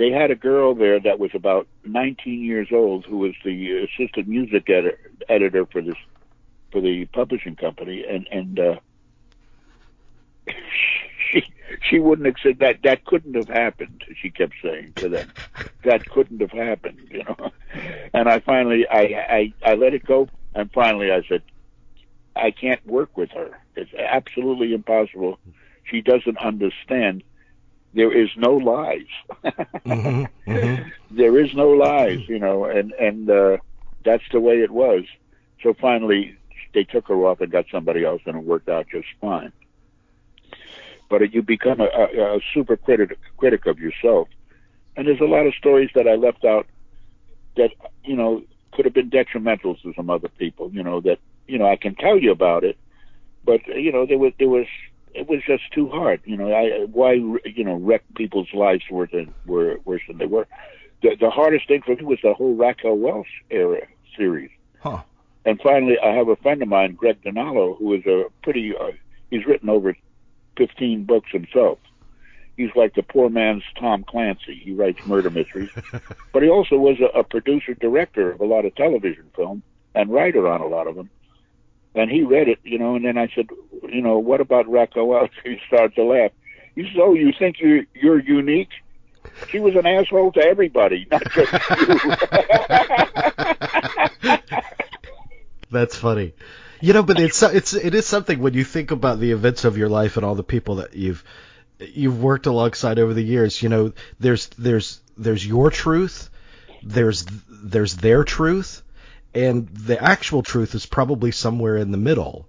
they 0.01 0.11
had 0.11 0.31
a 0.31 0.35
girl 0.35 0.75
there 0.75 0.99
that 0.99 1.19
was 1.19 1.31
about 1.35 1.69
19 1.85 2.43
years 2.43 2.69
old 2.73 3.05
who 3.05 3.19
was 3.19 3.35
the 3.45 3.85
assistant 3.85 4.27
music 4.27 4.65
edi- 4.71 4.97
editor 5.29 5.67
for 5.67 5.83
this 5.83 5.97
for 6.73 6.81
the 6.81 7.05
publishing 7.13 7.55
company, 7.55 8.03
and 8.09 8.27
and 8.33 8.59
uh, 8.59 8.77
she 11.31 11.43
she 11.83 11.99
wouldn't 11.99 12.27
accept 12.27 12.61
that 12.61 12.79
that 12.83 13.05
couldn't 13.05 13.35
have 13.35 13.49
happened. 13.49 14.03
She 14.23 14.31
kept 14.31 14.55
saying 14.63 14.95
to 14.97 15.11
them, 15.11 15.33
that 15.85 16.09
couldn't 16.09 16.41
have 16.41 16.51
happened, 16.51 17.01
you 17.11 17.23
know. 17.25 17.51
And 18.15 18.27
I 18.27 18.41
finally 18.41 18.87
I 18.91 19.53
I 19.63 19.73
I 19.73 19.75
let 19.75 19.93
it 19.93 20.07
go, 20.07 20.31
and 20.55 20.73
finally 20.73 21.13
I 21.13 21.21
said, 21.29 21.43
I 22.35 22.53
can't 22.53 22.85
work 22.87 23.19
with 23.19 23.31
her. 23.33 23.51
It's 23.77 23.93
absolutely 23.93 24.73
impossible. 24.73 25.39
She 25.85 26.01
doesn't 26.01 26.39
understand. 26.39 27.23
There 27.95 28.17
is 28.17 28.31
no 28.37 28.53
lies. 28.55 29.09
hmm 29.85 30.25
hmm 30.47 30.77
there 31.11 31.39
is 31.39 31.51
no 31.55 31.71
lies, 31.71 32.21
you 32.29 32.39
know, 32.39 32.65
and 32.65 32.93
and 32.93 33.31
uh, 33.31 33.57
that's 34.05 34.25
the 34.33 34.41
way 34.41 34.61
it 34.63 34.71
was. 34.71 35.05
So 35.63 35.75
finally, 35.81 36.37
they 36.75 36.85
took 36.85 37.09
her 37.09 37.27
off 37.27 37.41
and 37.41 37.51
got 37.51 37.67
somebody 37.71 38.05
else, 38.05 38.23
and 38.27 38.37
it 38.37 38.45
worked 38.45 38.69
out 38.69 38.87
just 38.91 39.09
fine. 39.21 39.53
But 41.09 41.33
you 41.33 41.43
become 41.43 41.81
a, 41.81 41.87
a, 41.87 42.37
a 42.37 42.41
super 42.55 42.77
critic 42.77 43.19
critic 43.37 43.67
of 43.67 43.79
yourself, 43.79 44.29
and 44.97 45.07
there's 45.07 45.21
a 45.21 45.25
lot 45.25 45.47
of 45.47 45.55
stories 45.55 45.91
that 45.95 46.07
I 46.07 46.15
left 46.15 46.45
out 46.45 46.67
that 47.57 47.71
you 48.05 48.17
know 48.17 48.43
could 48.73 48.85
have 48.85 48.95
been 48.95 49.09
detrimental 49.11 49.77
to 49.77 49.93
some 49.95 50.11
other 50.11 50.29
people. 50.29 50.71
You 50.73 50.83
know 50.83 51.01
that 51.01 51.19
you 51.47 51.59
know 51.59 51.67
I 51.67 51.77
can 51.77 51.95
tell 51.97 52.19
you 52.19 52.31
about 52.31 52.65
it, 52.65 52.77
but 53.45 53.67
you 53.67 53.93
know 53.93 54.07
there 54.07 54.19
was 54.19 54.33
there 54.39 54.49
was 54.49 54.67
it 55.15 55.29
was 55.29 55.41
just 55.47 55.65
too 55.73 55.89
hard. 55.89 56.21
You 56.25 56.37
know 56.37 56.53
I 56.53 56.85
why 56.87 57.13
you 57.13 57.65
know 57.65 57.75
wreck 57.75 58.03
people's 58.17 58.53
lives 58.53 58.85
worse 58.91 59.11
than 59.13 59.33
were 59.47 59.79
worse 59.85 60.03
than 60.07 60.19
they 60.19 60.27
were. 60.27 60.47
The, 61.03 61.17
the 61.19 61.31
hardest 61.31 61.69
thing 61.69 61.83
for 61.83 61.95
me 61.97 62.05
was 62.05 62.19
the 62.23 62.35
whole 62.35 62.55
Raquel 62.55 62.97
Welch 62.97 63.27
era 63.51 63.87
series. 64.17 64.51
Huh. 64.81 65.03
And 65.45 65.59
finally, 65.63 65.99
I 65.99 66.11
have 66.11 66.29
a 66.29 66.37
friend 66.37 66.63
of 66.63 66.69
mine, 66.69 66.95
Greg 66.95 67.23
Dinallo, 67.23 67.79
who 67.79 67.95
is 67.95 68.05
a 68.07 68.25
pretty. 68.43 68.75
Uh, 68.77 68.93
he's 69.31 69.47
written 69.47 69.69
over 69.69 69.97
fifteen 70.57 71.05
books 71.05 71.31
himself. 71.33 71.79
He's 72.57 72.71
like 72.77 72.95
the 72.95 73.03
poor 73.03 73.31
man's 73.31 73.63
Tom 73.79 74.05
Clancy. 74.05 74.61
He 74.63 74.73
writes 74.73 75.07
murder 75.07 75.31
mysteries, 75.31 75.71
but 76.33 76.43
he 76.43 76.51
also 76.51 76.77
was 76.77 76.99
a, 77.01 77.19
a 77.19 77.25
producer 77.25 77.75
director 77.75 78.33
of 78.33 78.41
a 78.41 78.45
lot 78.45 78.67
of 78.67 78.75
television 78.75 79.31
film 79.35 79.63
and 79.95 80.11
writer 80.11 80.47
on 80.47 80.61
a 80.61 80.67
lot 80.67 80.87
of 80.87 80.95
them. 80.95 81.09
And 81.95 82.11
he 82.11 82.23
read 82.23 82.49
it, 82.49 82.59
you 82.63 82.79
know, 82.79 82.95
and 82.95 83.05
then 83.05 83.19
I 83.19 83.29
said, 83.35 83.49
you 83.89 84.01
know, 84.01 84.19
what 84.19 84.41
about 84.41 84.69
Raquel? 84.69 85.29
He 85.45 85.59
started 85.67 85.95
to 85.97 86.05
laugh. 86.05 86.31
He 86.75 86.85
says, 86.85 86.97
"Oh, 86.99 87.15
you 87.15 87.33
think 87.39 87.61
you're 87.61 87.85
you're 87.95 88.21
unique? 88.21 88.71
She 89.49 89.59
was 89.59 89.75
an 89.75 89.87
asshole 89.87 90.33
to 90.33 90.41
everybody, 90.41 91.07
not 91.11 91.29
just 91.31 91.53
you. 91.53 92.01
That's 95.71 95.97
funny. 95.97 96.35
You 96.81 96.95
know, 96.95 97.03
but 97.03 97.21
it's 97.21 97.43
it's 97.43 97.75
it 97.75 97.95
is 97.95 98.07
something 98.07 98.41
when 98.41 98.55
you 98.55 98.65
think 98.65 98.91
about 98.91 99.21
the 99.21 99.33
events 99.33 99.65
of 99.65 99.77
your 99.77 99.89
life 99.89 100.17
and 100.17 100.25
all 100.25 100.35
the 100.35 100.43
people 100.43 100.77
that 100.77 100.95
you've 100.95 101.23
you've 101.79 102.23
worked 102.23 102.47
alongside 102.47 102.99
over 102.99 103.15
the 103.15 103.23
years. 103.23 103.63
You 103.63 103.69
know, 103.69 103.93
there's 104.19 104.47
there's 104.59 105.01
there's 105.19 105.47
your 105.47 105.71
truth, 105.71 106.31
there's 106.83 107.27
there's 107.49 107.97
their 107.97 108.25
truth, 108.25 108.83
and 109.35 109.69
the 109.69 110.03
actual 110.03 110.43
truth 110.43 110.75
is 110.75 110.87
probably 110.87 111.31
somewhere 111.31 111.77
in 111.77 111.91
the 111.91 111.99
middle. 111.99 112.49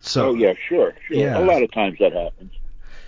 So 0.00 0.30
oh 0.30 0.34
yeah, 0.34 0.54
sure, 0.68 0.94
sure. 1.06 1.16
Yeah. 1.16 1.38
A 1.38 1.44
lot 1.44 1.62
of 1.62 1.70
times 1.72 1.98
that 2.00 2.12
happens, 2.12 2.52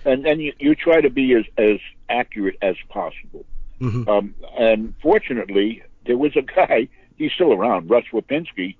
and 0.05 0.25
and 0.25 0.41
you, 0.41 0.53
you 0.59 0.75
try 0.75 1.01
to 1.01 1.09
be 1.09 1.33
as 1.33 1.45
as 1.57 1.79
accurate 2.09 2.57
as 2.61 2.75
possible. 2.89 3.45
mhm. 3.81 4.07
Um, 4.07 4.35
and 4.57 4.93
fortunately, 5.01 5.83
there 6.05 6.17
was 6.17 6.35
a 6.35 6.41
guy. 6.41 6.87
He's 7.17 7.31
still 7.33 7.53
around, 7.53 7.89
Russ 7.89 8.05
Wapinski, 8.11 8.75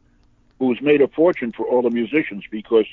who's 0.60 0.82
made 0.82 1.02
a 1.02 1.08
fortune 1.08 1.52
for 1.52 1.66
all 1.66 1.82
the 1.82 1.90
musicians 1.90 2.44
because 2.52 2.86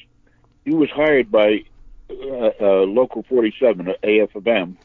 he 0.65 0.75
was 0.75 0.89
hired 0.91 1.31
by 1.31 1.65
uh, 2.11 2.51
uh, 2.61 2.83
local 2.85 3.25
47, 3.25 3.89
uh, 3.89 3.93
AFM, 4.05 4.77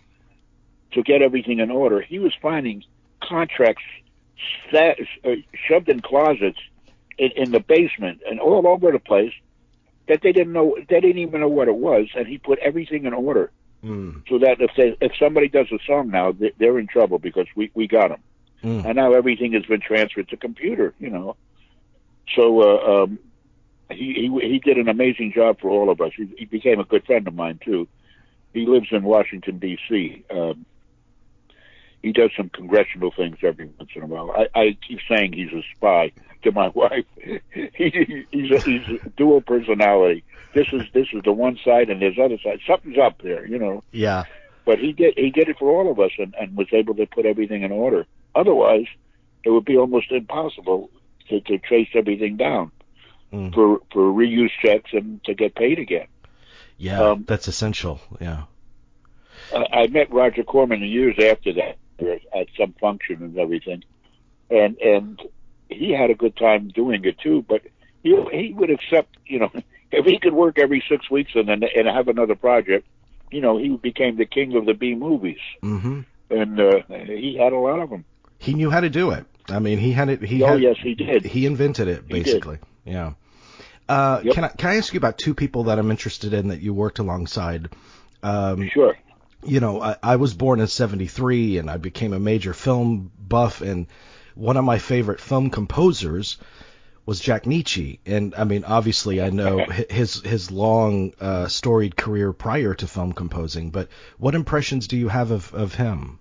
to 0.93 1.03
get 1.03 1.21
everything 1.21 1.59
in 1.59 1.69
order. 1.69 2.01
He 2.01 2.19
was 2.19 2.33
finding 2.41 2.83
contracts 3.21 3.83
sat, 4.71 4.97
uh, 5.25 5.31
shoved 5.67 5.89
in 5.89 5.99
closets 6.01 6.59
in, 7.17 7.31
in 7.35 7.51
the 7.51 7.59
basement 7.59 8.21
and 8.29 8.39
all 8.39 8.67
over 8.67 8.91
the 8.91 8.99
place 8.99 9.33
that 10.07 10.21
they 10.21 10.31
didn't 10.31 10.53
know. 10.53 10.77
They 10.89 10.99
didn't 11.01 11.19
even 11.19 11.41
know 11.41 11.47
what 11.49 11.67
it 11.67 11.75
was, 11.75 12.07
and 12.15 12.27
he 12.27 12.38
put 12.38 12.59
everything 12.59 13.05
in 13.05 13.13
order 13.13 13.51
Mm, 13.83 14.27
so 14.27 14.39
that 14.39 14.59
if 14.59 14.71
they 14.75 14.97
if 15.01 15.11
somebody 15.19 15.47
does 15.49 15.67
a 15.71 15.77
song 15.85 16.09
now, 16.09 16.31
they- 16.31 16.51
they're 16.57 16.79
in 16.79 16.88
trouble 16.88 17.19
because 17.19 17.45
we 17.55 17.69
we 17.75 17.88
got 17.88 18.09
them, 18.09 18.19
mm. 18.63 18.83
and 18.83 18.95
now 18.95 19.13
everything 19.13 19.53
has 19.53 19.63
been 19.67 19.79
transferred 19.81 20.27
to 20.29 20.35
computer. 20.38 20.95
You 20.99 21.11
know, 21.11 21.35
so 22.35 22.59
uh, 22.61 23.03
um, 23.03 23.19
he 23.91 24.13
he 24.13 24.47
he 24.47 24.59
did 24.59 24.77
an 24.79 24.89
amazing 24.89 25.31
job 25.31 25.59
for 25.59 25.69
all 25.69 25.91
of 25.91 26.01
us. 26.01 26.11
He, 26.17 26.25
he 26.39 26.45
became 26.45 26.79
a 26.79 26.85
good 26.85 27.05
friend 27.05 27.27
of 27.27 27.35
mine 27.35 27.59
too. 27.63 27.88
He 28.51 28.65
lives 28.65 28.88
in 28.91 29.03
Washington 29.03 29.59
D.C. 29.59 30.23
Um, 30.31 30.65
he 32.08 32.14
does 32.14 32.32
some 32.38 32.49
congressional 32.49 33.12
things 33.12 33.38
every 33.43 33.70
once 33.78 33.89
in 33.95 34.03
a 34.03 34.05
while. 34.08 34.32
I, 34.32 34.47
I 34.60 34.78
keep 34.88 34.99
saying 35.10 35.34
he's 35.34 35.51
a 35.53 35.62
spy 35.76 36.12
to 36.43 36.51
my 36.51 36.68
wife. 36.74 37.05
he, 37.53 38.26
he's 38.32 38.51
a, 38.51 38.60
he's 38.62 38.88
a 39.05 39.10
dual 39.18 39.41
personality. 39.41 40.24
This 40.53 40.68
is 40.74 40.84
this 40.93 41.08
is 41.14 41.22
the 41.24 41.32
one 41.34 41.58
side, 41.64 41.89
and 41.89 42.01
there's 42.01 42.18
other 42.18 42.38
side. 42.43 42.60
Something's 42.66 42.97
up 42.97 43.22
there, 43.22 43.45
you 43.45 43.60
know 43.60 43.84
Yeah. 43.91 44.24
but 44.66 44.80
he 44.80 44.91
did 44.93 45.14
he 45.18 45.30
did 45.30 45.49
it 45.49 45.58
for 45.60 45.70
all 45.70 45.91
of 45.91 45.99
us 45.99 46.12
and, 46.18 46.34
and 46.39 46.55
was 46.58 46.68
able 46.72 46.95
to 46.95 47.05
put 47.05 47.26
everything 47.26 47.64
in 47.64 47.72
order. 47.72 48.05
Otherwise, 48.34 48.86
it 49.43 49.49
would 49.49 49.66
be 49.66 49.78
almost 49.78 50.12
impossible 50.12 50.89
to, 51.30 51.39
to 51.41 51.58
trace 51.60 51.89
everything 51.93 52.38
down 52.38 52.72
Mm. 53.34 53.53
for 53.53 53.82
for 53.91 54.03
reuse 54.14 54.51
checks 54.64 54.91
and 54.93 55.22
to 55.26 55.34
get 55.34 55.53
paid 55.53 55.80
again. 55.80 56.08
Yeah. 56.78 57.01
Um, 57.10 57.26
that's 57.28 57.49
essential. 57.49 57.99
Yeah. 58.22 58.43
I, 59.53 59.66
I 59.82 59.88
met 59.88 60.10
Roger 60.14 60.43
Corman 60.43 60.82
years 60.82 61.16
after 61.20 61.51
that 61.53 61.76
at 61.99 62.47
some 62.57 62.73
function 62.79 63.23
and 63.23 63.37
everything, 63.37 63.83
and 64.49 64.77
and 64.77 65.21
he 65.69 65.91
had 65.91 66.09
a 66.09 66.15
good 66.15 66.35
time 66.37 66.69
doing 66.69 67.03
it 67.05 67.19
too. 67.19 67.43
But 67.47 67.61
he 68.03 68.15
he 68.31 68.53
would 68.53 68.69
accept, 68.69 69.17
you 69.25 69.39
know, 69.39 69.51
if 69.91 70.05
he 70.05 70.19
could 70.19 70.33
work 70.33 70.59
every 70.59 70.83
six 70.89 71.09
weeks 71.09 71.31
and 71.35 71.47
then 71.47 71.63
and 71.63 71.87
have 71.87 72.07
another 72.07 72.35
project, 72.35 72.87
you 73.31 73.41
know, 73.41 73.57
he 73.57 73.69
became 73.75 74.17
the 74.17 74.25
king 74.25 74.55
of 74.55 74.65
the 74.65 74.73
B 74.73 74.95
movies, 74.95 75.39
hmm 75.61 76.01
and 76.29 76.59
uh, 76.59 76.81
he 76.89 77.37
had 77.41 77.53
a 77.53 77.57
lot 77.57 77.79
of 77.79 77.89
them. 77.89 78.03
He 78.39 78.53
knew 78.53 78.69
how 78.69 78.81
to 78.81 78.89
do 78.89 79.11
it. 79.11 79.25
I 79.49 79.59
mean, 79.59 79.77
he 79.77 79.93
had 79.93 80.09
it. 80.09 80.21
He 80.21 80.43
oh 80.43 80.47
had, 80.47 80.61
yes, 80.61 80.75
he 80.81 80.93
did. 80.93 81.23
He 81.25 81.45
invented 81.45 81.87
it 81.87 82.07
basically. 82.07 82.59
Yeah. 82.85 83.13
Uh, 83.89 84.21
Yep. 84.23 84.33
Can 84.33 84.43
I 84.43 84.47
can 84.49 84.69
I 84.71 84.75
ask 84.75 84.93
you 84.93 84.97
about 84.97 85.17
two 85.17 85.33
people 85.33 85.63
that 85.65 85.79
I'm 85.79 85.89
interested 85.91 86.33
in 86.33 86.49
that 86.49 86.59
you 86.59 86.73
worked 86.73 86.99
alongside? 86.99 87.69
Um, 88.21 88.69
Sure. 88.73 88.97
You 89.43 89.59
know, 89.59 89.81
I, 89.81 89.95
I 90.01 90.15
was 90.17 90.33
born 90.33 90.59
in 90.59 90.67
'73 90.67 91.57
and 91.59 91.69
I 91.69 91.77
became 91.77 92.13
a 92.13 92.19
major 92.19 92.53
film 92.53 93.11
buff, 93.19 93.61
and 93.61 93.88
one 94.35 94.57
of 94.57 94.63
my 94.65 94.77
favorite 94.79 95.19
film 95.19 95.49
composers 95.49 96.38
was 97.05 97.19
Jack 97.19 97.43
Nitzsche. 97.43 97.99
And 98.05 98.35
I 98.35 98.43
mean, 98.43 98.63
obviously, 98.65 99.21
I 99.21 99.29
know 99.29 99.59
his 99.89 100.21
his 100.21 100.51
long, 100.51 101.13
uh, 101.21 101.47
storied 101.47 101.95
career 101.95 102.33
prior 102.33 102.73
to 102.75 102.88
film 102.88 103.13
composing. 103.13 103.69
But 103.69 103.89
what 104.17 104.35
impressions 104.35 104.88
do 104.88 104.97
you 104.97 105.07
have 105.07 105.31
of 105.31 105.53
of 105.53 105.75
him? 105.75 106.19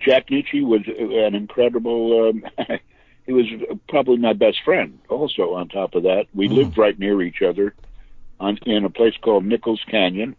Jack 0.00 0.28
Nitzsche 0.28 0.62
was 0.64 0.82
an 0.86 1.34
incredible. 1.34 2.28
Um, 2.30 2.44
he 3.26 3.32
was 3.32 3.46
probably 3.88 4.16
my 4.16 4.32
best 4.32 4.58
friend. 4.64 4.98
Also, 5.08 5.54
on 5.54 5.68
top 5.68 5.94
of 5.94 6.02
that, 6.02 6.26
we 6.34 6.48
Mm. 6.48 6.56
lived 6.56 6.78
right 6.78 6.98
near 6.98 7.22
each 7.22 7.42
other, 7.42 7.74
on 8.40 8.58
in 8.66 8.84
a 8.84 8.90
place 8.90 9.14
called 9.22 9.44
Nichols 9.44 9.82
Canyon, 9.88 10.34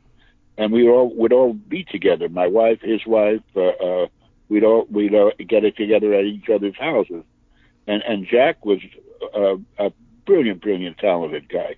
and 0.60 0.74
we 0.74 0.88
all 0.90 1.10
would 1.16 1.32
all 1.32 1.54
be 1.54 1.86
together. 1.86 2.28
My 2.28 2.48
wife, 2.48 2.82
his 2.82 3.00
wife, 3.08 3.42
uh, 3.56 3.62
uh, 3.62 4.08
we'd 4.50 4.66
all 4.66 4.86
we'd 4.92 5.16
uh, 5.16 5.32
get 5.48 5.64
it 5.64 5.78
together 5.78 6.14
at 6.14 6.26
each 6.26 6.50
other's 6.54 6.76
houses, 6.78 7.24
and 7.88 8.04
and 8.04 8.28
Jack 8.28 8.66
was 8.66 8.80
uh, 9.34 9.56
a 9.78 9.92
brilliant, 10.26 10.62
brilliant, 10.62 10.98
talented 10.98 11.48
guy. 11.48 11.76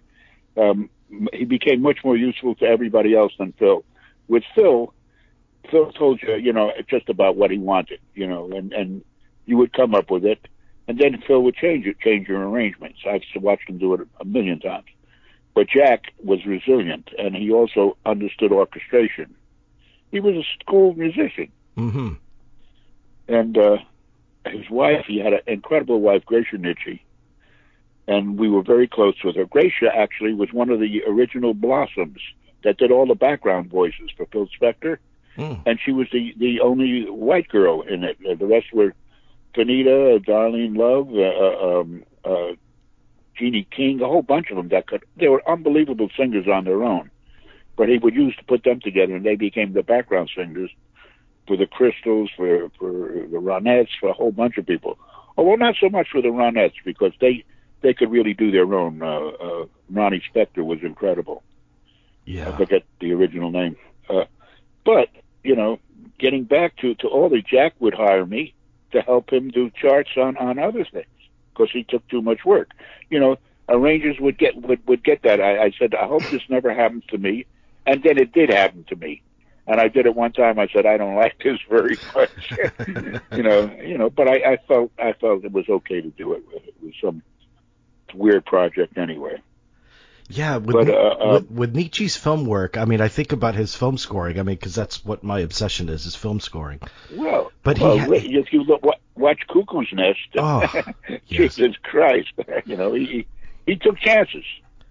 Um, 0.57 0.89
he 1.31 1.45
became 1.45 1.81
much 1.83 1.99
more 2.03 2.17
useful 2.17 2.55
to 2.55 2.65
everybody 2.65 3.15
else 3.15 3.33
than 3.37 3.53
Phil. 3.53 3.85
With 4.27 4.43
Phil, 4.55 4.93
Phil 5.69 5.91
told 5.91 6.23
you, 6.23 6.35
you 6.35 6.51
know, 6.51 6.71
just 6.89 7.07
about 7.07 7.35
what 7.35 7.51
he 7.51 7.59
wanted, 7.59 7.99
you 8.15 8.27
know, 8.27 8.49
and 8.51 8.73
and 8.73 9.03
you 9.45 9.57
would 9.57 9.73
come 9.73 9.93
up 9.93 10.09
with 10.09 10.25
it, 10.25 10.47
and 10.87 10.97
then 10.97 11.21
Phil 11.27 11.43
would 11.43 11.55
change 11.55 11.85
it, 11.85 11.99
change 11.99 12.27
your 12.27 12.49
arrangements. 12.49 12.97
I've 13.07 13.21
watched 13.43 13.69
him 13.69 13.77
do 13.77 13.93
it 13.93 14.07
a 14.19 14.25
million 14.25 14.59
times. 14.59 14.87
But 15.53 15.67
Jack 15.69 16.13
was 16.23 16.45
resilient, 16.45 17.09
and 17.17 17.35
he 17.35 17.51
also 17.51 17.97
understood 18.05 18.51
orchestration. 18.51 19.33
He 20.11 20.19
was 20.19 20.35
a 20.35 20.43
school 20.59 20.93
musician, 20.93 21.51
hmm 21.75 22.13
and 23.27 23.57
uh, 23.57 23.77
his 24.45 24.69
wife, 24.69 25.05
he 25.07 25.19
had 25.19 25.33
an 25.33 25.41
incredible 25.47 26.01
wife, 26.01 26.25
Gracia 26.25 26.57
Nitzsche, 26.57 26.99
and 28.07 28.37
we 28.37 28.49
were 28.49 28.63
very 28.63 28.87
close 28.87 29.15
with 29.23 29.35
her. 29.35 29.45
Gracia 29.45 29.89
actually 29.95 30.33
was 30.33 30.51
one 30.51 30.69
of 30.69 30.79
the 30.79 31.03
original 31.07 31.53
Blossoms 31.53 32.19
that 32.63 32.77
did 32.77 32.91
all 32.91 33.05
the 33.05 33.15
background 33.15 33.69
voices 33.69 34.09
for 34.15 34.25
Phil 34.27 34.47
Spector. 34.59 34.97
Mm. 35.37 35.61
and 35.65 35.79
she 35.83 35.93
was 35.93 36.07
the 36.11 36.33
the 36.37 36.59
only 36.59 37.09
white 37.09 37.47
girl 37.47 37.83
in 37.83 38.03
it. 38.03 38.17
The 38.19 38.45
rest 38.45 38.73
were 38.73 38.93
Fanita, 39.55 40.19
Darlene 40.25 40.77
Love, 40.77 41.09
uh, 41.13 41.21
uh, 41.21 41.79
um, 41.79 42.03
uh, 42.25 42.55
Jeannie 43.37 43.67
King, 43.75 44.01
a 44.01 44.07
whole 44.07 44.21
bunch 44.21 44.49
of 44.49 44.57
them 44.57 44.69
that 44.69 44.87
could. 44.87 45.03
They 45.17 45.27
were 45.27 45.47
unbelievable 45.49 46.09
singers 46.17 46.47
on 46.47 46.65
their 46.65 46.83
own, 46.83 47.09
but 47.77 47.89
he 47.89 47.97
would 47.97 48.15
use 48.15 48.35
to 48.37 48.43
put 48.45 48.63
them 48.63 48.79
together, 48.79 49.15
and 49.15 49.25
they 49.25 49.35
became 49.35 49.73
the 49.73 49.83
background 49.83 50.29
singers 50.35 50.71
for 51.47 51.57
the 51.57 51.67
Crystals, 51.67 52.29
for 52.35 52.69
for 52.77 52.91
the 52.91 53.37
Ronettes, 53.37 53.89
for 53.99 54.09
a 54.09 54.13
whole 54.13 54.31
bunch 54.31 54.57
of 54.57 54.65
people. 54.65 54.97
Oh 55.37 55.43
well, 55.43 55.57
not 55.57 55.75
so 55.79 55.89
much 55.89 56.07
for 56.11 56.21
the 56.21 56.29
Ronettes 56.29 56.73
because 56.83 57.13
they 57.19 57.43
they 57.81 57.93
could 57.93 58.11
really 58.11 58.33
do 58.33 58.51
their 58.51 58.73
own. 58.73 59.01
Uh, 59.01 59.05
uh, 59.05 59.65
Ronnie 59.89 60.23
Spector 60.33 60.63
was 60.63 60.79
incredible. 60.81 61.43
Yeah, 62.25 62.49
I 62.49 62.57
forget 62.57 62.83
the 62.99 63.13
original 63.13 63.51
name. 63.51 63.75
Uh, 64.09 64.25
but 64.85 65.09
you 65.43 65.55
know, 65.55 65.79
getting 66.19 66.43
back 66.43 66.77
to 66.77 66.95
to 66.95 67.07
all 67.07 67.29
the 67.29 67.41
Jack 67.41 67.73
would 67.79 67.93
hire 67.93 68.25
me 68.25 68.53
to 68.91 69.01
help 69.01 69.31
him 69.31 69.49
do 69.49 69.71
charts 69.71 70.11
on 70.17 70.37
on 70.37 70.59
other 70.59 70.85
things 70.85 71.07
because 71.53 71.71
he 71.71 71.83
took 71.83 72.07
too 72.07 72.21
much 72.21 72.45
work. 72.45 72.71
You 73.09 73.19
know, 73.19 73.37
arrangers 73.69 74.19
would 74.19 74.37
get 74.37 74.55
would 74.61 74.85
would 74.87 75.03
get 75.03 75.23
that. 75.23 75.41
I, 75.41 75.65
I 75.65 75.71
said, 75.77 75.95
I 75.95 76.07
hope 76.07 76.23
this 76.31 76.43
never 76.49 76.73
happens 76.73 77.03
to 77.09 77.17
me, 77.17 77.45
and 77.85 78.03
then 78.03 78.17
it 78.17 78.31
did 78.31 78.49
happen 78.49 78.85
to 78.89 78.95
me. 78.95 79.21
And 79.67 79.79
I 79.79 79.87
did 79.87 80.05
it 80.05 80.15
one 80.15 80.33
time. 80.33 80.57
I 80.57 80.67
said, 80.73 80.85
I 80.85 80.97
don't 80.97 81.15
like 81.15 81.37
this 81.43 81.59
very 81.69 81.95
much. 82.15 82.53
you 83.31 83.43
know, 83.43 83.71
you 83.81 83.97
know. 83.97 84.09
But 84.09 84.27
I, 84.27 84.53
I 84.53 84.57
felt 84.67 84.91
I 84.97 85.13
felt 85.13 85.45
it 85.45 85.51
was 85.51 85.69
okay 85.69 86.01
to 86.01 86.09
do 86.09 86.33
it. 86.33 86.43
It 86.53 86.73
was 86.81 86.93
some 87.01 87.21
weird 88.13 88.45
project 88.45 88.97
anyway. 88.97 89.41
Yeah, 90.31 90.57
with, 90.57 90.73
But, 90.75 90.89
uh, 90.89 90.93
uh, 90.93 91.33
with 91.33 91.51
with 91.51 91.73
Nitzsche's 91.75 92.15
film 92.15 92.45
work, 92.45 92.77
I 92.77 92.85
mean, 92.85 93.01
I 93.01 93.07
think 93.07 93.31
about 93.31 93.55
his 93.55 93.75
film 93.75 93.97
scoring. 93.97 94.39
I 94.39 94.43
mean, 94.43 94.55
because 94.55 94.75
that's 94.75 95.03
what 95.05 95.23
my 95.23 95.39
obsession 95.39 95.89
is, 95.89 96.05
is 96.05 96.15
film 96.15 96.39
scoring. 96.39 96.79
Well, 97.13 97.51
But 97.63 97.77
he 97.77 97.83
well, 97.83 97.97
ha- 97.97 98.11
if 98.11 98.53
you 98.53 98.63
look, 98.63 98.83
wa- 98.85 98.95
watch 99.15 99.41
Cuckoo's 99.47 99.89
Nest, 99.93 100.19
Oh, 100.37 100.61
yes. 101.09 101.21
Jesus 101.27 101.75
Christ, 101.83 102.31
you 102.65 102.77
know 102.77 102.93
he 102.93 103.05
he, 103.05 103.27
he 103.65 103.75
took 103.75 103.97
chances. 103.99 104.45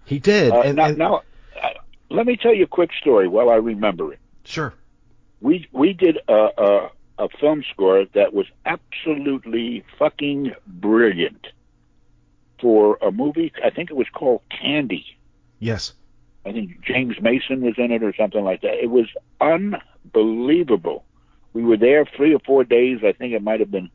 He 0.05 0.19
did. 0.19 0.51
Uh, 0.51 0.61
and, 0.61 0.75
now, 0.77 0.85
and- 0.85 0.97
now 0.97 1.21
uh, 1.61 1.69
let 2.09 2.25
me 2.25 2.37
tell 2.37 2.53
you 2.53 2.63
a 2.65 2.67
quick 2.67 2.91
story 2.99 3.27
while 3.27 3.49
I 3.49 3.55
remember 3.55 4.13
it. 4.13 4.19
sure. 4.43 4.73
We 5.41 5.67
we 5.71 5.93
did 5.93 6.17
a, 6.27 6.33
a 6.57 6.89
a 7.17 7.29
film 7.39 7.63
score 7.71 8.05
that 8.13 8.33
was 8.33 8.45
absolutely 8.65 9.83
fucking 9.99 10.53
brilliant 10.67 11.47
for 12.59 12.97
a 13.01 13.11
movie. 13.11 13.51
I 13.63 13.69
think 13.71 13.89
it 13.89 13.95
was 13.95 14.07
called 14.13 14.41
Candy. 14.49 15.05
Yes. 15.61 15.93
I 16.45 16.51
think 16.51 16.81
James 16.81 17.21
Mason 17.21 17.61
was 17.61 17.75
in 17.77 17.91
it 17.91 18.03
or 18.03 18.13
something 18.15 18.43
like 18.43 18.61
that. 18.61 18.83
It 18.83 18.89
was 18.89 19.05
unbelievable. 19.39 21.05
We 21.53 21.63
were 21.63 21.77
there 21.77 22.03
three 22.03 22.33
or 22.33 22.39
four 22.39 22.63
days. 22.63 22.99
I 23.03 23.13
think 23.13 23.33
it 23.33 23.43
might 23.43 23.59
have 23.59 23.71
been. 23.71 23.89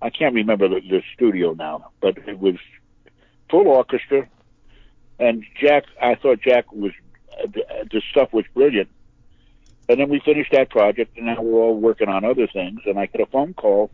I 0.00 0.10
can't 0.10 0.34
remember 0.34 0.68
the, 0.68 0.80
the 0.80 1.02
studio 1.14 1.54
now, 1.54 1.90
but 2.00 2.16
it 2.28 2.38
was 2.38 2.54
full 3.50 3.66
orchestra, 3.66 4.28
and 5.18 5.44
Jack. 5.60 5.86
I 6.00 6.14
thought 6.14 6.40
Jack 6.40 6.72
was 6.72 6.92
the 7.52 8.02
stuff 8.10 8.32
was 8.32 8.44
brilliant. 8.54 8.88
And 9.88 9.98
then 9.98 10.08
we 10.10 10.20
finished 10.20 10.52
that 10.52 10.70
project, 10.70 11.16
and 11.16 11.26
now 11.26 11.42
we're 11.42 11.60
all 11.60 11.76
working 11.76 12.08
on 12.08 12.24
other 12.24 12.46
things. 12.46 12.80
And 12.84 12.98
I 12.98 13.06
get 13.06 13.20
a 13.22 13.26
phone 13.26 13.54
call 13.54 13.90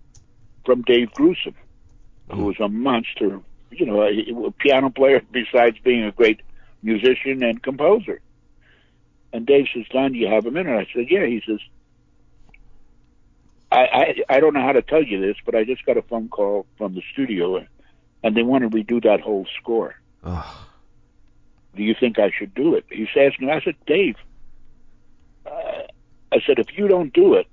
from 0.67 0.83
Dave 0.83 1.13
Grusin, 1.13 1.55
who 2.31 2.37
hmm. 2.37 2.45
was 2.45 2.57
a 2.61 2.69
monster, 2.69 3.41
you 3.71 3.87
know, 3.87 4.03
a, 4.03 4.47
a 4.47 4.51
piano 4.51 4.91
player 4.91 5.23
besides 5.33 5.79
being 5.83 6.05
a 6.05 6.13
great 6.13 6.41
musician 6.85 7.43
and 7.43 7.61
composer. 7.63 8.21
And 9.33 9.47
Dave 9.47 9.67
says, 9.75 9.85
"Don, 9.91 10.13
do 10.13 10.19
you 10.19 10.29
have 10.29 10.47
a 10.47 10.51
minute?" 10.51 10.77
I 10.77 10.87
said, 10.95 11.07
"Yeah." 11.11 11.27
He 11.27 11.43
says, 11.45 11.59
I, 13.73 14.15
I 14.29 14.37
I 14.37 14.41
don't 14.41 14.55
know 14.55 14.63
how 14.63 14.73
to 14.73 14.83
tell 14.83 15.03
you 15.03 15.21
this, 15.21 15.37
but 15.45 15.57
I 15.57 15.65
just 15.65 15.85
got 15.85 15.97
a 15.97 16.03
phone 16.03 16.29
call 16.29 16.67
from 16.79 16.95
the 16.95 17.03
studio, 17.13 17.65
and 18.23 18.37
they 18.37 18.43
want 18.45 18.63
to 18.63 18.71
redo 18.71 19.03
that 19.03 19.21
whole 19.21 19.47
score. 19.61 19.97
Oh, 20.23 20.67
Do 21.75 21.83
you 21.83 21.95
think 21.99 22.19
I 22.21 22.31
should 22.31 22.55
do 22.55 22.77
it? 22.77 22.85
He's 22.91 23.09
asking. 23.17 23.51
I 23.51 23.61
said, 23.61 23.75
Dave. 23.87 24.17
Uh, 25.45 25.83
I 26.33 26.41
said, 26.47 26.59
if 26.59 26.77
you 26.79 26.89
don't 26.89 27.13
do 27.13 27.35
it, 27.35 27.47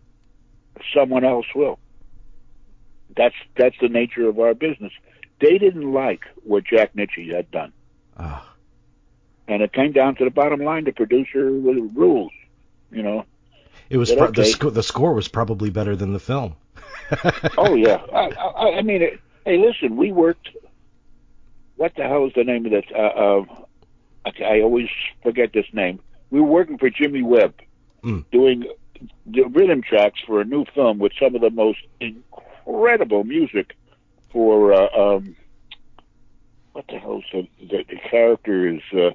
someone 0.94 1.24
else 1.26 1.48
will. 1.56 1.80
That's 3.18 3.36
that's 3.58 3.76
the 3.82 3.90
nature 3.90 4.28
of 4.30 4.40
our 4.40 4.54
business. 4.54 4.94
They 5.40 5.58
didn't 5.58 5.92
like 5.92 6.22
what 6.44 6.64
Jack 6.64 6.94
Nitzsche 6.94 7.34
had 7.34 7.50
done, 7.52 7.74
oh. 8.18 8.46
And 9.52 9.62
it 9.62 9.74
came 9.74 9.92
down 9.92 10.16
to 10.16 10.24
the 10.24 10.32
bottom 10.32 10.62
line. 10.62 10.86
The 10.86 10.92
producer 10.92 11.52
with 11.52 11.78
rules, 11.96 12.32
you 12.92 13.04
know. 13.04 13.26
It 13.90 13.98
was 13.98 14.12
pro- 14.12 14.32
the 14.32 14.42
okay. 14.42 14.50
sco- 14.52 14.70
the 14.70 14.84
score 14.84 15.14
was 15.14 15.28
probably 15.28 15.70
better 15.70 15.96
than 15.96 16.14
the 16.14 16.20
film. 16.20 16.56
Oh 17.58 17.76
yeah. 17.76 18.02
I, 18.14 18.30
I, 18.30 18.78
I 18.78 18.82
mean, 18.84 19.02
it, 19.02 19.20
hey, 19.46 19.58
listen, 19.58 19.98
we 19.98 20.14
worked. 20.14 20.50
What 21.76 21.94
the 21.96 22.04
hell 22.04 22.26
is 22.26 22.34
the 22.36 22.46
name 22.46 22.66
of 22.66 22.72
that? 22.72 22.86
Uh, 22.96 23.00
uh, 23.00 23.46
I, 24.26 24.44
I 24.44 24.62
always 24.62 24.88
forget 25.24 25.52
this 25.52 25.66
name. 25.74 26.00
We 26.30 26.40
were 26.40 26.48
working 26.48 26.78
for 26.78 26.90
Jimmy 26.90 27.22
Webb, 27.24 27.56
Mm. 28.04 28.24
doing 28.32 28.66
the 29.28 29.44
rhythm 29.44 29.82
tracks 29.84 30.20
for 30.26 30.42
a 30.42 30.46
new 30.46 30.66
film 30.74 30.98
with 30.98 31.12
some 31.20 31.36
of 31.36 31.42
the 31.42 31.50
most 31.52 31.80
incredible 32.00 33.24
music 33.26 33.76
for. 34.32 34.74
Uh, 34.74 34.88
um, 35.18 35.36
what 36.72 36.86
the 36.88 36.98
hell's 36.98 37.26
the 37.34 37.48
the, 37.60 37.84
the 37.90 37.98
character 38.10 38.70
is? 38.70 38.82
Uh, 38.94 39.12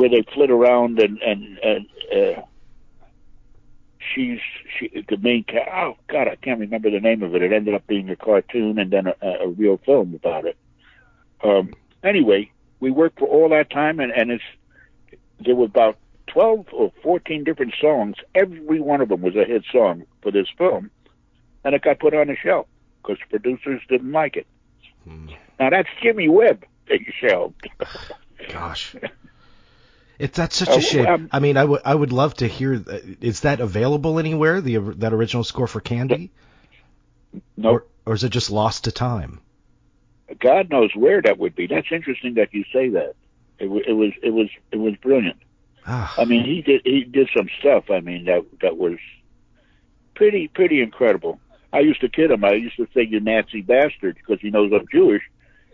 where 0.00 0.08
they 0.08 0.24
flit 0.34 0.50
around 0.50 0.98
and 0.98 1.20
and 1.20 1.58
and. 1.58 1.86
Uh, 2.10 2.42
she's 4.14 4.40
she 4.78 5.04
the 5.08 5.16
main 5.18 5.44
ca- 5.44 5.70
oh 5.72 5.96
god 6.08 6.26
I 6.26 6.36
can't 6.36 6.58
remember 6.58 6.90
the 6.90 7.00
name 7.00 7.22
of 7.22 7.34
it. 7.34 7.42
It 7.42 7.52
ended 7.52 7.74
up 7.74 7.86
being 7.86 8.08
a 8.08 8.16
cartoon 8.16 8.78
and 8.78 8.90
then 8.90 9.06
a, 9.06 9.14
a 9.42 9.48
real 9.48 9.76
film 9.84 10.14
about 10.14 10.46
it. 10.46 10.56
Um, 11.44 11.74
anyway, 12.02 12.50
we 12.80 12.90
worked 12.90 13.18
for 13.18 13.28
all 13.28 13.50
that 13.50 13.70
time 13.70 14.00
and 14.00 14.10
and 14.10 14.30
it's 14.30 14.44
there 15.38 15.54
were 15.54 15.66
about 15.66 15.98
twelve 16.26 16.66
or 16.72 16.92
fourteen 17.02 17.44
different 17.44 17.74
songs. 17.78 18.16
Every 18.34 18.80
one 18.80 19.02
of 19.02 19.10
them 19.10 19.20
was 19.20 19.36
a 19.36 19.44
hit 19.44 19.64
song 19.70 20.04
for 20.22 20.32
this 20.32 20.48
film, 20.56 20.90
and 21.62 21.74
it 21.74 21.82
got 21.82 21.98
put 21.98 22.14
on 22.14 22.28
the 22.28 22.36
shelf 22.36 22.66
because 23.02 23.18
producers 23.28 23.82
didn't 23.88 24.12
like 24.12 24.36
it. 24.36 24.46
Hmm. 25.04 25.28
Now 25.58 25.70
that's 25.70 25.88
Jimmy 26.02 26.28
Webb 26.28 26.64
that 26.88 27.00
you 27.00 27.12
shelved. 27.20 27.68
Gosh. 28.48 28.96
It's 30.20 30.36
that's 30.36 30.54
such 30.54 30.68
Uh, 30.68 30.72
a 30.74 30.80
shame. 30.82 31.06
um, 31.06 31.28
I 31.32 31.38
mean, 31.40 31.56
I 31.56 31.64
would 31.64 31.80
I 31.84 31.94
would 31.94 32.12
love 32.12 32.34
to 32.34 32.46
hear. 32.46 32.74
Is 33.20 33.40
that 33.40 33.60
available 33.60 34.18
anywhere? 34.18 34.60
The 34.60 34.76
that 34.98 35.12
original 35.14 35.44
score 35.44 35.66
for 35.66 35.80
Candy, 35.80 36.30
no, 37.56 37.70
or 37.70 37.86
or 38.04 38.14
is 38.14 38.22
it 38.22 38.28
just 38.30 38.50
lost 38.50 38.84
to 38.84 38.92
time? 38.92 39.40
God 40.38 40.70
knows 40.70 40.90
where 40.94 41.22
that 41.22 41.38
would 41.38 41.56
be. 41.56 41.66
That's 41.66 41.90
interesting 41.90 42.34
that 42.34 42.52
you 42.52 42.64
say 42.72 42.90
that. 42.90 43.14
It, 43.58 43.66
it 43.88 43.92
was 43.92 44.12
it 44.22 44.30
was 44.30 44.48
it 44.70 44.76
was 44.78 44.94
brilliant. 44.96 45.38
Ah, 45.86 46.14
I 46.18 46.26
mean, 46.26 46.44
he 46.44 46.60
did 46.60 46.82
he 46.84 47.04
did 47.04 47.30
some 47.34 47.48
stuff. 47.58 47.90
I 47.90 48.00
mean, 48.00 48.26
that 48.26 48.44
that 48.60 48.76
was 48.76 48.98
pretty 50.14 50.48
pretty 50.48 50.82
incredible. 50.82 51.40
I 51.72 51.80
used 51.80 52.00
to 52.02 52.08
kid 52.10 52.30
him. 52.30 52.44
I 52.44 52.52
used 52.52 52.76
to 52.76 52.86
say 52.94 53.06
you 53.08 53.20
Nazi 53.20 53.62
bastard 53.62 54.16
because 54.16 54.40
he 54.42 54.50
knows 54.50 54.70
I'm 54.72 54.86
Jewish, 54.92 55.22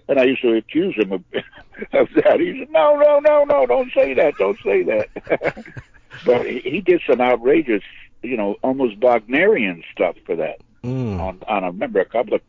and 0.08 0.18
I 0.18 0.24
used 0.24 0.42
to 0.42 0.54
accuse 0.54 0.96
him 0.96 1.12
of, 1.12 1.24
of 1.92 2.08
that. 2.14 2.40
He 2.40 2.58
said, 2.58 2.70
"No, 2.70 2.96
no, 2.96 3.20
no, 3.20 3.44
no, 3.44 3.66
don't 3.66 3.92
say 3.92 4.14
that, 4.14 4.36
don't 4.36 4.58
say 4.64 4.82
that." 4.84 5.64
but 6.24 6.46
he, 6.46 6.60
he 6.60 6.80
did 6.80 7.02
some 7.08 7.20
outrageous, 7.20 7.82
you 8.22 8.36
know, 8.36 8.56
almost 8.62 8.98
Wagnerian 9.00 9.82
stuff 9.92 10.16
for 10.24 10.36
that. 10.36 10.60
mm, 10.82 11.18
On 11.20 11.42
on 11.48 11.64
I 11.64 11.66
remember 11.68 12.00
a 12.00 12.04
couple 12.04 12.34
of 12.34 12.40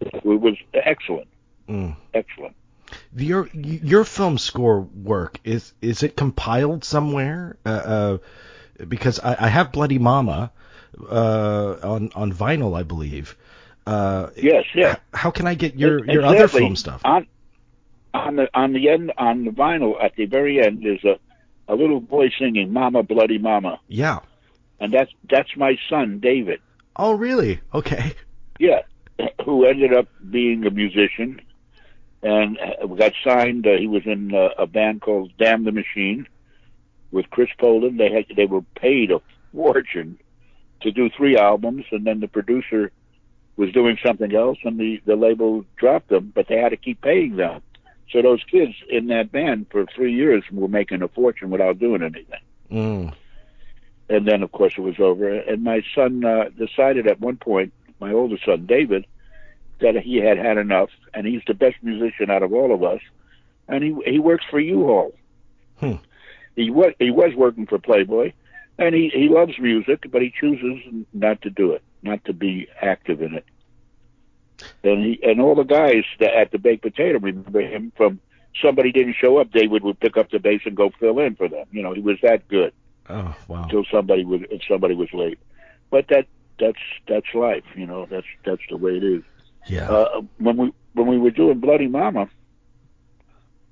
it 0.00 0.24
was 0.24 0.56
excellent, 0.72 1.28
mm. 1.68 1.94
excellent. 2.14 2.56
Your 3.14 3.48
your 3.52 4.04
film 4.04 4.38
score 4.38 4.80
work 4.80 5.38
is 5.44 5.72
is 5.80 6.02
it 6.02 6.16
compiled 6.16 6.84
somewhere? 6.84 7.56
Uh, 7.64 7.68
uh, 7.68 8.18
because 8.88 9.20
I, 9.20 9.36
I 9.46 9.48
have 9.48 9.72
Bloody 9.72 9.98
Mama 9.98 10.50
uh, 11.08 11.76
on 11.82 12.10
on 12.14 12.32
vinyl, 12.32 12.78
I 12.78 12.82
believe. 12.82 13.36
Uh, 13.86 14.30
Yes, 14.36 14.64
yeah. 14.74 14.96
How 15.14 15.30
can 15.30 15.46
I 15.46 15.54
get 15.54 15.74
your 15.76 15.98
Exactly. 15.98 16.14
your 16.14 16.24
other 16.24 16.48
film 16.48 16.76
stuff? 16.76 17.00
On 17.04 17.26
on 18.12 18.36
the 18.36 18.48
on 18.54 18.72
the 18.72 18.88
end 18.88 19.12
on 19.18 19.44
the 19.44 19.50
vinyl 19.50 20.02
at 20.02 20.16
the 20.16 20.26
very 20.26 20.64
end 20.64 20.82
there's 20.82 21.04
a 21.04 21.18
a 21.68 21.74
little 21.76 22.00
boy 22.00 22.30
singing 22.38 22.72
"Mama 22.72 23.02
Bloody 23.04 23.38
Mama," 23.38 23.78
Yeah. 23.88 24.18
and 24.80 24.92
that's 24.92 25.12
that's 25.28 25.56
my 25.56 25.78
son 25.88 26.18
David. 26.20 26.60
Oh, 26.96 27.12
really? 27.14 27.60
Okay. 27.72 28.12
Yeah, 28.58 28.82
who 29.44 29.64
ended 29.64 29.94
up 29.94 30.08
being 30.28 30.66
a 30.66 30.70
musician 30.70 31.40
and 32.22 32.58
uh, 32.58 32.86
got 32.86 33.12
signed. 33.24 33.66
Uh, 33.66 33.76
he 33.78 33.86
was 33.86 34.02
in 34.04 34.34
uh, 34.34 34.48
a 34.58 34.66
band 34.66 35.00
called 35.00 35.30
Damn 35.38 35.64
the 35.64 35.72
Machine 35.72 36.26
with 37.12 37.30
Chris 37.30 37.48
Poland. 37.58 37.98
They 38.00 38.10
had 38.10 38.26
they 38.36 38.46
were 38.46 38.62
paid 38.74 39.12
a 39.12 39.20
fortune 39.54 40.18
to 40.82 40.90
do 40.90 41.08
three 41.16 41.36
albums, 41.38 41.84
and 41.92 42.04
then 42.04 42.18
the 42.20 42.28
producer 42.28 42.90
was 43.60 43.72
doing 43.72 43.98
something 44.02 44.34
else, 44.34 44.56
and 44.64 44.80
the 44.80 45.02
the 45.04 45.16
label 45.16 45.66
dropped 45.76 46.08
them, 46.08 46.32
but 46.34 46.48
they 46.48 46.56
had 46.56 46.70
to 46.70 46.78
keep 46.78 47.02
paying 47.02 47.36
them. 47.36 47.60
So 48.10 48.22
those 48.22 48.42
kids 48.44 48.72
in 48.88 49.08
that 49.08 49.30
band 49.30 49.66
for 49.70 49.84
three 49.84 50.14
years 50.14 50.42
were 50.50 50.66
making 50.66 51.02
a 51.02 51.08
fortune 51.08 51.50
without 51.50 51.78
doing 51.78 52.02
anything. 52.02 52.40
Mm. 52.70 53.14
And 54.08 54.26
then, 54.26 54.42
of 54.42 54.50
course, 54.50 54.72
it 54.78 54.80
was 54.80 54.98
over. 54.98 55.28
And 55.28 55.62
my 55.62 55.82
son 55.94 56.24
uh, 56.24 56.48
decided 56.58 57.06
at 57.06 57.20
one 57.20 57.36
point, 57.36 57.72
my 58.00 58.12
oldest 58.12 58.46
son, 58.46 58.64
David, 58.64 59.06
that 59.80 59.94
he 59.96 60.16
had 60.16 60.38
had 60.38 60.56
enough, 60.56 60.90
and 61.12 61.26
he's 61.26 61.42
the 61.46 61.54
best 61.54 61.76
musician 61.82 62.30
out 62.30 62.42
of 62.42 62.52
all 62.54 62.74
of 62.74 62.82
us. 62.82 63.02
And 63.68 63.84
he 63.84 63.94
he 64.06 64.18
works 64.18 64.46
for 64.50 64.58
U-Haul. 64.58 65.12
Hmm. 65.78 65.96
He 66.56 66.70
was 66.70 66.94
he 66.98 67.10
was 67.10 67.34
working 67.36 67.66
for 67.66 67.78
Playboy, 67.78 68.32
and 68.78 68.94
he 68.94 69.10
he 69.10 69.28
loves 69.28 69.58
music, 69.58 70.06
but 70.10 70.22
he 70.22 70.32
chooses 70.40 70.78
not 71.12 71.42
to 71.42 71.50
do 71.50 71.72
it, 71.72 71.82
not 72.02 72.24
to 72.24 72.32
be 72.32 72.66
active 72.80 73.20
in 73.20 73.34
it. 73.34 73.44
And 74.84 75.04
he 75.04 75.20
and 75.22 75.40
all 75.40 75.54
the 75.54 75.64
guys 75.64 76.04
that 76.18 76.34
at 76.34 76.50
the 76.52 76.58
Baked 76.58 76.82
Potato 76.82 77.18
remember 77.18 77.60
him 77.60 77.92
from 77.96 78.20
somebody 78.62 78.92
didn't 78.92 79.14
show 79.20 79.38
up, 79.38 79.50
David 79.52 79.82
would 79.82 80.00
pick 80.00 80.16
up 80.16 80.30
the 80.30 80.38
bass 80.38 80.62
and 80.64 80.76
go 80.76 80.90
fill 80.98 81.18
in 81.20 81.36
for 81.36 81.48
them. 81.48 81.66
You 81.72 81.82
know, 81.82 81.92
he 81.94 82.00
was 82.00 82.18
that 82.22 82.46
good 82.48 82.72
Oh, 83.08 83.34
wow. 83.48 83.64
until 83.64 83.84
somebody 83.90 84.24
was 84.24 84.42
if 84.50 84.62
somebody 84.68 84.94
was 84.94 85.12
late. 85.12 85.38
But 85.90 86.06
that 86.08 86.26
that's 86.58 86.78
that's 87.08 87.26
life, 87.34 87.64
you 87.74 87.86
know. 87.86 88.06
That's 88.06 88.26
that's 88.44 88.62
the 88.68 88.76
way 88.76 88.96
it 88.96 89.04
is. 89.04 89.22
Yeah. 89.66 89.90
Uh, 89.90 90.22
when 90.38 90.56
we 90.56 90.72
when 90.94 91.06
we 91.06 91.18
were 91.18 91.30
doing 91.30 91.58
Bloody 91.60 91.86
Mama, 91.88 92.28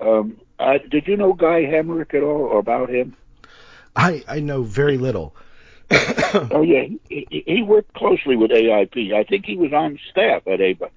um, 0.00 0.36
I, 0.58 0.78
did 0.78 1.06
you 1.06 1.16
know 1.16 1.32
Guy 1.32 1.62
Hemric 1.64 2.14
at 2.14 2.22
all 2.22 2.42
or 2.42 2.58
about 2.58 2.90
him? 2.90 3.16
I 3.96 4.22
I 4.28 4.40
know 4.40 4.62
very 4.62 4.96
little. 4.98 5.34
Oh 6.50 6.62
yeah, 6.62 6.84
he, 7.08 7.26
he, 7.46 7.62
worked 7.62 7.94
closely 7.94 8.36
with 8.36 8.50
AIP. 8.50 9.14
I 9.14 9.24
think 9.24 9.46
he 9.46 9.56
was 9.56 9.72
on 9.72 9.98
staff 10.10 10.46
at 10.46 10.60
AIP. 10.60 10.90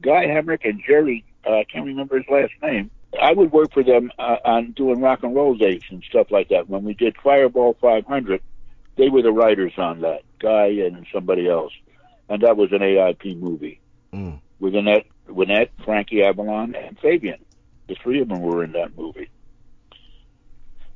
Guy 0.00 0.24
Hemric 0.26 0.64
and 0.64 0.82
Jerry, 0.86 1.24
uh, 1.46 1.58
I 1.58 1.64
can't 1.64 1.84
remember 1.84 2.16
his 2.16 2.28
last 2.30 2.52
name. 2.62 2.90
I 3.20 3.32
would 3.32 3.52
work 3.52 3.72
for 3.72 3.82
them 3.82 4.10
uh, 4.18 4.36
on 4.44 4.72
doing 4.72 5.00
rock 5.00 5.22
and 5.22 5.34
roll 5.34 5.54
dates 5.54 5.84
and 5.90 6.02
stuff 6.08 6.30
like 6.30 6.48
that. 6.48 6.70
When 6.70 6.84
we 6.84 6.94
did 6.94 7.16
Fireball 7.22 7.76
500, 7.80 8.40
they 8.96 9.08
were 9.10 9.22
the 9.22 9.32
writers 9.32 9.72
on 9.76 10.00
that. 10.00 10.22
Guy 10.38 10.66
and 10.66 11.06
somebody 11.12 11.46
else, 11.48 11.72
and 12.30 12.42
that 12.42 12.56
was 12.56 12.72
an 12.72 12.78
AIP 12.80 13.38
movie 13.38 13.80
Mm. 14.12 14.40
with 14.58 14.74
Annette, 14.74 15.06
Annette, 15.28 15.70
Frankie 15.84 16.22
Avalon, 16.22 16.74
and 16.74 16.98
Fabian. 16.98 17.38
The 17.86 17.94
three 18.02 18.20
of 18.20 18.28
them 18.28 18.40
were 18.40 18.64
in 18.64 18.72
that 18.72 18.96
movie. 18.96 19.28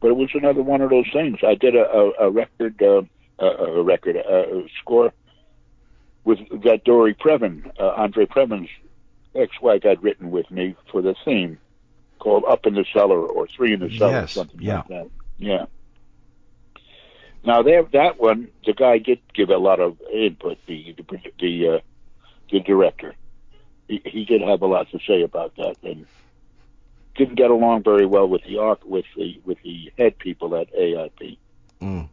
But 0.01 0.09
it 0.09 0.17
was 0.17 0.31
another 0.35 0.63
one 0.63 0.81
of 0.81 0.91
those 0.91 1.09
things. 1.13 1.39
I 1.47 1.55
did 1.55 1.77
a, 1.77 1.89
a, 1.89 2.11
a 2.27 2.31
record, 2.31 2.83
uh, 2.83 3.03
a, 3.39 3.47
a 3.47 3.83
record, 3.83 4.17
a, 4.17 4.57
a 4.57 4.69
score 4.81 5.13
with 6.25 6.39
that 6.63 6.85
Dory 6.85 7.15
Previn, 7.15 7.71
uh, 7.79 7.91
Andre 7.97 8.27
Previn's 8.27 8.71
ex-wife, 9.35 9.83
had 9.83 10.03
written 10.03 10.31
with 10.31 10.51
me 10.51 10.75
for 10.91 11.03
the 11.03 11.15
theme 11.25 11.59
called 12.19 12.45
"Up 12.49 12.67
in 12.67 12.75
the 12.75 12.85
Cellar" 12.93 13.21
or 13.21 13.47
"Three 13.47 13.75
in 13.75 13.81
the 13.81 13.91
Cellar," 13.91 14.13
Yes, 14.13 14.33
something 14.33 14.61
yeah. 14.61 14.77
like 14.77 14.89
that. 14.89 15.11
Yeah. 15.39 15.67
Now 17.45 17.63
there, 17.63 17.83
that 17.93 18.19
one, 18.19 18.49
the 18.65 18.73
guy 18.73 18.99
did 18.99 19.21
give 19.35 19.51
a 19.51 19.59
lot 19.59 19.81
of 19.81 20.01
input. 20.13 20.59
The 20.67 20.95
the 20.97 21.19
the, 21.39 21.69
uh, 21.69 21.79
the 22.51 22.61
director, 22.61 23.15
he, 23.87 24.01
he 24.05 24.25
did 24.25 24.41
have 24.41 24.63
a 24.63 24.67
lot 24.67 24.91
to 24.93 24.99
say 25.07 25.23
about 25.23 25.55
that, 25.57 25.77
and 25.83 26.07
didn't 27.17 27.37
get 27.37 27.51
along 27.51 27.83
very 27.83 28.07
well 28.07 28.29
with 28.29 28.43
the 28.45 28.59
arc 28.59 28.85
with 28.85 29.05
the 29.17 29.41
with 29.45 29.59
the 29.63 29.93
head 29.99 30.19
people 30.19 30.57
at 30.57 30.73
AIP. 30.75 31.37
Mm. 31.83 32.09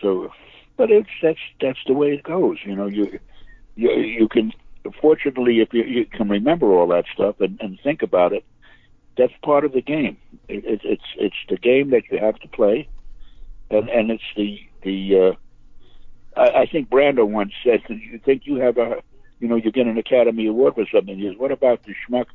So, 0.00 0.30
but 0.76 0.90
it's 0.90 1.08
that's 1.22 1.38
that's 1.60 1.78
the 1.86 1.94
way 1.94 2.12
it 2.12 2.22
goes. 2.22 2.58
You 2.64 2.76
know, 2.76 2.86
you 2.86 3.18
you 3.76 3.90
you 3.92 4.28
can 4.28 4.52
fortunately 5.00 5.60
if 5.60 5.72
you, 5.72 5.84
you 5.84 6.06
can 6.06 6.28
remember 6.28 6.72
all 6.72 6.88
that 6.88 7.04
stuff 7.12 7.36
and, 7.40 7.58
and 7.60 7.78
think 7.82 8.02
about 8.02 8.32
it, 8.32 8.44
that's 9.16 9.32
part 9.42 9.64
of 9.64 9.72
the 9.72 9.82
game. 9.82 10.16
It, 10.48 10.64
it, 10.64 10.80
it's 10.84 11.04
it's 11.16 11.36
the 11.48 11.56
game 11.56 11.90
that 11.90 12.02
you 12.10 12.18
have 12.18 12.38
to 12.40 12.48
play, 12.48 12.88
and 13.70 13.88
and 13.88 14.10
it's 14.10 14.22
the 14.36 14.58
the. 14.82 15.36
Uh, 16.36 16.40
I, 16.40 16.62
I 16.62 16.66
think 16.66 16.90
Brando 16.90 17.26
once 17.26 17.52
said, 17.64 17.82
"You 17.88 18.18
think 18.24 18.42
you 18.44 18.56
have 18.56 18.76
a, 18.78 19.02
you 19.38 19.48
know, 19.48 19.56
you 19.56 19.70
get 19.70 19.86
an 19.86 19.98
Academy 19.98 20.46
Award 20.46 20.74
for 20.74 20.86
something?" 20.92 21.18
He 21.18 21.28
says, 21.28 21.38
"What 21.38 21.52
about 21.52 21.80
the 21.84 21.94
schmuck 21.94 22.26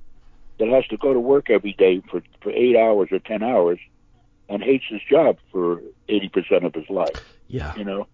that 0.60 0.70
has 0.70 0.88
to 0.88 0.98
go 0.98 1.14
to 1.14 1.20
work 1.20 1.50
every 1.50 1.74
day 1.74 2.02
for 2.10 2.22
for 2.42 2.52
eight 2.52 2.76
hours 2.78 3.10
or 3.12 3.20
ten 3.20 3.44
hours, 3.44 3.80
and 4.48 4.64
hates 4.64 4.86
his 4.90 5.02
job 5.10 5.38
for 5.52 5.82
eighty 6.08 6.30
percent 6.30 6.64
of 6.66 6.74
his 6.74 6.90
life?" 6.90 7.20
Yeah. 7.50 7.76
You 7.76 7.84
know. 7.84 8.08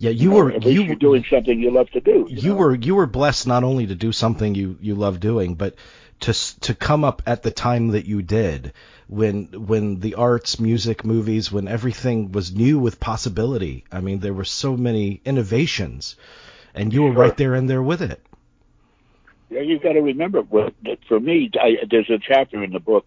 Yeah, 0.00 0.10
you, 0.10 0.30
were 0.30 0.56
you 0.56 0.82
you're 0.84 0.94
doing 0.94 1.24
something 1.28 1.58
you 1.60 1.72
love 1.72 1.90
to 1.90 2.00
do. 2.00 2.28
You, 2.30 2.36
you 2.36 2.48
know? 2.50 2.54
were 2.56 2.74
you 2.76 2.94
were 2.94 3.06
blessed 3.08 3.48
not 3.48 3.64
only 3.64 3.88
to 3.88 3.96
do 3.96 4.12
something 4.12 4.54
you 4.54 4.78
you 4.80 4.94
love 4.94 5.18
doing, 5.18 5.56
but 5.56 5.74
to 6.20 6.32
to 6.60 6.72
come 6.74 7.02
up 7.02 7.20
at 7.26 7.42
the 7.42 7.50
time 7.50 7.88
that 7.88 8.04
you 8.06 8.22
did, 8.22 8.74
when 9.08 9.46
when 9.66 9.98
the 9.98 10.14
arts, 10.14 10.60
music, 10.60 11.04
movies, 11.04 11.50
when 11.50 11.66
everything 11.66 12.30
was 12.30 12.54
new 12.54 12.78
with 12.78 13.00
possibility. 13.00 13.84
I 13.90 14.00
mean, 14.00 14.20
there 14.20 14.32
were 14.34 14.44
so 14.44 14.76
many 14.76 15.20
innovations, 15.24 16.14
and 16.74 16.92
you 16.92 17.02
were 17.02 17.12
Sure. 17.14 17.22
right 17.22 17.36
there 17.36 17.56
in 17.56 17.66
there 17.66 17.82
with 17.82 18.00
it. 18.02 18.24
Yeah, 19.50 19.62
you've 19.62 19.82
got 19.82 19.94
to 19.94 20.00
remember. 20.00 20.42
That 20.84 20.98
for 21.08 21.18
me, 21.18 21.50
I, 21.60 21.78
there's 21.90 22.10
a 22.10 22.18
chapter 22.18 22.62
in 22.62 22.70
the 22.70 22.80
book. 22.80 23.06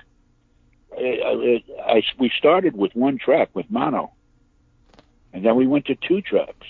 I, 0.97 1.61
I, 1.87 1.93
I- 1.97 2.01
we 2.19 2.29
started 2.37 2.75
with 2.75 2.93
one 2.95 3.17
track 3.17 3.49
with 3.53 3.69
mono, 3.69 4.11
and 5.33 5.45
then 5.45 5.55
we 5.55 5.67
went 5.67 5.85
to 5.85 5.95
two 5.95 6.21
tracks, 6.21 6.67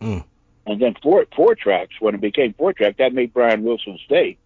Mm. 0.00 0.24
and 0.66 0.80
then 0.80 0.94
four 1.02 1.26
four 1.34 1.54
tracks. 1.54 1.94
When 2.00 2.14
it 2.14 2.20
became 2.20 2.52
four 2.54 2.72
track, 2.72 2.96
that 2.98 3.12
made 3.14 3.32
Brian 3.32 3.62
Wilson 3.62 3.98
stay 4.04 4.36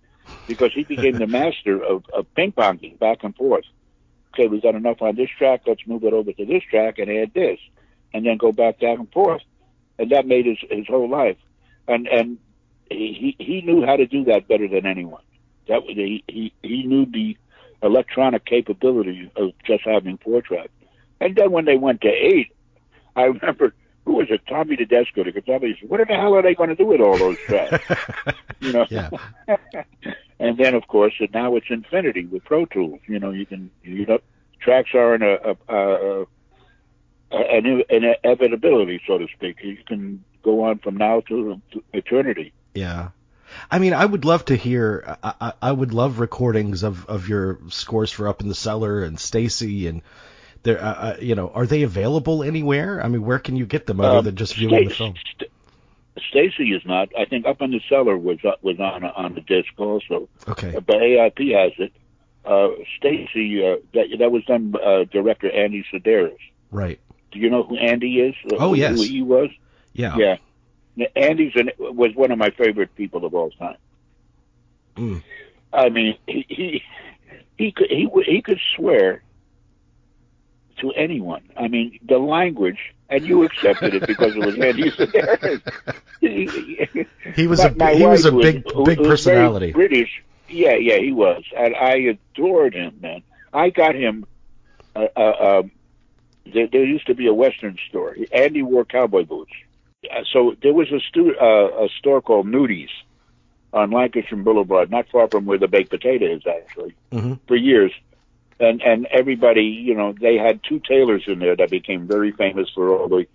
because 0.47 0.73
he 0.73 0.85
became 0.85 1.17
the 1.19 1.27
master 1.41 1.83
of, 1.83 2.05
of 2.13 2.33
ping 2.35 2.53
ponging 2.53 2.99
back 2.99 3.25
and 3.25 3.35
forth. 3.35 3.65
Okay, 4.35 4.47
we've 4.47 4.63
got 4.63 4.75
enough 4.75 5.01
on 5.03 5.17
this 5.17 5.31
track. 5.39 5.63
Let's 5.67 5.87
move 5.87 6.05
it 6.05 6.13
over 6.13 6.33
to 6.33 6.45
this 6.47 6.63
track 6.71 6.99
and 6.99 7.11
add 7.11 7.33
this, 7.35 7.59
and 8.13 8.27
then 8.27 8.37
go 8.37 8.53
back 8.53 8.79
back 8.81 8.99
and 8.99 9.11
forth, 9.11 9.43
and 9.99 10.11
that 10.11 10.27
made 10.27 10.47
his 10.47 10.59
his 10.71 10.87
whole 10.87 11.09
life. 11.09 11.39
And 11.87 12.07
and 12.07 12.39
he 12.91 13.35
he 13.39 13.63
knew 13.63 13.85
how 13.85 13.97
to 13.97 14.07
do 14.07 14.25
that 14.25 14.49
better 14.49 14.69
than 14.69 14.87
anyone. 14.87 15.23
That 15.67 15.85
was 15.85 15.97
he 15.97 16.23
he 16.29 16.53
he 16.63 16.83
knew 16.85 17.07
the 17.07 17.37
electronic 17.83 18.45
capability 18.45 19.31
of 19.37 19.53
just 19.65 19.85
having 19.85 20.19
four 20.19 20.43
track. 20.43 20.71
And 21.21 21.35
then 21.37 21.51
when 21.51 21.65
they 21.65 21.77
went 21.77 22.01
to 22.03 22.09
eight, 22.09 22.53
I 23.19 23.25
remember 23.25 23.75
who 24.05 24.15
was 24.15 24.29
it? 24.31 24.41
Tommy 24.49 24.77
Tedesco, 24.77 25.25
the 25.25 25.33
guitar 25.33 25.59
player. 25.59 25.75
said, 25.79 25.91
What 25.91 26.01
the 26.07 26.15
hell 26.15 26.35
are 26.35 26.43
they 26.43 26.55
going 26.55 26.71
to 26.71 26.77
do 26.77 26.87
with 26.87 27.01
all 27.01 27.19
those 27.19 27.37
tracks? 27.47 27.85
you 28.61 28.73
know. 28.73 28.87
Yeah. 28.89 29.11
and 30.39 30.57
then 30.57 30.75
of 30.75 30.87
course 30.87 31.15
and 31.21 31.33
now 31.35 31.57
it's 31.57 31.67
infinity 31.69 32.27
with 32.27 32.45
Pro 32.45 32.65
Tools. 32.65 33.01
You 33.07 33.19
know, 33.19 33.31
you 33.31 33.45
can 33.45 33.71
you 33.83 34.07
know 34.07 34.21
tracks 34.61 34.91
are 34.95 35.15
an 35.15 35.23
a, 35.23 35.57
a, 35.69 36.23
a, 36.23 36.27
an, 37.33 37.85
an 37.91 38.15
inevitability, 38.25 39.01
so 39.07 39.19
to 39.19 39.27
speak. 39.35 39.59
You 39.63 39.77
can 39.87 40.25
go 40.43 40.65
on 40.65 40.79
from 40.79 40.97
now 40.97 41.21
to, 41.29 41.61
to 41.73 41.85
eternity. 41.93 42.53
Yeah. 42.75 43.11
I 43.71 43.79
mean, 43.79 43.95
I 43.95 44.05
would 44.05 44.25
love 44.25 44.45
to 44.47 44.57
hear. 44.57 45.19
I, 45.23 45.35
I, 45.41 45.53
I 45.63 45.73
would 45.73 45.93
love 45.93 46.21
recordings 46.21 46.83
of, 46.83 47.07
of 47.07 47.29
your 47.29 47.59
scores 47.69 48.13
for 48.13 48.29
Up 48.29 48.41
in 48.41 48.49
the 48.49 48.55
Cellar 48.55 49.03
and 49.03 49.19
Stacey 49.19 49.87
and 49.87 50.03
there. 50.69 50.83
Uh, 50.85 50.93
uh, 50.93 51.17
you 51.21 51.35
know, 51.35 51.49
are 51.55 51.67
they 51.67 51.83
available 51.83 52.43
anywhere? 52.45 53.03
I 53.03 53.09
mean, 53.09 53.23
where 53.23 53.39
can 53.39 53.57
you 53.57 53.67
get 53.67 53.87
them 53.87 54.01
other 54.01 54.19
Um, 54.19 54.25
than 54.25 54.37
just 54.37 54.55
viewing 54.55 54.89
the 54.89 54.95
film? 54.95 55.15
St- 55.35 55.51
Stacey 56.31 56.73
is 56.73 56.83
not. 56.85 57.09
I 57.17 57.25
think 57.25 57.47
Up 57.47 57.63
in 57.63 57.71
the 57.71 57.81
Cellar 57.89 58.17
was 58.19 58.39
uh, 58.45 58.53
was 58.63 58.79
on 58.81 59.05
on 59.05 59.35
the 59.35 59.41
disc 59.41 59.69
also, 59.79 60.29
Okay. 60.49 60.73
but 60.75 60.87
AIP 60.97 61.53
has 61.55 61.73
it. 61.79 61.93
Uh, 62.45 62.69
Stacey, 62.97 63.65
uh, 63.65 63.77
that 63.95 64.07
that 64.19 64.31
was 64.33 64.45
done 64.45 64.75
uh, 64.83 65.05
director 65.05 65.51
Andy 65.51 65.85
Sidaris. 65.93 66.37
Right. 66.71 66.99
Do 67.31 67.39
you 67.39 67.51
know 67.51 67.63
who 67.63 67.77
Andy 67.77 68.21
is? 68.21 68.35
Uh, 68.51 68.57
Oh, 68.59 68.69
who- 68.71 68.77
yes. 68.81 68.97
Who 68.97 69.03
he 69.03 69.23
was? 69.23 69.51
Yeah. 69.93 70.17
Yeah. 70.17 70.37
Andy's 71.15 71.53
an, 71.55 71.71
was 71.79 72.15
one 72.17 72.33
of 72.33 72.39
my 72.39 72.51
favorite 72.51 72.95
people 72.97 73.25
of 73.25 73.33
all 73.35 73.51
time. 73.51 73.77
Mm. 74.97 75.23
I 75.73 75.89
mean, 75.91 76.17
he 76.27 76.45
he 76.49 76.83
he 77.57 77.71
could 77.73 77.91
he 77.91 78.09
he 78.27 78.43
could 78.43 78.59
swear 78.75 79.23
to 80.81 80.93
anyone. 80.93 81.43
I 81.57 81.69
mean, 81.69 81.99
the 82.07 82.19
language, 82.19 82.79
and 83.09 83.27
you 83.27 83.43
accepted 83.45 83.95
it 83.95 84.07
because 84.07 84.35
it 84.35 84.39
was 84.39 84.55
Andy 84.59 84.91
Sidaris. 84.99 85.63
He- 86.21 87.07
He 87.35 87.47
was 87.47 87.59
my- 87.61 87.67
a 87.69 87.75
my 87.77 87.95
he 87.95 88.07
was 88.07 88.25
a 88.25 88.33
big 88.33 88.65
was- 88.65 88.87
big 88.87 88.99
was 88.99 89.09
personality. 89.09 89.73
British. 89.73 90.23
Yeah, 90.49 90.75
yeah, 90.77 90.97
he 90.99 91.13
was, 91.13 91.45
and 91.57 91.75
I 91.77 92.17
adored 92.35 92.75
him, 92.75 92.99
man. 93.03 93.23
I 93.53 93.69
got 93.71 93.95
him. 93.95 94.25
Uh, 94.97 95.07
uh, 95.15 95.61
um, 95.61 95.71
there, 96.53 96.67
there 96.73 96.85
used 96.85 97.07
to 97.09 97.15
be 97.15 97.27
a 97.27 97.35
Western 97.35 97.77
store. 97.89 98.17
Andy 98.33 98.63
wore 98.63 98.87
cowboy 98.87 99.25
boots, 99.25 99.53
Uh, 100.11 100.25
so 100.33 100.55
there 100.63 100.73
was 100.73 100.91
a 100.91 101.01
stu- 101.01 101.37
uh, 101.39 101.85
a 101.85 101.89
store 101.99 102.23
called 102.23 102.47
Nudies 102.47 102.89
on 103.75 103.91
Lankershim 103.91 104.43
Boulevard, 104.43 104.91
not 104.91 105.07
far 105.13 105.29
from 105.29 105.45
where 105.45 105.59
the 105.59 105.69
Baked 105.69 105.91
Potato 105.91 106.25
is, 106.25 106.43
actually, 106.47 106.95
hmm 107.13 107.35
for 107.47 107.57
years. 107.57 107.93
And 108.61 108.83
and 108.83 109.07
everybody, 109.07 109.63
you 109.63 109.95
know, 109.95 110.13
they 110.13 110.37
had 110.37 110.61
two 110.63 110.81
tailors 110.81 111.25
in 111.27 111.39
there 111.39 111.57
that 111.57 111.71
became 111.71 112.07
very 112.07 112.33
famous 112.33 112.69
for 112.75 112.91
all 112.91 113.09
the 113.09 113.27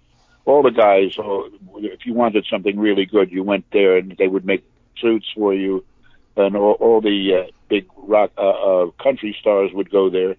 all 0.46 0.62
the 0.62 0.72
guys. 0.72 1.16
So 1.16 1.50
if 1.78 2.06
you 2.06 2.14
wanted 2.14 2.46
something 2.50 2.78
really 2.78 3.06
good, 3.06 3.32
you 3.32 3.44
went 3.44 3.66
there, 3.72 3.98
and 3.98 4.16
they 4.18 4.28
would 4.28 4.46
make 4.46 4.66
suits 5.00 5.32
for 5.34 5.54
you, 5.54 5.84
and 6.36 6.56
all, 6.56 6.74
all 6.74 7.02
the 7.02 7.46
uh, 7.46 7.52
big 7.70 7.88
rock 7.96 8.32
uh, 8.38 8.42
uh, 8.42 8.92
country 9.02 9.36
stars 9.40 9.72
would 9.74 9.90
go 9.90 10.10
there. 10.10 10.36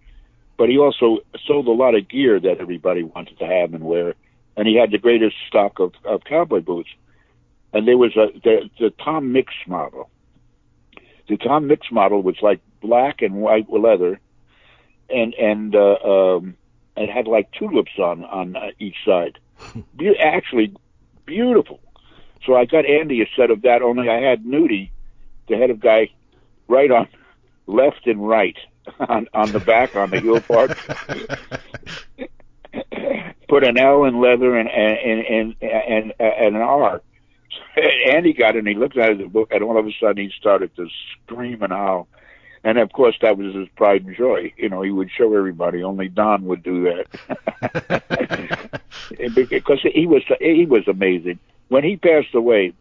But 0.57 0.69
he 0.69 0.79
also 0.79 1.19
sold 1.47 1.67
a 1.67 1.73
lot 1.73 1.95
of 1.95 2.09
gear 2.09 2.39
that 2.39 2.59
everybody 2.61 3.03
wanted 3.03 3.39
to 3.39 3.47
have 3.47 3.75
and 3.75 3.85
wear, 3.85 4.15
and 4.57 4.69
he 4.69 4.77
had 4.77 4.91
the 4.91 4.99
greatest 4.99 5.37
stock 5.49 5.81
of, 5.81 5.95
of 6.05 6.25
cowboy 6.25 6.61
boots. 6.61 6.91
And 7.73 7.89
there 7.89 7.99
was 7.99 8.15
a 8.17 8.27
the, 8.39 8.71
the 8.79 8.91
Tom 8.91 9.33
Mix 9.33 9.53
model. 9.67 10.11
The 11.27 11.39
Tom 11.39 11.67
Mix 11.67 11.91
model 11.91 12.23
was 12.23 12.37
like 12.43 12.61
black 12.81 13.23
and 13.23 13.37
white 13.37 13.69
leather, 13.71 14.21
and 15.11 15.35
and 15.35 15.75
uh, 15.75 15.97
um, 16.05 16.57
it 16.97 17.11
had 17.11 17.27
like 17.27 17.51
tulips 17.53 17.99
on 17.99 18.25
on 18.25 18.57
uh, 18.57 18.71
each 18.79 18.97
side. 19.05 19.39
Be- 19.97 20.19
actually, 20.19 20.75
beautiful. 21.27 21.81
So 22.45 22.55
I 22.55 22.65
got 22.65 22.85
Andy 22.85 23.23
a 23.23 23.27
set 23.37 23.51
of 23.51 23.63
that. 23.63 23.83
Only 23.83 24.09
I 24.09 24.21
had 24.21 24.45
Nudie, 24.45 24.91
the 25.49 25.57
head 25.57 25.71
of 25.71 25.81
guy, 25.81 26.11
right 26.69 26.91
on 26.91 27.09
left 27.67 28.07
and 28.07 28.27
right 28.27 28.57
on 29.01 29.29
on 29.33 29.53
the 29.53 29.61
back 29.61 29.97
on 29.97 30.11
the 30.11 30.21
heel 30.21 30.41
part. 30.41 30.77
Put 33.49 33.65
an 33.65 33.79
L 33.79 34.05
in 34.05 34.21
leather 34.21 34.57
and 34.57 34.69
and 34.69 35.25
and 35.27 35.55
and, 35.63 36.13
and 36.19 36.57
an 36.57 36.63
R. 36.63 37.01
Andy 38.13 38.33
got 38.33 38.57
it 38.57 38.61
and 38.61 38.69
he 38.69 38.75
looked 38.75 38.97
at 38.97 39.17
the 39.19 39.27
book 39.27 39.49
and 39.53 39.63
all 39.63 39.79
of 39.79 39.87
a 39.87 39.93
sudden 40.01 40.25
he 40.25 40.31
started 40.39 40.75
to 40.77 40.89
scream 41.23 41.63
and 41.63 41.73
howl. 41.73 42.09
And 42.65 42.79
of 42.79 42.91
course 42.93 43.17
that 43.21 43.37
was 43.37 43.55
his 43.55 43.69
pride 43.77 44.05
and 44.07 44.17
joy. 44.17 44.53
You 44.57 44.71
know, 44.71 44.83
he 44.83 44.91
would 44.91 45.11
show 45.11 45.35
everybody. 45.37 45.83
Only 45.83 46.09
Don 46.09 46.45
would 46.47 46.63
do 46.63 46.85
that. 46.85 48.81
because 49.51 49.81
he 49.83 50.07
was 50.07 50.23
he 50.41 50.65
was 50.67 50.89
amazing. 50.89 51.39
When 51.69 51.85
he 51.85 51.97
passed 51.97 52.35
away, 52.35 52.73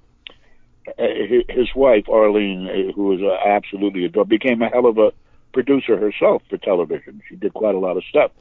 uh, 0.87 1.03
his- 1.49 1.75
wife 1.75 2.07
Arlene, 2.09 2.67
uh, 2.69 2.91
who 2.93 3.07
was 3.07 3.21
uh, 3.21 3.37
absolutely 3.47 4.05
adorable, 4.05 4.29
became 4.29 4.61
a 4.61 4.69
hell 4.69 4.85
of 4.85 4.97
a 4.97 5.11
producer 5.53 5.97
herself 5.97 6.41
for 6.49 6.57
television. 6.57 7.21
She 7.27 7.35
did 7.35 7.53
quite 7.53 7.75
a 7.75 7.79
lot 7.79 7.97
of 7.97 8.03
stuff. 8.05 8.31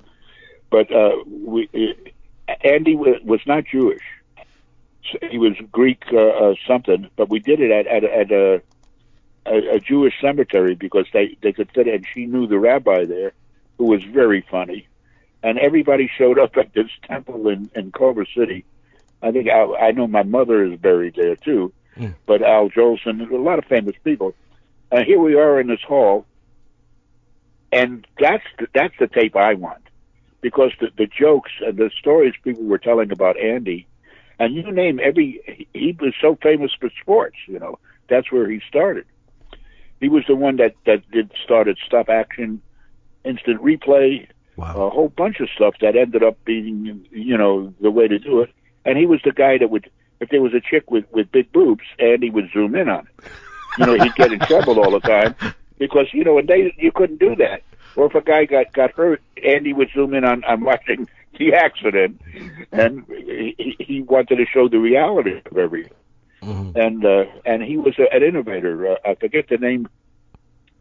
But 0.70 0.90
uh, 0.92 1.16
we, 1.26 1.68
Andy 2.64 2.94
wa- 2.96 3.18
was 3.24 3.40
not 3.46 3.64
Jewish. 3.64 4.02
He 5.30 5.38
was 5.38 5.52
Greek 5.72 6.04
uh, 6.12 6.16
uh, 6.18 6.54
something, 6.66 7.08
but 7.16 7.28
we 7.28 7.40
did 7.40 7.60
it 7.60 7.70
at 7.70 7.86
at, 7.86 8.04
at 8.04 8.30
a, 8.32 8.62
a 9.46 9.76
a 9.76 9.80
Jewish 9.80 10.14
cemetery 10.20 10.74
because 10.74 11.06
they 11.12 11.36
they 11.42 11.52
could 11.52 11.70
fit 11.72 11.86
it, 11.88 11.94
and 11.94 12.06
she 12.12 12.26
knew 12.26 12.46
the 12.46 12.58
rabbi 12.58 13.04
there, 13.04 13.32
who 13.78 13.86
was 13.86 14.02
very 14.04 14.44
funny, 14.50 14.86
and 15.42 15.58
everybody 15.58 16.10
showed 16.18 16.38
up 16.38 16.56
at 16.62 16.72
this 16.74 16.90
temple 17.06 17.48
in 17.48 17.70
in 17.74 17.92
Culver 17.92 18.26
City. 18.36 18.64
I 19.22 19.30
think 19.30 19.48
I, 19.48 19.62
I 19.88 19.90
know 19.92 20.06
my 20.08 20.24
mother 20.24 20.64
is 20.64 20.78
buried 20.78 21.14
there 21.16 21.36
too, 21.36 21.72
Mm. 21.96 22.14
but 22.24 22.40
Al 22.42 22.70
Jolson, 22.70 23.30
a 23.30 23.36
lot 23.36 23.58
of 23.58 23.66
famous 23.66 23.94
people. 24.02 24.34
And 24.90 25.04
here 25.06 25.20
we 25.20 25.34
are 25.34 25.60
in 25.60 25.66
this 25.66 25.82
hall, 25.82 26.24
and 27.72 28.06
that's 28.18 28.44
the, 28.58 28.66
that's 28.74 28.94
the 28.98 29.06
tape 29.08 29.36
I 29.36 29.54
want. 29.54 29.82
because 30.40 30.72
the, 30.80 30.88
the 30.96 31.06
jokes 31.06 31.52
and 31.60 31.76
the 31.76 31.90
stories 31.98 32.34
people 32.42 32.64
were 32.64 32.78
telling 32.78 33.12
about 33.12 33.38
Andy, 33.38 33.86
and 34.38 34.54
you 34.54 34.70
name 34.72 35.00
every, 35.02 35.68
he 35.72 35.96
was 36.00 36.14
so 36.20 36.36
famous 36.42 36.72
for 36.80 36.90
sports, 37.00 37.36
you 37.46 37.58
know, 37.58 37.78
that's 38.08 38.32
where 38.32 38.48
he 38.48 38.60
started. 38.68 39.04
He 40.02 40.08
was 40.08 40.24
the 40.26 40.34
one 40.34 40.56
that, 40.56 40.74
that 40.84 41.08
did 41.12 41.30
started 41.44 41.78
stop 41.86 42.08
action, 42.08 42.60
instant 43.24 43.62
replay, 43.62 44.26
Wow. 44.56 44.88
a 44.88 44.90
whole 44.90 45.08
bunch 45.08 45.40
of 45.40 45.48
stuff 45.48 45.76
that 45.80 45.96
ended 45.96 46.22
up 46.22 46.44
being, 46.44 47.06
you 47.10 47.38
know, 47.38 47.72
the 47.80 47.90
way 47.90 48.06
to 48.08 48.18
do 48.18 48.40
it. 48.40 48.50
And 48.84 48.98
he 48.98 49.06
was 49.06 49.20
the 49.24 49.32
guy 49.32 49.56
that 49.58 49.70
would, 49.70 49.88
if 50.20 50.28
there 50.28 50.42
was 50.42 50.52
a 50.54 50.60
chick 50.60 50.90
with 50.90 51.04
with 51.12 51.32
big 51.32 51.50
boobs, 51.52 51.84
Andy 51.98 52.28
would 52.30 52.50
zoom 52.52 52.74
in 52.74 52.88
on 52.88 53.06
it. 53.06 53.30
You 53.78 53.86
know, 53.86 53.94
he'd 53.94 54.14
get 54.14 54.32
in 54.32 54.40
trouble 54.40 54.78
all 54.80 54.90
the 54.90 55.00
time 55.00 55.34
because 55.78 56.08
you 56.12 56.22
know, 56.24 56.36
and 56.36 56.48
they 56.48 56.74
you 56.76 56.92
couldn't 56.92 57.18
do 57.18 57.34
that. 57.36 57.62
Or 57.96 58.06
if 58.06 58.14
a 58.14 58.20
guy 58.20 58.44
got 58.44 58.72
got 58.72 58.90
hurt, 58.92 59.22
Andy 59.42 59.72
would 59.72 59.88
zoom 59.94 60.12
in 60.14 60.24
on 60.24 60.44
on 60.44 60.60
watching 60.62 61.08
the 61.38 61.54
accident, 61.54 62.20
and 62.72 63.06
he, 63.08 63.76
he 63.78 64.02
wanted 64.02 64.36
to 64.36 64.44
show 64.52 64.68
the 64.68 64.78
reality 64.78 65.40
of 65.46 65.56
everything. 65.56 65.92
Mhm. 66.42 66.76
And 66.76 67.04
uh, 67.04 67.24
and 67.44 67.62
he 67.62 67.76
was 67.76 67.94
an 67.98 68.22
innovator. 68.22 68.92
Uh, 68.92 68.96
I 69.04 69.14
forget 69.14 69.48
the 69.48 69.58
name 69.58 69.88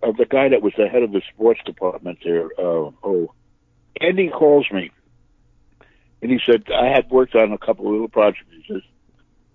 of 0.02 0.18
the 0.18 0.26
guy 0.26 0.50
that 0.50 0.62
was 0.62 0.74
the 0.78 0.88
head 0.88 1.04
of 1.04 1.12
the 1.12 1.22
sports 1.34 1.62
department 1.66 2.20
there. 2.24 2.48
Uh, 2.58 2.90
oh, 3.04 3.32
Andy 4.00 4.30
calls 4.30 4.66
me, 4.72 4.90
and 6.22 6.32
he 6.32 6.40
said 6.46 6.64
I 6.74 6.88
had 6.88 7.10
worked 7.12 7.36
on 7.36 7.52
a 7.52 7.58
couple 7.58 7.86
of 7.86 7.92
little 7.92 8.08
projects. 8.10 8.48
He 8.50 8.74
says 8.74 8.82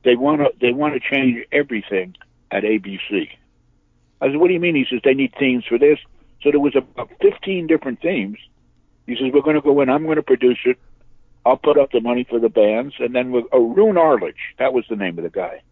they 0.05 0.15
want 0.15 0.43
to 0.43 0.51
they 0.61 0.73
want 0.73 0.95
to 0.95 1.01
change 1.01 1.45
everything 1.51 2.15
at 2.53 2.63
ABC. 2.63 3.29
I 4.21 4.29
said, 4.29 4.37
what 4.37 4.47
do 4.49 4.55
you 4.55 4.61
mean? 4.61 4.77
He 4.77 4.87
says 4.89 5.01
they 5.03 5.15
need 5.15 5.35
themes 5.39 5.65
for 5.69 5.79
this. 5.79 5.99
So 6.43 6.51
there 6.53 6.61
was 6.61 6.77
about 6.77 7.11
fifteen 7.21 7.67
different 7.67 8.01
themes. 8.01 8.39
He 9.07 9.17
says 9.17 9.33
we're 9.35 9.43
going 9.43 9.57
to 9.57 9.63
go 9.63 9.81
in. 9.81 9.89
I'm 9.91 10.05
going 10.05 10.17
to 10.17 10.23
produce 10.23 10.59
it. 10.65 10.79
I'll 11.45 11.57
put 11.57 11.79
up 11.79 11.91
the 11.93 12.01
money 12.01 12.25
for 12.29 12.39
the 12.41 12.49
bands, 12.49 12.95
and 12.99 13.15
then 13.15 13.31
we'll, 13.31 13.45
oh, 13.53 13.73
Roone 13.73 13.97
Arledge. 13.97 14.55
That 14.59 14.73
was 14.73 14.85
the 14.91 14.97
name 14.97 15.17
of 15.19 15.25
the 15.25 15.31
guy. 15.31 15.63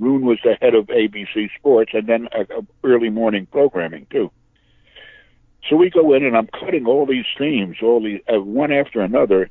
Roone 0.00 0.22
was 0.22 0.38
the 0.42 0.56
head 0.60 0.74
of 0.74 0.86
ABC 0.86 1.50
Sports, 1.58 1.92
and 1.94 2.06
then 2.06 2.28
uh, 2.32 2.44
uh, 2.56 2.62
early 2.82 3.10
morning 3.10 3.46
programming 3.46 4.06
too. 4.10 4.30
So 5.68 5.76
we 5.76 5.90
go 5.90 6.14
in, 6.14 6.24
and 6.24 6.36
I'm 6.36 6.48
cutting 6.48 6.86
all 6.86 7.06
these 7.06 7.26
themes, 7.38 7.76
all 7.82 8.02
these 8.02 8.20
uh, 8.32 8.40
one 8.40 8.72
after 8.72 9.02
another, 9.02 9.50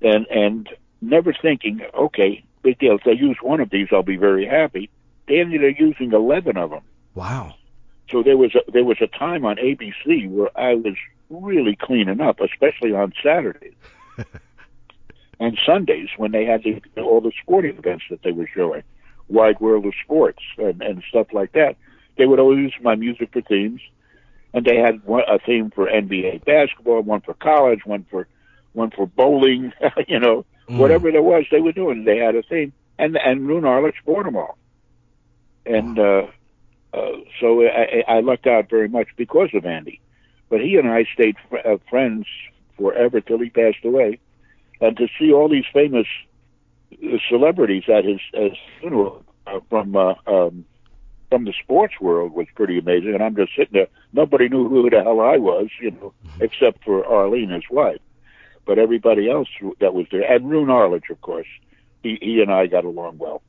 and 0.00 0.26
and 0.28 0.68
never 1.00 1.34
thinking, 1.34 1.80
okay, 1.92 2.44
big 2.62 2.78
deal. 2.78 2.94
If 2.94 3.04
they 3.04 3.12
use 3.12 3.36
one 3.42 3.60
of 3.60 3.70
these, 3.70 3.88
I'll 3.92 4.02
be 4.02 4.16
very 4.16 4.46
happy. 4.46 4.88
They 5.26 5.40
ended 5.40 5.64
up 5.64 5.78
using 5.78 6.12
eleven 6.12 6.56
of 6.56 6.70
them. 6.70 6.82
Wow. 7.14 7.56
So 8.10 8.22
there 8.22 8.36
was 8.36 8.54
a, 8.54 8.70
there 8.70 8.84
was 8.84 8.98
a 9.00 9.06
time 9.06 9.44
on 9.44 9.56
ABC 9.56 10.30
where 10.30 10.50
I 10.58 10.74
was 10.74 10.94
really 11.28 11.76
cleaning 11.76 12.20
up, 12.20 12.40
especially 12.40 12.92
on 12.92 13.12
Saturdays 13.22 13.74
and 15.40 15.58
Sundays 15.64 16.08
when 16.16 16.32
they 16.32 16.44
had 16.44 16.62
the, 16.62 17.02
all 17.02 17.20
the 17.20 17.32
sporting 17.42 17.76
events 17.76 18.04
that 18.10 18.22
they 18.22 18.32
were 18.32 18.48
showing, 18.52 18.82
Wide 19.30 19.60
World 19.60 19.86
of 19.86 19.94
Sports 20.04 20.42
and, 20.58 20.82
and 20.82 21.02
stuff 21.08 21.28
like 21.32 21.52
that. 21.52 21.76
They 22.18 22.26
would 22.26 22.38
always 22.40 22.58
use 22.58 22.74
my 22.82 22.96
music 22.96 23.30
for 23.32 23.40
themes, 23.40 23.80
and 24.52 24.64
they 24.66 24.76
had 24.76 25.02
one, 25.04 25.22
a 25.28 25.38
theme 25.38 25.70
for 25.74 25.86
NBA 25.86 26.44
basketball, 26.44 27.00
one 27.02 27.20
for 27.22 27.34
college, 27.34 27.80
one 27.86 28.04
for 28.10 28.26
one 28.72 28.90
for 28.90 29.06
bowling. 29.06 29.72
you 30.08 30.18
know, 30.18 30.44
Mm. 30.68 30.78
whatever 30.78 31.10
there 31.10 31.22
was, 31.22 31.44
they 31.50 31.60
were 31.60 31.72
doing. 31.72 32.04
They 32.04 32.18
had 32.18 32.36
a 32.36 32.42
theme, 32.42 32.72
and 32.96 33.16
and 33.16 33.48
Roone 33.48 33.64
Arledge 33.64 33.96
bought 34.06 34.24
them 34.24 34.36
all, 34.36 34.56
and 35.66 35.98
uh, 35.98 36.26
uh, 36.94 37.12
so 37.40 37.62
I, 37.64 38.04
I 38.06 38.20
lucked 38.20 38.46
out 38.46 38.70
very 38.70 38.88
much 38.88 39.08
because 39.16 39.48
of 39.52 39.66
Andy. 39.66 40.00
But 40.48 40.60
he 40.60 40.76
and 40.76 40.88
I 40.88 41.06
stayed 41.12 41.34
fr- 41.48 41.58
uh, 41.66 41.78
friends 41.88 42.26
forever 42.78 43.20
till 43.20 43.38
he 43.40 43.50
passed 43.50 43.84
away, 43.84 44.20
and 44.80 44.96
to 44.96 45.08
see 45.18 45.32
all 45.32 45.48
these 45.48 45.64
famous 45.72 46.06
celebrities 47.28 47.84
at 47.88 48.04
his, 48.04 48.20
his 48.32 48.52
funeral 48.80 49.24
uh, 49.46 49.60
from 49.68 49.96
uh, 49.96 50.14
um, 50.26 50.64
from 51.28 51.44
the 51.44 51.54
sports 51.62 51.94
world 52.00 52.32
was 52.32 52.46
pretty 52.54 52.78
amazing. 52.78 53.14
And 53.14 53.22
I'm 53.22 53.36
just 53.36 53.52
sitting 53.56 53.72
there. 53.72 53.88
Nobody 54.12 54.48
knew 54.48 54.68
who 54.68 54.90
the 54.90 55.02
hell 55.02 55.20
I 55.20 55.36
was, 55.36 55.68
you 55.80 55.92
know, 55.92 56.12
except 56.40 56.84
for 56.84 57.06
Arlene, 57.06 57.50
his 57.50 57.64
wife. 57.70 58.00
But 58.66 58.78
everybody 58.78 59.30
else 59.30 59.48
that 59.80 59.94
was 59.94 60.06
there, 60.10 60.30
and 60.30 60.50
Roone 60.50 60.70
Arledge, 60.70 61.10
of 61.10 61.20
course, 61.20 61.46
he 62.02 62.18
he 62.20 62.40
and 62.40 62.52
I 62.52 62.66
got 62.66 62.84
along 62.84 63.18
well. 63.18 63.42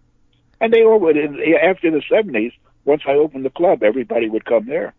And 0.60 0.72
they 0.72 0.84
all 0.84 1.00
would. 1.00 1.18
After 1.18 1.92
the 1.92 2.02
'70s, 2.10 2.54
once 2.86 3.04
I 3.08 3.12
opened 3.12 3.46
the 3.46 3.50
club, 3.50 3.84
everybody 3.84 4.30
would 4.30 4.46
come 4.46 4.68
there. 4.68 4.94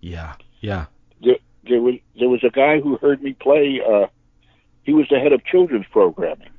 Yeah. 0.00 0.34
Yeah. 0.60 0.86
There, 1.22 1.36
there 1.68 1.80
was 1.80 1.94
there 2.18 2.28
was 2.28 2.44
a 2.44 2.50
guy 2.50 2.80
who 2.80 2.96
heard 2.96 3.22
me 3.22 3.32
play. 3.32 3.80
Uh, 3.80 4.06
he 4.84 4.92
was 4.92 5.06
the 5.10 5.18
head 5.18 5.32
of 5.32 5.44
children's 5.44 5.86
programming, 5.90 6.50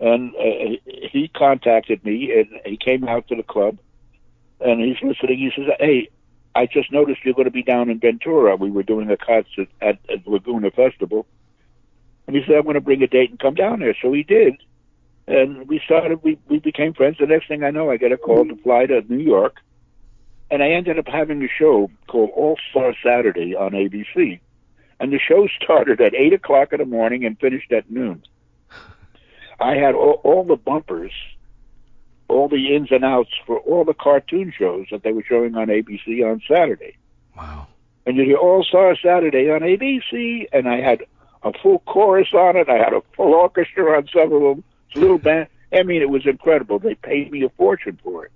and 0.00 0.34
uh, 0.36 0.76
he 1.10 1.30
contacted 1.34 2.04
me, 2.04 2.32
and 2.32 2.60
he 2.64 2.76
came 2.76 3.06
out 3.08 3.28
to 3.28 3.36
the 3.36 3.42
club, 3.42 3.78
and 4.60 4.80
he's 4.80 5.02
listening. 5.02 5.38
He 5.38 5.50
says, 5.56 5.70
"Hey, 5.80 6.08
I 6.54 6.66
just 6.66 6.92
noticed 6.92 7.24
you're 7.24 7.34
going 7.34 7.46
to 7.46 7.50
be 7.50 7.62
down 7.62 7.90
in 7.90 7.98
Ventura. 7.98 8.56
We 8.56 8.70
were 8.70 8.82
doing 8.82 9.10
a 9.10 9.16
concert 9.16 9.68
at, 9.80 9.98
at 10.08 10.26
Laguna 10.26 10.70
Festival, 10.70 11.26
and 12.26 12.36
he 12.36 12.42
said 12.46 12.56
I'm 12.56 12.62
going 12.62 12.74
to 12.74 12.80
bring 12.80 13.02
a 13.02 13.08
date 13.08 13.30
and 13.30 13.38
come 13.38 13.54
down 13.54 13.80
there." 13.80 13.96
So 14.00 14.12
he 14.12 14.22
did, 14.22 14.54
and 15.26 15.68
we 15.68 15.80
started. 15.84 16.22
We 16.22 16.38
we 16.48 16.60
became 16.60 16.94
friends. 16.94 17.16
The 17.18 17.26
next 17.26 17.48
thing 17.48 17.64
I 17.64 17.70
know, 17.70 17.90
I 17.90 17.96
get 17.96 18.12
a 18.12 18.16
call 18.16 18.46
to 18.46 18.56
fly 18.56 18.86
to 18.86 19.02
New 19.08 19.22
York, 19.22 19.56
and 20.48 20.62
I 20.62 20.70
ended 20.70 20.98
up 20.98 21.08
having 21.08 21.42
a 21.42 21.48
show 21.48 21.90
called 22.06 22.30
All 22.36 22.56
Star 22.70 22.94
Saturday 23.02 23.56
on 23.56 23.72
ABC, 23.72 24.38
and 25.00 25.12
the 25.12 25.18
show 25.18 25.48
started 25.62 26.00
at 26.00 26.14
eight 26.14 26.34
o'clock 26.34 26.72
in 26.72 26.78
the 26.78 26.84
morning 26.84 27.24
and 27.24 27.36
finished 27.40 27.72
at 27.72 27.90
noon. 27.90 28.22
I 29.60 29.74
had 29.74 29.94
all, 29.94 30.20
all 30.24 30.44
the 30.44 30.56
bumpers, 30.56 31.12
all 32.28 32.48
the 32.48 32.74
ins 32.74 32.90
and 32.90 33.04
outs 33.04 33.30
for 33.46 33.58
all 33.60 33.84
the 33.84 33.94
cartoon 33.94 34.52
shows 34.56 34.86
that 34.90 35.02
they 35.02 35.12
were 35.12 35.24
showing 35.28 35.56
on 35.56 35.68
ABC 35.68 36.24
on 36.24 36.42
Saturday. 36.46 36.96
Wow. 37.36 37.66
And 38.06 38.16
you 38.16 38.24
hear 38.24 38.36
All 38.36 38.64
Star 38.64 38.96
Saturday 38.96 39.50
on 39.50 39.60
ABC, 39.60 40.46
and 40.52 40.68
I 40.68 40.80
had 40.80 41.04
a 41.42 41.52
full 41.52 41.80
chorus 41.80 42.28
on 42.32 42.56
it. 42.56 42.68
I 42.68 42.76
had 42.78 42.92
a 42.92 43.02
full 43.16 43.34
orchestra 43.34 43.96
on 43.96 44.08
some 44.12 44.32
of 44.32 44.42
them. 44.42 44.64
It's 44.88 44.96
a 44.96 45.00
little 45.00 45.18
band. 45.18 45.48
I 45.72 45.82
mean, 45.82 46.00
it 46.00 46.08
was 46.08 46.26
incredible. 46.26 46.78
They 46.78 46.94
paid 46.94 47.30
me 47.30 47.42
a 47.44 47.50
fortune 47.50 47.98
for 48.02 48.24
it. 48.24 48.32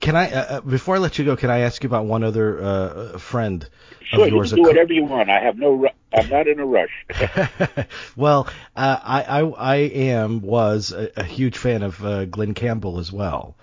Can 0.00 0.16
I, 0.16 0.30
uh, 0.30 0.44
uh, 0.56 0.60
before 0.60 0.96
I 0.96 0.98
let 0.98 1.18
you 1.18 1.24
go, 1.24 1.36
can 1.36 1.50
I 1.50 1.60
ask 1.60 1.82
you 1.82 1.88
about 1.88 2.06
one 2.06 2.22
other 2.24 2.62
uh, 2.62 3.18
friend 3.18 3.68
Sure, 4.00 4.26
of 4.26 4.28
you 4.28 4.40
yours? 4.40 4.52
can 4.52 4.54
do 4.54 4.64
whatever 4.64 4.92
you 4.92 5.04
want. 5.04 5.28
I 5.30 5.40
have 5.40 5.56
no. 5.58 5.72
Ru- 5.72 5.88
I'm 6.12 6.28
not 6.28 6.46
in 6.48 6.58
a 6.60 6.66
rush. 6.66 7.04
well, 8.16 8.48
uh, 8.74 8.98
I, 9.02 9.22
I 9.22 9.40
I 9.48 9.76
am 9.76 10.40
was 10.40 10.92
a, 10.92 11.10
a 11.16 11.24
huge 11.24 11.56
fan 11.56 11.82
of 11.82 12.04
uh, 12.04 12.24
Glen 12.26 12.54
Campbell 12.54 12.98
as 12.98 13.12
well. 13.12 13.56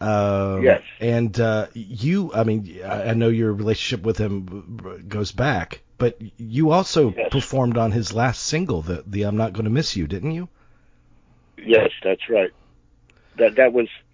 Um, 0.00 0.78
Yes. 0.78 0.82
And 1.00 1.38
uh, 1.40 1.68
you, 1.74 2.32
I 2.34 2.44
mean, 2.44 2.80
I 2.84 3.10
I 3.10 3.14
know 3.14 3.28
your 3.28 3.52
relationship 3.52 4.04
with 4.04 4.18
him 4.18 5.04
goes 5.08 5.32
back, 5.32 5.82
but 5.98 6.18
you 6.38 6.70
also 6.70 7.12
Yes. 7.16 7.30
performed 7.30 7.76
on 7.78 7.92
his 7.92 8.12
last 8.14 8.42
single, 8.42 8.82
the 8.82 9.02
the 9.06 9.22
I'm 9.24 9.36
Not 9.36 9.52
Going 9.52 9.64
to 9.64 9.70
Miss 9.70 9.96
You, 9.96 10.06
didn't 10.06 10.32
you? 10.32 10.48
Yes, 11.56 11.90
that's 12.02 12.28
right. 12.28 12.50
That 13.36 13.56
that 13.56 13.72
was 13.72 13.88
uh, 13.88 14.07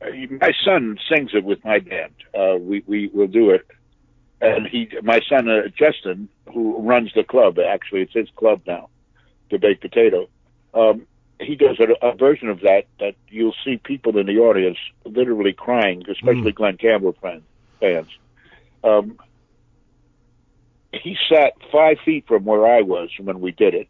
my 0.00 0.52
son 0.64 0.98
sings 1.08 1.30
it 1.34 1.44
with 1.44 1.64
my 1.64 1.78
band. 1.78 2.12
Uh, 2.38 2.56
we 2.58 2.82
we 2.86 3.08
will 3.08 3.26
do 3.26 3.50
it, 3.50 3.66
and 4.40 4.66
he 4.66 4.88
my 5.02 5.20
son 5.28 5.48
uh, 5.48 5.68
Justin, 5.68 6.28
who 6.52 6.80
runs 6.80 7.12
the 7.14 7.24
club. 7.24 7.58
Actually, 7.58 8.02
it's 8.02 8.12
his 8.12 8.28
club 8.36 8.62
now, 8.66 8.88
the 9.50 9.58
Baked 9.58 9.80
Potato. 9.80 10.28
Um, 10.74 11.06
he 11.40 11.56
does 11.56 11.78
a, 11.80 12.06
a 12.06 12.14
version 12.14 12.48
of 12.48 12.60
that 12.60 12.84
that 13.00 13.14
you'll 13.28 13.54
see 13.64 13.76
people 13.76 14.18
in 14.18 14.26
the 14.26 14.38
audience 14.38 14.78
literally 15.04 15.52
crying, 15.52 16.02
especially 16.08 16.52
Glen 16.52 16.76
Campbell 16.76 17.16
fans. 17.20 17.42
fans. 17.80 18.08
Um, 18.82 19.18
he 20.92 21.16
sat 21.28 21.54
five 21.72 21.98
feet 22.04 22.26
from 22.26 22.44
where 22.44 22.66
I 22.66 22.82
was 22.82 23.10
when 23.18 23.40
we 23.40 23.50
did 23.50 23.74
it, 23.74 23.88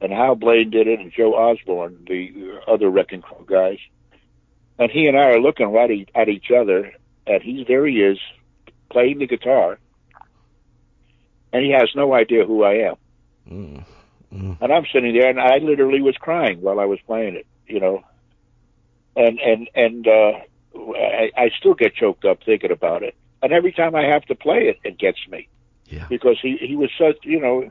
and 0.00 0.12
Hal 0.12 0.34
Blaine 0.34 0.70
did 0.70 0.86
it, 0.86 1.00
and 1.00 1.12
Joe 1.12 1.34
Osborn, 1.34 2.04
the 2.06 2.60
other 2.66 2.90
Wrecking 2.90 3.22
Crew 3.22 3.46
guys. 3.46 3.78
And 4.78 4.90
he 4.90 5.06
and 5.06 5.16
I 5.18 5.30
are 5.30 5.40
looking 5.40 5.70
right 5.72 5.90
e- 5.90 6.06
at 6.14 6.28
each 6.28 6.50
other, 6.50 6.92
and 7.26 7.42
he's 7.42 7.66
there. 7.66 7.86
He 7.86 8.02
is 8.02 8.18
playing 8.90 9.18
the 9.18 9.26
guitar, 9.26 9.78
and 11.52 11.64
he 11.64 11.70
has 11.72 11.90
no 11.94 12.14
idea 12.14 12.44
who 12.44 12.62
I 12.64 12.74
am. 12.88 12.94
Mm. 13.50 13.84
Mm. 14.32 14.56
And 14.60 14.72
I'm 14.72 14.86
sitting 14.92 15.12
there, 15.14 15.28
and 15.28 15.40
I 15.40 15.58
literally 15.58 16.00
was 16.00 16.16
crying 16.16 16.60
while 16.62 16.80
I 16.80 16.86
was 16.86 16.98
playing 17.06 17.34
it, 17.36 17.46
you 17.66 17.80
know. 17.80 18.02
And 19.14 19.38
and 19.40 19.68
and 19.74 20.08
uh, 20.08 20.32
I, 20.96 21.30
I 21.36 21.50
still 21.58 21.74
get 21.74 21.94
choked 21.94 22.24
up 22.24 22.38
thinking 22.44 22.70
about 22.70 23.02
it. 23.02 23.14
And 23.42 23.52
every 23.52 23.72
time 23.72 23.94
I 23.94 24.04
have 24.06 24.24
to 24.26 24.34
play 24.34 24.68
it, 24.68 24.78
it 24.84 24.98
gets 24.98 25.18
me 25.28 25.48
Yeah. 25.86 26.06
because 26.08 26.38
he 26.40 26.56
he 26.56 26.76
was 26.76 26.90
such 26.98 27.18
you 27.24 27.40
know 27.40 27.70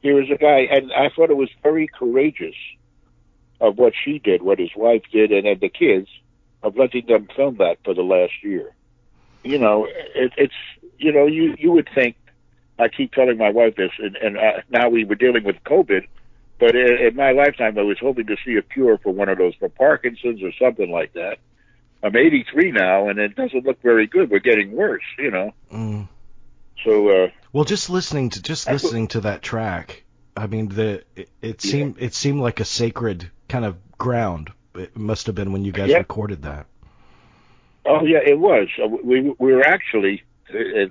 here 0.00 0.22
is 0.22 0.30
a 0.30 0.36
guy 0.38 0.60
and 0.70 0.92
I 0.92 1.10
thought 1.14 1.28
it 1.28 1.36
was 1.36 1.50
very 1.62 1.88
courageous 1.88 2.54
of 3.60 3.76
what 3.76 3.92
she 4.04 4.18
did, 4.20 4.42
what 4.42 4.58
his 4.60 4.70
wife 4.76 5.02
did, 5.12 5.32
and, 5.32 5.46
and 5.46 5.60
the 5.60 5.68
kids 5.68 6.08
of 6.62 6.76
letting 6.76 7.06
them 7.06 7.28
film 7.36 7.56
that 7.58 7.78
for 7.84 7.94
the 7.94 8.02
last 8.02 8.32
year. 8.42 8.72
You 9.44 9.58
know, 9.58 9.86
it, 9.86 10.32
it's 10.36 10.54
you 10.98 11.12
know 11.12 11.26
you 11.26 11.54
you 11.58 11.72
would 11.72 11.88
think 11.94 12.16
I 12.78 12.88
keep 12.88 13.12
telling 13.12 13.38
my 13.38 13.50
wife 13.50 13.76
this, 13.76 13.92
and, 13.98 14.16
and 14.16 14.36
uh, 14.36 14.62
now 14.70 14.88
we 14.88 15.04
were 15.04 15.14
dealing 15.14 15.44
with 15.44 15.56
COVID. 15.64 16.06
But 16.60 16.74
in, 16.74 16.98
in 16.98 17.16
my 17.16 17.32
lifetime, 17.32 17.78
I 17.78 17.82
was 17.82 17.98
hoping 18.00 18.26
to 18.26 18.36
see 18.44 18.56
a 18.56 18.62
cure 18.62 18.98
for 18.98 19.12
one 19.12 19.28
of 19.28 19.38
those, 19.38 19.54
for 19.56 19.68
Parkinson's 19.68 20.42
or 20.42 20.52
something 20.60 20.90
like 20.90 21.12
that. 21.14 21.38
I'm 22.02 22.14
83 22.14 22.72
now, 22.72 23.08
and 23.08 23.18
it 23.18 23.34
doesn't 23.34 23.64
look 23.64 23.80
very 23.82 24.06
good. 24.06 24.30
We're 24.30 24.38
getting 24.38 24.72
worse, 24.72 25.02
you 25.18 25.30
know. 25.30 25.52
Mm. 25.72 26.08
So, 26.84 27.08
uh, 27.24 27.30
Well, 27.52 27.64
just 27.64 27.90
listening 27.90 28.30
to 28.30 28.42
just 28.42 28.68
I- 28.68 28.72
listening 28.72 29.08
to 29.08 29.20
that 29.22 29.42
track, 29.42 30.04
I 30.36 30.46
mean, 30.46 30.68
the 30.68 31.02
it, 31.16 31.28
it 31.42 31.60
seemed 31.60 31.96
it 31.98 32.14
seemed 32.14 32.40
like 32.40 32.60
a 32.60 32.64
sacred 32.64 33.30
kind 33.48 33.64
of 33.64 33.76
ground. 33.98 34.52
It 34.78 34.96
must 34.96 35.26
have 35.26 35.34
been 35.34 35.52
when 35.52 35.64
you 35.64 35.72
guys 35.72 35.90
Yeah. 35.90 35.98
recorded 35.98 36.42
that. 36.42 36.66
oh 37.86 38.04
yeah, 38.04 38.18
it 38.24 38.38
was. 38.38 38.68
Uh, 38.82 38.88
We 38.88 39.34
we 39.38 39.52
were 39.54 39.66
actually 39.66 40.22
uh, 40.54 40.86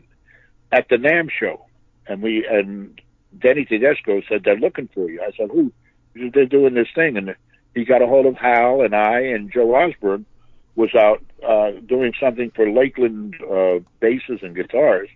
at 0.72 0.90
the 0.90 0.98
NAMM 0.98 1.30
show, 1.32 1.66
and 2.08 2.22
we 2.22 2.46
and 2.48 3.00
Denny 3.40 3.66
Tedesco 3.66 4.22
said 4.28 4.44
they're 4.44 4.56
looking 4.58 4.88
for 4.94 5.10
you. 5.10 5.22
I 5.22 5.32
said, 5.38 5.50
who? 5.52 5.72
They're 6.16 6.46
doing 6.46 6.74
this 6.74 6.88
thing, 6.96 7.18
and 7.18 7.36
he 7.76 7.86
got 7.86 8.02
a 8.02 8.08
hold 8.08 8.26
of 8.26 8.36
Hal 8.36 8.82
and 8.82 8.96
I 8.96 9.20
and 9.22 9.52
Joe 9.52 9.76
Osborn 9.76 10.26
was 10.76 10.94
out 10.96 11.24
uh, 11.48 11.72
doing 11.86 12.14
something 12.20 12.52
for 12.52 12.66
Lakland 12.66 13.36
uh, 13.42 13.84
basses 14.00 14.40
and 14.42 14.56
guitars. 14.56 15.10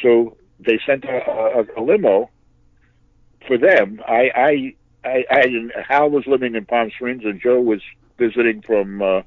So 0.00 0.36
they 0.60 0.78
sent 0.86 1.04
a, 1.04 1.18
a, 1.30 1.64
a 1.76 1.82
limo 1.82 2.30
for 3.46 3.58
them. 3.58 4.00
I, 4.06 4.30
I, 4.34 4.74
I, 5.04 5.24
I, 5.30 5.82
Hal 5.86 6.10
was 6.10 6.26
living 6.26 6.54
in 6.54 6.64
Palm 6.64 6.90
Springs, 6.90 7.24
and 7.24 7.40
Joe 7.40 7.60
was 7.60 7.82
visiting 8.18 8.62
from 8.62 9.02
uh, 9.02 9.22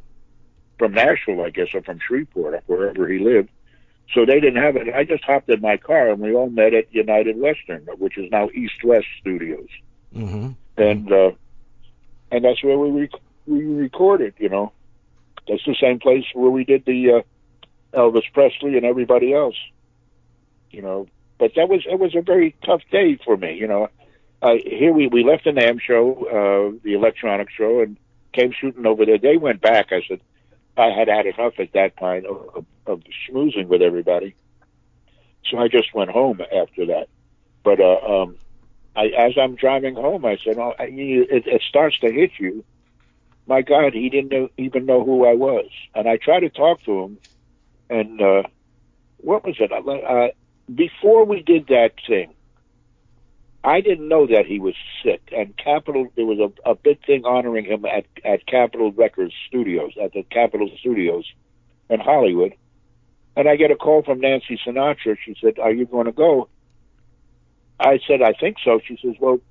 from 0.77 0.93
Nashville, 0.93 1.41
I 1.41 1.49
guess, 1.49 1.67
or 1.73 1.81
from 1.81 1.99
Shreveport, 1.99 2.53
or 2.53 2.61
wherever 2.65 3.07
he 3.07 3.19
lived. 3.19 3.49
So 4.13 4.25
they 4.25 4.39
didn't 4.39 4.61
have 4.61 4.75
it. 4.75 4.93
I 4.93 5.03
just 5.03 5.23
hopped 5.23 5.49
in 5.49 5.61
my 5.61 5.77
car, 5.77 6.09
and 6.09 6.21
we 6.21 6.33
all 6.33 6.49
met 6.49 6.73
at 6.73 6.93
United 6.93 7.37
Western, 7.39 7.85
which 7.97 8.17
is 8.17 8.31
now 8.31 8.49
East 8.53 8.83
West 8.83 9.07
Studios, 9.19 9.67
hmm 10.13 10.49
and 10.77 11.11
uh, 11.11 11.31
and 12.31 12.45
that's 12.45 12.63
where 12.63 12.77
we 12.77 13.01
rec- 13.01 13.21
we 13.45 13.65
recorded. 13.65 14.33
You 14.37 14.49
know, 14.49 14.71
that's 15.47 15.65
the 15.65 15.75
same 15.79 15.99
place 15.99 16.25
where 16.33 16.49
we 16.49 16.63
did 16.63 16.85
the 16.85 17.11
uh, 17.11 17.21
Elvis 17.97 18.31
Presley 18.33 18.77
and 18.77 18.85
everybody 18.85 19.33
else. 19.33 19.57
You 20.71 20.81
know, 20.81 21.07
but 21.37 21.51
that 21.55 21.69
was 21.69 21.85
it 21.89 21.99
was 21.99 22.15
a 22.15 22.21
very 22.21 22.55
tough 22.65 22.81
day 22.91 23.17
for 23.23 23.35
me. 23.35 23.55
You 23.55 23.67
know, 23.67 23.89
uh, 24.41 24.53
here 24.65 24.93
we 24.93 25.07
we 25.07 25.23
left 25.23 25.45
the 25.45 25.51
NAMM 25.51 25.79
show, 25.81 26.13
uh, 26.75 26.77
the 26.83 26.93
electronic 26.93 27.49
show, 27.49 27.81
and 27.81 27.97
came 28.33 28.51
shooting 28.51 28.85
over 28.85 29.05
there. 29.05 29.17
They 29.17 29.37
went 29.37 29.61
back. 29.61 29.87
I 29.91 30.01
said 30.07 30.21
I 30.77 30.89
had 30.91 31.07
had 31.07 31.25
enough 31.25 31.53
at 31.59 31.73
that 31.73 31.95
point 31.95 32.25
of, 32.25 32.37
of, 32.55 32.65
of 32.85 33.01
schmoozing 33.29 33.67
with 33.67 33.81
everybody, 33.81 34.35
so 35.49 35.57
I 35.57 35.67
just 35.67 35.93
went 35.93 36.11
home 36.11 36.39
after 36.41 36.85
that. 36.87 37.07
But 37.63 37.79
uh, 37.79 37.97
um, 38.23 38.37
I, 38.95 39.07
as 39.07 39.33
I'm 39.41 39.55
driving 39.55 39.95
home, 39.95 40.25
I 40.25 40.37
said, 40.43 40.57
"Oh, 40.57 40.73
I- 40.77 40.83
it, 40.85 41.47
it 41.47 41.61
starts 41.67 41.99
to 41.99 42.11
hit 42.11 42.31
you." 42.39 42.63
My 43.47 43.61
God, 43.61 43.93
he 43.93 44.09
didn't 44.09 44.31
know, 44.31 44.49
even 44.57 44.85
know 44.85 45.03
who 45.05 45.25
I 45.25 45.33
was, 45.33 45.69
and 45.95 46.07
I 46.07 46.17
tried 46.17 46.41
to 46.41 46.49
talk 46.49 46.83
to 46.83 47.01
him. 47.03 47.17
And 47.89 48.21
uh, 48.21 48.43
what 49.17 49.45
was 49.45 49.55
it? 49.59 49.71
Uh, 49.71 50.27
before 50.73 51.25
we 51.25 51.41
did 51.43 51.67
that 51.67 51.91
thing, 52.07 52.33
I 53.67 53.81
didn't 53.81 54.07
know 54.07 54.25
that 54.27 54.45
he 54.45 54.61
was 54.61 54.75
sick. 55.03 55.21
And 55.35 55.53
Capitol, 55.57 56.07
there 56.15 56.25
was 56.25 56.39
a, 56.39 56.69
a 56.69 56.73
big 56.73 57.05
thing 57.05 57.25
honoring 57.25 57.65
him 57.65 57.83
at 57.83 58.05
at 58.23 58.47
Capitol 58.47 58.93
Records 58.93 59.33
Studios, 59.49 59.91
at 60.01 60.13
the 60.13 60.23
Capitol 60.23 60.71
Studios 60.79 61.25
in 61.89 61.99
Hollywood. 61.99 62.53
And 63.35 63.49
I 63.49 63.57
get 63.57 63.69
a 63.69 63.75
call 63.75 64.03
from 64.03 64.21
Nancy 64.21 64.57
Sinatra. 64.65 65.17
She 65.21 65.35
said, 65.41 65.59
"Are 65.59 65.73
you 65.73 65.85
going 65.85 66.05
to 66.05 66.13
go?" 66.13 66.47
I 67.77 67.99
said, 68.07 68.21
"I 68.21 68.31
think 68.31 68.55
so." 68.63 68.79
She 68.87 68.97
says, 69.03 69.15
"Well, 69.19 69.41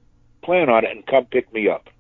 plan 0.42 0.70
on 0.70 0.86
it 0.86 0.92
and 0.92 1.06
come 1.06 1.26
pick 1.26 1.52
me 1.52 1.68
up." 1.68 1.90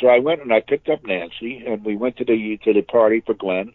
So 0.00 0.06
I 0.06 0.20
went 0.20 0.40
and 0.40 0.54
I 0.54 0.60
picked 0.60 0.88
up 0.88 1.04
Nancy, 1.04 1.64
and 1.66 1.84
we 1.84 1.96
went 1.96 2.16
to 2.16 2.24
the 2.24 2.58
to 2.64 2.72
the 2.72 2.80
party 2.80 3.20
for 3.20 3.34
Glen. 3.34 3.74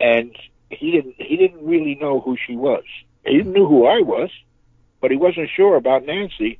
And 0.00 0.34
he 0.70 0.90
didn't 0.90 1.16
he 1.18 1.36
didn't 1.36 1.66
really 1.66 1.96
know 1.96 2.18
who 2.20 2.38
she 2.46 2.56
was. 2.56 2.84
He 3.26 3.36
didn't 3.36 3.52
knew 3.52 3.66
who 3.66 3.84
I 3.86 4.00
was, 4.00 4.30
but 5.02 5.10
he 5.10 5.16
wasn't 5.18 5.50
sure 5.54 5.76
about 5.76 6.06
Nancy. 6.06 6.58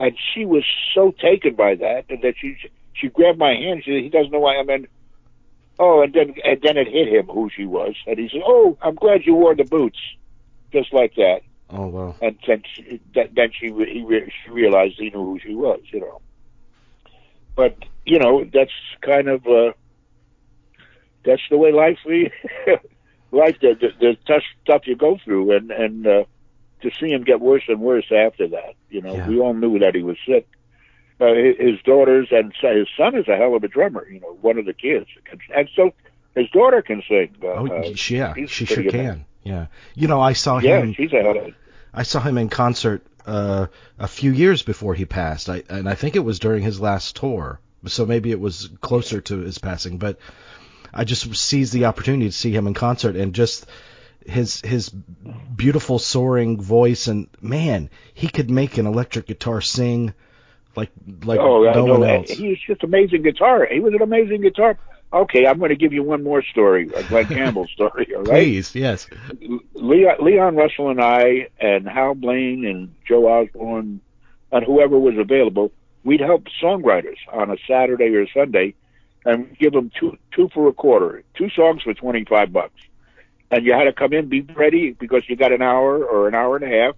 And 0.00 0.14
she 0.34 0.44
was 0.44 0.64
so 0.94 1.12
taken 1.12 1.54
by 1.54 1.76
that 1.76 2.08
that 2.08 2.34
she 2.38 2.56
she 2.92 3.08
grabbed 3.08 3.38
my 3.38 3.54
hand. 3.54 3.82
She 3.84 3.92
said, 3.92 4.02
"He 4.02 4.10
doesn't 4.10 4.32
know 4.32 4.40
why 4.40 4.56
I'm 4.56 4.68
in." 4.68 4.86
Oh, 5.78 6.02
and 6.02 6.12
then 6.12 6.34
and 6.44 6.60
then 6.60 6.76
it 6.76 6.88
hit 6.88 7.08
him 7.08 7.26
who 7.26 7.48
she 7.48 7.64
was, 7.64 7.94
and 8.06 8.18
he 8.18 8.28
said, 8.28 8.42
"Oh, 8.44 8.76
I'm 8.82 8.94
glad 8.94 9.24
you 9.24 9.34
wore 9.34 9.54
the 9.54 9.64
boots," 9.64 9.98
just 10.72 10.92
like 10.92 11.14
that. 11.14 11.40
Oh 11.70 11.86
well. 11.86 12.16
And 12.20 12.38
then 12.46 12.62
she, 12.74 13.00
then 13.14 13.50
she 13.58 13.66
he 13.66 14.04
re- 14.04 14.32
she 14.44 14.50
realized 14.50 14.96
he 14.98 15.10
knew 15.10 15.24
who 15.24 15.40
she 15.40 15.54
was, 15.54 15.80
you 15.92 16.00
know. 16.00 16.20
But 17.56 17.76
you 18.06 18.18
know 18.18 18.44
that's 18.52 18.72
kind 19.00 19.28
of 19.28 19.46
uh, 19.46 19.72
that's 21.24 21.42
the 21.50 21.58
way 21.58 21.72
life 21.72 21.98
we 22.06 22.30
life 23.32 23.56
the, 23.60 23.74
the, 23.80 23.88
the 24.00 24.16
tough 24.26 24.44
stuff 24.62 24.86
you 24.86 24.94
go 24.94 25.18
through, 25.24 25.56
and 25.56 25.72
and 25.72 26.06
uh, 26.06 26.24
to 26.82 26.90
see 27.00 27.08
him 27.10 27.24
get 27.24 27.40
worse 27.40 27.64
and 27.68 27.80
worse 27.80 28.06
after 28.12 28.48
that, 28.48 28.74
you 28.90 29.00
know, 29.02 29.14
Yeah. 29.14 29.28
we 29.28 29.38
all 29.40 29.54
knew 29.54 29.78
that 29.80 29.94
he 29.94 30.02
was 30.02 30.16
sick. 30.26 30.46
Uh, 31.20 31.34
his, 31.34 31.80
daughters 31.84 32.28
and 32.30 32.52
his 32.60 32.86
son 32.96 33.16
is 33.16 33.26
a 33.26 33.36
hell 33.36 33.56
of 33.56 33.64
a 33.64 33.68
drummer, 33.68 34.06
you 34.08 34.20
know, 34.20 34.38
one 34.40 34.56
of 34.56 34.66
the 34.66 34.72
kids, 34.72 35.06
and 35.54 35.68
so 35.74 35.92
his 36.36 36.48
daughter 36.50 36.80
can 36.80 37.02
sing. 37.08 37.34
Uh, 37.42 37.46
Oh, 37.48 37.66
uh, 37.66 37.82
yeah, 37.82 38.34
she 38.46 38.64
sure 38.64 38.84
can. 38.84 39.24
Yeah. 39.42 39.66
You 39.94 40.06
know, 40.06 40.20
I 40.20 40.34
saw 40.34 40.58
yeah, 40.58 40.78
him. 40.80 40.94
she's 40.94 41.12
a 41.12 41.22
hell 41.22 41.36
of 41.36 41.46
a 41.48 41.54
I 41.92 42.04
saw 42.04 42.20
him 42.20 42.38
in 42.38 42.48
concert 42.48 43.04
uh, 43.26 43.66
a 43.98 44.06
few 44.06 44.30
years 44.30 44.62
before 44.62 44.94
he 44.94 45.06
passed. 45.06 45.48
I 45.48 45.62
and 45.68 45.88
I 45.88 45.94
think 45.94 46.14
it 46.16 46.20
was 46.24 46.38
during 46.38 46.62
his 46.62 46.80
last 46.80 47.16
tour. 47.16 47.60
So 47.86 48.06
maybe 48.06 48.30
it 48.30 48.40
was 48.40 48.70
closer 48.80 49.20
to 49.22 49.38
his 49.38 49.58
passing, 49.58 49.98
but 49.98 50.18
I 50.92 51.04
just 51.04 51.34
seized 51.36 51.72
the 51.72 51.86
opportunity 51.86 52.26
to 52.26 52.32
see 52.32 52.50
him 52.52 52.66
in 52.66 52.74
concert 52.74 53.16
and 53.16 53.34
just 53.34 53.66
his 54.28 54.60
his 54.60 54.90
beautiful 54.90 55.98
soaring 55.98 56.60
voice 56.60 57.06
and 57.06 57.28
man, 57.40 57.90
he 58.14 58.28
could 58.28 58.50
make 58.50 58.78
an 58.78 58.86
electric 58.86 59.26
guitar 59.26 59.60
sing 59.60 60.12
like 60.76 60.90
like 61.24 61.40
oh, 61.40 61.70
no 61.72 61.84
one 61.84 62.08
else. 62.08 62.30
He 62.30 62.48
was 62.48 62.58
just 62.66 62.84
amazing 62.84 63.22
guitar. 63.22 63.66
He 63.70 63.80
was 63.80 63.94
an 63.94 64.02
amazing 64.02 64.42
guitar. 64.42 64.78
Okay, 65.10 65.46
I'm 65.46 65.58
going 65.58 65.70
to 65.70 65.76
give 65.76 65.94
you 65.94 66.02
one 66.02 66.22
more 66.22 66.42
story, 66.42 66.90
a 66.94 67.02
Glen 67.04 67.26
Campbell 67.28 67.66
story. 67.68 68.14
All 68.14 68.22
right. 68.24 68.44
Please, 68.44 68.74
yes. 68.74 69.08
Leon, 69.72 70.16
Leon 70.20 70.56
Russell 70.56 70.90
and 70.90 71.00
I 71.00 71.48
and 71.58 71.88
Hal 71.88 72.14
Blaine 72.14 72.66
and 72.66 72.94
Joe 73.06 73.26
Osborn 73.26 74.02
and 74.52 74.64
whoever 74.64 74.98
was 74.98 75.16
available, 75.16 75.72
we'd 76.04 76.20
help 76.20 76.44
songwriters 76.62 77.16
on 77.32 77.50
a 77.50 77.56
Saturday 77.66 78.14
or 78.14 78.26
Sunday 78.28 78.74
and 79.24 79.56
give 79.58 79.72
them 79.72 79.90
two 79.98 80.16
two 80.32 80.48
for 80.52 80.68
a 80.68 80.72
quarter, 80.72 81.22
two 81.34 81.48
songs 81.50 81.82
for 81.82 81.94
twenty 81.94 82.24
five 82.24 82.52
bucks. 82.52 82.80
And 83.50 83.64
you 83.64 83.72
had 83.72 83.84
to 83.84 83.92
come 83.92 84.12
in, 84.12 84.28
be 84.28 84.42
ready 84.42 84.92
because 84.92 85.22
you 85.28 85.36
got 85.36 85.52
an 85.52 85.62
hour 85.62 86.04
or 86.04 86.28
an 86.28 86.34
hour 86.34 86.56
and 86.56 86.64
a 86.64 86.76
half. 86.76 86.96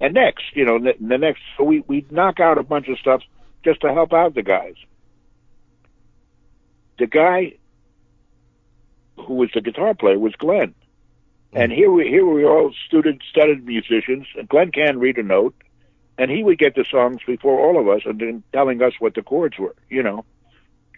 And 0.00 0.14
next, 0.14 0.44
you 0.54 0.64
know, 0.64 0.78
the, 0.78 0.94
the 1.00 1.16
next, 1.16 1.40
so 1.56 1.64
we 1.64 1.80
we'd 1.86 2.10
knock 2.12 2.40
out 2.40 2.58
a 2.58 2.62
bunch 2.62 2.88
of 2.88 2.98
stuff 2.98 3.22
just 3.64 3.80
to 3.80 3.92
help 3.92 4.12
out 4.12 4.34
the 4.34 4.42
guys. 4.42 4.74
The 6.98 7.06
guy 7.06 7.54
who 9.16 9.34
was 9.34 9.50
the 9.54 9.60
guitar 9.60 9.94
player 9.94 10.18
was 10.18 10.34
Glen. 10.34 10.68
Mm-hmm. 10.68 11.56
And 11.58 11.72
here 11.72 11.90
we 11.90 12.08
here 12.08 12.26
we 12.26 12.44
were 12.44 12.50
all 12.50 12.72
student 12.86 13.22
studied 13.30 13.64
musicians. 13.64 14.26
And 14.36 14.48
Glen 14.48 14.70
can 14.70 14.98
read 14.98 15.18
a 15.18 15.22
note, 15.22 15.54
and 16.18 16.30
he 16.30 16.42
would 16.42 16.58
get 16.58 16.74
the 16.74 16.84
songs 16.84 17.20
before 17.26 17.58
all 17.58 17.80
of 17.80 17.88
us, 17.88 18.02
and 18.04 18.18
then 18.18 18.42
telling 18.52 18.82
us 18.82 18.92
what 18.98 19.14
the 19.14 19.22
chords 19.22 19.58
were. 19.58 19.74
You 19.88 20.02
know, 20.02 20.24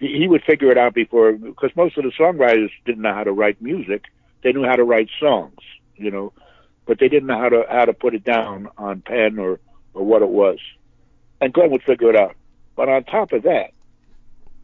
he, 0.01 0.19
he 0.19 0.29
would 0.29 0.43
figure 0.43 0.73
it 0.73 0.79
out 0.79 0.95
before 0.95 1.33
because 1.33 1.71
most 1.77 1.97
of 1.99 2.05
the 2.05 2.11
songwriters 2.11 2.71
didn't 2.85 3.03
know 3.03 3.15
how 3.15 3.25
to 3.25 3.33
write 3.33 3.63
music. 3.63 4.07
They 4.43 4.53
knew 4.53 4.65
how 4.65 4.77
to 4.77 4.85
write 4.85 5.09
songs. 5.21 5.59
You 5.97 6.11
know, 6.11 6.33
but 6.87 6.99
they 6.99 7.09
didn't 7.09 7.27
know 7.27 7.39
how 7.39 7.49
to 7.49 7.65
how 7.69 7.85
to 7.85 7.93
put 7.93 8.15
it 8.15 8.25
down 8.25 8.69
on 8.79 9.03
pen 9.03 9.39
or 9.39 9.61
or 9.95 10.05
what 10.05 10.23
it 10.23 10.29
was. 10.29 10.59
And 11.41 11.53
Glen 11.53 11.71
would 11.71 11.83
figure 11.83 12.11
it 12.11 12.17
out. 12.17 12.35
But 12.77 12.89
on 12.89 13.05
top 13.05 13.33
of 13.33 13.43
that, 13.43 13.73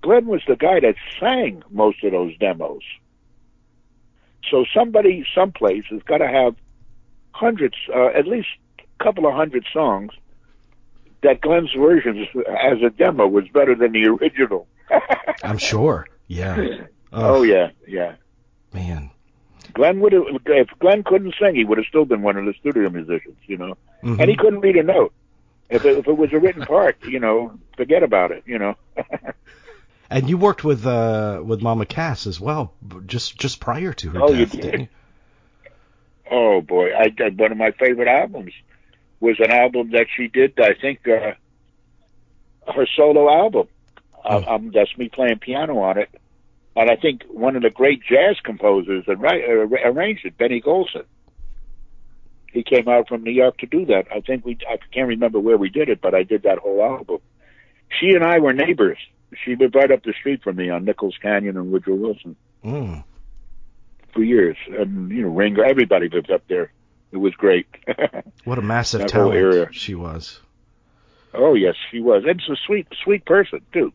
Glen 0.02 0.26
was 0.26 0.42
the 0.46 0.56
guy 0.56 0.80
that 0.80 0.94
sang 1.18 1.62
most 1.70 2.02
of 2.04 2.12
those 2.12 2.36
demos. 2.38 2.82
So 4.50 4.64
somebody, 4.74 5.24
someplace, 5.34 5.84
has 5.90 6.02
got 6.02 6.18
to 6.18 6.28
have 6.28 6.54
hundreds, 7.32 7.76
uh, 7.94 8.06
at 8.08 8.26
least 8.26 8.48
a 8.78 9.04
couple 9.04 9.26
of 9.26 9.34
hundred 9.34 9.66
songs 9.72 10.12
that 11.22 11.40
Glen's 11.40 11.72
version 11.72 12.26
as 12.62 12.82
a 12.82 12.90
demo 12.90 13.26
was 13.26 13.48
better 13.48 13.74
than 13.74 13.92
the 13.92 14.06
original. 14.06 14.68
I'm 15.42 15.58
sure. 15.58 16.06
Yeah. 16.26 16.84
oh 17.12 17.42
yeah, 17.42 17.70
yeah. 17.86 18.14
Man. 18.72 19.10
Glen 19.74 20.00
would 20.00 20.12
have, 20.12 20.24
if 20.46 20.68
Glen 20.78 21.02
couldn't 21.02 21.34
sing, 21.40 21.54
he 21.54 21.64
would 21.64 21.78
have 21.78 21.86
still 21.86 22.04
been 22.04 22.22
one 22.22 22.36
of 22.36 22.44
the 22.44 22.54
studio 22.54 22.88
musicians, 22.90 23.36
you 23.46 23.56
know. 23.58 23.76
Mhm. 24.02 24.20
And 24.20 24.30
he 24.30 24.36
couldn't 24.36 24.60
read 24.60 24.76
a 24.76 24.82
note. 24.82 25.12
If 25.68 25.84
it, 25.84 25.98
if 25.98 26.06
it 26.06 26.16
was 26.16 26.32
a 26.32 26.38
written 26.38 26.62
part, 26.62 26.96
you 27.04 27.18
know, 27.18 27.58
forget 27.76 28.02
about 28.02 28.30
it, 28.30 28.44
you 28.46 28.58
know. 28.58 28.76
And 30.10 30.28
you 30.28 30.36
worked 30.36 30.62
with 30.62 30.86
uh 30.86 31.42
with 31.44 31.62
Mama 31.62 31.86
Cass 31.86 32.26
as 32.26 32.38
well, 32.38 32.74
just 33.06 33.38
just 33.38 33.58
prior 33.58 33.92
to 33.94 34.10
her 34.10 34.22
Oh, 34.22 34.28
death, 34.28 34.54
you 34.54 34.60
didn't 34.60 34.80
you? 34.82 34.88
Oh 36.30 36.60
boy, 36.60 36.94
I 36.94 37.08
did 37.08 37.38
one 37.38 37.50
of 37.50 37.58
my 37.58 37.72
favorite 37.72 38.06
albums 38.06 38.52
was 39.20 39.40
an 39.40 39.50
album 39.50 39.90
that 39.92 40.06
she 40.14 40.28
did. 40.28 40.60
I 40.60 40.74
think 40.74 41.08
uh, 41.08 41.32
her 42.72 42.86
solo 42.94 43.32
album. 43.32 43.68
Uh, 44.24 44.42
um, 44.46 44.70
that's 44.72 44.96
me 44.96 45.08
playing 45.08 45.38
piano 45.38 45.78
on 45.78 45.98
it, 45.98 46.10
and 46.76 46.90
I 46.90 46.96
think 46.96 47.22
one 47.28 47.56
of 47.56 47.62
the 47.62 47.70
great 47.70 48.02
jazz 48.08 48.36
composers 48.42 49.04
and 49.06 49.20
right, 49.20 49.42
uh, 49.48 49.66
arranged 49.88 50.24
it, 50.24 50.36
Benny 50.38 50.60
Golson. 50.60 51.04
He 52.52 52.62
came 52.62 52.88
out 52.88 53.08
from 53.08 53.24
New 53.24 53.32
York 53.32 53.58
to 53.58 53.66
do 53.66 53.84
that. 53.86 54.06
I 54.14 54.20
think 54.20 54.44
we 54.44 54.56
I 54.68 54.78
can't 54.92 55.08
remember 55.08 55.40
where 55.40 55.56
we 55.56 55.68
did 55.70 55.88
it, 55.88 56.00
but 56.00 56.14
I 56.14 56.22
did 56.22 56.42
that 56.44 56.58
whole 56.58 56.82
album. 56.82 57.18
She 58.00 58.10
and 58.14 58.22
I 58.24 58.38
were 58.38 58.52
neighbors. 58.52 58.98
She 59.44 59.56
lived 59.56 59.74
right 59.74 59.90
up 59.90 60.04
the 60.04 60.12
street 60.12 60.42
from 60.44 60.56
me 60.56 60.70
on 60.70 60.84
Nichols 60.84 61.16
Canyon 61.20 61.56
and 61.56 61.72
Woodrow 61.72 61.96
Wilson 61.96 62.36
Mm. 62.64 63.04
for 64.12 64.22
years, 64.22 64.56
and 64.70 65.10
you 65.10 65.22
know 65.22 65.28
Ringo. 65.30 65.62
Everybody 65.62 66.08
lived 66.08 66.30
up 66.30 66.42
there. 66.48 66.72
It 67.12 67.16
was 67.18 67.34
great. 67.34 67.66
What 68.44 68.58
a 68.58 68.62
massive 68.62 69.00
That 69.00 69.08
talent 69.08 69.36
area. 69.36 69.68
she 69.72 69.94
was. 69.94 70.38
oh 71.32 71.54
yes, 71.54 71.74
she 71.90 72.00
was, 72.00 72.24
and 72.26 72.40
she's 72.40 72.50
a 72.50 72.60
sweet, 72.66 72.86
sweet 73.02 73.24
person 73.24 73.60
too. 73.72 73.92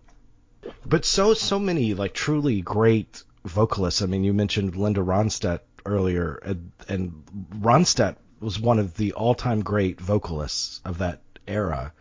But 0.86 1.06
so 1.06 1.34
so 1.34 1.60
many 1.60 1.94
like 1.94 2.14
truly 2.14 2.62
great 2.62 3.24
vocalists. 3.46 4.02
I 4.02 4.06
mean, 4.06 4.24
you 4.24 4.34
mentioned 4.34 4.76
Linda 4.76 5.02
Ronstadt 5.02 5.62
earlier, 5.86 6.40
and, 6.44 6.72
and 6.88 7.24
Ronstadt 7.60 8.16
was 8.40 8.60
one 8.60 8.80
of 8.80 8.96
the 8.96 9.14
all-time 9.14 9.62
great 9.62 10.00
vocalists 10.00 10.82
of 10.86 11.00
that 11.00 11.22
era. 11.48 11.94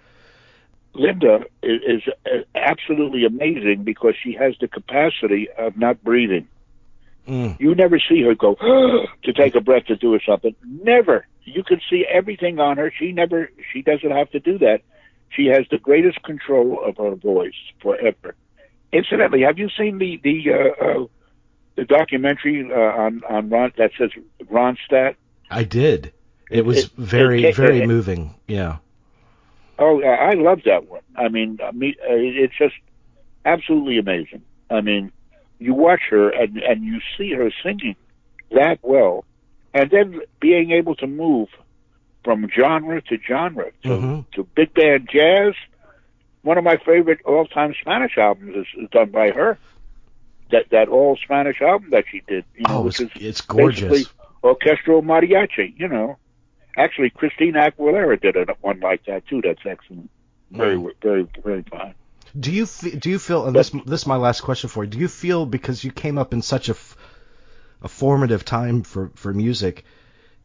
Linda 0.95 1.45
is, 1.63 2.03
is 2.27 2.45
absolutely 2.55 3.25
amazing 3.25 3.85
because 3.85 4.15
she 4.23 4.33
has 4.35 4.55
the 4.61 4.69
capacity 4.69 5.49
of 5.57 5.77
not 5.77 6.03
breathing. 6.03 6.49
Mm. 7.27 7.61
You 7.61 7.75
never 7.75 7.99
see 7.99 8.23
her 8.23 8.35
go 8.35 8.55
to 9.25 9.33
take 9.33 9.55
a 9.55 9.61
breath 9.61 9.87
to 9.87 9.97
do 9.97 10.19
something. 10.27 10.55
Never. 10.65 11.27
You 11.45 11.63
can 11.63 11.81
see 11.91 12.07
everything 12.11 12.59
on 12.59 12.79
her. 12.79 12.93
She 12.99 13.13
never. 13.13 13.51
She 13.73 13.83
doesn't 13.83 14.11
have 14.11 14.31
to 14.31 14.41
do 14.41 14.59
that. 14.59 14.83
She 15.31 15.47
has 15.47 15.67
the 15.71 15.79
greatest 15.79 16.23
control 16.23 16.83
of 16.85 16.97
her 16.97 17.15
voice 17.15 17.53
forever. 17.81 18.35
Incidentally, 18.93 19.43
have 19.43 19.59
you 19.59 19.69
seen 19.77 19.99
the 19.99 20.19
the 20.23 20.45
uh, 20.53 20.85
uh, 20.85 21.07
the 21.77 21.85
documentary 21.85 22.71
uh, 22.73 22.75
on 22.77 23.23
on 23.29 23.51
Ron 23.51 23.73
that 23.77 23.91
says 23.99 24.11
Ronstadt? 24.51 25.15
I 25.51 25.65
did. 25.65 26.13
It 26.51 26.65
was 26.65 26.85
It- 26.85 26.91
very 26.97 27.45
it- 27.45 27.49
it- 27.51 27.57
very 27.57 27.87
moving. 27.87 28.35
Yeah. 28.47 28.77
Oh, 29.79 30.03
I 30.03 30.31
I 30.31 30.33
love 30.35 30.63
that 30.65 30.89
one. 30.89 31.03
I 31.17 31.29
mean, 31.29 31.59
I 31.63 31.71
mean, 31.73 31.95
uh, 32.03 32.15
it's 32.15 32.57
just 32.57 32.75
absolutely 33.45 33.99
amazing. 33.99 34.43
I 34.71 34.81
mean, 34.81 35.13
you 35.59 35.75
watch 35.75 36.01
her 36.11 36.31
and 36.31 36.57
and 36.59 36.83
you 36.85 37.01
see 37.17 37.33
her 37.35 37.51
singing 37.63 37.97
that 38.53 38.79
well, 38.83 39.25
and 39.75 39.91
then 39.91 40.21
being 40.41 40.71
able 40.73 40.95
to 40.97 41.07
move 41.07 41.49
from 42.25 42.49
genre 42.51 43.01
to 43.03 43.19
genre 43.27 43.71
to, 43.83 43.89
Mhm. 43.89 44.25
to 44.33 44.45
big 44.55 44.73
band 44.75 45.09
jazz. 45.13 45.55
One 46.43 46.59
of 46.59 46.65
my 46.65 46.77
favorite 46.77 47.21
all-time 47.25 47.75
Spanish 47.81 48.17
albums 48.17 48.57
is, 48.57 48.67
is 48.85 48.91
done 48.91 49.11
by 49.11 49.31
her. 49.31 49.59
That 50.51 50.71
that 50.71 50.89
all 50.89 51.17
Spanish 51.23 51.61
album 51.61 51.91
that 51.91 52.05
she 52.11 52.23
did, 52.27 52.45
you 52.55 52.65
oh, 52.67 52.73
know, 52.73 52.79
Oh, 52.79 52.83
which 52.83 53.01
it's, 53.01 53.15
is 53.17 53.23
it's 53.23 53.41
gorgeous. 53.43 54.07
orchestral 54.43 55.03
mariachi. 55.03 55.75
You 55.79 55.89
know, 55.89 56.17
actually, 56.77 57.11
Christina 57.11 57.71
Aguilera 57.71 58.19
did 58.21 58.37
a, 58.37 58.47
one 58.63 58.81
like 58.81 59.05
that 59.07 59.27
too. 59.27 59.43
That's 59.43 59.61
excellent. 59.67 60.11
Very, 60.51 60.83
very, 61.03 61.29
very 61.45 61.63
fine. 61.71 61.95
Do 62.39 62.51
you 62.51 62.65
do 62.67 63.11
you 63.11 63.19
feel? 63.19 63.47
And 63.47 63.55
this 63.55 63.71
this 63.85 64.01
is 64.03 64.07
my 64.07 64.17
last 64.17 64.41
question 64.41 64.71
for 64.71 64.85
you. 64.85 64.91
Do 64.91 64.99
you 64.99 65.09
feel 65.09 65.45
because 65.45 65.85
you 65.85 65.91
came 65.93 66.17
up 66.17 66.33
in 66.33 66.41
such 66.41 66.69
a, 66.69 66.73
f- 66.73 66.97
a 67.83 67.89
formative 67.89 68.45
time 68.45 68.83
for, 68.83 69.11
for 69.15 69.35
music? 69.35 69.85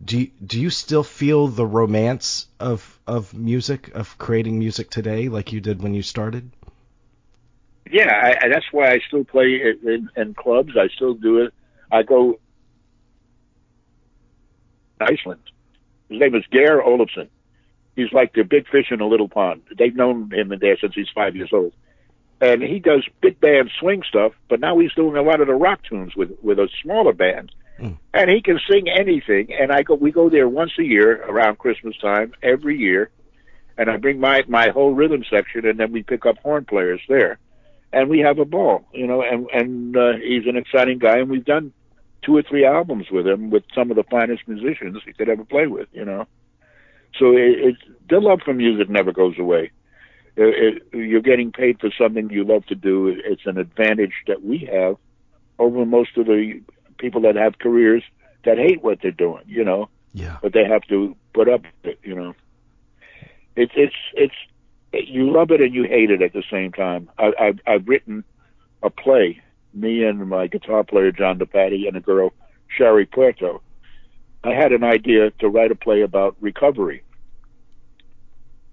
Do 0.04 0.28
do 0.46 0.60
you 0.60 0.70
still 0.70 1.04
feel 1.04 1.48
the 1.48 1.66
romance 1.66 2.48
of 2.60 3.00
of 3.08 3.34
music 3.34 3.96
of 3.96 4.18
creating 4.18 4.60
music 4.60 4.90
today 4.90 5.30
like 5.30 5.54
you 5.54 5.62
did 5.62 5.82
when 5.82 5.94
you 5.94 6.02
started? 6.02 6.52
Yeah, 7.90 8.12
I, 8.12 8.46
I, 8.46 8.50
that's 8.50 8.66
why 8.72 8.92
I 8.92 9.00
still 9.08 9.24
play 9.24 9.62
in, 9.62 10.10
in, 10.16 10.34
clubs. 10.34 10.72
I 10.78 10.88
still 10.96 11.14
do 11.14 11.40
it. 11.40 11.54
I 11.92 12.04
go 12.04 12.40
Iceland. 15.00 15.42
His 16.10 16.20
name 16.20 16.36
is 16.36 16.44
Geir 16.52 16.82
Olafsson. 16.82 17.28
He's 17.96 18.12
like 18.12 18.34
the 18.34 18.44
big 18.44 18.68
fish 18.68 18.88
in 18.90 19.02
a 19.02 19.08
little 19.08 19.30
pond. 19.30 19.62
They've 19.78 19.96
known 19.96 20.34
him 20.34 20.52
in 20.52 20.60
there 20.60 20.78
since 20.80 20.96
he's 20.96 21.10
five 21.14 21.36
years 21.36 21.52
old. 21.54 21.74
And 22.42 22.62
he 22.62 22.80
does 22.80 23.08
big 23.22 23.40
band 23.40 23.70
swing 23.80 24.04
stuff, 24.08 24.34
but 24.50 24.60
now 24.60 24.80
he's 24.80 24.94
doing 24.94 25.16
a 25.16 25.22
lot 25.22 25.40
of 25.40 25.48
the 25.48 25.54
rock 25.54 25.82
tunes 25.88 26.16
with 26.16 26.32
with 26.42 26.60
a 26.60 26.68
smaller 26.82 27.14
band. 27.14 27.52
Mm. 27.80 27.98
And 28.14 28.30
he 28.30 28.42
can 28.42 28.60
sing 28.70 28.88
anything. 28.90 29.54
And 29.54 29.72
I 29.72 29.84
go, 29.84 29.96
we 29.96 30.12
go 30.12 30.30
there 30.30 30.48
once 30.48 30.72
a 30.80 30.84
year 30.84 31.24
around 31.24 31.58
Christmas 31.58 31.98
time, 31.98 32.34
every 32.42 32.78
year. 32.78 33.10
And 33.78 33.90
I 33.90 33.98
bring 33.98 34.20
my 34.20 34.44
my 34.48 34.70
whole 34.70 34.94
rhythm 34.94 35.24
section, 35.28 35.66
and 35.66 35.80
then 35.80 35.92
we 35.92 36.04
pick 36.04 36.28
up 36.28 36.38
horn 36.38 36.64
players 36.64 37.02
there, 37.10 37.40
and 37.92 38.08
we 38.08 38.20
have 38.20 38.38
a 38.38 38.46
ball, 38.46 38.86
you 38.94 39.08
know. 39.08 39.24
And 39.24 39.50
and 39.52 39.98
uh, 39.98 40.14
he's 40.22 40.46
an 40.46 40.58
exciting 40.58 41.00
guy, 41.00 41.18
and 41.18 41.28
we've 41.28 41.44
done 41.44 41.74
two 42.24 42.38
or 42.38 42.44
three 42.44 42.66
albums 42.66 43.08
with 43.12 43.28
him 43.28 43.50
with 43.50 43.64
some 43.76 43.90
of 43.90 43.98
the 43.98 44.04
finest 44.04 44.48
musicians 44.48 45.02
he 45.06 45.14
could 45.14 45.30
ever 45.30 45.44
play 45.44 45.68
with, 45.68 45.88
you 45.92 46.06
know. 46.06 46.26
So 47.20 47.32
it, 47.32 47.60
it's 47.60 47.82
the 48.10 48.20
love 48.20 48.42
for 48.44 48.54
music 48.54 48.90
never 48.90 49.12
goes 49.12 49.38
away. 49.38 49.72
It, 50.36 50.84
it, 50.94 50.98
you're 50.98 51.22
getting 51.22 51.52
paid 51.52 51.80
for 51.80 51.90
something 51.98 52.30
you 52.30 52.44
love 52.44 52.66
to 52.68 52.76
do. 52.76 53.08
It's 53.08 53.46
an 53.46 53.58
advantage 53.58 54.14
that 54.28 54.44
we 54.44 54.70
have 54.72 54.98
over 55.60 55.86
most 55.86 56.18
of 56.18 56.26
the 56.26 56.62
people 57.04 57.20
that 57.22 57.36
have 57.36 57.60
careers 57.60 58.02
that 58.46 58.58
hate 58.58 58.82
what 58.82 59.00
they're 59.02 59.12
doing, 59.12 59.44
you 59.46 59.66
know, 59.66 59.90
Yeah. 60.14 60.38
but 60.42 60.54
they 60.54 60.64
have 60.64 60.84
to 60.84 61.16
put 61.34 61.50
up 61.50 61.62
with 61.64 61.92
it, 61.92 62.00
you 62.02 62.16
know. 62.16 62.34
It's 63.58 63.74
it's 63.76 64.00
it's 64.14 64.34
you 64.94 65.30
love 65.38 65.52
it 65.52 65.60
and 65.60 65.74
you 65.76 65.84
hate 65.84 66.12
it 66.12 66.22
at 66.22 66.32
the 66.32 66.44
same 66.50 66.72
time. 66.72 67.10
I, 67.20 67.28
I've 67.46 67.60
I've 67.68 67.88
written 67.90 68.24
a 68.82 68.90
play, 68.90 69.42
me 69.74 70.04
and 70.06 70.18
my 70.30 70.48
guitar 70.48 70.84
player 70.86 71.12
John 71.12 71.38
DePatty 71.40 71.88
and 71.90 71.98
a 71.98 72.00
girl 72.00 72.32
Sherry 72.76 73.06
Puerto. 73.06 73.62
I 74.46 74.52
had 74.54 74.72
an 74.72 74.84
idea 74.98 75.32
to 75.42 75.50
write 75.50 75.72
a 75.72 75.76
play 75.76 76.02
about 76.02 76.36
recovery, 76.40 77.04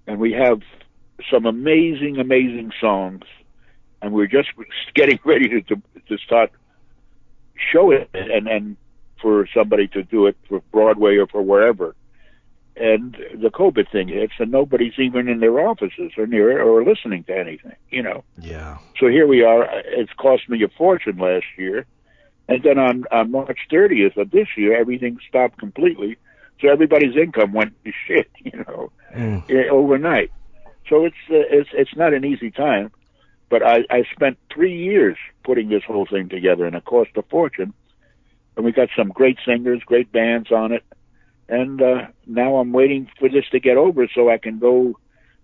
and 0.07 0.19
we 0.19 0.31
have 0.31 0.61
some 1.31 1.45
amazing, 1.45 2.17
amazing 2.17 2.71
songs, 2.79 3.25
and 4.01 4.13
we're 4.13 4.27
just 4.39 4.49
getting 4.95 5.19
ready 5.25 5.47
to 5.49 5.61
to, 5.69 5.75
to 6.09 6.17
start 6.17 6.51
show 7.71 7.91
it 7.91 8.09
and 8.13 8.47
and 8.47 8.77
for 9.21 9.47
somebody 9.53 9.87
to 9.89 10.01
do 10.03 10.25
it 10.25 10.35
for 10.49 10.61
Broadway 10.71 11.17
or 11.17 11.27
for 11.27 11.41
wherever. 11.41 11.95
And 12.77 13.15
the 13.35 13.49
COVID 13.49 13.91
thing 13.91 14.07
hits, 14.07 14.33
and 14.39 14.49
nobody's 14.51 14.97
even 14.97 15.27
in 15.27 15.39
their 15.41 15.59
offices 15.59 16.13
or 16.17 16.25
near 16.25 16.61
or 16.61 16.83
listening 16.83 17.23
to 17.25 17.37
anything, 17.37 17.75
you 17.89 18.01
know. 18.01 18.23
Yeah. 18.39 18.77
So 18.99 19.07
here 19.07 19.27
we 19.27 19.43
are. 19.43 19.67
It's 19.85 20.11
cost 20.13 20.49
me 20.49 20.63
a 20.63 20.69
fortune 20.69 21.17
last 21.17 21.45
year, 21.57 21.85
and 22.47 22.63
then 22.63 22.79
on 22.79 23.03
on 23.11 23.29
March 23.31 23.59
30th 23.71 24.17
of 24.17 24.31
this 24.31 24.47
year, 24.57 24.79
everything 24.79 25.17
stopped 25.27 25.59
completely. 25.59 26.17
So 26.61 26.69
everybody's 26.69 27.15
income 27.17 27.53
went 27.53 27.73
to 27.83 27.91
shit, 28.07 28.29
you 28.39 28.63
know, 28.67 28.91
Mm. 29.15 29.43
eh, 29.49 29.67
overnight. 29.69 30.31
So 30.89 31.03
it's 31.03 31.15
uh, 31.29 31.35
it's 31.51 31.69
it's 31.73 31.95
not 31.97 32.13
an 32.13 32.23
easy 32.23 32.49
time, 32.49 32.91
but 33.51 33.61
I 33.61 33.83
I 33.91 34.03
spent 34.11 34.39
three 34.51 34.75
years 34.75 35.17
putting 35.43 35.69
this 35.69 35.83
whole 35.83 36.07
thing 36.07 36.29
together, 36.29 36.65
and 36.65 36.75
it 36.75 36.85
cost 36.85 37.11
a 37.15 37.21
fortune. 37.21 37.73
And 38.55 38.65
we 38.65 38.71
got 38.71 38.89
some 38.97 39.09
great 39.09 39.37
singers, 39.45 39.81
great 39.85 40.11
bands 40.11 40.51
on 40.51 40.71
it, 40.71 40.83
and 41.47 41.81
uh, 41.81 42.07
now 42.25 42.57
I'm 42.57 42.71
waiting 42.71 43.09
for 43.19 43.29
this 43.29 43.45
to 43.51 43.59
get 43.59 43.77
over 43.77 44.07
so 44.13 44.29
I 44.29 44.37
can 44.37 44.57
go 44.57 44.97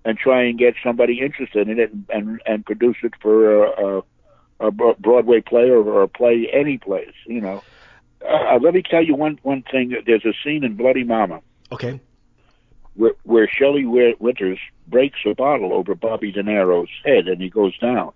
and 0.03 0.17
try 0.17 0.43
and 0.43 0.57
get 0.57 0.73
somebody 0.83 1.19
interested 1.21 1.69
in 1.69 1.79
it 1.79 1.91
and 2.09 2.41
and, 2.45 2.65
produce 2.65 2.97
it 3.03 3.13
for 3.21 3.65
a, 3.65 3.99
a, 3.99 4.67
a 4.67 4.71
Broadway 4.71 5.41
play 5.41 5.69
or, 5.69 5.79
or 5.79 6.03
a 6.03 6.07
play 6.07 6.49
any 6.51 6.77
place, 6.77 7.15
you 7.27 7.41
know. 7.41 7.63
Uh, 8.27 8.57
let 8.61 8.73
me 8.73 8.81
tell 8.81 9.03
you 9.03 9.15
one 9.15 9.39
one 9.43 9.63
thing. 9.71 9.95
There's 10.05 10.25
a 10.25 10.33
scene 10.43 10.63
in 10.63 10.75
Bloody 10.75 11.03
Mama 11.03 11.41
Okay. 11.71 11.99
Where, 12.97 13.13
where 13.23 13.47
Shelley 13.47 13.85
Winters 13.85 14.59
breaks 14.87 15.19
a 15.25 15.33
bottle 15.33 15.73
over 15.73 15.95
Bobby 15.95 16.31
De 16.31 16.43
Niro's 16.43 16.89
head 17.05 17.27
and 17.27 17.41
he 17.41 17.49
goes 17.49 17.77
down. 17.77 18.11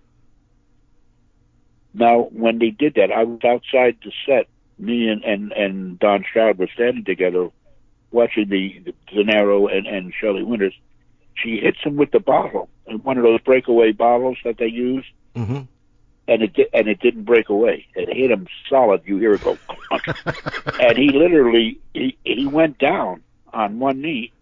Now, 1.94 2.28
when 2.32 2.58
they 2.58 2.70
did 2.70 2.94
that, 2.94 3.12
I 3.12 3.24
was 3.24 3.40
outside 3.44 3.96
the 4.04 4.12
set. 4.26 4.48
Me 4.78 5.08
and, 5.08 5.22
and, 5.22 5.52
and 5.52 5.98
Don 5.98 6.24
Stroud 6.28 6.58
were 6.58 6.68
standing 6.74 7.04
together 7.04 7.50
watching 8.10 8.48
the, 8.48 8.82
the 8.84 8.94
De 9.14 9.24
Niro 9.30 9.74
and, 9.74 9.86
and 9.86 10.12
Shelley 10.18 10.42
Winters. 10.42 10.74
She 11.34 11.58
hits 11.58 11.78
him 11.82 11.96
with 11.96 12.10
the 12.10 12.20
bottle, 12.20 12.68
one 13.02 13.16
of 13.16 13.22
those 13.22 13.40
breakaway 13.40 13.92
bottles 13.92 14.38
that 14.44 14.58
they 14.58 14.66
use, 14.66 15.04
hmm 15.34 15.60
and 16.28 16.42
it 16.42 16.52
di- 16.54 16.68
and 16.72 16.88
it 16.88 17.00
didn't 17.00 17.24
break 17.24 17.48
away. 17.48 17.86
It 17.94 18.14
hit 18.14 18.30
him 18.30 18.46
solid. 18.68 19.02
You 19.04 19.18
hear 19.18 19.34
it 19.34 19.42
go, 19.42 19.58
and 20.78 20.96
he 20.96 21.10
literally 21.10 21.78
he 21.94 22.16
he 22.24 22.46
went 22.46 22.78
down 22.78 23.22
on 23.52 23.78
one 23.78 24.00
knee, 24.00 24.32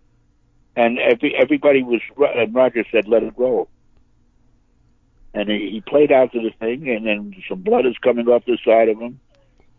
and 0.77 0.99
every 0.99 1.35
everybody 1.35 1.83
was 1.83 2.01
and 2.17 2.57
uh, 2.57 2.59
Roger 2.59 2.85
said, 2.91 3.09
"Let 3.09 3.23
it 3.23 3.35
roll." 3.37 3.69
And 5.33 5.49
he, 5.49 5.71
he 5.71 5.81
played 5.81 6.11
out 6.11 6.33
to 6.33 6.41
the 6.41 6.51
thing, 6.59 6.89
and 6.89 7.07
then 7.07 7.35
some 7.49 7.61
blood 7.63 7.87
is 7.87 7.97
coming 7.99 8.27
off 8.29 8.45
the 8.47 8.59
side 8.65 8.89
of 8.89 8.99
him, 8.99 9.21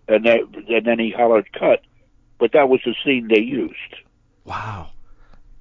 and 0.08 0.26
then 0.26 0.54
and 0.70 0.86
then 0.86 1.00
he 1.00 1.12
hollered, 1.12 1.52
"Cut!" 1.54 1.82
but 2.40 2.54
that 2.54 2.70
was 2.70 2.82
the 2.84 2.96
scene 3.06 3.28
they 3.28 3.42
used. 3.42 3.76
Wow. 4.46 4.90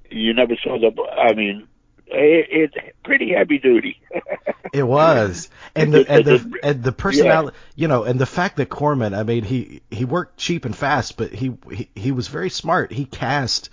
You 0.09 0.33
never 0.33 0.55
saw 0.61 0.77
the. 0.79 0.91
I 1.03 1.33
mean, 1.33 1.67
it, 2.07 2.47
it's 2.49 2.95
pretty 3.03 3.33
heavy 3.33 3.59
duty. 3.59 4.01
it 4.73 4.83
was, 4.83 5.49
and 5.75 5.93
the 5.93 6.05
and 6.11 6.25
the 6.25 6.59
and 6.63 6.83
the 6.83 6.91
personality, 6.91 7.55
yeah. 7.55 7.81
you 7.81 7.87
know, 7.87 8.03
and 8.03 8.19
the 8.19 8.25
fact 8.25 8.57
that 8.57 8.67
Corman, 8.67 9.13
I 9.13 9.23
mean, 9.23 9.43
he 9.43 9.81
he 9.89 10.05
worked 10.05 10.37
cheap 10.37 10.65
and 10.65 10.75
fast, 10.75 11.17
but 11.17 11.31
he 11.31 11.53
he, 11.71 11.89
he 11.95 12.11
was 12.11 12.27
very 12.27 12.49
smart. 12.49 12.91
He 12.91 13.05
cast 13.05 13.69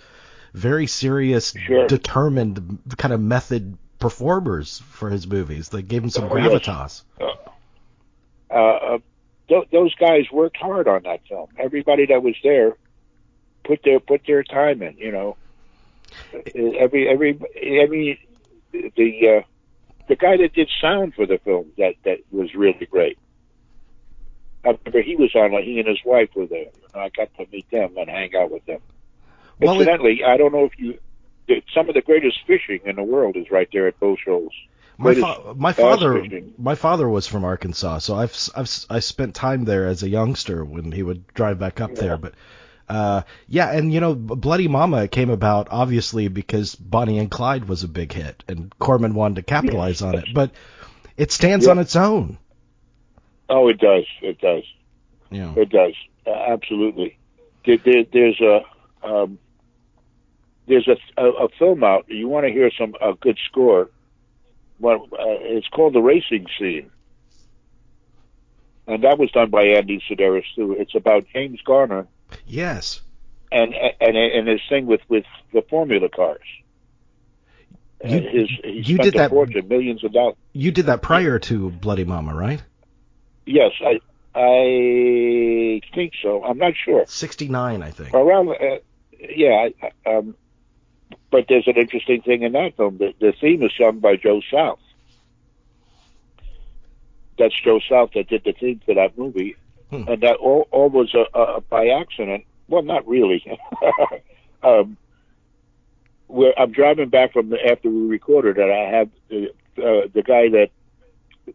very 0.53 0.87
serious, 0.87 1.53
sure. 1.53 1.87
determined 1.87 2.79
kind 2.97 3.13
of 3.13 3.21
method 3.21 3.77
performers 3.99 4.79
for 4.79 5.09
his 5.09 5.27
movies. 5.27 5.69
They 5.69 5.81
gave 5.81 6.03
him 6.03 6.09
some 6.09 6.25
oh, 6.25 6.29
gravitas. 6.29 7.03
Yes. 7.19 7.37
Uh, 8.49 8.53
uh, 8.53 8.97
th- 9.47 9.67
those 9.71 9.93
guys 9.95 10.25
worked 10.31 10.57
hard 10.57 10.87
on 10.87 11.03
that 11.03 11.21
film. 11.27 11.49
Everybody 11.57 12.07
that 12.07 12.23
was 12.23 12.35
there 12.43 12.75
put 13.63 13.81
their 13.83 13.99
put 13.99 14.21
their 14.25 14.43
time 14.43 14.81
in. 14.81 14.97
You 14.97 15.11
know, 15.11 15.37
every 16.53 17.07
every 17.07 17.39
I 17.55 17.85
mean 17.87 18.17
the 18.71 19.39
uh, 19.39 19.41
the 20.07 20.15
guy 20.15 20.37
that 20.37 20.53
did 20.53 20.69
sound 20.81 21.13
for 21.13 21.25
the 21.25 21.37
film 21.39 21.71
that 21.77 21.95
that 22.05 22.19
was 22.31 22.53
really 22.55 22.85
great. 22.85 23.17
I 24.65 24.69
remember 24.69 25.01
he 25.01 25.15
was 25.15 25.33
on. 25.35 25.51
He 25.63 25.79
and 25.79 25.87
his 25.87 25.99
wife 26.03 26.29
were 26.35 26.47
there. 26.47 26.65
I 26.93 27.09
got 27.09 27.33
to 27.37 27.45
meet 27.51 27.69
them 27.69 27.95
and 27.97 28.09
hang 28.09 28.35
out 28.35 28.51
with 28.51 28.65
them. 28.65 28.81
Well, 29.59 29.73
Incidentally, 29.73 30.21
it, 30.21 30.25
I 30.25 30.37
don't 30.37 30.53
know 30.53 30.65
if 30.65 30.79
you. 30.79 30.99
Some 31.73 31.89
of 31.89 31.95
the 31.95 32.01
greatest 32.01 32.37
fishing 32.45 32.79
in 32.85 32.95
the 32.95 33.03
world 33.03 33.35
is 33.35 33.49
right 33.49 33.67
there 33.73 33.87
at 33.87 33.99
Bull 33.99 34.15
Shoals. 34.23 34.53
My, 34.99 35.15
fa- 35.15 35.55
my 35.55 35.73
father, 35.73 36.21
fishing. 36.21 36.53
my 36.57 36.75
father 36.75 37.09
was 37.09 37.25
from 37.25 37.43
Arkansas, 37.43 37.99
so 37.99 38.15
I've 38.15 38.37
I've 38.55 38.69
I 38.89 38.99
spent 38.99 39.33
time 39.33 39.63
there 39.63 39.87
as 39.87 40.03
a 40.03 40.09
youngster 40.09 40.63
when 40.63 40.91
he 40.91 41.01
would 41.01 41.25
drive 41.27 41.57
back 41.57 41.79
up 41.81 41.91
yeah. 41.91 42.01
there. 42.01 42.17
But 42.17 42.33
uh, 42.89 43.21
yeah, 43.47 43.71
and 43.71 43.93
you 43.93 44.01
know, 44.01 44.13
Bloody 44.13 44.67
Mama 44.67 45.07
came 45.07 45.29
about 45.29 45.69
obviously 45.71 46.27
because 46.27 46.75
Bonnie 46.75 47.17
and 47.17 47.31
Clyde 47.31 47.69
was 47.69 47.83
a 47.83 47.87
big 47.87 48.11
hit, 48.11 48.43
and 48.47 48.77
Corman 48.77 49.13
wanted 49.13 49.35
to 49.35 49.43
capitalize 49.43 50.01
on 50.01 50.15
it. 50.15 50.25
But 50.33 50.51
it 51.15 51.31
stands 51.31 51.65
yeah. 51.65 51.71
on 51.71 51.79
its 51.79 51.95
own. 51.95 52.37
Oh, 53.47 53.69
it 53.69 53.79
does. 53.79 54.05
It 54.21 54.39
does. 54.41 54.63
Yeah, 55.31 55.53
it 55.55 55.69
does. 55.69 55.93
Uh, 56.27 56.31
absolutely. 56.31 57.17
There, 57.65 57.77
there, 57.77 58.03
there's 58.11 58.41
a 58.41 58.61
um, 59.03 59.39
there's 60.69 60.87
a, 60.87 60.97
a, 61.21 61.45
a 61.45 61.49
film 61.59 61.83
out. 61.83 62.05
You 62.07 62.29
want 62.29 62.45
to 62.45 62.53
hear 62.53 62.71
some 62.71 62.95
a 63.01 63.13
good 63.13 63.37
score? 63.49 63.89
Well, 64.79 65.07
uh, 65.11 65.35
it's 65.41 65.67
called 65.67 65.93
the 65.93 66.01
Racing 66.01 66.45
Scene, 66.57 66.89
and 68.87 69.03
that 69.03 69.19
was 69.19 69.29
done 69.31 69.49
by 69.49 69.63
Andy 69.63 70.01
Sidaris 70.09 70.45
too. 70.55 70.77
It's 70.79 70.95
about 70.95 71.25
James 71.33 71.59
Garner 71.65 72.07
Yes. 72.45 73.01
And 73.51 73.73
and 73.73 74.15
and 74.15 74.47
his 74.47 74.61
thing 74.69 74.85
with 74.85 75.01
with 75.07 75.25
the 75.53 75.63
formula 75.63 76.09
cars. 76.09 76.41
You, 78.05 78.19
his, 78.21 78.49
he 78.63 78.93
you 78.93 78.97
did 78.97 79.15
that 79.15 79.31
fortune, 79.31 79.67
millions 79.67 80.03
of 80.03 80.13
dollars. 80.13 80.35
You 80.53 80.71
did 80.71 80.85
that 80.85 81.01
prior 81.01 81.39
to 81.39 81.69
Bloody 81.69 82.05
Mama, 82.05 82.33
right? 82.33 82.61
Yes, 83.45 83.71
I 83.81 83.99
I 84.35 85.81
think 85.95 86.13
so. 86.21 86.43
I'm 86.43 86.59
not 86.59 86.73
sure. 86.85 87.05
Sixty 87.07 87.47
nine, 87.49 87.81
I 87.81 87.89
think. 87.89 88.13
Around, 88.13 88.49
uh, 88.49 88.77
yeah. 89.19 89.69
Um, 90.05 90.35
but 91.31 91.45
there's 91.47 91.67
an 91.67 91.77
interesting 91.77 92.21
thing 92.21 92.43
in 92.43 92.53
that 92.53 92.75
film. 92.77 92.97
The, 92.97 93.13
the 93.19 93.33
theme 93.39 93.63
is 93.63 93.71
sung 93.77 93.99
by 93.99 94.15
Joe 94.15 94.41
South. 94.51 94.79
That's 97.37 97.59
Joe 97.61 97.79
South 97.87 98.11
that 98.15 98.27
did 98.27 98.43
the 98.43 98.53
theme 98.53 98.81
for 98.85 98.95
that 98.95 99.17
movie, 99.17 99.55
Hmm. 99.89 100.07
And 100.07 100.21
that 100.21 100.35
all, 100.35 100.67
all 100.71 100.89
was 100.89 101.15
by 101.69 101.87
accident. 101.87 102.45
Well, 102.67 102.83
not 102.83 103.07
really. 103.07 103.43
um, 104.63 104.97
where 106.27 106.57
I'm 106.59 106.71
driving 106.71 107.09
back 107.09 107.33
from 107.33 107.49
the, 107.49 107.57
after 107.65 107.89
we 107.89 108.01
recorded 108.07 108.57
it, 108.59 108.69
I 108.69 108.97
have 108.97 109.09
the, 109.29 109.49
uh, 109.77 110.07
the 110.13 110.21
guy 110.21 110.49
that 110.49 110.69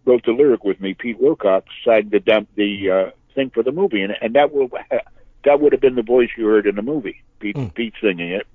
wrote 0.05 0.25
the 0.25 0.33
lyric 0.33 0.65
with 0.65 0.81
me, 0.81 0.95
Pete 0.95 1.21
Wilcox, 1.21 1.69
signed 1.85 2.11
the 2.11 2.19
dump, 2.19 2.49
the 2.57 2.91
uh, 2.91 3.11
thing 3.37 3.51
for 3.51 3.63
the 3.63 3.71
movie, 3.71 4.03
and, 4.03 4.17
and 4.21 4.35
that 4.35 4.53
will 4.53 4.69
that 5.45 5.61
would 5.61 5.73
have 5.73 5.81
been 5.81 5.95
the 5.95 6.03
voice 6.03 6.31
you 6.37 6.47
heard 6.47 6.67
in 6.67 6.75
the 6.75 6.83
movie, 6.83 7.23
Pete, 7.39 7.55
mm. 7.55 7.73
Pete 7.75 7.95
singing 8.01 8.31
it. 8.31 8.47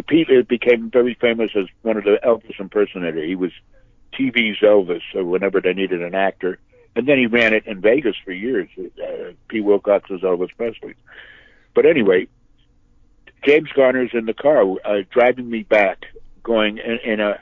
Pete 0.00 0.48
became 0.48 0.90
very 0.90 1.14
famous 1.20 1.50
as 1.54 1.66
one 1.82 1.96
of 1.96 2.04
the 2.04 2.18
Elvis 2.24 2.58
impersonators. 2.58 3.28
He 3.28 3.34
was 3.34 3.52
TV's 4.18 4.60
Elvis, 4.60 5.02
so 5.12 5.24
whenever 5.24 5.60
they 5.60 5.74
needed 5.74 6.02
an 6.02 6.14
actor, 6.14 6.58
and 6.96 7.06
then 7.06 7.18
he 7.18 7.26
ran 7.26 7.52
it 7.52 7.66
in 7.66 7.80
Vegas 7.80 8.16
for 8.24 8.32
years. 8.32 8.68
Uh, 8.78 9.32
P. 9.48 9.60
Wilcox 9.60 10.08
was 10.08 10.20
Elvis 10.22 10.54
Presley. 10.56 10.94
But 11.74 11.86
anyway, 11.86 12.28
James 13.44 13.70
Garner's 13.74 14.10
in 14.12 14.26
the 14.26 14.34
car 14.34 14.62
uh, 14.84 15.02
driving 15.10 15.50
me 15.50 15.62
back, 15.62 16.04
going 16.42 16.78
in, 16.78 16.98
in 17.04 17.20
a 17.20 17.40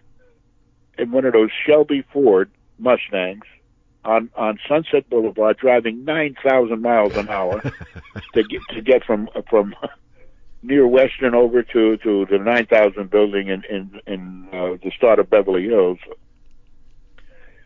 in 0.99 1.11
one 1.11 1.25
of 1.25 1.33
those 1.33 1.51
Shelby 1.67 2.05
Ford 2.13 2.51
Mustangs 2.79 3.45
on 4.05 4.31
on 4.37 4.59
Sunset 4.69 5.09
Boulevard, 5.11 5.57
driving 5.59 6.05
nine 6.05 6.37
thousand 6.43 6.83
miles 6.83 7.17
an 7.17 7.29
hour 7.29 7.61
to 8.35 8.43
get 8.45 8.61
to 8.71 8.81
get 8.83 9.05
from 9.05 9.29
from 9.49 9.75
near 10.63 10.87
Western 10.87 11.35
over 11.35 11.63
to 11.63 11.97
to 11.99 12.27
the 12.31 12.39
nine 12.39 12.67
thousand 12.67 13.11
building 13.11 13.49
in 13.49 13.65
in 13.65 14.01
in 14.07 14.49
uh, 14.53 14.77
the 14.83 14.91
start 14.97 15.19
of 15.19 15.31
Beverly 15.31 15.65
Hills 15.65 15.99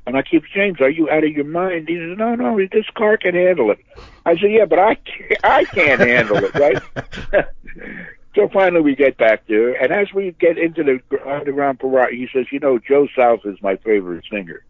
and 0.07 0.17
I 0.17 0.23
keep 0.23 0.45
James, 0.55 0.81
are 0.81 0.91
you 0.91 1.09
out 1.09 1.25
of 1.25 1.31
your 1.31 1.45
mind? 1.45 1.89
He 1.89 1.97
says, 1.97 2.19
no, 2.19 2.35
no, 2.35 2.59
this 2.59 2.87
car 2.95 3.17
can 3.17 3.35
handle 3.35 3.71
it. 3.71 3.79
I 4.27 4.37
said, 4.37 4.51
yeah, 4.51 4.67
but 4.67 4.79
I 4.79 4.97
can't, 4.97 5.45
I 5.45 5.65
can't 5.65 6.01
handle 6.01 6.37
it, 6.45 6.55
right? 6.55 7.47
so 8.35 8.49
finally 8.51 8.83
we 8.83 8.95
get 8.95 9.17
back 9.17 9.47
there, 9.47 9.73
and 9.83 9.93
as 9.93 10.13
we 10.13 10.33
get 10.33 10.59
into 10.59 10.85
the 10.85 11.01
underground 11.27 11.81
parade, 11.81 12.19
he 12.19 12.29
says, 12.33 12.47
you 12.53 12.59
know, 12.59 12.79
Joe 12.79 13.09
South 13.17 13.41
is 13.45 13.57
my 13.63 13.77
favorite 13.77 14.25
singer. 14.31 14.65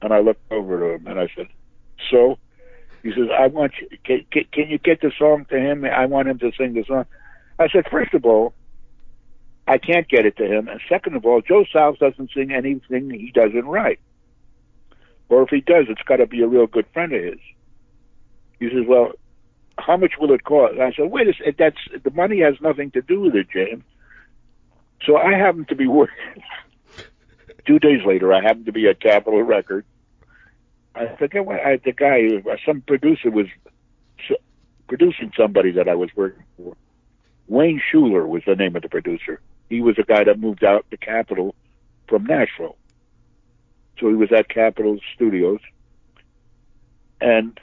And 0.00 0.12
I 0.12 0.20
looked 0.20 0.52
over 0.52 0.78
to 0.78 0.94
him 0.94 1.06
and 1.08 1.18
I 1.18 1.28
said, 1.34 1.48
so? 2.10 2.38
He 3.08 3.14
says, 3.14 3.30
I 3.32 3.46
want 3.46 3.72
you, 3.80 3.88
can, 4.04 4.44
can, 4.52 4.68
you 4.68 4.76
get 4.76 5.00
the 5.00 5.10
song 5.18 5.46
to 5.48 5.58
him? 5.58 5.84
I 5.86 6.04
want 6.04 6.28
him 6.28 6.38
to 6.40 6.52
sing 6.58 6.74
the 6.74 6.84
song. 6.84 7.06
I 7.58 7.68
said, 7.68 7.84
first 7.90 8.12
of 8.12 8.26
all, 8.26 8.52
I 9.66 9.78
can't 9.78 10.06
get 10.08 10.26
it 10.26 10.36
to 10.36 10.44
him. 10.44 10.68
And 10.68 10.78
second 10.90 11.16
of 11.16 11.24
all, 11.24 11.40
Joe 11.40 11.64
South 11.72 11.98
doesn't 11.98 12.32
sing 12.34 12.52
anything 12.52 13.08
he 13.08 13.30
doesn't 13.32 13.64
write. 13.64 13.98
Or 15.30 15.42
if 15.42 15.48
he 15.48 15.60
does, 15.62 15.86
it's 15.88 16.02
got 16.02 16.16
to 16.16 16.26
be 16.26 16.42
a 16.42 16.46
real 16.46 16.66
good 16.66 16.86
friend 16.92 17.14
of 17.14 17.22
his. 17.22 17.40
He 18.60 18.68
says, 18.68 18.84
"Well, 18.86 19.12
how 19.78 19.96
much 19.96 20.12
will 20.18 20.32
it 20.32 20.44
cost?" 20.44 20.78
I 20.78 20.92
said, 20.92 21.10
"Wait 21.10 21.28
a 21.28 21.32
second. 21.34 21.56
That's 21.58 22.02
the 22.02 22.10
money 22.10 22.40
has 22.40 22.54
nothing 22.60 22.90
to 22.92 23.02
do 23.02 23.20
with 23.20 23.34
it, 23.36 23.48
James." 23.50 23.84
So 25.06 25.16
I 25.16 25.32
happen 25.32 25.64
to 25.66 25.74
be 25.74 25.86
working. 25.86 26.42
Two 27.66 27.78
days 27.78 28.00
later, 28.06 28.32
I 28.32 28.42
happened 28.42 28.66
to 28.66 28.72
be 28.72 28.88
at 28.88 29.00
Capitol 29.00 29.42
Record. 29.42 29.84
I 30.98 31.16
forget 31.16 31.46
what 31.46 31.60
I, 31.60 31.76
the 31.76 31.92
guy, 31.92 32.26
uh, 32.50 32.56
some 32.66 32.80
producer 32.82 33.30
was 33.30 33.46
producing 34.88 35.32
somebody 35.36 35.70
that 35.72 35.88
I 35.88 35.94
was 35.94 36.10
working 36.16 36.42
for. 36.56 36.76
Wayne 37.46 37.80
Schuler 37.90 38.26
was 38.26 38.42
the 38.46 38.56
name 38.56 38.74
of 38.74 38.82
the 38.82 38.88
producer. 38.88 39.40
He 39.68 39.80
was 39.80 39.96
a 39.98 40.02
guy 40.02 40.24
that 40.24 40.40
moved 40.40 40.64
out 40.64 40.86
to 40.90 40.96
Capitol 40.96 41.54
from 42.08 42.24
Nashville. 42.24 42.76
So 43.98 44.08
he 44.08 44.14
was 44.14 44.30
at 44.32 44.48
Capitol 44.48 44.98
Studios. 45.14 45.60
And 47.20 47.58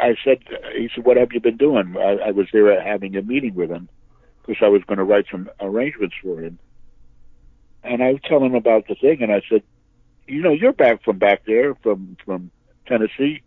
I 0.00 0.16
said, 0.24 0.38
he 0.76 0.90
said, 0.94 1.04
what 1.04 1.16
have 1.16 1.32
you 1.32 1.40
been 1.40 1.56
doing? 1.56 1.96
I, 1.96 2.28
I 2.28 2.30
was 2.32 2.48
there 2.52 2.80
having 2.82 3.16
a 3.16 3.22
meeting 3.22 3.54
with 3.54 3.70
him 3.70 3.88
because 4.44 4.62
I 4.64 4.68
was 4.68 4.82
going 4.84 4.98
to 4.98 5.04
write 5.04 5.26
some 5.30 5.48
arrangements 5.60 6.16
for 6.22 6.40
him. 6.40 6.58
And 7.84 8.02
I 8.02 8.12
was 8.12 8.20
telling 8.24 8.46
him 8.46 8.54
about 8.54 8.88
the 8.88 8.94
thing, 8.94 9.22
and 9.22 9.32
I 9.32 9.42
said, 9.48 9.62
you 10.26 10.42
know, 10.42 10.52
you're 10.52 10.72
back 10.72 11.02
from 11.04 11.18
back 11.18 11.44
there, 11.46 11.74
from 11.76 12.16
from 12.24 12.50
Tennessee. 12.86 13.42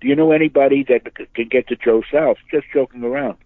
Do 0.00 0.08
you 0.08 0.16
know 0.16 0.32
anybody 0.32 0.84
that 0.84 1.14
can 1.34 1.48
get 1.48 1.68
to 1.68 1.76
Joe 1.76 2.02
South? 2.10 2.38
Just 2.50 2.66
joking 2.72 3.04
around. 3.04 3.36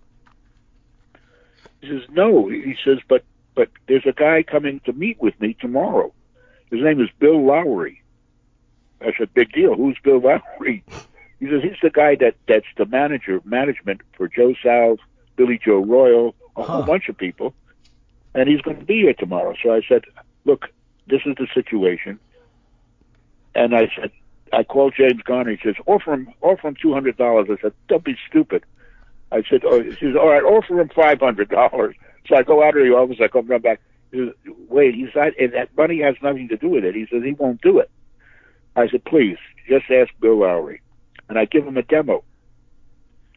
He 1.81 1.89
says, 1.89 2.09
no. 2.11 2.49
He 2.49 2.77
says, 2.85 2.99
but 3.09 3.25
but 3.55 3.71
there's 3.89 4.07
a 4.07 4.13
guy 4.13 4.43
coming 4.43 4.81
to 4.87 4.93
meet 4.93 5.21
with 5.21 5.39
me 5.41 5.57
tomorrow. 5.61 6.13
His 6.71 6.83
name 6.83 7.01
is 7.01 7.09
Bill 7.19 7.45
Lowery. 7.45 8.03
I 9.01 9.13
said, 9.19 9.35
big 9.35 9.53
deal. 9.53 9.75
Who's 9.75 9.99
Bill 10.03 10.21
Lowery? 10.21 10.85
He 11.41 11.47
says 11.47 11.63
he's 11.63 11.81
the 11.83 11.91
guy 11.91 12.15
that 12.17 12.37
that's 12.49 12.67
the 12.77 12.87
manager 12.87 13.41
management 13.45 14.01
for 14.17 14.29
Joe 14.29 14.55
South, 14.65 14.99
Billy 15.37 15.61
Joe 15.63 15.85
Royal, 15.85 16.35
a 16.57 16.63
huh. 16.63 16.73
whole 16.73 16.83
bunch 16.85 17.09
of 17.09 17.19
people, 17.19 17.55
and 18.35 18.49
he's 18.49 18.61
going 18.63 18.79
to 18.79 18.85
be 18.85 19.03
here 19.03 19.15
tomorrow. 19.15 19.55
So 19.63 19.75
I 19.75 19.83
said, 19.87 20.05
look, 20.45 20.69
this 21.07 21.21
is 21.27 21.35
the 21.37 21.47
situation, 21.53 22.19
and 23.55 23.75
I 23.75 23.91
said, 23.97 24.11
I 24.53 24.65
called 24.65 24.95
James 24.97 25.23
Garner. 25.23 25.53
He 25.53 25.59
says, 25.63 25.75
offer 25.87 26.13
him 26.13 26.33
offer 26.43 26.69
him 26.69 26.77
two 26.81 26.93
hundred 26.93 27.17
dollars. 27.17 27.49
I 27.51 27.61
said, 27.61 27.73
don't 27.89 28.05
be 28.05 28.17
stupid. 28.29 28.65
I 29.33 29.43
said, 29.49 29.63
oh, 29.65 29.83
he 29.83 29.91
says, 29.93 30.17
all 30.19 30.29
right, 30.29 30.43
offer 30.43 30.81
him 30.81 30.91
five 30.95 31.21
hundred 31.21 31.49
dollars. 31.49 31.97
So 32.29 32.37
I 32.37 32.43
go 32.43 32.63
out 32.63 32.77
of 32.77 32.85
the 32.85 32.93
office. 32.93 33.19
I 33.21 33.29
come 33.29 33.47
run 33.47 33.61
back 33.61 33.81
wait, 34.69 34.95
he's 34.95 35.09
not, 35.15 35.33
and 35.39 35.53
that 35.53 35.77
money 35.77 36.01
has 36.01 36.15
nothing 36.23 36.49
to 36.49 36.57
do 36.57 36.69
with 36.69 36.85
it. 36.85 36.95
He 36.95 37.07
says 37.11 37.23
he 37.25 37.33
won't 37.33 37.61
do 37.61 37.79
it. 37.79 37.91
I 38.77 38.89
said, 38.89 39.05
please, 39.05 39.39
just 39.69 39.91
ask 39.91 40.11
Bill 40.21 40.41
Lowery. 40.41 40.81
And 41.29 41.39
I 41.39 41.45
give 41.47 41.67
him 41.67 41.77
a 41.77 41.83
demo 41.83 42.23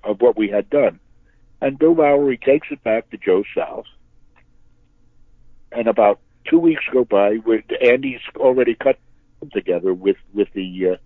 of 0.03 0.21
what 0.21 0.37
we 0.37 0.49
had 0.49 0.69
done. 0.69 0.99
And 1.61 1.79
Bill 1.79 1.95
Bowery 1.95 2.37
takes 2.37 2.67
it 2.71 2.83
back 2.83 3.09
to 3.09 3.17
Joe 3.17 3.43
South. 3.55 3.85
And 5.71 5.87
about 5.87 6.19
two 6.49 6.59
weeks 6.59 6.83
go 6.91 7.05
by, 7.05 7.37
with 7.45 7.65
Andy's 7.81 8.21
already 8.35 8.75
cut 8.75 8.99
together 9.51 9.93
with 9.93 10.17
with 10.33 10.47
the 10.53 10.91
uh, 10.93 10.97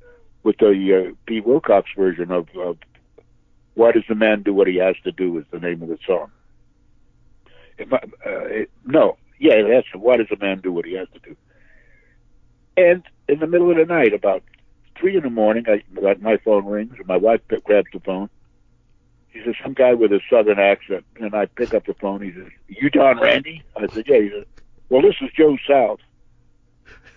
with 0.44 0.58
the 0.58 1.10
uh, 1.10 1.16
Pete 1.26 1.46
Wilcox 1.46 1.90
version 1.96 2.32
of, 2.32 2.48
of 2.56 2.78
"Why 3.74 3.92
Does 3.92 4.04
the 4.08 4.16
Man 4.16 4.44
Do 4.44 4.54
What 4.54 4.68
He 4.68 4.78
Has 4.78 4.96
to 5.04 5.12
Do" 5.12 5.38
is 5.38 5.46
the 5.52 5.60
name 5.60 5.82
of 5.82 5.90
the 5.90 6.00
song. 6.06 6.32
It, 7.78 7.92
uh, 7.92 8.00
it, 8.26 8.72
no, 8.86 9.18
yeah, 9.40 9.62
that's 9.68 9.88
"Why 9.94 10.18
Does 10.18 10.32
a 10.32 10.38
Man 10.38 10.60
Do 10.60 10.72
What 10.72 10.86
He 10.86 10.94
Has 10.94 11.08
to 11.14 11.20
Do." 11.20 11.36
And 12.78 13.04
in 13.28 13.40
the 13.40 13.48
middle 13.48 13.70
of 13.70 13.78
the 13.78 13.86
night, 13.86 14.14
about 14.14 14.44
three 14.98 15.16
in 15.16 15.24
the 15.24 15.30
morning, 15.30 15.66
I 15.68 15.84
my 16.20 16.38
phone 16.38 16.66
rings, 16.66 16.94
and 16.98 17.08
my 17.08 17.18
wife 17.18 17.42
grabs 17.64 17.88
the 17.94 18.00
phone. 18.00 18.30
He 19.30 19.42
says, 19.44 19.56
"Some 19.64 19.74
guy 19.74 19.94
with 19.94 20.12
a 20.12 20.20
southern 20.30 20.60
accent," 20.60 21.06
and 21.20 21.34
I 21.34 21.46
pick 21.46 21.74
up 21.74 21.86
the 21.86 21.94
phone. 21.94 22.22
He 22.22 22.32
says, 22.32 22.48
"You 22.68 22.90
Don 22.90 23.20
Randi?" 23.20 23.64
I 23.76 23.88
said, 23.88 24.06
"Yeah." 24.08 24.20
He 24.20 24.30
says, 24.30 24.46
"Well, 24.90 25.02
this 25.02 25.16
is 25.22 25.30
Joe 25.36 25.58
South. 25.68 26.00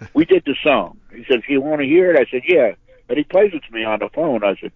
We 0.14 0.24
did 0.24 0.44
the 0.44 0.54
song." 0.62 0.98
He 1.14 1.24
says, 1.24 1.42
"You 1.48 1.60
want 1.60 1.80
to 1.80 1.86
hear 1.86 2.12
it?" 2.12 2.20
I 2.20 2.30
said, 2.30 2.42
"Yeah." 2.46 2.74
And 3.08 3.18
he 3.18 3.24
plays 3.24 3.52
it 3.52 3.62
to 3.64 3.72
me 3.72 3.84
on 3.84 3.98
the 4.00 4.08
phone. 4.08 4.44
I 4.44 4.56
said, 4.60 4.72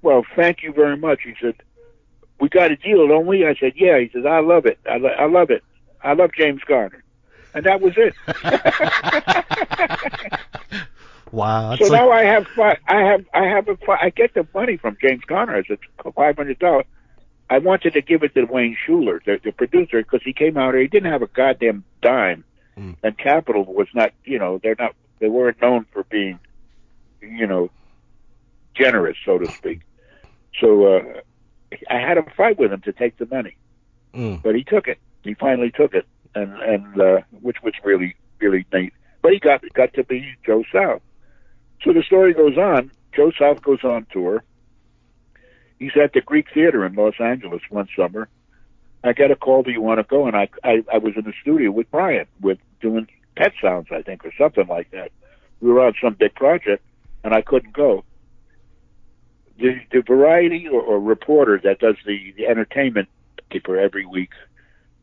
"Well, 0.00 0.24
thank 0.36 0.62
you 0.62 0.72
very 0.72 0.96
much." 0.96 1.20
He 1.24 1.34
said, 1.40 1.54
"We 2.40 2.48
got 2.48 2.70
a 2.70 2.76
deal, 2.76 3.06
don't 3.08 3.26
we?" 3.26 3.46
I 3.46 3.54
said, 3.54 3.72
"Yeah." 3.76 3.98
He 3.98 4.08
says, 4.12 4.24
"I 4.26 4.40
love 4.40 4.66
it. 4.66 4.78
I, 4.88 4.98
lo- 4.98 5.16
I 5.18 5.26
love 5.26 5.50
it. 5.50 5.62
I 6.02 6.14
love 6.14 6.30
James 6.36 6.62
Garner," 6.66 7.02
and 7.54 7.64
that 7.64 7.80
was 7.80 7.94
it. 7.96 8.14
wow. 11.32 11.76
So 11.76 11.84
like... 11.84 11.92
now 11.92 12.10
I 12.10 12.24
have 12.24 12.46
I 12.58 13.02
have 13.02 13.24
I 13.34 13.44
have 13.44 13.68
a, 13.68 13.76
I 13.90 14.10
get 14.10 14.34
the 14.34 14.46
money 14.54 14.76
from 14.76 14.96
James 15.00 15.24
Garner. 15.24 15.58
It's 15.58 15.70
five 16.14 16.36
hundred 16.36 16.58
dollars. 16.58 16.86
I 17.52 17.58
wanted 17.58 17.92
to 17.92 18.00
give 18.00 18.22
it 18.22 18.34
to 18.34 18.44
Wayne 18.44 18.74
Schuler, 18.86 19.20
the, 19.26 19.38
the 19.44 19.52
producer, 19.52 20.02
because 20.02 20.22
he 20.24 20.32
came 20.32 20.56
out 20.56 20.72
here. 20.72 20.80
He 20.80 20.88
didn't 20.88 21.12
have 21.12 21.20
a 21.20 21.26
goddamn 21.26 21.84
dime, 22.00 22.44
mm. 22.78 22.96
and 23.02 23.18
Capitol 23.18 23.64
was 23.64 23.88
not. 23.94 24.12
You 24.24 24.38
know, 24.38 24.58
they're 24.62 24.76
not. 24.78 24.94
They 25.18 25.28
weren't 25.28 25.60
known 25.60 25.86
for 25.92 26.04
being 26.04 26.38
you 27.22 27.46
know, 27.46 27.70
generous, 28.74 29.16
so 29.24 29.38
to 29.38 29.50
speak. 29.50 29.80
So 30.60 30.96
uh, 30.96 31.20
I 31.88 31.98
had 31.98 32.18
a 32.18 32.24
fight 32.36 32.58
with 32.58 32.72
him 32.72 32.80
to 32.82 32.92
take 32.92 33.16
the 33.16 33.26
money, 33.26 33.56
mm. 34.14 34.42
but 34.42 34.54
he 34.54 34.64
took 34.64 34.88
it. 34.88 34.98
He 35.22 35.34
finally 35.34 35.70
took 35.70 35.94
it, 35.94 36.06
and 36.34 36.52
and 36.60 37.00
uh, 37.00 37.20
which 37.40 37.62
was 37.62 37.74
really 37.84 38.16
really 38.40 38.66
neat. 38.72 38.92
But 39.22 39.32
he 39.32 39.38
got 39.38 39.62
got 39.74 39.94
to 39.94 40.04
be 40.04 40.34
Joe 40.44 40.64
South. 40.72 41.02
So 41.82 41.92
the 41.92 42.02
story 42.02 42.34
goes 42.34 42.58
on. 42.58 42.90
Joe 43.14 43.32
South 43.38 43.62
goes 43.62 43.82
on 43.84 44.06
tour. 44.12 44.42
He's 45.78 45.92
at 46.02 46.12
the 46.12 46.20
Greek 46.20 46.46
Theater 46.54 46.86
in 46.86 46.94
Los 46.94 47.14
Angeles 47.18 47.62
one 47.68 47.88
summer. 47.96 48.28
I 49.04 49.12
got 49.12 49.30
a 49.30 49.36
call. 49.36 49.62
Do 49.62 49.70
you 49.70 49.80
want 49.80 49.98
to 49.98 50.04
go? 50.04 50.26
And 50.26 50.36
I, 50.36 50.48
I 50.62 50.84
I 50.92 50.98
was 50.98 51.14
in 51.16 51.24
the 51.24 51.32
studio 51.40 51.70
with 51.70 51.90
Brian 51.90 52.26
with 52.40 52.58
doing 52.80 53.08
Pet 53.36 53.52
Sounds, 53.60 53.88
I 53.90 54.02
think, 54.02 54.24
or 54.24 54.32
something 54.38 54.66
like 54.66 54.90
that. 54.92 55.10
We 55.60 55.70
were 55.70 55.84
on 55.84 55.94
some 56.02 56.14
big 56.14 56.34
project, 56.34 56.84
and 57.24 57.34
I 57.34 57.42
couldn't 57.42 57.72
go. 57.72 58.04
The, 59.58 59.80
the 59.92 60.02
Variety 60.02 60.66
or, 60.66 60.80
or 60.80 60.98
reporter 61.00 61.60
that 61.62 61.78
does 61.78 61.96
the, 62.06 62.32
the 62.36 62.46
entertainment 62.46 63.08
paper 63.50 63.78
every 63.78 64.06
week 64.06 64.30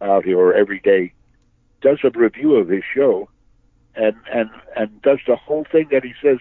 out 0.01 0.25
here 0.25 0.39
or 0.39 0.53
every 0.53 0.79
day 0.79 1.13
does 1.81 1.99
a 2.03 2.09
review 2.09 2.55
of 2.55 2.67
his 2.67 2.83
show, 2.93 3.29
and 3.95 4.15
and 4.31 4.49
and 4.75 5.01
does 5.01 5.19
the 5.27 5.35
whole 5.35 5.65
thing 5.71 5.87
that 5.91 6.03
he 6.03 6.13
says. 6.21 6.39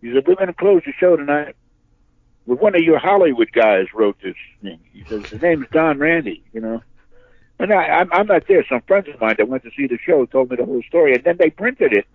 He 0.00 0.12
said, 0.12 0.26
"We're 0.26 0.34
going 0.34 0.48
to 0.48 0.54
close 0.54 0.82
the 0.84 0.92
show 0.98 1.16
tonight." 1.16 1.54
Well, 2.46 2.58
one 2.58 2.74
of 2.74 2.82
your 2.82 2.98
Hollywood 2.98 3.52
guys 3.52 3.86
wrote 3.94 4.16
this 4.20 4.34
thing. 4.62 4.80
He 4.92 5.04
says 5.04 5.26
his 5.26 5.42
name 5.42 5.62
is 5.62 5.68
Don 5.70 5.98
Randi," 5.98 6.42
you 6.52 6.60
know. 6.60 6.82
And 7.62 7.72
I, 7.72 7.84
I'm, 7.84 8.12
I'm 8.12 8.26
not 8.26 8.48
there. 8.48 8.66
Some 8.68 8.80
friends 8.88 9.06
of 9.06 9.20
mine 9.20 9.36
that 9.38 9.48
went 9.48 9.62
to 9.62 9.70
see 9.76 9.86
the 9.86 9.96
show 10.04 10.26
told 10.26 10.50
me 10.50 10.56
the 10.56 10.64
whole 10.64 10.82
story, 10.82 11.14
and 11.14 11.22
then 11.22 11.36
they 11.38 11.48
printed 11.48 11.92
it. 11.92 12.06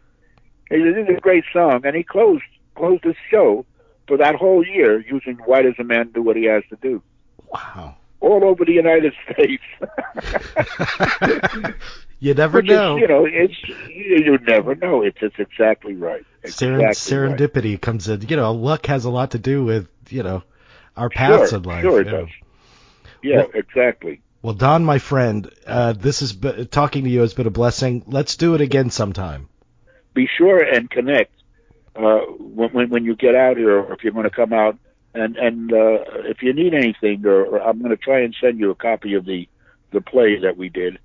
He 0.69 0.75
said, 0.75 0.93
"This 0.93 1.07
is 1.07 1.17
a 1.17 1.21
great 1.21 1.45
song," 1.53 1.85
and 1.85 1.95
he 1.95 2.03
closed 2.03 2.43
closed 2.75 3.05
his 3.05 3.15
show 3.31 3.65
for 4.09 4.17
that 4.17 4.35
whole 4.35 4.67
year 4.67 4.99
using 4.99 5.37
"Why 5.45 5.61
Does 5.61 5.75
a 5.79 5.85
Man 5.85 6.11
Do 6.13 6.21
What 6.21 6.35
He 6.35 6.43
Has 6.47 6.63
to 6.69 6.75
Do." 6.81 7.01
Wow! 7.47 7.95
All 8.19 8.43
over 8.43 8.65
the 8.65 8.73
United 8.73 9.13
States. 9.31 9.63
you 12.19 12.33
never 12.33 12.57
Which 12.57 12.67
know. 12.67 12.97
Is, 12.97 13.01
you 13.03 13.07
know, 13.07 13.25
it's 13.25 13.69
you, 13.87 14.33
you 14.33 14.37
never 14.39 14.75
know. 14.75 15.01
It's 15.01 15.19
it's 15.21 15.39
exactly 15.39 15.95
right. 15.95 16.25
Exactly 16.43 16.83
serendipity 16.87 17.71
right. 17.71 17.81
comes 17.81 18.09
in. 18.09 18.23
You 18.23 18.35
know, 18.35 18.51
luck 18.51 18.87
has 18.87 19.05
a 19.05 19.09
lot 19.09 19.31
to 19.31 19.39
do 19.39 19.63
with 19.63 19.87
you 20.09 20.23
know 20.23 20.43
our 20.97 21.09
paths 21.09 21.51
sure, 21.51 21.59
in 21.59 21.63
life. 21.63 21.83
Sure, 21.83 22.01
it 22.01 22.07
yeah. 22.07 22.11
does. 22.11 22.29
Yeah, 23.23 23.37
well, 23.37 23.51
exactly. 23.53 24.19
Well, 24.41 24.53
Don, 24.53 24.85
my 24.85 24.99
friend, 24.99 25.49
uh, 25.65 25.93
this 25.93 26.21
is 26.21 26.37
talking 26.69 27.03
to 27.03 27.09
you 27.09 27.21
has 27.21 27.33
been 27.33 27.47
a 27.47 27.51
blessing. 27.51 28.03
Let's 28.07 28.37
do 28.37 28.53
it 28.53 28.61
again 28.61 28.89
sometime. 28.91 29.49
Be 30.13 30.27
sure 30.37 30.63
and 30.63 30.89
connect 30.89 31.31
uh, 31.95 32.19
when, 32.19 32.89
when 32.89 33.03
you 33.03 33.15
get 33.15 33.35
out 33.35 33.57
here, 33.57 33.79
or 33.79 33.93
if 33.93 34.03
you're 34.03 34.13
going 34.13 34.29
to 34.29 34.29
come 34.29 34.53
out, 34.53 34.77
and 35.13 35.35
and 35.37 35.73
uh, 35.73 35.99
if 36.25 36.43
you 36.43 36.53
need 36.53 36.73
anything, 36.73 37.25
or, 37.25 37.45
or 37.45 37.61
I'm 37.61 37.79
going 37.79 37.89
to 37.89 37.97
try 37.97 38.21
and 38.21 38.35
send 38.39 38.59
you 38.59 38.69
a 38.71 38.75
copy 38.75 39.15
of 39.15 39.25
the 39.25 39.47
the 39.91 40.01
play 40.01 40.39
that 40.41 40.57
we 40.57 40.69
did, 40.69 40.99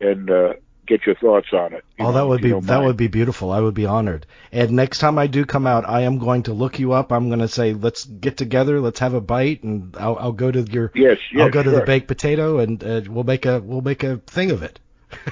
and 0.00 0.30
uh, 0.30 0.54
get 0.86 1.06
your 1.06 1.14
thoughts 1.16 1.48
on 1.52 1.72
it. 1.74 1.84
Oh, 1.98 2.04
know, 2.04 2.12
that 2.12 2.26
would 2.26 2.42
be 2.42 2.52
that 2.52 2.82
would 2.82 2.96
be 2.96 3.08
beautiful. 3.08 3.50
I 3.50 3.60
would 3.60 3.74
be 3.74 3.86
honored. 3.86 4.26
And 4.52 4.72
next 4.72 4.98
time 4.98 5.18
I 5.18 5.26
do 5.26 5.44
come 5.44 5.66
out, 5.66 5.88
I 5.88 6.02
am 6.02 6.18
going 6.18 6.44
to 6.44 6.52
look 6.52 6.78
you 6.78 6.92
up. 6.92 7.12
I'm 7.12 7.28
going 7.28 7.40
to 7.40 7.48
say, 7.48 7.72
let's 7.72 8.04
get 8.04 8.36
together, 8.36 8.80
let's 8.80 9.00
have 9.00 9.14
a 9.14 9.20
bite, 9.20 9.62
and 9.62 9.96
I'll, 9.98 10.16
I'll 10.18 10.32
go 10.32 10.50
to 10.50 10.60
your 10.60 10.90
yes, 10.94 11.18
yes 11.32 11.42
I'll 11.42 11.50
go 11.50 11.62
sure. 11.62 11.72
to 11.72 11.78
the 11.80 11.86
baked 11.86 12.08
potato, 12.08 12.58
and 12.58 12.82
uh, 12.82 13.02
we'll 13.08 13.24
make 13.24 13.46
a 13.46 13.60
we'll 13.60 13.82
make 13.82 14.02
a 14.02 14.18
thing 14.18 14.50
of 14.50 14.62
it. 14.62 14.78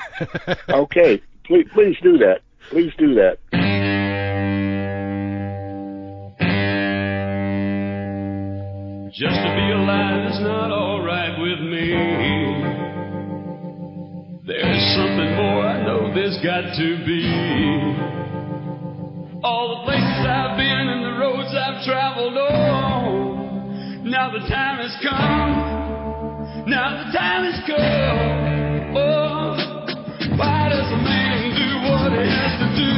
okay, 0.69 1.23
please 1.45 1.67
please 1.73 1.97
do 2.03 2.19
that. 2.19 2.41
Please 2.71 2.93
do 2.99 3.15
that. 3.15 3.39
Just 9.13 9.37
to 9.37 9.55
be 9.55 9.71
alive 9.71 10.33
is 10.33 10.41
not 10.41 10.71
alright 10.71 11.39
with 11.39 11.61
me. 11.61 12.32
There's 14.53 14.85
something 14.95 15.33
more 15.37 15.65
I 15.65 15.83
know 15.83 16.13
there's 16.15 16.37
got 16.45 16.77
to 16.77 16.89
be. 17.09 17.25
All 19.43 19.81
the 19.81 19.85
places 19.89 20.27
I've 20.29 20.59
been 20.61 20.89
and 20.93 21.03
the 21.03 21.17
roads 21.17 21.49
I've 21.57 21.83
traveled 21.89 22.37
on. 22.37 24.05
Now 24.05 24.31
the 24.31 24.41
time 24.41 24.77
has 24.77 24.93
come. 25.01 26.69
Now 26.69 27.01
the 27.01 27.13
time 27.17 27.49
has 27.49 27.65
come. 27.65 28.93
Oh, 28.93 29.57
why 30.37 30.69
does 30.69 30.85
a 30.85 31.01
man 31.01 31.57
do 31.57 31.89
what 31.89 32.13
he 32.13 32.29
has 32.29 32.53
to 32.61 32.69
do? 32.77 32.93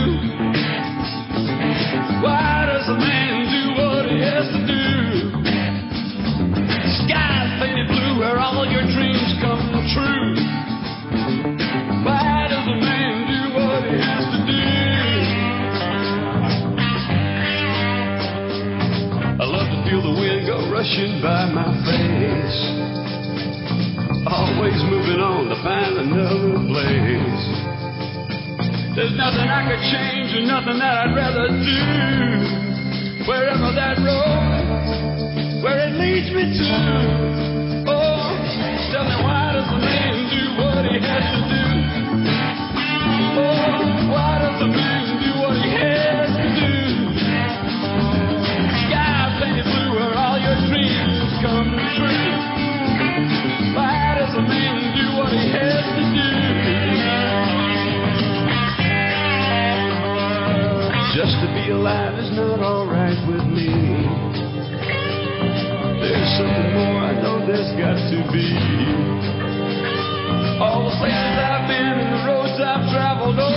Why 2.19 2.67
does 2.67 2.89
a 2.91 2.99
man 2.99 3.47
do 3.55 3.79
what 3.79 4.11
he 4.11 4.19
has 4.19 4.51
to 4.51 4.61
do? 4.67 5.39
Skies 7.07 7.63
painted 7.63 7.87
blue 7.87 8.19
where 8.19 8.41
all 8.41 8.67
your 8.67 8.83
dreams 8.91 9.39
come 9.41 9.71
true. 9.95 10.24
Rushing 20.85 21.16
by 21.23 21.48
my 21.48 21.65
face. 21.89 22.61
Always 24.28 24.77
moving 24.85 25.16
on 25.16 25.48
to 25.48 25.56
find 25.65 25.97
another 25.97 26.61
place. 26.69 27.44
There's 28.93 29.16
nothing 29.16 29.48
I 29.48 29.65
could 29.65 29.81
change 29.81 30.36
and 30.36 30.47
nothing 30.47 30.77
that 30.77 31.09
I'd 31.09 31.16
rather 31.16 31.48
do. 31.48 33.24
Wherever 33.24 33.73
that 33.73 33.97
road, 34.05 35.65
where 35.65 35.89
it 35.89 35.97
leads 35.97 36.28
me 36.36 36.52
to. 36.52 37.89
Oh, 37.89 38.36
tell 38.93 39.09
me 39.09 39.16
why 39.24 39.56
does 39.56 39.65
a 39.73 39.81
man 39.81 40.28
do 40.28 40.43
what 40.61 40.85
he 40.85 41.01
has 41.01 41.24
to 41.32 41.40
do? 41.48 41.84
your 61.66 61.78
life 61.78 62.12
is 62.20 62.31
not 62.36 62.61
alright 62.61 63.16
with 63.24 63.41
me. 63.49 63.73
There's 65.97 66.31
something 66.36 66.69
more 66.77 67.01
I 67.01 67.16
know 67.16 67.41
there's 67.41 67.73
got 67.81 67.97
to 67.97 68.19
be. 68.28 68.53
All 70.61 70.85
the 70.85 70.93
places 71.01 71.35
I've 71.41 71.65
been 71.65 72.05
and 72.05 72.12
the 72.12 72.20
roads 72.28 72.61
I've 72.61 72.85
traveled 72.93 73.41
on. 73.41 73.49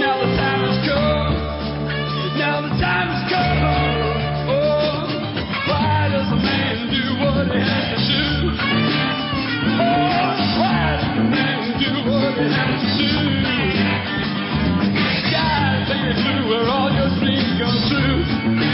Now 0.00 0.16
the 0.24 0.30
time 0.40 0.64
has 0.64 0.80
come. 0.88 1.36
Now 2.40 2.64
the 2.64 2.72
time 2.80 3.08
has 3.12 3.28
come. 3.28 3.60
Oh, 4.48 5.04
why 5.68 6.08
does 6.16 6.32
a 6.32 6.40
man 6.40 6.88
do 6.88 7.04
what 7.20 7.44
he 7.44 7.60
has 7.60 7.92
to 7.92 8.00
do? 8.08 8.56
Oh, 9.84 10.32
why 10.64 10.96
does 10.96 11.12
a 11.12 11.28
man 11.28 11.76
do 11.76 11.92
what 12.08 12.40
he 12.40 12.48
has 12.48 12.80
to 12.80 13.04
do? 13.04 13.73
through 16.02 16.48
where 16.48 16.68
all 16.68 16.90
your 16.90 17.08
dreams 17.20 17.54
come 17.58 17.78
true. 17.88 18.73